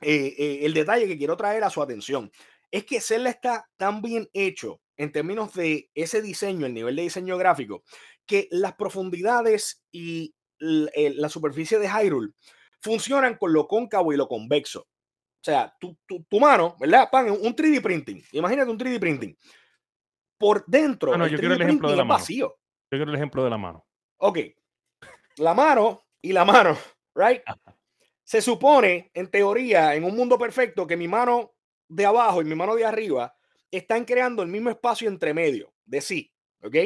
eh, 0.00 0.34
eh, 0.36 0.58
el 0.62 0.74
detalle 0.74 1.06
que 1.06 1.16
quiero 1.16 1.36
traer 1.36 1.62
a 1.62 1.70
su 1.70 1.80
atención. 1.80 2.30
Es 2.70 2.84
que 2.84 3.00
Zelda 3.00 3.30
está 3.30 3.68
tan 3.76 4.02
bien 4.02 4.28
hecho 4.32 4.80
en 4.96 5.12
términos 5.12 5.52
de 5.54 5.90
ese 5.94 6.22
diseño, 6.22 6.66
el 6.66 6.74
nivel 6.74 6.96
de 6.96 7.02
diseño 7.02 7.36
gráfico, 7.36 7.82
que 8.26 8.48
las 8.50 8.74
profundidades 8.74 9.84
y 9.92 10.34
la 10.58 11.28
superficie 11.28 11.78
de 11.78 11.88
Hyrule 11.88 12.32
funcionan 12.80 13.36
con 13.36 13.52
lo 13.52 13.66
cóncavo 13.66 14.12
y 14.12 14.16
lo 14.16 14.28
convexo. 14.28 14.80
O 14.80 15.44
sea, 15.46 15.72
tu, 15.78 15.96
tu, 16.06 16.40
mano, 16.40 16.76
¿verdad? 16.80 17.08
Pan, 17.10 17.30
un 17.30 17.54
3D 17.54 17.80
printing. 17.80 18.22
Imagínate 18.32 18.70
un 18.70 18.78
3D 18.78 18.98
printing. 18.98 19.36
Por 20.38 20.64
dentro, 20.66 21.14
ah, 21.14 21.28
yo 21.28 21.38
quiero 21.38 21.54
el 21.54 21.62
ejemplo 21.62 21.90
de 21.90 21.96
la 21.96 22.04
mano. 22.04 22.18
vacío. 22.18 22.58
Yo 22.90 22.98
quiero 22.98 23.10
el 23.10 23.16
ejemplo 23.16 23.44
de 23.44 23.50
la 23.50 23.58
mano. 23.58 23.86
Ok. 24.18 24.38
La 25.36 25.54
mano 25.54 26.02
y 26.20 26.32
la 26.32 26.44
mano, 26.44 26.76
¿right? 27.14 27.42
Se 28.24 28.42
supone, 28.42 29.10
en 29.14 29.30
teoría, 29.30 29.94
en 29.94 30.04
un 30.04 30.16
mundo 30.16 30.36
perfecto, 30.36 30.86
que 30.86 30.96
mi 30.96 31.06
mano 31.06 31.54
de 31.88 32.06
abajo 32.06 32.42
y 32.42 32.44
mi 32.44 32.56
mano 32.56 32.74
de 32.74 32.84
arriba 32.84 33.36
están 33.70 34.04
creando 34.04 34.42
el 34.42 34.48
mismo 34.48 34.70
espacio 34.70 35.08
entre 35.08 35.34
medio 35.34 35.72
de 35.84 36.00
sí, 36.00 36.32
¿ok? 36.62 36.76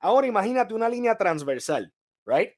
Ahora 0.00 0.26
imagínate 0.26 0.74
una 0.74 0.88
línea 0.88 1.16
transversal, 1.16 1.92
¿right? 2.24 2.52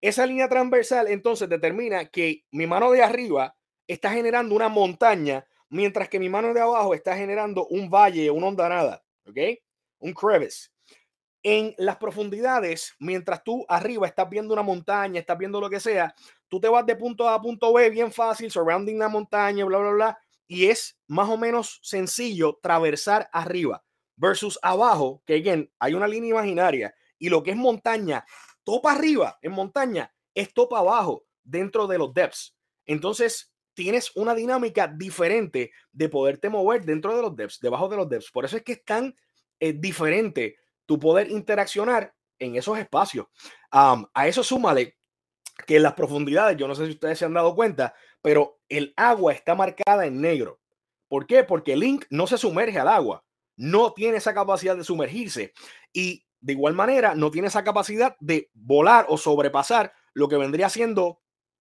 Esa 0.00 0.26
línea 0.26 0.48
transversal 0.48 1.08
entonces 1.08 1.48
determina 1.48 2.06
que 2.06 2.44
mi 2.50 2.66
mano 2.66 2.90
de 2.90 3.02
arriba 3.02 3.56
está 3.86 4.10
generando 4.10 4.54
una 4.54 4.68
montaña, 4.68 5.46
mientras 5.68 6.08
que 6.08 6.18
mi 6.18 6.28
mano 6.28 6.52
de 6.52 6.60
abajo 6.60 6.94
está 6.94 7.16
generando 7.16 7.66
un 7.66 7.88
valle, 7.88 8.30
una 8.30 8.48
hondanada, 8.48 9.04
¿ok? 9.26 9.38
Un 10.00 10.12
crevice. 10.12 10.70
En 11.44 11.74
las 11.78 11.96
profundidades, 11.96 12.94
mientras 12.98 13.42
tú 13.42 13.64
arriba 13.68 14.06
estás 14.06 14.28
viendo 14.28 14.52
una 14.52 14.62
montaña, 14.62 15.20
estás 15.20 15.38
viendo 15.38 15.60
lo 15.60 15.70
que 15.70 15.80
sea, 15.80 16.14
tú 16.48 16.60
te 16.60 16.68
vas 16.68 16.86
de 16.86 16.96
punto 16.96 17.28
A 17.28 17.34
a 17.34 17.40
punto 17.40 17.72
B 17.72 17.90
bien 17.90 18.12
fácil, 18.12 18.50
surrounding 18.50 18.98
la 18.98 19.08
montaña, 19.08 19.64
bla, 19.64 19.78
bla, 19.78 19.90
bla, 19.90 20.18
y 20.52 20.66
es 20.66 20.98
más 21.06 21.30
o 21.30 21.38
menos 21.38 21.80
sencillo 21.82 22.58
traversar 22.62 23.26
arriba 23.32 23.82
versus 24.16 24.58
abajo, 24.60 25.22
que 25.24 25.70
hay 25.78 25.94
una 25.94 26.06
línea 26.06 26.28
imaginaria 26.28 26.94
y 27.18 27.30
lo 27.30 27.42
que 27.42 27.52
es 27.52 27.56
montaña, 27.56 28.26
topa 28.62 28.92
arriba 28.92 29.38
en 29.40 29.52
montaña 29.52 30.12
es 30.34 30.52
topa 30.52 30.80
abajo 30.80 31.24
dentro 31.42 31.86
de 31.86 31.96
los 31.96 32.12
depths. 32.12 32.54
Entonces, 32.84 33.50
tienes 33.72 34.14
una 34.14 34.34
dinámica 34.34 34.88
diferente 34.88 35.72
de 35.90 36.10
poderte 36.10 36.50
mover 36.50 36.84
dentro 36.84 37.16
de 37.16 37.22
los 37.22 37.34
depths, 37.34 37.58
debajo 37.58 37.88
de 37.88 37.96
los 37.96 38.08
depths. 38.10 38.30
Por 38.30 38.44
eso 38.44 38.58
es 38.58 38.62
que 38.62 38.72
es 38.72 38.84
tan 38.84 39.16
eh, 39.58 39.72
diferente 39.72 40.56
tu 40.84 40.98
poder 40.98 41.30
interaccionar 41.30 42.14
en 42.38 42.56
esos 42.56 42.78
espacios. 42.78 43.26
a 43.70 44.26
eso 44.26 44.44
súmale 44.44 44.98
que 45.66 45.76
en 45.76 45.82
las 45.82 45.94
profundidades, 45.94 46.58
yo 46.58 46.68
no 46.68 46.74
sé 46.74 46.84
si 46.84 46.92
ustedes 46.92 47.18
se 47.18 47.24
han 47.24 47.32
dado 47.32 47.54
cuenta, 47.54 47.94
pero 48.22 48.60
el 48.68 48.94
agua 48.96 49.32
está 49.32 49.54
marcada 49.54 50.06
en 50.06 50.20
negro. 50.20 50.60
¿Por 51.08 51.26
qué? 51.26 51.44
Porque 51.44 51.76
Link 51.76 52.06
no 52.08 52.26
se 52.26 52.38
sumerge 52.38 52.78
al 52.78 52.88
agua, 52.88 53.24
no 53.56 53.92
tiene 53.92 54.16
esa 54.16 54.32
capacidad 54.32 54.76
de 54.76 54.84
sumergirse 54.84 55.52
y 55.92 56.24
de 56.40 56.54
igual 56.54 56.74
manera 56.74 57.14
no 57.14 57.30
tiene 57.30 57.48
esa 57.48 57.64
capacidad 57.64 58.16
de 58.18 58.50
volar 58.54 59.06
o 59.08 59.18
sobrepasar 59.18 59.92
lo 60.14 60.28
que 60.28 60.36
vendría 60.36 60.68
siendo 60.68 61.20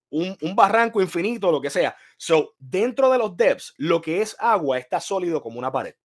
un, 0.09 0.37
barranco 0.55 1.01
infinito, 1.01 1.51
lo 1.51 1.61
que 1.61 1.69
sea. 1.69 1.95
So, 2.17 2.55
dentro 2.59 3.09
de 3.09 3.17
los 3.17 3.35
depths, 3.35 3.73
lo 3.77 4.01
que 4.01 4.21
es 4.21 4.35
agua 4.39 4.77
está 4.77 4.99
sólido 4.99 5.41
como 5.41 5.57
una 5.57 5.71
pared. 5.71 5.95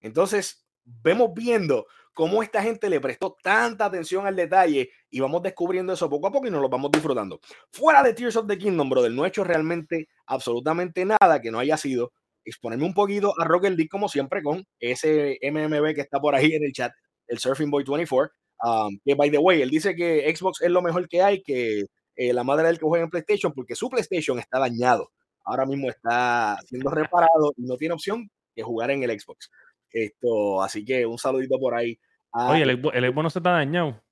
Entonces, 0.00 0.66
vemos 0.84 1.30
viendo 1.34 1.86
cómo 2.14 2.42
esta 2.42 2.62
gente 2.62 2.88
le 2.88 3.00
prestó 3.00 3.36
tanta 3.42 3.84
atención 3.84 4.26
al 4.26 4.36
detalle 4.36 4.90
y 5.10 5.20
vamos 5.20 5.42
descubriendo 5.42 5.92
eso 5.92 6.08
poco 6.08 6.28
a 6.28 6.32
poco 6.32 6.46
y 6.46 6.50
nos 6.50 6.62
lo 6.62 6.68
vamos 6.68 6.90
disfrutando. 6.90 7.40
Fuera 7.70 8.02
de 8.02 8.14
Tears 8.14 8.36
of 8.36 8.46
the 8.46 8.56
Kingdom, 8.56 8.88
brother, 8.88 9.10
no 9.10 9.24
he 9.24 9.28
hecho 9.28 9.44
realmente 9.44 10.08
absolutamente 10.26 11.04
nada 11.04 11.40
que 11.42 11.50
no 11.50 11.58
haya 11.58 11.76
sido 11.76 12.12
exponerme 12.44 12.84
un 12.84 12.94
poquito 12.94 13.34
a 13.38 13.44
Rocket 13.44 13.74
League 13.74 13.88
como 13.88 14.08
siempre 14.08 14.42
con 14.42 14.64
ese 14.78 15.38
MMB 15.42 15.94
que 15.94 16.00
está 16.00 16.20
por 16.20 16.34
ahí 16.34 16.52
en 16.54 16.64
el 16.64 16.72
chat, 16.72 16.92
el 17.26 17.38
Surfing 17.38 17.70
Boy 17.70 17.84
24. 17.84 18.32
Um, 18.62 18.98
que 19.04 19.14
by 19.14 19.30
the 19.30 19.38
way, 19.38 19.60
él 19.60 19.68
dice 19.68 19.94
que 19.94 20.32
Xbox 20.34 20.62
es 20.62 20.70
lo 20.70 20.80
mejor 20.80 21.08
que 21.08 21.20
hay, 21.20 21.42
que 21.42 21.82
eh, 22.16 22.32
la 22.32 22.44
madre 22.44 22.68
del 22.68 22.78
que 22.78 22.86
juega 22.86 23.04
en 23.04 23.10
PlayStation, 23.10 23.52
porque 23.52 23.74
su 23.74 23.90
PlayStation 23.90 24.38
está 24.38 24.58
dañado. 24.58 25.10
Ahora 25.44 25.66
mismo 25.66 25.90
está 25.90 26.56
siendo 26.66 26.90
reparado 26.90 27.52
y 27.56 27.62
no 27.64 27.76
tiene 27.76 27.94
opción 27.94 28.30
que 28.54 28.62
jugar 28.62 28.90
en 28.90 29.02
el 29.02 29.20
Xbox. 29.20 29.50
Esto, 29.94 30.60
así 30.60 30.84
que 30.84 31.06
un 31.06 31.18
saludito 31.18 31.58
por 31.58 31.74
ahí. 31.74 31.98
Oye, 32.32 32.62
el, 32.62 32.80
Xbox 32.80 33.22
no 33.22 33.30
se 33.30 33.38
está 33.38 33.52
dañado. 33.52 34.02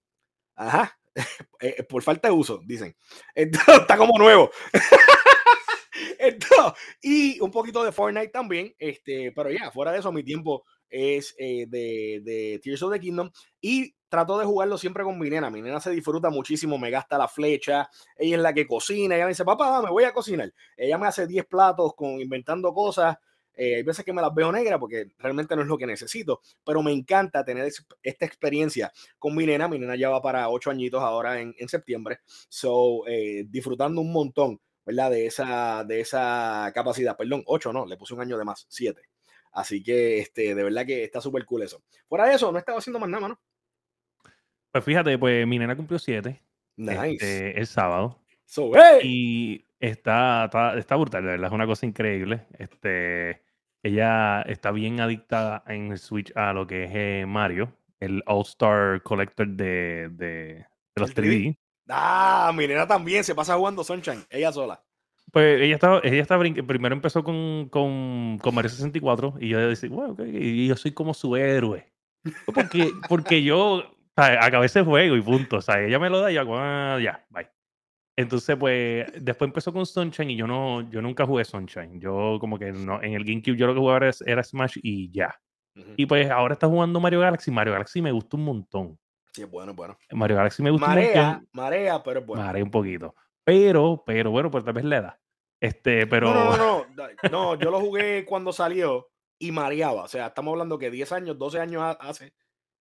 Ajá, 0.54 0.96
eh, 1.60 1.82
por 1.82 2.02
falta 2.02 2.28
de 2.28 2.34
uso, 2.34 2.60
dicen. 2.64 2.94
está 3.34 3.96
como 3.96 4.16
nuevo. 4.16 4.50
y 7.02 7.40
un 7.40 7.50
poquito 7.50 7.82
de 7.82 7.92
Fortnite 7.92 8.28
también, 8.28 8.74
este, 8.78 9.32
pero 9.32 9.50
ya, 9.50 9.70
fuera 9.70 9.92
de 9.92 9.98
eso, 9.98 10.12
mi 10.12 10.22
tiempo 10.22 10.64
es 10.88 11.34
eh, 11.38 11.66
de, 11.68 12.20
de, 12.22 12.60
Tears 12.62 12.82
of 12.82 12.92
the 12.92 13.00
Kingdom 13.00 13.30
y 13.60 13.94
trato 14.08 14.38
de 14.38 14.44
jugarlo 14.44 14.76
siempre 14.76 15.04
con 15.04 15.18
mi 15.18 15.30
nena. 15.30 15.50
Mi 15.50 15.62
nena 15.62 15.80
se 15.80 15.90
disfruta 15.90 16.30
muchísimo, 16.30 16.78
me 16.78 16.90
gasta 16.90 17.18
la 17.18 17.28
flecha, 17.28 17.88
ella 18.16 18.36
es 18.36 18.42
la 18.42 18.52
que 18.52 18.66
cocina, 18.66 19.16
ella 19.16 19.24
me 19.24 19.30
dice, 19.30 19.44
papá, 19.44 19.82
me 19.82 19.90
voy 19.90 20.04
a 20.04 20.12
cocinar. 20.12 20.52
Ella 20.76 20.98
me 20.98 21.06
hace 21.06 21.26
10 21.26 21.46
platos 21.46 21.94
con 21.96 22.20
inventando 22.20 22.72
cosas. 22.72 23.16
Eh, 23.54 23.76
hay 23.76 23.82
veces 23.82 24.04
que 24.04 24.12
me 24.12 24.22
las 24.22 24.34
veo 24.34 24.50
negras 24.50 24.78
porque 24.78 25.12
realmente 25.18 25.54
no 25.56 25.62
es 25.62 25.68
lo 25.68 25.78
que 25.78 25.86
necesito, 25.86 26.40
pero 26.64 26.82
me 26.82 26.92
encanta 26.92 27.44
tener 27.44 27.70
esta 28.02 28.24
experiencia 28.26 28.92
con 29.18 29.34
mi 29.34 29.46
nena. 29.46 29.68
Mi 29.68 29.78
nena 29.78 29.96
ya 29.96 30.10
va 30.10 30.22
para 30.22 30.48
8 30.48 30.70
añitos 30.70 31.02
ahora 31.02 31.40
en, 31.40 31.54
en 31.58 31.68
septiembre, 31.68 32.20
so 32.48 33.06
eh, 33.06 33.44
disfrutando 33.48 34.00
un 34.00 34.12
montón 34.12 34.60
¿verdad? 34.84 35.10
De 35.10 35.26
esa, 35.26 35.84
de 35.84 36.00
esa 36.00 36.70
capacidad. 36.74 37.16
Perdón, 37.16 37.42
8 37.46 37.72
no, 37.72 37.86
le 37.86 37.96
puse 37.96 38.14
un 38.14 38.20
año 38.20 38.38
de 38.38 38.44
más, 38.44 38.66
7. 38.68 39.00
Así 39.52 39.82
que 39.82 40.18
este, 40.18 40.54
de 40.54 40.62
verdad 40.62 40.86
que 40.86 41.04
está 41.04 41.20
súper 41.20 41.44
cool 41.44 41.62
eso. 41.62 41.82
Fuera 42.08 42.26
de 42.26 42.34
eso, 42.34 42.50
no 42.50 42.58
estaba 42.58 42.78
haciendo 42.78 42.98
más 42.98 43.08
nada, 43.08 43.28
¿no? 43.28 43.40
Pues 44.70 44.84
fíjate, 44.84 45.18
pues 45.18 45.46
mi 45.46 45.58
nena 45.58 45.76
cumplió 45.76 45.98
7. 45.98 46.42
Nice. 46.76 47.12
Este, 47.12 47.58
el 47.58 47.66
sábado. 47.66 48.18
So, 48.44 48.72
Y 49.02 49.64
está, 49.82 50.48
está, 50.76 50.96
brutal, 50.96 51.22
de 51.22 51.30
verdad, 51.30 51.48
es 51.48 51.52
una 51.52 51.66
cosa 51.66 51.86
increíble. 51.86 52.46
Este, 52.58 53.42
ella 53.82 54.42
está 54.42 54.70
bien 54.70 55.00
adicta 55.00 55.64
en 55.66 55.98
Switch 55.98 56.32
a 56.36 56.52
lo 56.52 56.66
que 56.66 56.84
es 56.84 56.90
eh, 56.94 57.24
Mario, 57.26 57.72
el 58.00 58.22
All-Star 58.26 59.02
Collector 59.02 59.48
de, 59.48 60.08
de, 60.10 60.66
los 60.94 61.14
3D. 61.14 61.56
Ah, 61.88 62.52
mi 62.54 62.68
nena 62.68 62.86
también 62.86 63.24
se 63.24 63.34
pasa 63.34 63.56
jugando 63.56 63.82
Sunshine, 63.82 64.24
ella 64.30 64.52
sola. 64.52 64.82
Pues 65.32 65.60
ella 65.60 65.74
estaba, 65.74 66.00
ella 66.04 66.22
estaba 66.22 66.42
primero 66.42 66.94
empezó 66.94 67.24
con, 67.24 67.68
con, 67.68 68.38
con, 68.40 68.54
Mario 68.54 68.70
64 68.70 69.34
y 69.40 69.48
yo 69.48 69.58
decía, 69.58 69.88
bueno, 69.90 70.14
y 70.24 70.68
yo 70.68 70.76
soy 70.76 70.92
como 70.92 71.14
su 71.14 71.36
héroe. 71.36 71.90
Porque, 72.46 72.90
porque 73.08 73.42
yo 73.42 73.82
acabé 74.14 74.66
ese 74.66 74.82
juego 74.82 75.16
y 75.16 75.22
punto. 75.22 75.56
O 75.56 75.62
sea, 75.62 75.82
ella 75.82 75.98
me 75.98 76.10
lo 76.10 76.20
da 76.20 76.30
y 76.30 76.34
yo, 76.34 76.42
ah, 76.56 76.98
ya, 77.02 77.24
bye. 77.30 77.48
Entonces, 78.16 78.56
pues, 78.56 79.06
después 79.20 79.48
empezó 79.48 79.72
con 79.72 79.86
Sunshine 79.86 80.30
y 80.30 80.36
yo 80.36 80.46
no, 80.46 80.88
yo 80.90 81.00
nunca 81.00 81.24
jugué 81.24 81.44
Sunshine. 81.44 81.98
Yo 82.00 82.36
como 82.40 82.58
que 82.58 82.72
no, 82.72 83.02
en 83.02 83.14
el 83.14 83.24
GameCube 83.24 83.56
yo 83.56 83.66
lo 83.66 83.74
que 83.74 83.80
jugaba 83.80 84.10
era, 84.26 84.42
Smash 84.42 84.78
y 84.82 85.10
ya. 85.10 85.34
Y 85.96 86.04
pues 86.04 86.30
ahora 86.30 86.52
está 86.52 86.66
jugando 86.66 87.00
Mario 87.00 87.20
Galaxy. 87.20 87.50
Mario 87.50 87.72
Galaxy 87.72 88.02
me 88.02 88.12
gusta 88.12 88.36
un 88.36 88.44
montón. 88.44 88.98
Sí, 89.32 89.42
es 89.42 89.50
bueno, 89.50 89.72
bueno. 89.72 89.96
Mario 90.10 90.36
Galaxy 90.36 90.62
me 90.62 90.70
gusta 90.70 90.86
marea, 90.86 91.40
un 91.40 91.48
Marea, 91.52 92.02
pero 92.02 92.20
es 92.20 92.26
bueno. 92.26 92.44
Marea 92.44 92.62
un 92.62 92.70
poquito. 92.70 93.14
Pero, 93.44 94.02
pero 94.04 94.30
bueno, 94.30 94.50
pues 94.50 94.62
tal 94.64 94.74
vez 94.74 94.84
le 94.84 95.00
da. 95.00 95.18
Este, 95.58 96.06
pero... 96.06 96.34
No, 96.34 96.56
no, 96.56 96.86
no, 96.94 97.06
no. 97.30 97.54
yo 97.54 97.70
lo 97.70 97.80
jugué 97.80 98.26
cuando 98.26 98.52
salió 98.52 99.08
y 99.38 99.50
mareaba. 99.52 100.02
O 100.02 100.08
sea, 100.08 100.26
estamos 100.26 100.52
hablando 100.52 100.78
que 100.78 100.90
10 100.90 101.12
años, 101.12 101.38
12 101.38 101.60
años 101.60 101.96
hace. 102.00 102.34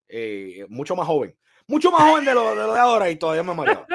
Eh, 0.09 0.65
mucho 0.67 0.95
más 0.95 1.07
joven. 1.07 1.37
Mucho 1.67 1.89
más 1.89 2.01
joven 2.01 2.25
de 2.25 2.33
lo 2.33 2.49
de, 2.49 2.55
lo 2.55 2.73
de 2.73 2.79
ahora 2.79 3.09
y 3.09 3.15
todavía 3.15 3.43
me 3.43 3.53
mareaba. 3.53 3.87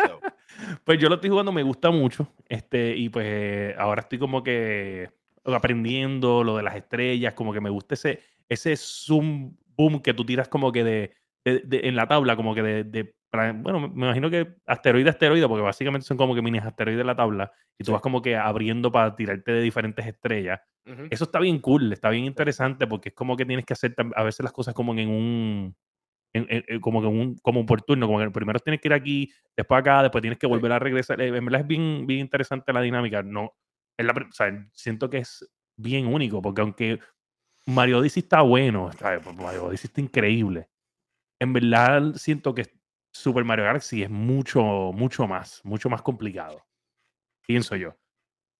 Pues 0.84 0.98
yo 0.98 1.08
lo 1.08 1.16
estoy 1.16 1.30
jugando, 1.30 1.52
me 1.52 1.62
gusta 1.62 1.90
mucho. 1.90 2.28
Este, 2.48 2.96
y 2.96 3.08
pues 3.08 3.76
ahora 3.78 4.02
estoy 4.02 4.18
como 4.18 4.42
que 4.42 5.10
aprendiendo 5.44 6.42
lo 6.42 6.56
de 6.56 6.62
las 6.62 6.76
estrellas, 6.76 7.34
como 7.34 7.52
que 7.52 7.60
me 7.60 7.70
gusta 7.70 7.94
ese, 7.94 8.20
ese 8.48 8.76
zoom 8.76 9.56
boom 9.76 10.00
que 10.00 10.14
tú 10.14 10.24
tiras 10.24 10.48
como 10.48 10.72
que 10.72 10.84
de 10.84 11.12
en 11.46 11.94
la 11.94 12.08
tabla, 12.08 12.34
como 12.34 12.54
que 12.54 12.62
de, 12.62 13.14
bueno, 13.32 13.88
me 13.88 14.06
imagino 14.06 14.30
que 14.30 14.56
asteroide 14.66 15.10
asteroide, 15.10 15.46
porque 15.46 15.62
básicamente 15.62 16.06
son 16.06 16.16
como 16.16 16.34
que 16.34 16.42
mini 16.42 16.58
asteroides 16.58 16.98
de 16.98 17.04
la 17.04 17.14
tabla, 17.14 17.52
y 17.78 17.84
tú 17.84 17.92
vas 17.92 18.00
como 18.00 18.22
que 18.22 18.36
abriendo 18.36 18.90
para 18.90 19.14
tirarte 19.14 19.52
de 19.52 19.60
diferentes 19.60 20.06
estrellas. 20.06 20.60
Eso 21.10 21.24
está 21.24 21.40
bien 21.40 21.58
cool, 21.60 21.92
está 21.92 22.10
bien 22.10 22.24
interesante, 22.24 22.86
porque 22.86 23.10
es 23.10 23.14
como 23.14 23.36
que 23.36 23.44
tienes 23.44 23.64
que 23.64 23.72
hacer 23.74 23.94
a 24.14 24.22
veces 24.22 24.42
las 24.44 24.52
cosas 24.52 24.74
como 24.74 24.92
en 24.94 25.08
un, 25.08 25.76
como 26.80 27.00
que 27.00 27.06
un, 27.06 27.36
como 27.36 27.60
un 27.60 27.66
por 27.66 27.82
turno, 27.82 28.06
como 28.06 28.18
que 28.18 28.30
primero 28.30 28.58
tienes 28.60 28.80
que 28.80 28.88
ir 28.88 28.94
aquí, 28.94 29.32
después 29.56 29.80
acá, 29.80 30.02
después 30.02 30.22
tienes 30.22 30.38
que 30.38 30.46
volver 30.46 30.72
a 30.72 30.78
regresar. 30.78 31.20
Eh, 31.20 31.28
en 31.28 31.44
verdad 31.44 31.62
es 31.62 31.66
bien, 31.66 32.06
bien 32.06 32.20
interesante 32.20 32.72
la 32.72 32.82
dinámica. 32.82 33.22
No, 33.22 33.54
es 33.96 34.06
la, 34.06 34.12
o 34.12 34.32
sea, 34.32 34.68
siento 34.72 35.08
que 35.08 35.18
es 35.18 35.48
bien 35.76 36.06
único, 36.06 36.42
porque 36.42 36.60
aunque 36.60 36.98
Mario 37.66 37.98
Odyssey 37.98 38.22
está 38.22 38.42
bueno, 38.42 38.90
Mario 39.36 39.64
Odyssey 39.64 39.88
está 39.88 40.00
increíble 40.00 40.68
en 41.40 41.52
verdad 41.52 42.14
siento 42.16 42.54
que 42.54 42.66
Super 43.12 43.44
Mario 43.44 43.64
Galaxy 43.64 44.02
es 44.02 44.10
mucho, 44.10 44.62
mucho 44.62 45.26
más, 45.26 45.60
mucho 45.64 45.88
más 45.88 46.02
complicado. 46.02 46.64
Pienso 47.46 47.76
yo. 47.76 47.96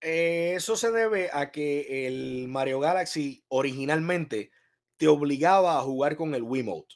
Eh, 0.01 0.53
eso 0.55 0.75
se 0.75 0.91
debe 0.91 1.29
a 1.31 1.51
que 1.51 2.07
el 2.07 2.47
Mario 2.47 2.79
Galaxy 2.79 3.43
originalmente 3.49 4.51
te 4.97 5.07
obligaba 5.07 5.77
a 5.77 5.81
jugar 5.81 6.15
con 6.15 6.33
el 6.33 6.43
Wiimote. 6.43 6.95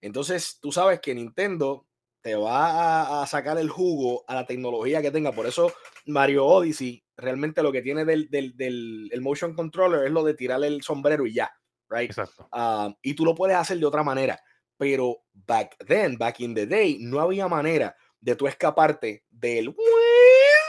Entonces, 0.00 0.58
tú 0.60 0.72
sabes 0.72 1.00
que 1.00 1.14
Nintendo 1.14 1.86
te 2.22 2.34
va 2.34 3.22
a, 3.22 3.26
sacar 3.26 3.58
el 3.58 3.70
jugo 3.70 4.24
a 4.28 4.34
la 4.34 4.46
tecnología 4.46 5.00
que 5.00 5.10
tenga. 5.10 5.32
Por 5.32 5.46
eso 5.46 5.72
Mario 6.06 6.46
Odyssey 6.46 7.02
realmente 7.16 7.62
lo 7.62 7.72
que 7.72 7.82
tiene 7.82 8.04
del, 8.04 8.28
del, 8.30 9.20
motion 9.20 9.54
controller 9.54 10.06
es 10.06 10.12
lo 10.12 10.22
de 10.24 10.34
tirar 10.34 10.62
el 10.64 10.82
sombrero 10.82 11.26
y 11.26 11.34
ya, 11.34 11.50
right? 11.88 12.10
Exacto. 12.10 12.48
Ah, 12.52 12.94
y 13.02 13.14
tú 13.14 13.24
lo 13.24 13.34
puedes 13.34 13.56
hacer 13.56 13.78
de 13.78 13.86
otra 13.86 14.02
manera 14.02 14.38
pero 14.80 15.24
back 15.34 15.76
then, 15.86 16.16
back 16.16 16.40
in 16.40 16.54
the 16.54 16.66
day, 16.66 16.96
no 17.00 17.20
había 17.20 17.46
manera 17.48 17.94
de 18.18 18.34
tú 18.34 18.46
escaparte 18.46 19.26
del 19.28 19.76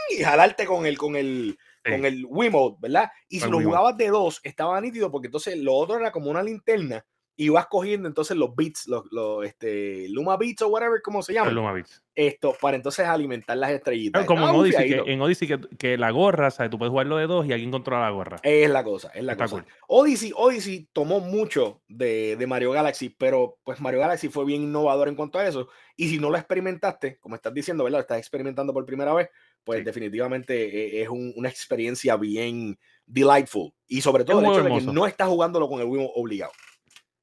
y 0.09 0.21
jalarte 0.21 0.65
con 0.65 0.85
el, 0.85 0.97
con 0.97 1.15
el, 1.15 1.57
con 1.81 2.03
el 2.03 2.25
Wiimote, 2.27 2.75
¿verdad? 2.81 3.09
Y 3.29 3.39
si 3.39 3.49
lo 3.49 3.61
jugabas 3.61 3.95
de 3.95 4.09
dos, 4.09 4.41
estaba 4.43 4.81
nítido 4.81 5.09
porque 5.09 5.27
entonces 5.27 5.57
lo 5.57 5.75
otro 5.75 5.97
era 5.97 6.11
como 6.11 6.29
una 6.29 6.43
linterna 6.43 7.05
y 7.41 7.49
vas 7.49 7.65
cogiendo 7.65 8.07
entonces 8.07 8.37
los 8.37 8.55
bits, 8.55 8.87
los, 8.87 9.03
los 9.09 9.43
este, 9.43 10.07
Luma 10.09 10.37
Beats 10.37 10.61
o 10.61 10.67
whatever, 10.67 11.01
como 11.01 11.23
se 11.23 11.33
llama. 11.33 11.49
Luma 11.49 11.73
Beats. 11.73 12.03
Esto, 12.13 12.55
para 12.61 12.77
entonces 12.77 13.07
alimentar 13.07 13.57
las 13.57 13.71
estrellitas. 13.71 14.27
como 14.27 14.47
en 14.47 14.55
Odyssey, 14.55 14.87
que, 14.87 15.11
en 15.11 15.19
Odyssey 15.19 15.49
que, 15.79 15.97
la 15.97 16.11
gorra, 16.11 16.51
¿sabes? 16.51 16.69
Tú 16.69 16.77
puedes 16.77 16.91
jugarlo 16.91 17.17
de 17.17 17.25
dos 17.25 17.47
y 17.47 17.51
alguien 17.51 17.71
controla 17.71 18.03
la 18.03 18.11
gorra. 18.11 18.37
Es 18.43 18.69
la 18.69 18.83
cosa, 18.83 19.09
es 19.15 19.23
la 19.23 19.35
cosa. 19.35 19.65
Odyssey, 19.87 20.31
Odyssey 20.35 20.87
tomó 20.93 21.19
mucho 21.19 21.81
de, 21.87 22.35
de, 22.35 22.45
Mario 22.45 22.73
Galaxy, 22.73 23.09
pero 23.09 23.57
pues 23.63 23.81
Mario 23.81 24.01
Galaxy 24.01 24.29
fue 24.29 24.45
bien 24.45 24.61
innovador 24.61 25.07
en 25.07 25.15
cuanto 25.15 25.39
a 25.39 25.47
eso. 25.47 25.67
Y 25.95 26.09
si 26.09 26.19
no 26.19 26.29
lo 26.29 26.37
experimentaste, 26.37 27.17
como 27.17 27.33
estás 27.33 27.55
diciendo, 27.55 27.83
¿verdad? 27.83 28.01
Estás 28.01 28.19
experimentando 28.19 28.71
por 28.71 28.85
primera 28.85 29.15
vez, 29.15 29.29
pues 29.63 29.83
definitivamente 29.83 30.99
eh, 30.99 31.01
es 31.01 31.09
una 31.09 31.49
experiencia 31.49 32.17
bien 32.17 32.77
delightful. 33.07 33.73
Y 33.87 34.01
sobre 34.01 34.25
todo 34.25 34.41
el 34.41 34.45
hecho 34.45 34.63
de 34.63 34.77
que 34.77 34.93
no 34.93 35.07
estás 35.07 35.27
jugándolo 35.27 35.67
con 35.67 35.79
el 35.81 35.87
Wii 35.87 36.11
obligado. 36.13 36.51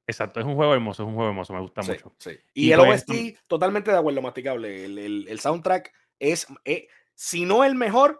Exacto, 0.09 0.39
es 0.39 0.45
un 0.47 0.55
juego 0.55 0.73
hermoso, 0.73 1.03
es 1.03 1.07
un 1.07 1.13
juego 1.13 1.29
hermoso, 1.29 1.53
me 1.53 1.59
gusta 1.59 1.83
mucho. 1.83 2.11
Y, 2.55 2.71
el 2.71 2.79
pues, 2.79 3.05
OST, 3.07 3.45
totalmente 3.45 3.91
de 3.91 3.97
acuerdo, 3.97 4.23
masticable. 4.23 4.85
El, 4.85 5.39
soundtrack 5.39 5.93
es, 6.17 6.47
eh, 6.65 6.87
si 7.13 7.45
no 7.45 7.63
el 7.63 7.75
mejor, 7.75 8.19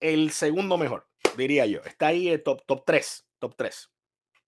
el 0.00 0.32
segundo 0.32 0.76
mejor, 0.76 1.06
diría 1.36 1.66
yo. 1.66 1.78
Está 1.84 2.08
ahí 2.08 2.30
el 2.30 2.42
top, 2.42 2.62
top 2.66 2.82
3, 2.84 3.28
top 3.38 3.54
3. 3.56 3.90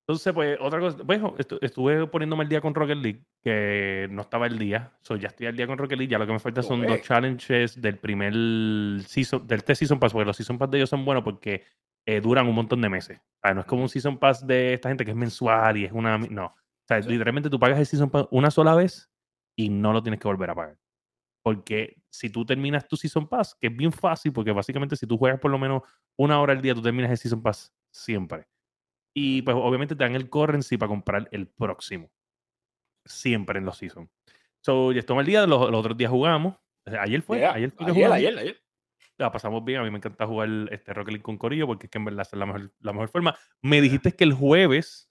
Entonces, 0.09 0.32
pues, 0.32 0.59
otra 0.60 0.80
cosa, 0.80 0.98
bueno, 1.05 1.36
estuve 1.38 2.09
poniéndome 2.09 2.43
el 2.43 2.48
día 2.48 2.60
con 2.60 2.74
Rocket 2.74 2.98
League, 2.98 3.22
que 3.44 4.09
no 4.10 4.22
estaba 4.22 4.48
el 4.48 4.59
día. 4.59 4.93
So, 5.02 5.14
ya 5.14 5.28
estoy 5.28 5.47
al 5.47 5.56
día 5.56 5.68
con 5.68 5.78
Rocket 5.78 5.98
League, 5.98 6.10
ya 6.10 6.18
lo 6.18 6.26
que 6.26 6.32
me 6.32 6.40
falta 6.40 6.64
son 6.64 6.84
dos 6.84 7.01
challenges 7.02 7.80
del 7.80 7.98
primer 7.98 8.32
season, 9.06 9.47
del 9.47 9.62
test 9.62 9.78
season 9.78 10.01
pass, 10.01 10.12
porque 10.12 10.26
los 10.26 10.36
season 10.36 10.59
pass 10.59 10.68
de 10.72 10.78
ellos 10.78 10.90
son 10.90 11.05
buenos 11.05 11.22
porque 11.22 11.62
eh, 12.07 12.20
duran 12.20 12.47
un 12.47 12.55
montón 12.55 12.81
de 12.81 12.89
meses. 12.89 13.20
no 13.43 13.61
es 13.61 13.66
como 13.66 13.83
un 13.83 13.89
Season 13.89 14.16
Pass 14.16 14.47
de 14.47 14.74
esta 14.74 14.89
gente 14.89 15.05
que 15.05 15.11
es 15.11 15.16
mensual 15.16 15.77
y 15.77 15.85
es 15.85 15.93
una... 15.93 16.16
No. 16.16 16.47
O 16.47 16.87
sea, 16.87 17.01
literalmente 17.01 17.51
tú 17.51 17.59
pagas 17.59 17.81
el 17.81 17.87
Season 17.87 18.09
Pass 18.09 18.28
una 18.31 18.51
sola 18.51 18.74
vez 18.77 19.11
y 19.57 19.69
no 19.69 19.93
lo 19.93 20.03
tienes 20.03 20.20
que 20.20 20.28
volver 20.28 20.51
a 20.51 20.55
pagar. 20.55 20.78
Porque 21.43 22.01
si 22.09 22.31
tú 22.31 22.47
terminas 22.47 22.87
tu 22.87 22.97
Season 22.97 23.28
Pass, 23.28 23.57
que 23.61 23.66
es 23.66 23.77
bien 23.77 23.93
fácil, 23.93 24.33
porque 24.33 24.53
básicamente 24.53 24.97
si 24.97 25.07
tú 25.07 25.19
juegas 25.19 25.41
por 25.41 25.51
lo 25.51 25.59
menos 25.59 25.83
una 26.16 26.41
hora 26.41 26.53
al 26.53 26.62
día, 26.62 26.74
tú 26.74 26.83
terminas 26.83 27.11
el 27.11 27.19
Season 27.19 27.43
Pass 27.43 27.74
siempre. 27.93 28.47
Y 29.12 29.43
pues 29.43 29.57
obviamente 29.59 29.97
te 29.97 30.05
dan 30.05 30.15
el 30.15 30.31
currency 30.31 30.77
para 30.77 30.89
comprar 30.89 31.28
el 31.33 31.49
próximo. 31.49 32.11
Siempre 33.05 33.59
en 33.59 33.65
los 33.65 33.78
Seasons. 33.78 34.11
So, 34.61 34.93
ya 34.93 35.01
estamos 35.01 35.23
el 35.23 35.27
día, 35.27 35.47
los, 35.47 35.70
los 35.70 35.81
otros 35.81 35.97
días 35.97 36.11
jugamos. 36.11 36.57
Ayer 36.85 37.23
fue, 37.23 37.45
ayer 37.45 37.73
fue 37.73 37.87
ayer, 37.91 38.12
ayer, 38.12 38.39
ayer 38.39 38.65
la 39.18 39.32
pasamos 39.32 39.64
bien. 39.64 39.80
A 39.80 39.84
mí 39.84 39.90
me 39.90 39.98
encanta 39.98 40.26
jugar 40.26 40.48
este 40.70 40.93
Rocket 40.93 41.12
League 41.12 41.22
con 41.22 41.38
Corillo 41.38 41.66
porque 41.66 41.86
es 41.86 41.90
que 41.90 41.98
en 41.98 42.05
verdad 42.05 42.26
es 42.30 42.38
la 42.38 42.47
mejor, 42.47 42.72
la 42.80 42.93
mejor 42.93 43.09
forma. 43.09 43.36
Me 43.62 43.80
dijiste 43.80 44.12
que 44.12 44.24
el 44.24 44.32
jueves, 44.32 45.10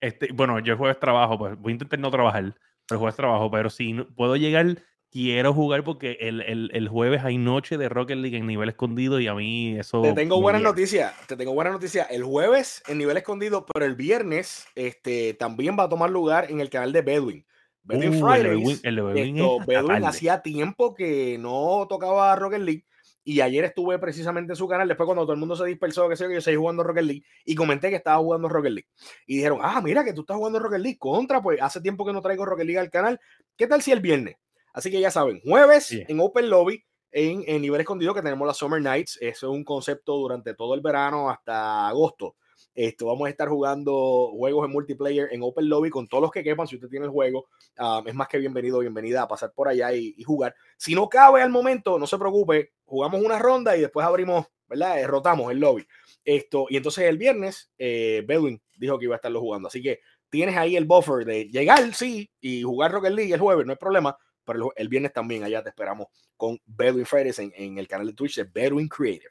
este, 0.00 0.32
bueno, 0.32 0.58
yo 0.60 0.72
el 0.72 0.78
jueves 0.78 0.98
trabajo, 0.98 1.38
pues 1.38 1.58
voy 1.58 1.72
a 1.72 1.74
intentar 1.74 1.98
no 1.98 2.10
trabajar, 2.10 2.54
Pero 2.86 2.98
juegas 2.98 3.16
trabajo, 3.16 3.50
pero 3.50 3.70
si 3.70 3.94
puedo 4.16 4.36
llegar, 4.36 4.82
quiero 5.10 5.54
jugar 5.54 5.84
porque 5.84 6.18
el, 6.20 6.40
el, 6.42 6.70
el, 6.74 6.88
jueves 6.88 7.24
hay 7.24 7.38
noche 7.38 7.78
de 7.78 7.88
Rocket 7.88 8.18
League 8.18 8.36
en 8.36 8.46
nivel 8.46 8.68
escondido 8.68 9.20
y 9.20 9.28
a 9.28 9.34
mí 9.34 9.78
eso. 9.78 10.02
Te 10.02 10.12
tengo 10.12 10.40
buenas 10.40 10.60
noticias. 10.60 11.14
Te 11.26 11.36
tengo 11.36 11.54
buena 11.54 11.70
noticia. 11.70 12.02
El 12.04 12.24
jueves 12.24 12.82
en 12.88 12.98
nivel 12.98 13.16
escondido, 13.16 13.64
pero 13.64 13.86
el 13.86 13.94
viernes 13.94 14.66
este, 14.74 15.34
también 15.34 15.76
va 15.78 15.84
a 15.84 15.88
tomar 15.88 16.10
lugar 16.10 16.50
en 16.50 16.60
el 16.60 16.68
canal 16.68 16.92
de 16.92 17.02
Bedwin. 17.02 17.46
Bedwin 17.84 18.22
uh, 18.22 18.26
Fridays. 18.26 18.80
El 18.82 19.02
Bedwin, 19.02 20.04
hacía 20.04 20.42
tiempo 20.42 20.94
que 20.94 21.38
no 21.38 21.86
tocaba 21.88 22.34
Rocket 22.36 22.60
League 22.60 22.84
y 23.26 23.40
ayer 23.40 23.64
estuve 23.64 23.98
precisamente 23.98 24.52
en 24.52 24.56
su 24.56 24.68
canal, 24.68 24.86
después 24.86 25.06
cuando 25.06 25.22
todo 25.22 25.32
el 25.32 25.38
mundo 25.38 25.56
se 25.56 25.64
dispersó, 25.64 26.08
que 26.08 26.16
sé 26.16 26.24
yo, 26.24 26.30
yo 26.30 26.40
seguí 26.42 26.56
jugando 26.56 26.82
Rocket 26.82 27.04
League 27.04 27.24
y 27.44 27.54
comenté 27.54 27.88
que 27.88 27.96
estaba 27.96 28.18
jugando 28.18 28.50
Rocket 28.50 28.72
League. 28.72 28.88
Y 29.26 29.36
dijeron, 29.36 29.60
ah, 29.62 29.80
mira 29.82 30.04
que 30.04 30.12
tú 30.12 30.22
estás 30.22 30.36
jugando 30.36 30.58
Rocket 30.58 30.80
League 30.80 30.98
contra, 30.98 31.42
pues 31.42 31.60
hace 31.62 31.80
tiempo 31.80 32.04
que 32.04 32.12
no 32.12 32.20
traigo 32.20 32.44
Rocket 32.44 32.66
League 32.66 32.78
al 32.78 32.90
canal. 32.90 33.18
¿Qué 33.56 33.66
tal 33.66 33.80
si 33.80 33.92
el 33.92 34.00
viernes? 34.00 34.36
Así 34.74 34.90
que 34.90 35.00
ya 35.00 35.10
saben, 35.10 35.40
jueves 35.42 35.90
en 35.92 36.20
Open 36.20 36.50
Lobby, 36.50 36.84
en, 37.12 37.44
en, 37.46 37.62
nivel 37.62 37.80
escondido, 37.80 38.12
que 38.12 38.22
tenemos 38.22 38.46
las 38.46 38.58
Summer 38.58 38.82
Nights. 38.82 39.16
Eso 39.20 39.50
es 39.50 39.56
un 39.56 39.64
concepto 39.64 40.16
durante 40.16 40.52
todo 40.54 40.74
el 40.74 40.82
verano 40.82 41.30
hasta 41.30 41.88
agosto. 41.88 42.36
Esto, 42.74 43.06
vamos 43.06 43.26
a 43.26 43.30
estar 43.30 43.48
jugando 43.48 44.32
juegos 44.32 44.66
en 44.66 44.72
multiplayer 44.72 45.28
en 45.30 45.42
Open 45.44 45.68
Lobby 45.68 45.90
con 45.90 46.08
todos 46.08 46.22
los 46.22 46.32
que 46.32 46.42
quepan. 46.42 46.66
Si 46.66 46.74
usted 46.74 46.88
tiene 46.88 47.06
el 47.06 47.12
juego, 47.12 47.46
ah, 47.78 48.02
es 48.04 48.14
más 48.14 48.26
que 48.26 48.38
bienvenido, 48.38 48.80
bienvenida 48.80 49.22
a 49.22 49.28
pasar 49.28 49.52
por 49.54 49.68
allá 49.68 49.92
y, 49.92 50.20
jugar. 50.24 50.56
Si 50.76 50.92
no 50.92 51.08
cabe 51.08 51.40
al 51.40 51.50
momento, 51.50 52.00
no 52.00 52.06
se 52.08 52.18
preocupe, 52.18 52.72
jugamos 52.84 53.22
una 53.22 53.38
ronda 53.38 53.76
y 53.76 53.80
después 53.80 54.04
abrimos, 54.04 54.46
¿verdad? 54.66 54.98
Eh, 54.98 55.06
rotamos 55.06 55.52
el 55.52 55.60
lobby. 55.60 55.86
Esto, 56.24 56.66
y 56.68 56.76
entonces 56.76 57.04
el 57.04 57.16
viernes, 57.16 57.70
eh, 57.78 58.24
Bedwin 58.26 58.60
dijo 58.76 58.98
que 58.98 59.04
iba 59.04 59.14
a 59.14 59.16
estarlo 59.16 59.40
jugando. 59.40 59.68
Así 59.68 59.80
que 59.80 60.00
tienes 60.28 60.56
ahí 60.56 60.74
el 60.74 60.84
buffer 60.84 61.24
de 61.24 61.44
llegar, 61.44 61.94
sí, 61.94 62.28
y 62.40 62.64
jugar 62.64 62.90
Rocket 62.90 63.12
League 63.12 63.32
el 63.32 63.40
jueves, 63.40 63.64
no 63.66 63.72
hay 63.72 63.78
problema. 63.78 64.16
Pero 64.44 64.72
el, 64.74 64.88
viernes 64.88 65.12
también 65.12 65.44
allá 65.44 65.62
te 65.62 65.68
esperamos 65.68 66.08
con 66.36 66.58
Bedwin 66.66 67.06
Fridays 67.06 67.38
en, 67.38 67.52
en 67.54 67.78
el 67.78 67.86
canal 67.86 68.08
de 68.08 68.14
Twitch 68.14 68.34
de 68.34 68.44
Bedwin 68.44 68.88
Creative. 68.88 69.30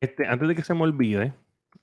Este, 0.00 0.24
antes 0.24 0.46
de 0.46 0.54
que 0.54 0.62
se 0.62 0.72
me 0.72 0.82
olvide, 0.82 1.34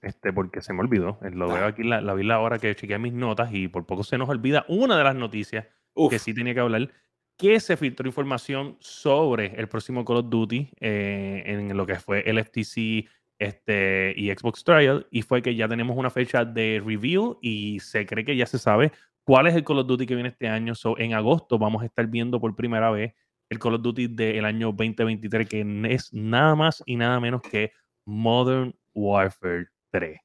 este, 0.04 0.32
porque 0.34 0.62
se 0.62 0.74
me 0.74 0.82
olvidó. 0.82 1.20
Eh, 1.24 1.32
lo 1.32 1.48
veo 1.48 1.66
aquí, 1.66 1.84
la, 1.84 2.02
la 2.02 2.14
vi 2.14 2.24
la 2.24 2.40
hora 2.40 2.60
que 2.60 2.76
chequeé 2.76 3.00
mis 3.00 3.14
notas 3.14 3.54
y 3.54 3.68
por 3.68 3.86
poco 3.86 4.04
se 4.04 4.18
nos 4.18 4.30
olvida 4.30 4.66
una 4.68 4.98
de 4.98 5.04
las 5.04 5.16
noticias 5.16 5.66
que 6.10 6.20
sí 6.20 6.34
tenía 6.34 6.54
que 6.54 6.60
hablar, 6.60 6.90
que 7.38 7.60
se 7.60 7.78
filtró 7.78 8.08
información 8.08 8.78
sobre 8.80 9.56
el 9.60 9.68
próximo 9.68 10.06
Call 10.06 10.18
of 10.18 10.30
Duty 10.30 10.70
eh, 10.80 11.44
en 11.46 11.76
lo 11.76 11.86
que 11.86 11.96
fue 11.96 12.22
el 12.30 12.44
FTC 12.44 13.08
este, 13.40 14.14
y 14.16 14.32
Xbox 14.32 14.64
Trial, 14.64 15.08
y 15.12 15.22
fue 15.22 15.42
que 15.42 15.56
ya 15.56 15.68
tenemos 15.68 15.98
una 15.98 16.10
fecha 16.10 16.46
de 16.46 16.82
review 16.86 17.40
y 17.42 17.80
se 17.80 18.06
cree 18.06 18.26
que 18.26 18.36
ya 18.36 18.46
se 18.46 18.60
sabe 18.60 18.92
cuál 19.24 19.48
es 19.48 19.56
el 19.56 19.64
Call 19.64 19.80
of 19.80 19.88
Duty 19.88 20.06
que 20.06 20.16
viene 20.16 20.30
este 20.30 20.48
año. 20.48 20.76
So, 20.76 20.98
en 20.98 21.14
agosto 21.14 21.58
vamos 21.58 21.84
a 21.84 21.86
estar 21.86 22.08
viendo 22.08 22.40
por 22.40 22.56
primera 22.56 22.92
vez 22.92 23.14
el 23.50 23.60
Call 23.60 23.76
of 23.76 23.82
Duty 23.82 24.08
del 24.08 24.46
año 24.46 24.68
2023, 24.68 25.48
que 25.48 25.88
es 25.90 26.14
nada 26.14 26.56
más 26.56 26.84
y 26.86 26.96
nada 26.96 27.20
menos 27.20 27.42
que 27.42 27.72
Modern 28.06 28.76
Warfare 28.94 29.68
3. 29.94 30.20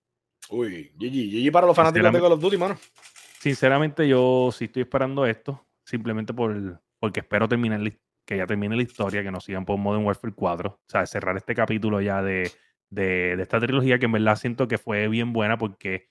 Uy, 0.51 0.91
GG, 0.97 1.47
GG 1.47 1.53
para 1.53 1.67
los 1.67 1.77
fanáticos 1.77 2.11
de 2.11 2.21
Call 2.21 2.33
of 2.33 2.41
Duty, 2.41 2.57
mano. 2.57 2.79
Sinceramente, 3.39 4.09
yo 4.09 4.51
sí 4.51 4.65
estoy 4.65 4.83
esperando 4.83 5.27
esto, 5.27 5.67
simplemente 5.85 6.33
por, 6.33 6.83
porque 6.99 7.21
espero 7.21 7.47
terminar 7.49 7.81
que 8.25 8.37
ya 8.37 8.47
termine 8.47 8.77
la 8.77 8.83
historia, 8.83 9.23
que 9.23 9.31
nos 9.31 9.45
sigan 9.45 9.65
por 9.65 9.79
Modern 9.79 10.05
Warfare 10.05 10.35
4. 10.35 10.71
O 10.71 10.81
sea, 10.87 11.07
cerrar 11.07 11.37
este 11.37 11.55
capítulo 11.55 12.01
ya 12.01 12.23
de, 12.23 12.51
de, 12.91 13.37
de, 13.37 13.43
esta 13.43 13.61
trilogía 13.61 13.99
que 13.99 14.07
en 14.07 14.13
verdad 14.13 14.37
siento 14.37 14.69
que 14.69 14.79
fue 14.79 15.07
bien 15.09 15.33
buena 15.33 15.59
porque 15.59 16.09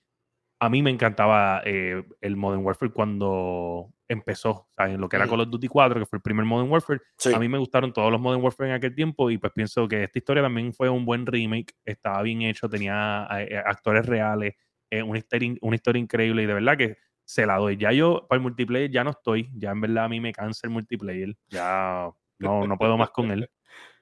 a 0.60 0.70
mí 0.70 0.82
me 0.82 0.92
encantaba 0.92 1.62
eh, 1.66 2.04
el 2.22 2.36
Modern 2.36 2.64
Warfare 2.64 2.92
cuando 2.92 3.92
empezó, 4.08 4.68
¿sabes? 4.76 4.96
En 4.96 5.02
lo 5.02 5.10
que 5.10 5.18
era 5.18 5.28
Call 5.28 5.42
of 5.42 5.50
Duty 5.50 5.68
4, 5.68 6.00
que 6.00 6.06
fue 6.06 6.18
el 6.18 6.22
primer 6.22 6.46
Modern 6.46 6.70
Warfare. 6.70 7.02
A 7.34 7.40
mí 7.40 7.48
me 7.48 7.58
gustaron 7.58 7.94
todos 7.94 8.12
los 8.12 8.20
Modern 8.22 8.44
Warfare 8.44 8.70
en 8.70 8.76
aquel 8.76 8.96
tiempo 8.96 9.30
y 9.30 9.38
pues 9.38 9.52
pienso 9.54 9.88
que 9.88 10.04
esta 10.04 10.18
historia 10.18 10.44
también 10.44 10.74
fue 10.74 10.90
un 10.90 11.06
buen 11.06 11.26
remake, 11.26 11.74
estaba 11.86 12.22
bien 12.22 12.42
hecho, 12.42 12.70
tenía 12.70 13.28
eh, 13.32 13.48
eh, 13.52 13.58
actores 13.58 14.06
reales, 14.06 14.56
una, 15.06 15.20
historia, 15.20 15.54
una 15.62 15.76
historia 15.76 16.00
increíble 16.00 16.44
y 16.44 16.46
de 16.46 16.54
verdad 16.54 16.78
que 16.78 16.98
se 17.26 17.46
la 17.46 17.58
doy. 17.58 17.78
Ya 17.78 17.92
yo 17.92 18.26
para 18.30 18.38
el 18.38 18.44
multiplayer 18.44 18.90
ya 18.90 19.04
no 19.04 19.12
estoy, 19.12 19.50
ya 19.54 19.72
en 19.72 19.82
verdad 19.82 20.06
a 20.06 20.10
mí 20.10 20.20
me 20.20 20.32
cansa 20.32 20.66
el 20.66 20.72
multiplayer, 20.72 21.36
ya 21.50 22.10
no, 22.40 22.66
no 22.66 22.78
puedo 22.78 22.98
más 22.98 23.10
con 23.10 23.32
él. 23.32 23.50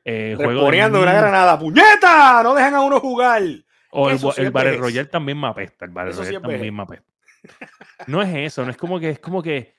Eh, 0.08 0.36
una 0.38 1.14
granada, 1.14 1.58
puñeta, 1.58 2.44
no 2.44 2.54
dejan 2.54 2.76
a 2.76 2.82
uno 2.82 3.00
jugar. 3.00 3.42
O 3.90 4.10
el, 4.10 4.20
el 4.38 4.52
Battle 4.52 4.78
Royale 4.78 5.08
también 5.08 5.40
me 5.40 5.48
apesta. 5.48 5.86
El 5.86 5.92
Battle 5.92 6.14
Royale 6.14 6.40
también 6.40 6.76
me 6.76 6.84
apesta. 6.84 7.12
No 8.08 8.22
es 8.22 8.36
eso, 8.36 8.64
no 8.64 8.72
es 8.72 8.78
como 8.78 9.00
que, 9.00 9.10
es 9.12 9.20
como 9.20 9.42
que, 9.42 9.75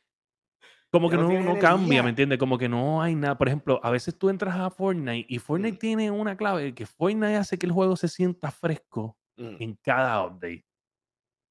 como 0.90 1.10
que 1.10 1.16
no, 1.16 1.28
no, 1.28 1.58
cambia, 1.58 2.02
¿me 2.02 2.10
entiendes? 2.10 2.38
Como 2.38 2.58
que 2.58 2.68
no 2.68 3.02
hay 3.02 3.14
nada. 3.14 3.36
Por 3.36 3.48
ejemplo, 3.48 3.80
a 3.82 3.90
veces 3.90 4.16
tú 4.16 4.28
entras 4.28 4.56
a 4.56 4.70
Fortnite 4.70 5.26
y 5.28 5.38
Fortnite 5.38 5.76
mm. 5.76 5.78
tiene 5.78 6.10
una 6.10 6.36
clave 6.36 6.74
que 6.74 6.86
Fortnite 6.86 7.36
hace 7.36 7.58
que 7.58 7.66
el 7.66 7.72
juego 7.72 7.96
se 7.96 8.08
sienta 8.08 8.50
fresco 8.50 9.16
mm. 9.36 9.56
en 9.58 9.74
cada 9.82 10.24
update. 10.24 10.64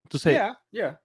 Entonces, 0.04 0.34
yeah, 0.34 0.62
yeah. 0.72 1.02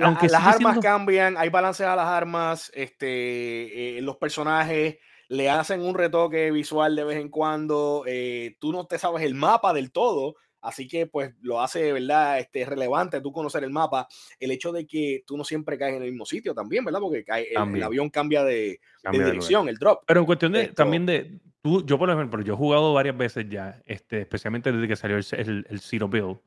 aunque 0.00 0.28
las 0.28 0.44
armas 0.44 0.78
cambian, 0.80 1.36
hay 1.36 1.48
balance 1.48 1.84
a 1.84 1.94
las 1.94 2.06
armas, 2.06 2.70
este, 2.74 3.98
eh, 3.98 4.02
los 4.02 4.16
personajes 4.16 4.96
le 5.28 5.50
hacen 5.50 5.80
un 5.80 5.94
retoque 5.94 6.50
visual 6.50 6.96
de 6.96 7.04
vez 7.04 7.18
en 7.18 7.28
cuando, 7.28 8.04
eh, 8.06 8.56
tú 8.60 8.72
no 8.72 8.86
te 8.86 8.98
sabes 8.98 9.22
el 9.22 9.34
mapa 9.34 9.72
del 9.72 9.92
todo, 9.92 10.36
Así 10.64 10.88
que 10.88 11.06
pues 11.06 11.34
lo 11.42 11.60
hace, 11.60 11.92
¿verdad? 11.92 12.38
Este, 12.38 12.64
relevante 12.64 13.20
tú 13.20 13.32
conocer 13.32 13.62
el 13.64 13.70
mapa. 13.70 14.08
El 14.40 14.50
hecho 14.50 14.72
de 14.72 14.86
que 14.86 15.22
tú 15.26 15.36
no 15.36 15.44
siempre 15.44 15.78
caes 15.78 15.96
en 15.96 16.02
el 16.02 16.10
mismo 16.10 16.24
sitio 16.24 16.54
también, 16.54 16.84
¿verdad? 16.84 17.00
Porque 17.00 17.22
cae, 17.22 17.48
el, 17.50 17.82
avión 17.82 18.08
cambia 18.08 18.42
de, 18.42 18.80
dirección, 19.12 19.68
el 19.68 19.76
drop. 19.76 20.04
Pero 20.06 20.20
en 20.20 20.26
cuestión 20.26 20.52
de, 20.52 20.68
también 20.68 21.04
de, 21.04 21.38
tú, 21.60 21.84
yo 21.84 21.98
por 21.98 22.08
ejemplo, 22.08 22.42
yo 22.42 22.54
he 22.54 22.56
jugado 22.56 22.94
varias 22.94 23.16
veces 23.16 23.46
ya, 23.48 23.80
este, 23.84 24.22
especialmente 24.22 24.72
desde 24.72 24.88
que 24.88 24.96
salió 24.96 25.18
el, 25.18 25.66
el, 25.68 25.80
Zero 25.80 26.08
Bill, 26.08 26.38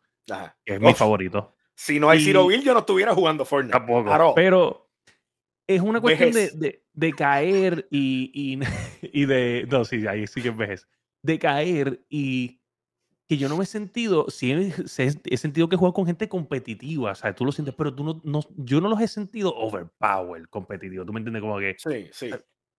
que 0.66 0.74
es 0.74 0.82
mi 0.82 0.94
favorito. 0.96 1.54
Si 1.76 2.00
no 2.00 2.10
hay 2.10 2.24
Zero 2.24 2.48
Bill, 2.48 2.64
yo 2.64 2.74
no 2.74 2.80
estuviera 2.80 3.14
jugando 3.14 3.46
Fortnite. 3.46 3.78
Tampoco. 3.78 4.34
Pero 4.34 4.90
es 5.68 5.82
una 5.82 6.02
cuestión 6.02 6.32
de, 6.32 6.82
de, 6.92 7.14
caer 7.14 7.88
y, 7.92 8.32
y, 8.34 8.60
y, 9.22 9.26
de. 9.26 9.68
No, 9.70 9.86
sí, 9.86 10.08
ahí 10.08 10.26
sí 10.26 10.42
que 10.42 10.50
es 10.50 10.58
vejez. 10.58 10.88
De 11.22 11.38
caer 11.38 12.02
y 12.10 12.57
que 13.28 13.38
yo 13.38 13.50
no 13.50 13.58
me 13.58 13.64
he 13.64 13.68
sentido, 13.68 14.26
sí 14.30 14.52
he, 14.52 15.38
sentido 15.38 15.68
que 15.68 15.76
juego 15.76 15.94
con 15.94 16.06
gente 16.06 16.30
competitiva, 16.30 17.12
o 17.12 17.16
sea, 17.16 17.36
tú 17.36 17.44
lo 17.44 17.52
sientes, 17.52 17.76
pero 17.76 17.94
tú 17.94 18.04
no, 18.04 18.22
no, 18.24 18.42
yo 18.56 18.80
no 18.80 18.88
los 18.88 19.02
he 19.02 19.08
sentido 19.08 19.54
overpower 19.54 20.48
competitivo, 20.50 21.06
¿tú 21.06 21.12
me 21.12 21.20
entiendes? 21.20 21.42
Como 21.42 21.60
que... 21.60 21.76
Sí, 21.78 22.10
sí. 22.12 22.30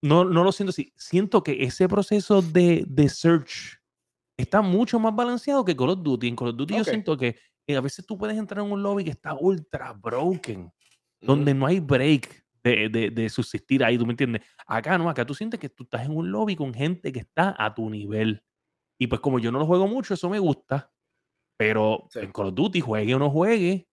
No, 0.01 0.25
no 0.25 0.45
lo 0.45 0.53
siento 0.53 0.71
así. 0.71 0.93
Siento 0.97 1.43
que 1.43 1.65
ese 1.65 1.89
proceso 1.89 2.41
de, 2.41 2.85
de 2.89 3.09
search 3.09 3.79
está 4.37 4.63
mucho 4.63 4.99
más 5.01 5.15
balanceado 5.15 5.65
que 5.65 5.77
Call 5.77 5.91
of 5.91 6.03
Duty. 6.03 6.29
En 6.29 6.37
Call 6.37 6.49
of 6.51 6.57
Duty 6.57 6.77
yo 6.77 6.85
siento 6.85 7.17
que 7.17 7.37
eh, 7.67 7.77
a 7.77 7.81
veces 7.81 8.07
tú 8.07 8.17
puedes 8.17 8.39
entrar 8.39 8.65
en 8.65 8.73
un 8.73 8.83
lobby 8.83 9.05
que 9.05 9.11
está 9.11 9.35
ultra 9.35 9.93
broken, 9.93 10.73
donde 11.21 11.53
no 11.53 11.67
hay 11.67 11.81
break 11.81 12.45
de, 12.63 12.89
de, 12.89 13.11
de, 13.11 13.29
subsistir 13.29 13.85
ahí, 13.85 13.99
¿tú 13.99 14.07
me 14.07 14.13
entiendes? 14.13 14.43
Acá 14.67 14.97
no, 14.97 15.11
acá 15.11 15.25
tú 15.27 15.35
sientes 15.35 15.59
que 15.59 15.69
tú 15.69 15.85
estás 15.85 16.07
en 16.07 16.17
un 16.17 16.31
lobby 16.31 16.57
con 16.57 16.73
gente 16.73 17.13
que 17.13 17.21
está 17.21 17.55
a 17.59 17.75
tu 17.75 17.91
nivel. 17.91 18.43
Y 18.99 19.07
pues 19.07 19.21
como 19.21 19.39
yo 19.39 19.53
no 19.53 19.59
lo 19.59 19.67
juego 19.67 19.87
mucho, 19.87 20.15
eso 20.15 20.29
me 20.29 20.39
gusta. 20.39 20.93
Pero 21.57 22.09
en 22.15 22.33
Call 22.33 22.47
of 22.47 22.55
Duty, 22.55 22.81
juegue 22.81 23.15
o 23.15 23.19
no 23.19 23.31
juegue, 23.31 23.89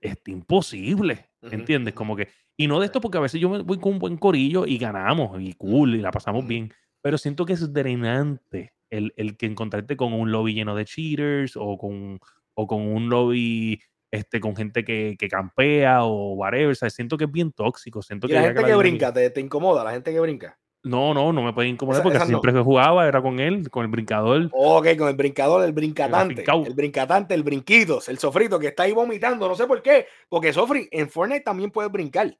es 0.00 0.16
imposible. 0.26 1.30
¿Entiendes? 1.42 1.94
Como 1.94 2.16
que. 2.16 2.28
Y 2.56 2.66
no 2.68 2.78
de 2.80 2.86
esto 2.86 3.00
porque 3.00 3.18
a 3.18 3.22
veces 3.22 3.40
yo 3.40 3.50
me 3.50 3.62
voy 3.62 3.78
con 3.78 3.94
un 3.94 3.98
buen 3.98 4.16
corillo 4.16 4.64
y 4.66 4.78
ganamos, 4.78 5.40
y 5.40 5.54
cool, 5.54 5.96
y 5.96 6.00
la 6.00 6.10
pasamos 6.10 6.46
bien. 6.46 6.72
Pero 7.02 7.18
siento 7.18 7.44
que 7.44 7.54
es 7.54 7.72
drenante 7.72 8.74
el, 8.90 9.12
el, 9.16 9.36
que 9.36 9.46
encontrarte 9.46 9.96
con 9.96 10.12
un 10.12 10.30
lobby 10.30 10.54
lleno 10.54 10.74
de 10.76 10.84
cheaters 10.84 11.56
o 11.56 11.76
con, 11.76 12.20
o 12.54 12.66
con 12.66 12.80
un 12.82 13.10
lobby 13.10 13.82
este, 14.10 14.38
con 14.38 14.54
gente 14.54 14.84
que, 14.84 15.16
que 15.18 15.28
campea 15.28 16.04
o 16.04 16.34
whatever. 16.34 16.70
O 16.70 16.74
sea, 16.74 16.90
siento 16.90 17.16
que 17.16 17.24
es 17.24 17.32
bien 17.32 17.50
tóxico. 17.50 18.00
Siento 18.00 18.28
¿Y 18.28 18.30
que 18.30 18.36
la 18.36 18.42
gente 18.42 18.64
que, 18.64 18.74
brinca, 18.76 19.12
¿te, 19.12 19.28
¿te, 19.30 19.40
incomoda 19.40 19.82
la 19.82 19.90
gente 19.90 20.12
que 20.12 20.20
brinca? 20.20 20.58
No, 20.84 21.14
no, 21.14 21.32
no 21.32 21.42
me 21.42 21.54
puede 21.54 21.68
incomodar 21.68 22.02
porque 22.02 22.20
siempre 22.20 22.52
que 22.52 22.60
jugaba 22.60 23.08
era 23.08 23.22
con 23.22 23.40
él, 23.40 23.70
con 23.70 23.86
el 23.86 23.90
brincador. 23.90 24.50
Ok, 24.52 24.88
con 24.98 25.08
el 25.08 25.16
brincador, 25.16 25.64
el 25.64 25.72
brincatante. 25.72 26.44
El, 26.66 26.74
brincatante, 26.74 27.34
el 27.34 27.42
brinquitos, 27.42 28.10
el 28.10 28.18
sofrito 28.18 28.58
que 28.58 28.68
está 28.68 28.82
ahí 28.82 28.92
vomitando, 28.92 29.48
no 29.48 29.56
sé 29.56 29.66
por 29.66 29.80
qué. 29.80 30.06
Porque 30.28 30.52
Sofri, 30.52 30.86
en 30.92 31.08
Fortnite 31.08 31.40
también 31.40 31.70
puedes 31.70 31.90
brincar. 31.90 32.36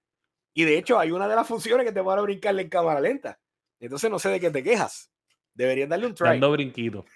Y 0.52 0.64
de 0.64 0.76
hecho, 0.76 0.98
hay 0.98 1.10
una 1.10 1.26
de 1.26 1.36
las 1.36 1.48
funciones 1.48 1.86
que 1.86 1.92
te 1.92 2.02
van 2.02 2.18
a 2.18 2.22
brincarle 2.22 2.62
en 2.62 2.68
cámara 2.68 3.00
lenta. 3.00 3.40
Entonces 3.80 4.10
no 4.10 4.18
sé 4.18 4.28
de 4.28 4.40
qué 4.40 4.50
te 4.50 4.62
quejas. 4.62 5.10
Deberías 5.54 5.88
darle 5.88 6.06
un 6.06 6.14
try. 6.14 6.28
Dando 6.28 6.50
brinquito. 6.52 7.06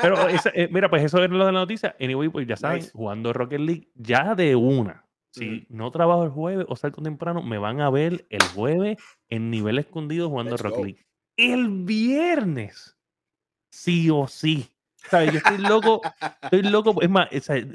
Pero 0.00 0.16
eh, 0.28 0.68
mira, 0.70 0.88
pues 0.88 1.04
eso 1.04 1.22
es 1.22 1.30
lo 1.30 1.44
de 1.44 1.52
la 1.52 1.60
noticia. 1.60 1.94
Anyway, 2.00 2.28
pues 2.30 2.46
ya 2.46 2.56
saben, 2.56 2.88
jugando 2.92 3.32
Rocket 3.32 3.60
League 3.60 3.88
ya 3.94 4.34
de 4.34 4.56
una. 4.56 5.04
Si 5.32 5.66
no 5.68 5.90
trabajo 5.90 6.24
el 6.24 6.30
jueves 6.30 6.66
o 6.68 6.76
salgo 6.76 7.02
temprano, 7.02 7.42
me 7.42 7.58
van 7.58 7.80
a 7.80 7.90
ver 7.90 8.26
el 8.30 8.42
jueves 8.54 8.98
en 9.28 9.50
nivel 9.50 9.78
escondido 9.78 10.28
jugando 10.28 10.56
Rocket 10.56 10.84
League. 10.84 11.06
El 11.36 11.68
viernes, 11.84 12.98
sí 13.70 14.10
o 14.10 14.26
sí. 14.26 14.68
¿Sabes? 14.96 15.32
Yo 15.32 15.38
estoy 15.38 15.58
loco, 15.58 16.00
estoy 16.42 16.62
loco. 16.62 17.00
Es 17.00 17.08
más, 17.08 17.28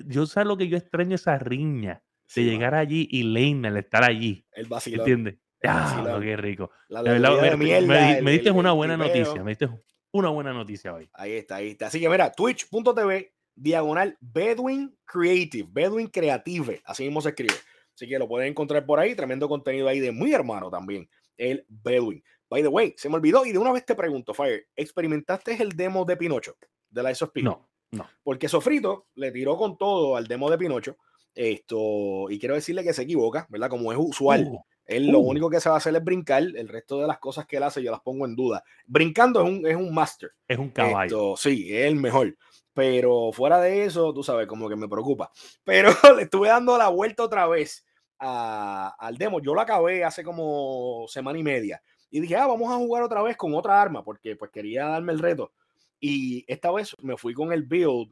yo 0.07 0.25
sé 0.25 0.45
lo 0.45 0.57
que 0.57 0.67
yo 0.67 0.77
extraño 0.77 1.15
esa 1.15 1.37
riña 1.37 2.03
de 2.35 2.43
llegar 2.43 2.75
allí 2.75 3.07
y 3.09 3.23
Leinel 3.23 3.77
estar 3.77 4.03
allí. 4.03 4.45
El 4.51 4.67
vacilón. 4.67 4.99
¿Entiendes? 4.99 5.35
Ah, 5.63 6.19
qué 6.21 6.37
rico. 6.37 6.71
La 6.89 7.01
me, 7.01 7.57
mierda, 7.57 8.21
me, 8.21 8.31
diste 8.31 8.51
una 8.51 8.71
buena 8.73 8.97
noticia. 8.97 9.43
Me 9.43 9.51
diste 9.51 9.69
una 10.11 10.29
buena 10.29 10.53
noticia 10.53 10.93
hoy. 10.93 11.09
Ahí 11.13 11.33
está, 11.33 11.55
ahí 11.55 11.69
está. 11.69 11.87
Así 11.87 11.99
que 11.99 12.09
mira, 12.09 12.31
twitch.tv 12.31 13.34
diagonal 13.55 14.17
Bedouin 14.19 14.95
Creative, 15.05 15.67
Bedouin 15.71 16.07
Creative, 16.07 16.81
así 16.85 17.03
mismo 17.03 17.21
se 17.21 17.29
escribe. 17.29 17.55
Así 17.93 18.07
que 18.07 18.19
lo 18.19 18.27
pueden 18.27 18.49
encontrar 18.49 18.85
por 18.85 18.99
ahí, 18.99 19.15
tremendo 19.15 19.47
contenido 19.47 19.87
ahí 19.87 19.99
de 19.99 20.11
muy 20.11 20.33
hermano 20.33 20.69
también, 20.69 21.09
el 21.37 21.65
Bedouin. 21.69 22.23
By 22.49 22.61
the 22.61 22.67
way, 22.67 22.93
se 22.97 23.09
me 23.09 23.15
olvidó 23.15 23.45
y 23.45 23.51
de 23.51 23.57
una 23.57 23.71
vez 23.71 23.85
te 23.85 23.95
pregunto, 23.95 24.33
Fire, 24.33 24.67
¿experimentaste 24.75 25.61
el 25.61 25.71
demo 25.71 26.05
de 26.05 26.17
Pinocho 26.17 26.55
de 26.89 27.03
la 27.03 27.11
of 27.11 27.31
No, 27.35 27.69
no. 27.91 28.09
Porque 28.23 28.47
Sofrito 28.47 29.07
le 29.15 29.31
tiró 29.31 29.57
con 29.57 29.77
todo 29.77 30.15
al 30.15 30.27
demo 30.27 30.49
de 30.49 30.57
Pinocho. 30.57 30.97
Esto, 31.33 32.29
y 32.29 32.39
quiero 32.39 32.55
decirle 32.55 32.83
que 32.83 32.93
se 32.93 33.01
equivoca, 33.01 33.45
¿verdad? 33.49 33.69
Como 33.69 33.91
es 33.91 33.97
usual. 33.99 34.47
Uh, 34.49 34.59
él 34.85 35.07
lo 35.07 35.19
uh. 35.19 35.29
único 35.29 35.49
que 35.49 35.59
se 35.59 35.69
va 35.69 35.75
a 35.75 35.77
hacer 35.79 35.95
es 35.95 36.03
brincar. 36.03 36.43
El 36.43 36.67
resto 36.67 36.99
de 36.99 37.07
las 37.07 37.19
cosas 37.19 37.45
que 37.45 37.57
él 37.57 37.63
hace, 37.63 37.81
yo 37.81 37.91
las 37.91 38.01
pongo 38.01 38.25
en 38.25 38.35
duda. 38.35 38.63
Brincando 38.85 39.41
es 39.41 39.49
un, 39.49 39.67
es 39.67 39.75
un 39.75 39.93
master. 39.93 40.31
Es 40.47 40.57
un 40.57 40.69
caballo. 40.69 41.35
sí, 41.35 41.75
es 41.75 41.85
el 41.85 41.95
mejor. 41.95 42.37
Pero 42.73 43.31
fuera 43.31 43.59
de 43.59 43.85
eso, 43.85 44.13
tú 44.13 44.21
sabes, 44.21 44.47
como 44.47 44.69
que 44.69 44.75
me 44.75 44.87
preocupa. 44.87 45.31
Pero 45.63 45.89
le 46.15 46.23
estuve 46.23 46.49
dando 46.49 46.77
la 46.77 46.89
vuelta 46.89 47.23
otra 47.23 47.47
vez 47.47 47.85
al 48.19 49.17
demo. 49.17 49.39
Yo 49.41 49.53
lo 49.53 49.61
acabé 49.61 50.03
hace 50.03 50.23
como 50.23 51.05
semana 51.07 51.39
y 51.39 51.43
media. 51.43 51.81
Y 52.11 52.19
dije, 52.19 52.35
ah, 52.35 52.47
vamos 52.47 52.71
a 52.71 52.77
jugar 52.77 53.03
otra 53.03 53.21
vez 53.21 53.35
con 53.35 53.53
otra 53.55 53.81
arma, 53.81 54.03
porque 54.03 54.35
pues 54.35 54.51
quería 54.51 54.85
darme 54.85 55.13
el 55.13 55.19
reto. 55.19 55.51
Y 55.99 56.45
esta 56.47 56.71
vez 56.71 56.95
me 57.01 57.17
fui 57.17 57.33
con 57.33 57.51
el 57.51 57.63
build 57.63 58.11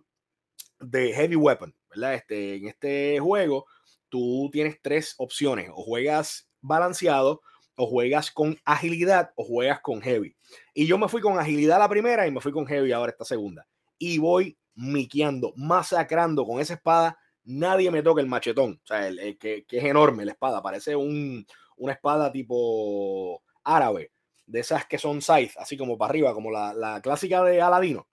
de 0.79 1.13
Heavy 1.13 1.35
Weapon, 1.35 1.75
¿verdad? 1.89 2.15
Este, 2.15 2.55
en 2.55 2.67
este 2.67 3.19
juego 3.19 3.65
tú 4.09 4.49
tienes 4.51 4.81
tres 4.81 5.15
opciones. 5.17 5.69
O 5.73 5.83
juegas 5.83 6.49
balanceado, 6.63 7.41
o 7.75 7.85
juegas 7.85 8.31
con 8.31 8.57
agilidad, 8.65 9.31
o 9.35 9.43
juegas 9.43 9.81
con 9.81 10.01
Heavy. 10.01 10.35
Y 10.73 10.87
yo 10.87 10.97
me 10.97 11.07
fui 11.07 11.21
con 11.21 11.37
agilidad 11.37 11.77
la 11.77 11.89
primera 11.89 12.25
y 12.25 12.31
me 12.31 12.41
fui 12.41 12.51
con 12.51 12.65
Heavy 12.65 12.91
ahora 12.91 13.11
esta 13.11 13.25
segunda 13.25 13.67
y 14.03 14.17
voy 14.17 14.57
miqueando, 14.75 15.53
masacrando 15.55 16.45
con 16.45 16.59
esa 16.59 16.73
espada. 16.73 17.17
Nadie 17.45 17.89
me 17.89 18.03
toca 18.03 18.21
el 18.21 18.27
machetón, 18.27 18.81
o 18.83 18.87
sea, 18.87 19.07
el, 19.07 19.37
que, 19.37 19.65
es 19.69 19.83
enorme 19.83 20.25
la 20.25 20.31
espada, 20.31 20.61
parece 20.61 20.95
un, 20.95 21.45
una 21.77 21.93
espada 21.93 22.31
tipo 22.31 23.41
árabe, 23.63 24.11
de 24.45 24.59
esas 24.59 24.85
que 24.85 24.97
son 24.97 25.21
scythe, 25.21 25.53
así 25.57 25.77
como 25.77 25.97
para 25.97 26.09
arriba, 26.09 26.33
como 26.33 26.51
la, 26.51 26.99
clásica 27.01 27.43
de 27.43 27.61
Aladino, 27.61 28.07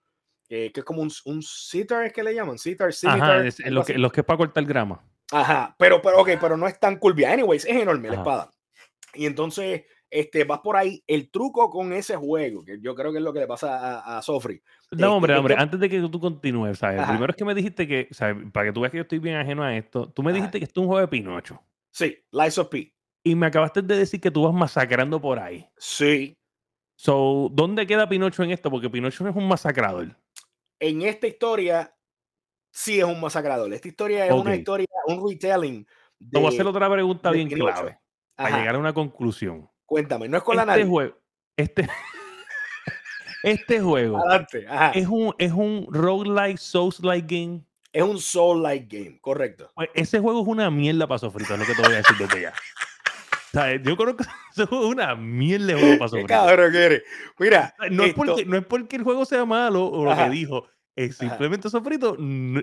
que, 0.47 0.71
es 0.73 0.83
como 0.83 1.01
un, 1.01 1.11
un 1.25 1.41
sitar, 1.41 2.05
es 2.05 2.13
que 2.13 2.23
le 2.23 2.35
llaman, 2.35 2.57
sitar, 2.57 2.93
sitar. 2.93 3.45
los 3.65 3.85
que, 3.85 3.97
los 3.97 4.11
que 4.11 4.21
es 4.21 4.25
para 4.25 4.37
cortar 4.37 4.65
grama. 4.65 5.01
Ajá, 5.31 5.75
pero, 5.77 6.01
pero, 6.01 6.21
ok, 6.21 6.29
pero 6.39 6.57
no 6.57 6.67
es 6.67 6.79
tan 6.79 6.97
curvia. 6.97 7.31
Anyways, 7.31 7.65
es 7.65 7.75
enorme 7.75 8.09
la 8.09 8.15
espada. 8.15 8.51
Y 9.13 9.25
entonces 9.25 9.83
este, 10.11 10.43
vas 10.43 10.59
por 10.59 10.75
ahí. 10.75 11.01
El 11.07 11.31
truco 11.31 11.69
con 11.69 11.93
ese 11.93 12.17
juego, 12.17 12.63
que 12.63 12.79
yo 12.81 12.93
creo 12.93 13.11
que 13.11 13.19
es 13.19 13.23
lo 13.23 13.31
que 13.31 13.39
le 13.39 13.47
pasa 13.47 13.99
a, 13.99 14.17
a 14.17 14.21
Sofri. 14.21 14.61
No, 14.91 15.15
hombre, 15.15 15.35
hombre, 15.35 15.55
antes 15.57 15.79
de 15.79 15.89
que 15.89 16.01
tú 16.01 16.19
continúes, 16.19 16.79
¿sabes? 16.79 17.01
Primero 17.07 17.31
es 17.31 17.37
que 17.37 17.45
me 17.45 17.55
dijiste 17.55 17.87
que, 17.87 18.09
¿sabes? 18.11 18.51
Para 18.51 18.67
que 18.67 18.73
tú 18.73 18.81
veas 18.81 18.91
que 18.91 18.97
yo 18.97 19.03
estoy 19.03 19.19
bien 19.19 19.37
ajeno 19.37 19.63
a 19.63 19.75
esto, 19.75 20.11
tú 20.11 20.21
me 20.21 20.33
dijiste 20.33 20.59
que 20.59 20.65
esto 20.65 20.81
es 20.81 20.83
un 20.83 20.87
juego 20.87 21.01
de 21.01 21.07
Pinocho. 21.07 21.63
Sí, 21.91 22.17
Lies 22.31 22.57
of 22.57 22.67
P. 22.67 22.93
Y 23.23 23.35
me 23.35 23.47
acabaste 23.47 23.81
de 23.81 23.97
decir 23.97 24.19
que 24.19 24.31
tú 24.31 24.43
vas 24.43 24.53
masacrando 24.53 25.21
por 25.21 25.39
ahí. 25.39 25.65
Sí. 25.77 26.37
So, 26.97 27.49
¿dónde 27.51 27.87
queda 27.87 28.09
Pinocho 28.09 28.43
en 28.43 28.51
esto? 28.51 28.69
Porque 28.69 28.89
Pinocho 28.89 29.23
no 29.23 29.29
es 29.29 29.35
un 29.35 29.47
masacrador. 29.47 30.15
En 30.79 31.03
esta 31.03 31.27
historia, 31.27 31.95
sí 32.71 32.99
es 32.99 33.05
un 33.05 33.19
masacrador. 33.19 33.71
Esta 33.73 33.87
historia 33.87 34.25
es 34.25 34.33
una 34.33 34.55
historia, 34.55 34.87
un 35.07 35.29
retelling. 35.29 35.85
Te 36.31 36.39
voy 36.39 36.47
a 36.47 36.49
hacer 36.49 36.65
otra 36.65 36.89
pregunta 36.89 37.31
bien 37.31 37.49
clave. 37.49 37.99
Para 38.35 38.57
llegar 38.57 38.75
a 38.75 38.79
una 38.79 38.93
conclusión. 38.93 39.69
Cuéntame, 39.85 40.29
no 40.29 40.37
es 40.37 40.43
con 40.43 40.55
la 40.55 40.63
este 40.63 40.85
Juego, 40.85 41.17
este, 41.57 41.89
este 43.43 43.81
juego 43.81 44.23
es 44.93 45.07
un, 45.07 45.35
es 45.37 45.51
un 45.51 45.87
roguelike, 45.91 46.57
souls-like 46.57 47.27
game. 47.27 47.65
Es 47.91 48.01
un 48.01 48.17
soul-like 48.17 48.87
game, 48.87 49.19
correcto. 49.19 49.69
Pues, 49.75 49.89
ese 49.93 50.19
juego 50.19 50.41
es 50.43 50.47
una 50.47 50.71
mierda 50.71 51.07
para 51.07 51.19
sofrito, 51.19 51.53
es 51.53 51.59
lo 51.59 51.65
que 51.65 51.75
te 51.75 51.81
voy 51.81 51.93
a 51.93 51.97
decir 51.97 52.15
desde 52.17 52.41
ya. 52.41 53.83
yo 53.83 53.97
creo 53.97 54.15
que 54.15 54.23
ese 54.51 54.65
juego 54.65 54.85
es 54.85 54.91
una 54.91 55.13
mierda 55.15 55.65
de 55.67 55.73
juego 55.73 55.97
para 55.97 56.09
sofrito. 56.09 56.27
cabrón 56.27 56.71
que 56.71 56.85
eres. 56.85 57.03
Mira, 57.37 57.75
no, 57.91 58.05
es 58.05 58.13
porque, 58.13 58.45
no 58.45 58.57
es 58.57 58.65
porque 58.65 58.95
el 58.95 59.03
juego 59.03 59.25
sea 59.25 59.43
malo 59.43 59.87
o 59.87 60.05
lo 60.05 60.15
que 60.15 60.29
dijo, 60.29 60.67
es 60.95 61.17
simplemente 61.17 61.69
Sofrito, 61.69 62.17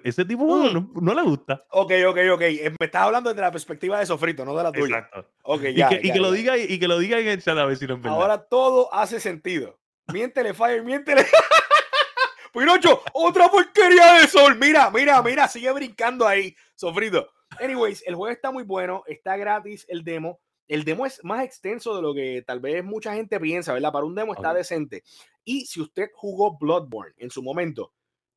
ese 0.05 0.25
tipo 0.25 0.45
mm. 0.45 0.73
no, 0.73 0.91
no, 1.01 1.15
le 1.15 1.23
gusta. 1.23 1.65
Ok, 1.71 1.93
ok, 2.07 2.19
ok. 2.33 2.43
Eh, 2.43 2.75
me 2.79 2.87
estás 2.87 3.03
hablando 3.03 3.31
desde 3.31 3.41
la 3.41 3.51
perspectiva 3.51 3.99
de 3.99 4.07
Sofrito, 4.07 4.45
no 4.45 4.55
de 4.55 4.63
la 4.63 4.73
tuya. 4.73 4.99
Exacto. 4.99 5.31
Okay, 5.43 5.75
ya, 5.75 5.87
y, 5.87 5.89
que, 5.89 6.09
y 6.09 6.13
que 6.13 6.21
lo 6.21 6.31
diga, 6.31 6.59
y 6.59 6.79
que 6.79 6.89
lo 6.89 6.99
diga 6.99 7.19
en 7.19 7.29
el 7.29 7.43
chat 7.43 7.57
a 7.57 7.65
ver 7.65 7.77
si 7.77 7.87
lo 7.87 7.99
Ahora 8.05 8.45
todo 8.45 8.93
hace 8.93 9.19
sentido. 9.19 9.79
Miéntele, 10.13 10.53
Fire, 10.53 10.83
miéntele. 10.83 11.25
Pinocho, 12.53 13.03
otra 13.13 13.49
porquería 13.49 14.15
de 14.15 14.27
sol. 14.27 14.57
Mira, 14.59 14.91
mira, 14.91 15.23
mira, 15.23 15.49
sigue 15.49 15.73
brincando 15.73 16.27
ahí, 16.27 16.55
Sofrito. 16.75 17.31
Anyways, 17.61 18.03
el 18.07 18.15
juego 18.15 18.33
está 18.33 18.51
muy 18.51 18.65
bueno, 18.65 19.03
está 19.07 19.37
gratis 19.37 19.87
el 19.89 20.05
demo. 20.05 20.41
El 20.67 20.85
demo 20.85 21.07
es 21.07 21.25
más 21.25 21.45
extenso 21.45 21.97
de 21.97 22.03
lo 22.03 22.13
que 22.13 22.45
tal 22.47 22.61
vez 22.61 22.85
mucha 22.85 23.15
gente 23.15 23.41
piensa, 23.41 23.73
¿verdad? 23.73 23.91
Para 23.91 24.05
un 24.05 24.15
demo 24.15 24.35
está 24.35 24.53
decente. 24.53 25.03
Y 25.45 25.65
si 25.65 25.81
usted 25.81 26.11
jugó 26.15 26.59
Bloodborne 26.59 27.15
en 27.17 27.31
su 27.31 27.43
momento, 27.43 27.95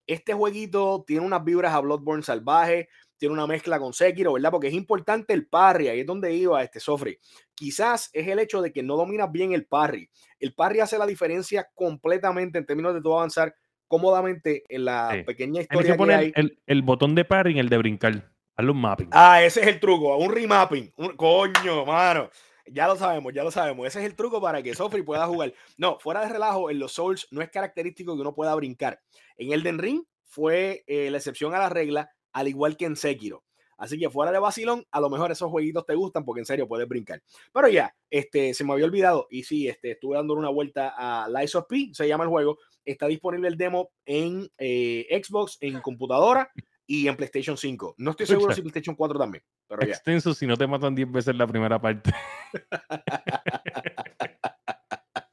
este 0.07 0.33
jueguito 0.33 1.03
tiene 1.05 1.25
unas 1.25 1.43
vibras 1.43 1.73
a 1.73 1.79
Bloodborne 1.79 2.23
salvaje, 2.23 2.89
tiene 3.17 3.33
una 3.33 3.45
mezcla 3.45 3.79
con 3.79 3.93
Sekiro, 3.93 4.33
¿verdad? 4.33 4.51
Porque 4.51 4.67
es 4.67 4.73
importante 4.73 5.33
el 5.33 5.47
parry, 5.47 5.87
ahí 5.87 5.99
es 5.99 6.05
donde 6.05 6.33
iba 6.33 6.63
este 6.63 6.79
Sofri. 6.79 7.19
Quizás 7.53 8.09
es 8.13 8.27
el 8.27 8.39
hecho 8.39 8.61
de 8.61 8.73
que 8.73 8.81
no 8.81 8.97
dominas 8.97 9.31
bien 9.31 9.53
el 9.53 9.65
parry. 9.65 10.09
El 10.39 10.53
parry 10.53 10.79
hace 10.79 10.97
la 10.97 11.05
diferencia 11.05 11.69
completamente 11.75 12.57
en 12.57 12.65
términos 12.65 12.93
de 12.95 13.01
tú 13.01 13.13
avanzar 13.13 13.53
cómodamente 13.87 14.63
en 14.69 14.85
la 14.85 15.23
pequeña 15.25 15.61
historia 15.61 15.95
que, 15.95 16.13
hay. 16.13 16.31
El, 16.35 16.59
el, 16.65 16.81
botón 16.81 17.13
de 17.13 17.25
parry 17.25 17.51
en 17.51 17.57
el 17.59 17.69
de 17.69 17.77
brincar. 17.77 18.31
Hazle 18.55 18.71
un 18.71 18.81
mapping. 18.81 19.09
Ah, 19.11 19.43
ese 19.43 19.61
es 19.61 19.67
el 19.67 19.79
truco, 19.79 20.17
un 20.17 20.33
remapping. 20.33 20.93
Un, 20.97 21.15
coño, 21.15 21.85
mano. 21.85 22.29
Ya 22.67 22.87
lo 22.87 22.95
sabemos, 22.95 23.33
ya 23.33 23.43
lo 23.43 23.51
sabemos. 23.51 23.87
Ese 23.87 23.99
es 23.99 24.05
el 24.05 24.15
truco 24.15 24.41
para 24.41 24.61
que 24.61 24.75
Sofri 24.75 25.03
pueda 25.03 25.27
jugar. 25.27 25.53
No, 25.77 25.99
fuera 25.99 26.21
de 26.21 26.29
relajo, 26.29 26.69
en 26.69 26.79
los 26.79 26.93
Souls 26.93 27.27
no 27.31 27.41
es 27.41 27.49
característico 27.49 28.15
que 28.15 28.21
uno 28.21 28.33
pueda 28.33 28.55
brincar. 28.55 29.01
En 29.37 29.51
Elden 29.51 29.79
Ring 29.79 30.03
fue 30.25 30.83
eh, 30.87 31.09
la 31.11 31.17
excepción 31.17 31.53
a 31.53 31.59
la 31.59 31.69
regla, 31.69 32.11
al 32.33 32.47
igual 32.47 32.77
que 32.77 32.85
en 32.85 32.95
Sekiro. 32.95 33.43
Así 33.77 33.97
que 33.97 34.11
fuera 34.11 34.31
de 34.31 34.37
vacilón, 34.37 34.85
a 34.91 34.99
lo 34.99 35.09
mejor 35.09 35.31
esos 35.31 35.49
jueguitos 35.49 35.87
te 35.87 35.95
gustan 35.95 36.23
porque 36.23 36.41
en 36.41 36.45
serio 36.45 36.67
puedes 36.67 36.87
brincar. 36.87 37.23
Pero 37.51 37.67
ya, 37.67 37.95
este, 38.11 38.53
se 38.53 38.63
me 38.63 38.73
había 38.73 38.85
olvidado 38.85 39.25
y 39.31 39.43
sí, 39.43 39.67
este, 39.67 39.91
estuve 39.91 40.17
dando 40.17 40.35
una 40.35 40.49
vuelta 40.49 40.93
a 40.95 41.27
Lies 41.27 41.55
of 41.55 41.65
P, 41.67 41.89
se 41.91 42.07
llama 42.07 42.25
el 42.25 42.29
juego. 42.29 42.59
Está 42.85 43.07
disponible 43.07 43.47
el 43.47 43.57
demo 43.57 43.89
en 44.05 44.47
eh, 44.59 45.07
Xbox, 45.23 45.57
en 45.61 45.81
computadora 45.81 46.51
y 46.91 47.07
en 47.07 47.15
PlayStation 47.15 47.55
5. 47.55 47.95
No 47.99 48.11
estoy 48.11 48.25
seguro 48.25 48.53
si 48.53 48.59
PlayStation 48.59 48.97
4 48.97 49.17
también. 49.17 49.41
Pero 49.65 49.81
Extenso 49.83 50.33
si 50.33 50.45
no 50.45 50.57
te 50.57 50.67
matan 50.67 50.93
10 50.93 51.09
veces 51.09 51.33
la 51.37 51.47
primera 51.47 51.79
parte. 51.79 52.11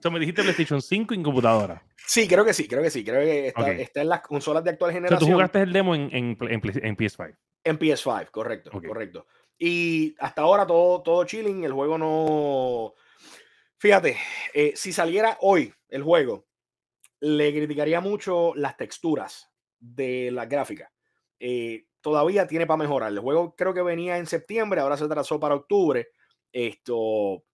sea, 0.01 0.11
me 0.13 0.21
dijiste 0.21 0.43
PlayStation 0.43 0.81
5 0.81 1.15
en 1.15 1.23
computadora. 1.25 1.83
Sí, 2.07 2.29
creo 2.29 2.45
que 2.45 2.55
sí, 2.55 2.69
creo 2.69 2.81
que 2.81 2.91
sí. 2.91 3.05
Creo 3.05 3.23
que 3.23 3.49
está, 3.83 4.03
en 4.03 4.09
las 4.09 4.21
consolas 4.21 4.63
de 4.63 4.71
actual 4.71 4.93
generación. 4.93 5.17
O 5.17 5.21
sea, 5.21 5.27
tú 5.27 5.35
jugaste 5.35 5.61
el 5.63 5.73
demo 5.73 5.97
en, 5.97 6.03
en, 6.15 6.39
en, 6.41 6.97
PS5. 6.97 7.37
En 7.65 7.77
PS5, 7.77 8.31
correcto, 8.31 8.71
correcto. 8.71 9.27
Y 9.59 10.15
hasta 10.21 10.43
ahora 10.43 10.65
todo, 10.65 11.03
todo 11.03 11.25
chilling, 11.25 11.65
el 11.65 11.73
juego 11.73 11.99
no... 11.99 12.95
Fíjate, 13.79 14.17
eh, 14.55 14.75
si 14.77 14.93
saliera 14.93 15.39
hoy 15.41 15.75
el 15.89 16.05
juego, 16.05 16.47
le 17.19 17.53
criticaría 17.53 18.01
mucho 18.01 18.55
las 18.55 18.77
texturas 18.77 19.51
de 19.81 20.31
la 20.31 20.47
gráfica. 20.47 20.93
Eh, 21.39 21.87
todavía 22.01 22.47
tiene 22.47 22.67
para 22.67 22.79
mejorar. 22.79 23.13
El 23.13 23.21
juego 23.21 23.55
creo 23.57 23.75
que 23.75 23.83
venía 23.83 24.19
en 24.19 24.27
septiembre, 24.27 24.81
ahora 24.81 24.97
se 24.97 25.09
trazó 25.09 25.39
para 25.39 25.55
octubre. 25.55 26.09
Esto, 26.53 27.45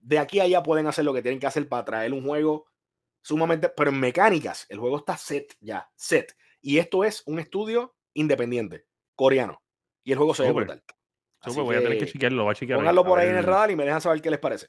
de 0.00 0.18
aquí 0.18 0.40
a 0.40 0.44
allá 0.44 0.62
pueden 0.62 0.86
hacer 0.86 1.04
lo 1.04 1.14
que 1.14 1.22
tienen 1.22 1.40
que 1.40 1.46
hacer 1.46 1.68
para 1.68 1.84
traer 1.84 2.12
un 2.12 2.24
juego 2.24 2.66
sumamente, 3.22 3.68
pero 3.70 3.90
en 3.90 4.00
mecánicas, 4.00 4.66
el 4.68 4.78
juego 4.78 4.98
está 4.98 5.16
set 5.16 5.56
ya, 5.60 5.90
set. 5.94 6.36
Y 6.60 6.78
esto 6.78 7.04
es 7.04 7.22
un 7.26 7.38
estudio 7.38 7.96
independiente, 8.14 8.86
coreano. 9.14 9.62
Y 10.04 10.12
el 10.12 10.18
juego 10.18 10.34
se 10.34 10.44
ve 10.44 10.52
brutal. 10.52 10.82
voy 11.54 11.76
a 11.76 11.82
tener 11.82 11.98
que 11.98 12.06
chequearlo, 12.06 12.44
voy 12.44 12.52
a 12.52 12.54
chequearlo. 12.54 12.80
Pónganlo 12.80 13.04
por 13.04 13.18
ahí 13.18 13.28
en 13.28 13.36
el 13.36 13.44
radar 13.44 13.70
y 13.70 13.76
me 13.76 13.84
dejan 13.84 14.00
saber 14.00 14.20
qué 14.22 14.30
les 14.30 14.40
parece. 14.40 14.68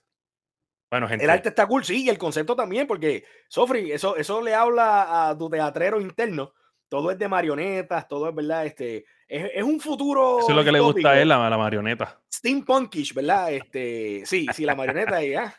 Bueno, 0.92 1.08
gente. 1.08 1.24
El 1.24 1.30
arte 1.30 1.50
está 1.50 1.68
cool, 1.68 1.84
sí, 1.84 2.04
y 2.04 2.10
el 2.10 2.18
concepto 2.18 2.56
también, 2.56 2.88
porque, 2.88 3.24
Sofri, 3.48 3.92
eso, 3.92 4.16
eso 4.16 4.42
le 4.42 4.56
habla 4.56 5.30
a 5.30 5.38
tu 5.38 5.50
teatrero 5.50 6.02
interno 6.02 6.54
todo 6.90 7.12
es 7.12 7.18
de 7.18 7.28
marionetas, 7.28 8.08
todo 8.08 8.30
es, 8.30 8.36
¿verdad? 8.36 8.66
Este, 8.66 9.06
es, 9.28 9.64
un 9.64 9.80
futuro. 9.80 10.40
Eso 10.40 10.50
es 10.50 10.56
lo 10.56 10.64
que 10.64 10.72
le 10.72 10.80
gusta 10.80 11.12
a 11.12 11.22
él, 11.22 11.30
la, 11.30 11.50
la 11.50 11.58
marioneta. 11.58 12.20
Steampunkish, 12.34 13.14
¿verdad? 13.14 13.54
Este, 13.54 14.24
sí, 14.26 14.48
sí, 14.54 14.66
la 14.66 14.76
marioneta 14.76 15.24
ya. 15.24 15.46
Ah, 15.46 15.56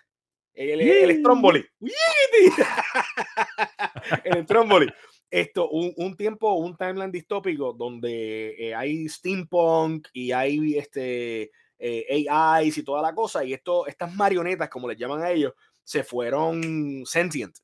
el, 0.53 0.81
el, 0.81 1.11
el 1.11 1.19
Stromboli. 1.21 1.65
el 4.25 4.45
Stromboli. 4.45 4.93
esto, 5.31 5.71
un, 5.71 6.17
tiempo, 6.17 6.55
un 6.55 6.77
timeline 6.77 7.13
distópico 7.13 7.73
donde 7.73 8.57
eh, 8.59 8.75
hay 8.75 9.09
steampunk 9.09 10.09
y 10.13 10.33
hay 10.33 10.77
este, 10.77 11.53
eh, 11.79 12.27
AIs 12.29 12.79
y 12.79 12.83
toda 12.83 13.01
la 13.01 13.15
cosa, 13.15 13.45
y 13.45 13.53
esto, 13.53 13.87
estas 13.87 14.13
marionetas, 14.15 14.69
como 14.69 14.89
les 14.89 14.99
llaman 14.99 15.23
a 15.23 15.31
ellos, 15.31 15.53
se 15.85 16.03
fueron 16.03 17.05
sentient. 17.07 17.57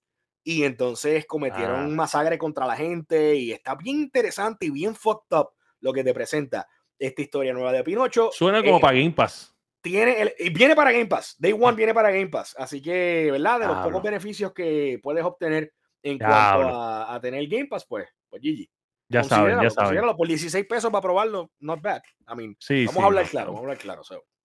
Y 0.49 0.63
entonces 0.63 1.27
cometieron 1.27 1.87
un 1.87 1.93
ah. 1.95 1.97
masacre 1.97 2.39
contra 2.39 2.67
la 2.67 2.77
gente 2.77 3.35
y 3.35 3.51
está 3.51 3.75
bien 3.75 3.97
interesante 3.97 4.67
y 4.67 4.71
bien 4.71 4.95
fucked 4.95 5.37
up 5.37 5.49
lo 5.81 5.93
que 5.93 6.05
te 6.05 6.15
presenta 6.15 6.69
esta 6.97 7.21
historia 7.21 7.53
nueva 7.53 7.73
de 7.73 7.83
Pinocho. 7.83 8.31
Suena 8.31 8.63
como 8.63 8.77
eh, 8.77 8.81
para 8.81 8.97
Game 8.97 9.11
Pass. 9.11 9.53
Tiene 9.81 10.23
el, 10.23 10.53
viene 10.53 10.77
para 10.77 10.93
Game 10.93 11.07
Pass. 11.07 11.35
Day 11.41 11.53
One 11.53 11.77
viene 11.77 11.93
para 11.93 12.13
Game 12.13 12.29
Pass. 12.29 12.55
Así 12.57 12.81
que, 12.81 13.29
¿verdad? 13.33 13.59
De 13.59 13.67
los 13.67 13.79
pocos 13.79 14.01
beneficios 14.01 14.53
que 14.53 15.01
puedes 15.03 15.25
obtener 15.25 15.73
en 16.01 16.17
cuanto 16.17 16.81
a, 16.81 17.19
tener 17.21 17.45
Game 17.49 17.67
Pass, 17.67 17.85
pues, 17.85 18.09
pues 18.29 18.41
GG. 18.41 18.69
Ya 19.09 19.25
saben, 19.25 19.61
ya 19.61 19.71
saben. 19.71 20.01
Por 20.17 20.29
16 20.29 20.65
pesos 20.69 20.93
para 20.93 21.03
probarlo, 21.03 21.51
not 21.59 21.83
bad. 21.83 22.03
I 22.29 22.37
mean, 22.37 22.57
vamos 22.87 23.03
a 23.03 23.07
hablar 23.07 23.29
claro, 23.29 23.47
vamos 23.47 23.59
a 23.59 23.63
hablar 23.63 23.79
claro. 23.79 24.03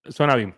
Suena 0.09 0.35
bien. 0.35 0.55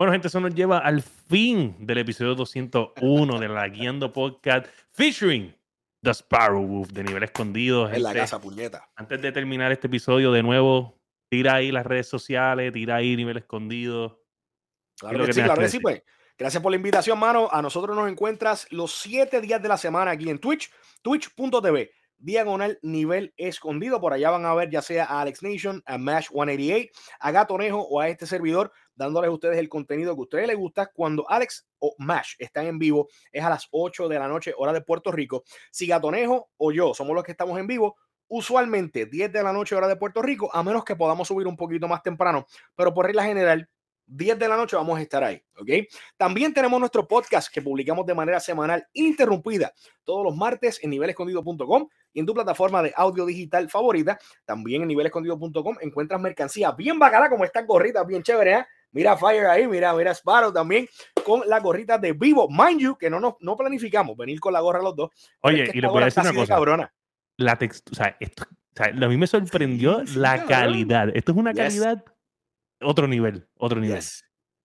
Bueno, 0.00 0.14
gente, 0.14 0.28
eso 0.28 0.40
nos 0.40 0.54
lleva 0.54 0.78
al 0.78 1.02
fin 1.02 1.76
del 1.78 1.98
episodio 1.98 2.34
201 2.34 3.38
de 3.38 3.48
la 3.50 3.68
Guiando 3.68 4.10
Podcast 4.10 4.66
featuring 4.92 5.54
The 6.02 6.14
Sparrow 6.14 6.66
Wolf 6.66 6.88
de 6.92 7.04
nivel 7.04 7.22
escondido. 7.22 7.86
En 7.92 8.02
la 8.04 8.14
casa, 8.14 8.40
puñeta. 8.40 8.88
Antes 8.96 9.20
de 9.20 9.30
terminar 9.30 9.72
este 9.72 9.88
episodio, 9.88 10.32
de 10.32 10.42
nuevo, 10.42 10.98
tira 11.28 11.56
ahí 11.56 11.70
las 11.70 11.84
redes 11.84 12.08
sociales, 12.08 12.72
tira 12.72 12.96
ahí 12.96 13.14
nivel 13.14 13.36
escondido. 13.36 14.24
Claro 14.98 15.26
que, 15.26 15.34
sí, 15.34 15.42
claro 15.42 15.60
que 15.60 15.68
sí, 15.68 15.80
pues. 15.80 16.02
Gracias 16.38 16.62
por 16.62 16.72
la 16.72 16.76
invitación, 16.76 17.18
mano. 17.18 17.50
A 17.52 17.60
nosotros 17.60 17.94
nos 17.94 18.10
encuentras 18.10 18.68
los 18.70 18.92
siete 18.92 19.42
días 19.42 19.60
de 19.60 19.68
la 19.68 19.76
semana 19.76 20.12
aquí 20.12 20.30
en 20.30 20.38
Twitch, 20.38 20.72
twitch.tv, 21.02 21.90
diagonal 22.16 22.78
nivel 22.80 23.34
escondido. 23.36 24.00
Por 24.00 24.14
allá 24.14 24.30
van 24.30 24.46
a 24.46 24.54
ver 24.54 24.70
ya 24.70 24.80
sea 24.80 25.04
a 25.04 25.20
Alex 25.20 25.42
Nation, 25.42 25.82
a 25.84 25.98
Mash 25.98 26.28
188, 26.28 26.90
a 27.18 27.30
Gatonejo 27.32 27.80
o 27.82 28.00
a 28.00 28.08
este 28.08 28.26
servidor, 28.26 28.72
dándoles 29.00 29.28
a 29.28 29.32
ustedes 29.32 29.56
el 29.56 29.70
contenido 29.70 30.14
que 30.14 30.20
a 30.20 30.22
ustedes 30.22 30.46
les 30.46 30.56
gusta. 30.56 30.90
Cuando 30.92 31.28
Alex 31.28 31.66
o 31.78 31.94
Mash 31.98 32.34
están 32.38 32.66
en 32.66 32.78
vivo, 32.78 33.08
es 33.32 33.42
a 33.42 33.48
las 33.48 33.66
8 33.70 34.08
de 34.08 34.18
la 34.18 34.28
noche, 34.28 34.52
hora 34.56 34.74
de 34.74 34.82
Puerto 34.82 35.10
Rico. 35.10 35.42
Si 35.70 35.86
Gatonejo 35.86 36.50
o 36.58 36.70
yo 36.70 36.92
somos 36.92 37.14
los 37.14 37.24
que 37.24 37.32
estamos 37.32 37.58
en 37.58 37.66
vivo, 37.66 37.96
usualmente 38.28 39.06
10 39.06 39.32
de 39.32 39.42
la 39.42 39.54
noche, 39.54 39.74
hora 39.74 39.88
de 39.88 39.96
Puerto 39.96 40.20
Rico, 40.20 40.50
a 40.52 40.62
menos 40.62 40.84
que 40.84 40.96
podamos 40.96 41.26
subir 41.26 41.46
un 41.46 41.56
poquito 41.56 41.88
más 41.88 42.02
temprano, 42.02 42.46
pero 42.76 42.92
por 42.92 43.06
regla 43.06 43.24
general, 43.24 43.68
10 44.06 44.38
de 44.38 44.48
la 44.48 44.56
noche 44.56 44.76
vamos 44.76 44.98
a 44.98 45.02
estar 45.02 45.24
ahí, 45.24 45.42
¿ok? 45.56 45.88
También 46.16 46.52
tenemos 46.52 46.78
nuestro 46.78 47.06
podcast 47.08 47.50
que 47.52 47.62
publicamos 47.62 48.04
de 48.04 48.14
manera 48.14 48.40
semanal 48.40 48.86
ininterrumpida 48.92 49.72
todos 50.04 50.24
los 50.24 50.36
martes 50.36 50.78
en 50.82 50.90
nivelescondido.com 50.90 51.88
y 52.12 52.20
en 52.20 52.26
tu 52.26 52.34
plataforma 52.34 52.82
de 52.82 52.92
audio 52.96 53.24
digital 53.24 53.70
favorita. 53.70 54.18
También 54.44 54.82
en 54.82 54.88
nivelescondido.com 54.88 55.76
encuentras 55.80 56.20
mercancía 56.20 56.72
bien 56.72 56.98
bacana 56.98 57.30
como 57.30 57.44
estas 57.44 57.66
gorritas 57.66 58.04
bien 58.06 58.22
chévere, 58.22 58.54
¿eh? 58.54 58.66
Mira 58.92 59.16
Fire 59.16 59.46
ahí, 59.46 59.66
mira, 59.68 59.94
mira 59.94 60.12
Sparrow 60.12 60.52
también 60.52 60.88
con 61.24 61.42
la 61.46 61.60
gorrita 61.60 61.98
de 61.98 62.12
Vivo. 62.12 62.48
Mind 62.48 62.80
you, 62.80 62.96
que 62.96 63.08
no, 63.08 63.20
nos, 63.20 63.34
no 63.40 63.56
planificamos 63.56 64.16
venir 64.16 64.40
con 64.40 64.52
la 64.52 64.60
gorra 64.60 64.82
los 64.82 64.96
dos. 64.96 65.10
Oye, 65.42 65.70
y 65.72 65.80
le 65.80 65.88
voy 65.88 66.02
a 66.02 66.06
decir 66.06 66.22
una 66.22 66.34
cosa. 66.34 66.54
Cabrona. 66.54 66.94
La 67.36 67.56
textura, 67.56 67.92
o 67.92 68.04
sea, 68.04 68.16
esto, 68.20 68.44
o 68.44 68.76
sea, 68.76 68.86
a 68.86 69.08
mí 69.08 69.16
me 69.16 69.26
sorprendió 69.26 70.02
la 70.14 70.44
calidad. 70.44 71.08
Esto 71.14 71.32
es 71.32 71.38
una 71.38 71.54
calidad 71.54 72.04
otro 72.82 73.06
nivel, 73.06 73.48
otro 73.56 73.80
nivel. 73.80 74.02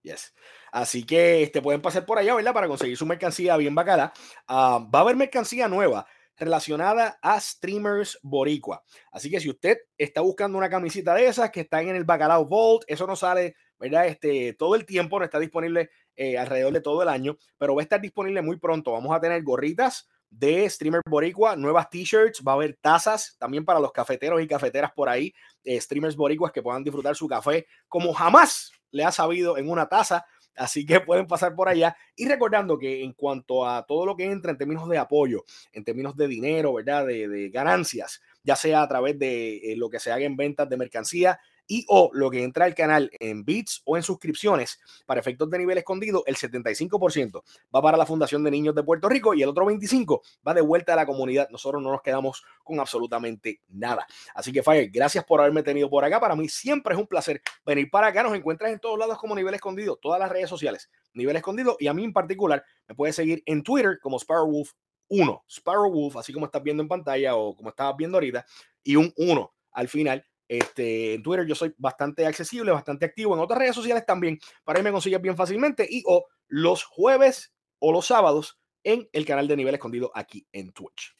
Yes, 0.02 0.34
Así 0.72 1.04
que 1.04 1.42
este, 1.42 1.62
pueden 1.62 1.80
pasar 1.80 2.04
por 2.06 2.18
allá, 2.18 2.34
¿verdad? 2.34 2.52
Para 2.52 2.68
conseguir 2.68 2.96
su 2.96 3.06
mercancía 3.06 3.56
bien 3.56 3.74
bacana. 3.74 4.12
Ah, 4.46 4.86
va 4.94 5.00
a 5.00 5.02
haber 5.02 5.16
mercancía 5.16 5.68
nueva 5.68 6.06
relacionada 6.36 7.18
a 7.22 7.40
streamers 7.40 8.18
boricua. 8.22 8.82
Así 9.10 9.30
que 9.30 9.40
si 9.40 9.48
usted 9.48 9.78
está 9.96 10.20
buscando 10.20 10.58
una 10.58 10.68
camisita 10.68 11.14
de 11.14 11.26
esas 11.26 11.50
que 11.50 11.60
están 11.60 11.88
en 11.88 11.96
el 11.96 12.04
Bacalao 12.04 12.46
Vault, 12.46 12.84
eso 12.86 13.06
no 13.06 13.16
sale, 13.16 13.56
¿verdad? 13.78 14.06
Este, 14.06 14.54
todo 14.54 14.74
el 14.74 14.86
tiempo, 14.86 15.18
no 15.18 15.24
está 15.24 15.38
disponible 15.38 15.90
eh, 16.16 16.38
alrededor 16.38 16.72
de 16.72 16.80
todo 16.80 17.02
el 17.02 17.08
año, 17.08 17.36
pero 17.58 17.74
va 17.74 17.82
a 17.82 17.84
estar 17.84 18.00
disponible 18.00 18.42
muy 18.42 18.58
pronto. 18.58 18.92
Vamos 18.92 19.14
a 19.14 19.20
tener 19.20 19.42
gorritas 19.42 20.08
de 20.30 20.68
Streamer 20.68 21.00
Boricua, 21.08 21.56
nuevas 21.56 21.88
t-shirts, 21.88 22.42
va 22.46 22.52
a 22.52 22.54
haber 22.56 22.76
tazas 22.80 23.36
también 23.38 23.64
para 23.64 23.80
los 23.80 23.92
cafeteros 23.92 24.42
y 24.42 24.46
cafeteras 24.46 24.92
por 24.92 25.08
ahí, 25.08 25.32
eh, 25.64 25.80
streamers 25.80 26.16
boricuas 26.16 26.52
que 26.52 26.62
puedan 26.62 26.82
disfrutar 26.82 27.14
su 27.14 27.28
café 27.28 27.66
como 27.88 28.12
jamás 28.12 28.72
le 28.90 29.04
ha 29.04 29.12
sabido 29.12 29.56
en 29.58 29.70
una 29.70 29.88
taza. 29.88 30.24
Así 30.56 30.86
que 30.86 31.00
pueden 31.00 31.26
pasar 31.26 31.54
por 31.54 31.68
allá. 31.68 31.94
Y 32.16 32.26
recordando 32.26 32.78
que 32.78 33.04
en 33.04 33.12
cuanto 33.12 33.68
a 33.68 33.84
todo 33.84 34.06
lo 34.06 34.16
que 34.16 34.24
entra 34.24 34.50
en 34.50 34.56
términos 34.56 34.88
de 34.88 34.96
apoyo, 34.96 35.44
en 35.72 35.84
términos 35.84 36.16
de 36.16 36.26
dinero, 36.28 36.72
¿verdad? 36.72 37.06
De, 37.06 37.50
ganancias, 37.50 38.22
ya 38.42 38.56
sea 38.56 38.82
a 38.82 38.88
través 38.88 39.18
de 39.18 39.56
eh, 39.56 39.76
lo 39.76 39.90
que 39.90 40.00
se 40.00 40.10
haga 40.10 40.24
en 40.24 40.34
ventas 40.34 40.68
de 40.68 40.78
mercancía, 40.78 41.38
y 41.66 41.84
o 41.88 42.10
lo 42.12 42.30
que 42.30 42.42
entra 42.42 42.64
al 42.64 42.74
canal 42.74 43.10
en 43.18 43.44
bits 43.44 43.82
o 43.84 43.96
en 43.96 44.02
suscripciones 44.02 44.78
para 45.06 45.20
efectos 45.20 45.50
de 45.50 45.58
nivel 45.58 45.78
escondido, 45.78 46.22
el 46.26 46.36
75% 46.36 47.42
va 47.74 47.82
para 47.82 47.96
la 47.96 48.06
Fundación 48.06 48.44
de 48.44 48.50
Niños 48.50 48.74
de 48.74 48.82
Puerto 48.82 49.08
Rico 49.08 49.34
y 49.34 49.42
el 49.42 49.48
otro 49.48 49.64
25% 49.66 50.20
va 50.46 50.54
de 50.54 50.60
vuelta 50.60 50.92
a 50.92 50.96
la 50.96 51.06
comunidad. 51.06 51.48
Nosotros 51.50 51.82
no 51.82 51.90
nos 51.90 52.02
quedamos 52.02 52.44
con 52.62 52.80
absolutamente 52.80 53.60
nada. 53.68 54.06
Así 54.34 54.52
que 54.52 54.62
Fire, 54.62 54.90
gracias 54.90 55.24
por 55.24 55.40
haberme 55.40 55.62
tenido 55.62 55.90
por 55.90 56.04
acá. 56.04 56.20
Para 56.20 56.36
mí 56.36 56.48
siempre 56.48 56.94
es 56.94 57.00
un 57.00 57.06
placer 57.06 57.42
venir 57.64 57.90
para 57.90 58.08
acá. 58.08 58.22
Nos 58.22 58.34
encuentras 58.34 58.72
en 58.72 58.78
todos 58.78 58.98
lados 58.98 59.18
como 59.18 59.34
nivel 59.34 59.54
escondido, 59.54 59.96
todas 59.96 60.20
las 60.20 60.30
redes 60.30 60.48
sociales, 60.48 60.90
nivel 61.14 61.36
escondido 61.36 61.76
y 61.78 61.86
a 61.86 61.94
mí 61.94 62.04
en 62.04 62.12
particular 62.12 62.64
me 62.88 62.94
puedes 62.94 63.16
seguir 63.16 63.42
en 63.46 63.62
Twitter 63.62 63.98
como 64.00 64.18
Sparrowwolf 64.18 64.72
1, 65.08 65.44
Sparrowwolf, 65.48 66.16
así 66.16 66.32
como 66.32 66.46
estás 66.46 66.62
viendo 66.62 66.82
en 66.82 66.88
pantalla 66.88 67.36
o 67.36 67.54
como 67.54 67.70
estabas 67.70 67.96
viendo 67.96 68.16
ahorita, 68.16 68.44
y 68.82 68.96
un 68.96 69.12
1 69.16 69.52
al 69.72 69.88
final 69.88 70.26
este, 70.48 71.14
en 71.14 71.22
Twitter 71.22 71.46
yo 71.46 71.54
soy 71.54 71.74
bastante 71.76 72.26
accesible, 72.26 72.72
bastante 72.72 73.06
activo. 73.06 73.34
En 73.34 73.40
otras 73.40 73.58
redes 73.58 73.74
sociales 73.74 74.04
también. 74.06 74.38
Para 74.64 74.78
ahí 74.78 74.84
me 74.84 74.92
consigues 74.92 75.20
bien 75.20 75.36
fácilmente. 75.36 75.86
Y 75.88 76.02
o 76.06 76.26
los 76.48 76.84
jueves 76.84 77.54
o 77.78 77.92
los 77.92 78.06
sábados 78.06 78.58
en 78.84 79.08
el 79.12 79.26
canal 79.26 79.48
de 79.48 79.56
Nivel 79.56 79.74
Escondido 79.74 80.10
aquí 80.14 80.46
en 80.52 80.72
Twitch. 80.72 81.16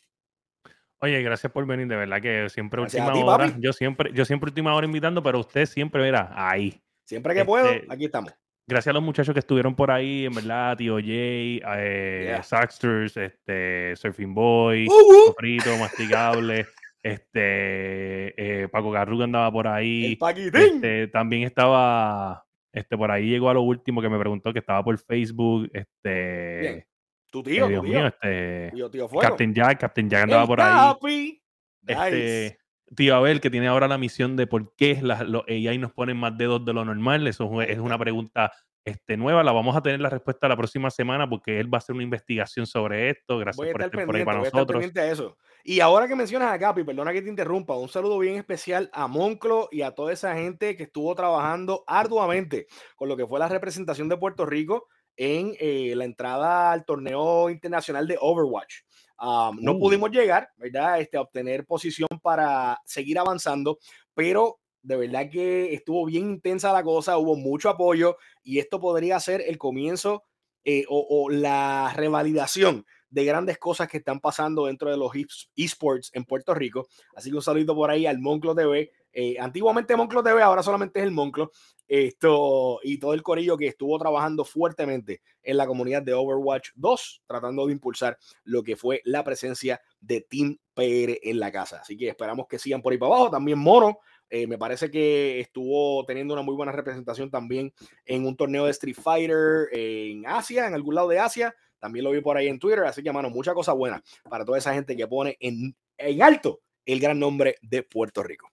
Oye, 0.98 1.22
gracias 1.22 1.52
por 1.52 1.66
venir, 1.66 1.86
de 1.88 1.96
verdad 1.96 2.22
que 2.22 2.48
siempre 2.48 2.80
última 2.80 3.12
hora, 3.12 3.54
yo 3.58 3.72
siempre, 3.74 4.10
yo 4.14 4.24
siempre 4.24 4.48
última 4.48 4.74
hora 4.74 4.86
invitando, 4.86 5.22
pero 5.22 5.40
usted 5.40 5.66
siempre, 5.66 6.02
mira, 6.02 6.32
ahí. 6.34 6.80
Siempre 7.04 7.34
que 7.34 7.44
puedo, 7.44 7.70
este, 7.70 7.86
aquí 7.92 8.06
estamos. 8.06 8.32
Gracias 8.66 8.90
a 8.90 8.94
los 8.94 9.02
muchachos 9.02 9.32
que 9.32 9.40
estuvieron 9.40 9.76
por 9.76 9.90
ahí, 9.90 10.24
en 10.24 10.34
verdad, 10.34 10.76
tío 10.76 10.96
Jay, 10.96 11.60
eh, 11.76 12.40
Saxters, 12.42 13.16
este, 13.16 13.94
Surfing 13.94 14.34
Boy, 14.34 14.88
uh, 14.88 15.32
Frito, 15.36 15.76
Masticable. 15.76 16.66
Este, 17.06 18.62
eh, 18.64 18.68
Paco 18.68 18.90
Garruga 18.90 19.26
andaba 19.26 19.52
por 19.52 19.68
ahí. 19.68 20.18
Este, 20.52 21.06
también 21.06 21.44
estaba, 21.44 22.44
este, 22.72 22.96
por 22.96 23.12
ahí 23.12 23.28
llegó 23.28 23.48
a 23.48 23.54
lo 23.54 23.62
último 23.62 24.02
que 24.02 24.08
me 24.08 24.18
preguntó 24.18 24.52
que 24.52 24.58
estaba 24.58 24.82
por 24.82 24.98
Facebook. 24.98 25.70
Este, 25.72 26.88
Tu 27.30 27.44
tío, 27.44 27.66
eh, 27.66 27.68
Dios 27.68 27.84
mío, 27.84 28.06
este, 28.08 28.72
Captain 29.20 29.54
Jack, 29.54 29.80
Captain 29.82 30.10
Jack 30.10 30.24
andaba 30.24 30.46
por 30.48 30.60
ahí. 30.60 31.40
Este, 31.86 32.58
tío 32.96 33.14
Abel, 33.14 33.40
que 33.40 33.50
tiene 33.50 33.68
ahora 33.68 33.86
la 33.86 33.98
misión 33.98 34.34
de 34.34 34.48
por 34.48 34.74
qué 34.74 34.98
los 35.00 35.44
AI 35.46 35.78
nos 35.78 35.92
ponen 35.92 36.16
más 36.16 36.36
dedos 36.36 36.64
de 36.64 36.72
lo 36.72 36.84
normal. 36.84 37.24
Eso 37.28 37.62
es 37.62 37.78
una 37.78 37.96
pregunta 37.96 38.50
este, 38.84 39.16
nueva. 39.16 39.44
La 39.44 39.52
vamos 39.52 39.76
a 39.76 39.80
tener 39.80 40.00
la 40.00 40.10
respuesta 40.10 40.48
la 40.48 40.56
próxima 40.56 40.90
semana 40.90 41.28
porque 41.28 41.60
él 41.60 41.72
va 41.72 41.76
a 41.76 41.78
hacer 41.78 41.94
una 41.94 42.02
investigación 42.02 42.66
sobre 42.66 43.10
esto. 43.10 43.38
Gracias 43.38 43.64
por 43.70 43.80
estar 43.80 44.06
por 44.06 44.16
ahí 44.16 44.24
para 44.24 44.40
nosotros. 44.40 44.84
eso. 44.96 45.36
Y 45.68 45.80
ahora 45.80 46.06
que 46.06 46.14
mencionas 46.14 46.54
a 46.54 46.58
Capi, 46.60 46.84
perdona 46.84 47.12
que 47.12 47.22
te 47.22 47.28
interrumpa, 47.28 47.76
un 47.76 47.88
saludo 47.88 48.20
bien 48.20 48.36
especial 48.36 48.88
a 48.92 49.08
Monclo 49.08 49.68
y 49.72 49.82
a 49.82 49.90
toda 49.90 50.12
esa 50.12 50.32
gente 50.32 50.76
que 50.76 50.84
estuvo 50.84 51.12
trabajando 51.16 51.82
arduamente 51.88 52.68
con 52.94 53.08
lo 53.08 53.16
que 53.16 53.26
fue 53.26 53.40
la 53.40 53.48
representación 53.48 54.08
de 54.08 54.16
Puerto 54.16 54.46
Rico 54.46 54.86
en 55.16 55.56
eh, 55.58 55.94
la 55.96 56.04
entrada 56.04 56.70
al 56.70 56.84
torneo 56.84 57.50
internacional 57.50 58.06
de 58.06 58.16
Overwatch. 58.20 58.82
no 59.18 59.72
uh. 59.72 59.78
pudimos 59.80 60.12
llegar, 60.12 60.50
¿verdad? 60.56 61.00
Este, 61.00 61.16
a 61.16 61.22
obtener 61.22 61.66
posición 61.66 62.06
para 62.22 62.80
seguir 62.84 63.18
avanzando, 63.18 63.80
pero 64.14 64.60
de 64.82 64.96
verdad 64.96 65.28
que 65.28 65.74
estuvo 65.74 66.06
bien 66.06 66.30
intensa 66.30 66.72
la 66.72 66.84
cosa, 66.84 67.18
hubo 67.18 67.34
mucho 67.34 67.70
apoyo 67.70 68.18
y 68.44 68.60
esto 68.60 68.80
podría 68.80 69.18
ser 69.18 69.40
el 69.40 69.58
comienzo 69.58 70.22
eh, 70.68 70.84
o, 70.88 71.28
la 71.30 71.92
revalidación 71.94 72.84
de 73.16 73.24
grandes 73.24 73.56
cosas 73.56 73.88
que 73.88 73.96
están 73.96 74.20
pasando 74.20 74.66
dentro 74.66 74.90
de 74.90 74.98
los 74.98 75.10
esports 75.56 76.10
en 76.12 76.26
Puerto 76.26 76.52
Rico. 76.52 76.86
Así 77.14 77.30
que 77.30 77.36
un 77.36 77.42
saludo 77.42 77.74
por 77.74 77.90
ahí 77.90 78.04
al 78.04 78.18
Monclo 78.18 78.54
TV. 78.54 78.92
Eh, 79.10 79.36
antiguamente 79.40 79.96
Monclo 79.96 80.22
TV, 80.22 80.42
ahora 80.42 80.62
solamente 80.62 81.00
es 81.00 81.06
el 81.06 81.12
Monclo. 81.12 81.50
Esto 81.88 82.78
y 82.82 82.98
todo 82.98 83.14
el 83.14 83.22
corillo 83.22 83.56
que 83.56 83.68
estuvo 83.68 83.98
trabajando 83.98 84.44
fuertemente 84.44 85.22
en 85.42 85.56
la 85.56 85.66
comunidad 85.66 86.02
de 86.02 86.12
Overwatch 86.12 86.72
2, 86.74 87.22
tratando 87.26 87.64
de 87.64 87.72
impulsar 87.72 88.18
lo 88.44 88.62
que 88.62 88.76
fue 88.76 89.00
la 89.06 89.24
presencia 89.24 89.80
de 89.98 90.20
Team 90.20 90.58
PR 90.74 91.18
en 91.22 91.40
la 91.40 91.50
casa. 91.50 91.78
Así 91.80 91.96
que 91.96 92.10
esperamos 92.10 92.46
que 92.50 92.58
sigan 92.58 92.82
por 92.82 92.92
ahí 92.92 92.98
para 92.98 93.14
abajo. 93.14 93.30
También 93.30 93.58
Mono 93.58 94.00
eh, 94.28 94.46
me 94.46 94.58
parece 94.58 94.90
que 94.90 95.40
estuvo 95.40 96.04
teniendo 96.04 96.34
una 96.34 96.42
muy 96.42 96.54
buena 96.54 96.72
representación 96.72 97.30
también 97.30 97.72
en 98.04 98.26
un 98.26 98.36
torneo 98.36 98.66
de 98.66 98.72
Street 98.72 98.96
Fighter 99.00 99.68
en 99.72 100.26
Asia, 100.26 100.66
en 100.66 100.74
algún 100.74 100.96
lado 100.96 101.08
de 101.08 101.18
Asia. 101.18 101.54
También 101.78 102.04
lo 102.04 102.10
vi 102.10 102.20
por 102.20 102.36
ahí 102.36 102.48
en 102.48 102.58
Twitter. 102.58 102.84
Así 102.84 103.02
que, 103.02 103.12
mano, 103.12 103.30
mucha 103.30 103.54
cosa 103.54 103.72
buena 103.72 104.02
para 104.28 104.44
toda 104.44 104.58
esa 104.58 104.74
gente 104.74 104.96
que 104.96 105.06
pone 105.06 105.36
en, 105.40 105.76
en 105.98 106.22
alto 106.22 106.60
el 106.84 107.00
gran 107.00 107.18
nombre 107.18 107.56
de 107.62 107.82
Puerto 107.82 108.22
Rico. 108.22 108.50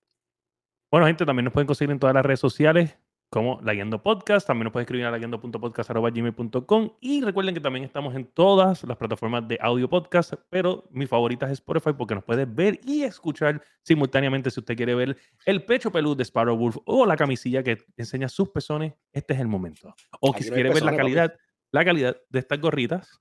Bueno, 0.91 1.07
gente, 1.07 1.25
también 1.25 1.45
nos 1.45 1.53
pueden 1.53 1.67
conseguir 1.67 1.91
en 1.91 1.99
todas 1.99 2.13
las 2.13 2.25
redes 2.25 2.39
sociales 2.39 2.97
como 3.33 3.59
La 3.63 3.73
Podcast. 3.97 4.45
También 4.45 4.65
nos 4.65 4.73
pueden 4.73 4.83
escribir 4.83 5.07
a 5.07 5.11
laguiendo.podcast.gmail.com 5.11 6.91
y 7.01 7.21
recuerden 7.21 7.55
que 7.55 7.61
también 7.61 7.83
estamos 7.83 8.13
en 8.13 8.25
todas 8.25 8.83
las 8.83 8.95
plataformas 8.95 9.47
de 9.47 9.57
audio 9.59 9.89
podcast, 9.89 10.35
pero 10.51 10.87
mi 10.91 11.07
favorita 11.07 11.47
es 11.47 11.53
Spotify 11.53 11.93
porque 11.97 12.13
nos 12.13 12.23
puede 12.23 12.45
ver 12.45 12.79
y 12.85 13.01
escuchar 13.01 13.63
simultáneamente 13.81 14.51
si 14.51 14.59
usted 14.59 14.75
quiere 14.75 14.93
ver 14.93 15.17
el 15.47 15.65
pecho 15.65 15.91
peludo 15.91 16.13
de 16.13 16.25
Sparrow 16.25 16.55
Wolf 16.55 16.77
o 16.85 17.07
la 17.07 17.17
camisilla 17.17 17.63
que 17.63 17.79
enseña 17.97 18.29
sus 18.29 18.49
pezones, 18.49 18.93
este 19.11 19.33
es 19.33 19.39
el 19.39 19.47
momento. 19.47 19.95
O 20.19 20.31
si 20.37 20.51
quiere 20.51 20.71
ver 20.71 20.83
la 20.83 20.95
calidad, 20.95 21.33
la 21.73 21.83
calidad 21.83 22.15
de 22.29 22.39
estas 22.39 22.61
gorritas, 22.61 23.19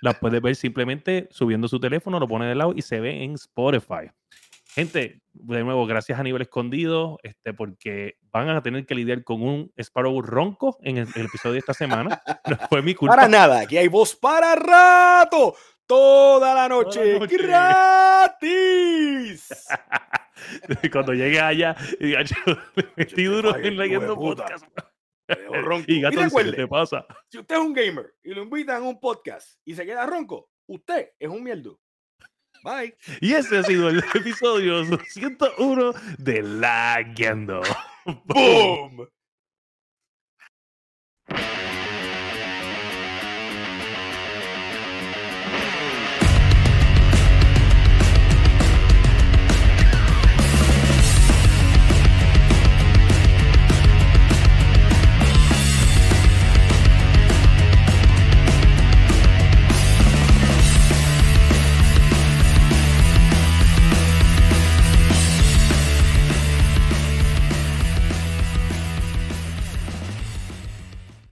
las 0.00 0.18
puede 0.18 0.40
ver 0.40 0.56
simplemente 0.56 1.28
subiendo 1.30 1.68
su 1.68 1.78
teléfono, 1.80 2.18
lo 2.20 2.28
pone 2.28 2.46
de 2.46 2.54
lado 2.54 2.72
y 2.74 2.80
se 2.82 3.00
ve 3.00 3.22
en 3.24 3.34
Spotify. 3.34 4.10
Gente, 4.68 5.20
de 5.32 5.64
nuevo, 5.64 5.84
gracias 5.86 6.18
a 6.18 6.22
nivel 6.22 6.42
escondido, 6.42 7.18
este, 7.22 7.52
porque 7.52 8.16
van 8.30 8.48
a 8.48 8.62
tener 8.62 8.86
que 8.86 8.94
lidiar 8.94 9.24
con 9.24 9.42
un 9.42 9.72
Sparrow 9.76 10.22
ronco 10.22 10.78
en 10.82 10.98
el, 10.98 11.08
episodio 11.16 11.54
de 11.54 11.58
esta 11.58 11.74
semana. 11.74 12.22
No 12.48 12.58
fue 12.68 12.80
mi 12.82 12.94
culpa. 12.94 13.16
Para 13.16 13.28
nada, 13.28 13.60
aquí 13.60 13.76
hay 13.76 13.88
voz 13.88 14.14
para 14.14 14.54
rato, 14.54 15.56
toda 15.86 16.54
la 16.54 16.68
noche, 16.68 17.18
gratis. 17.26 18.68
Cuando 20.92 21.12
llegue 21.12 21.40
allá 21.40 21.74
y 21.98 22.14
metí 22.96 23.24
duro 23.24 23.56
en 23.56 23.76
leyendo 23.76 24.14
podcast. 24.14 24.64
Y 25.86 26.00
gato, 26.00 26.20
y 26.20 26.44
¿qué 26.44 26.52
te 26.52 26.68
pasa? 26.68 27.06
Si 27.28 27.38
usted 27.38 27.54
es 27.54 27.60
un 27.60 27.72
gamer 27.72 28.14
y 28.22 28.34
lo 28.34 28.42
invitan 28.42 28.82
a 28.82 28.86
un 28.86 29.00
podcast 29.00 29.58
y 29.64 29.74
se 29.74 29.86
queda 29.86 30.06
ronco, 30.06 30.50
usted 30.66 31.10
es 31.18 31.28
un 31.28 31.42
mierdo. 31.42 31.80
Bye. 32.62 32.96
Y 33.20 33.34
ese 33.34 33.58
ha 33.58 33.62
sido 33.62 33.90
el 33.90 34.02
episodio 34.14 34.84
101 35.08 35.92
de 36.18 36.42
La 36.42 37.02
Guiando. 37.14 37.60
¡Boom! 38.24 39.06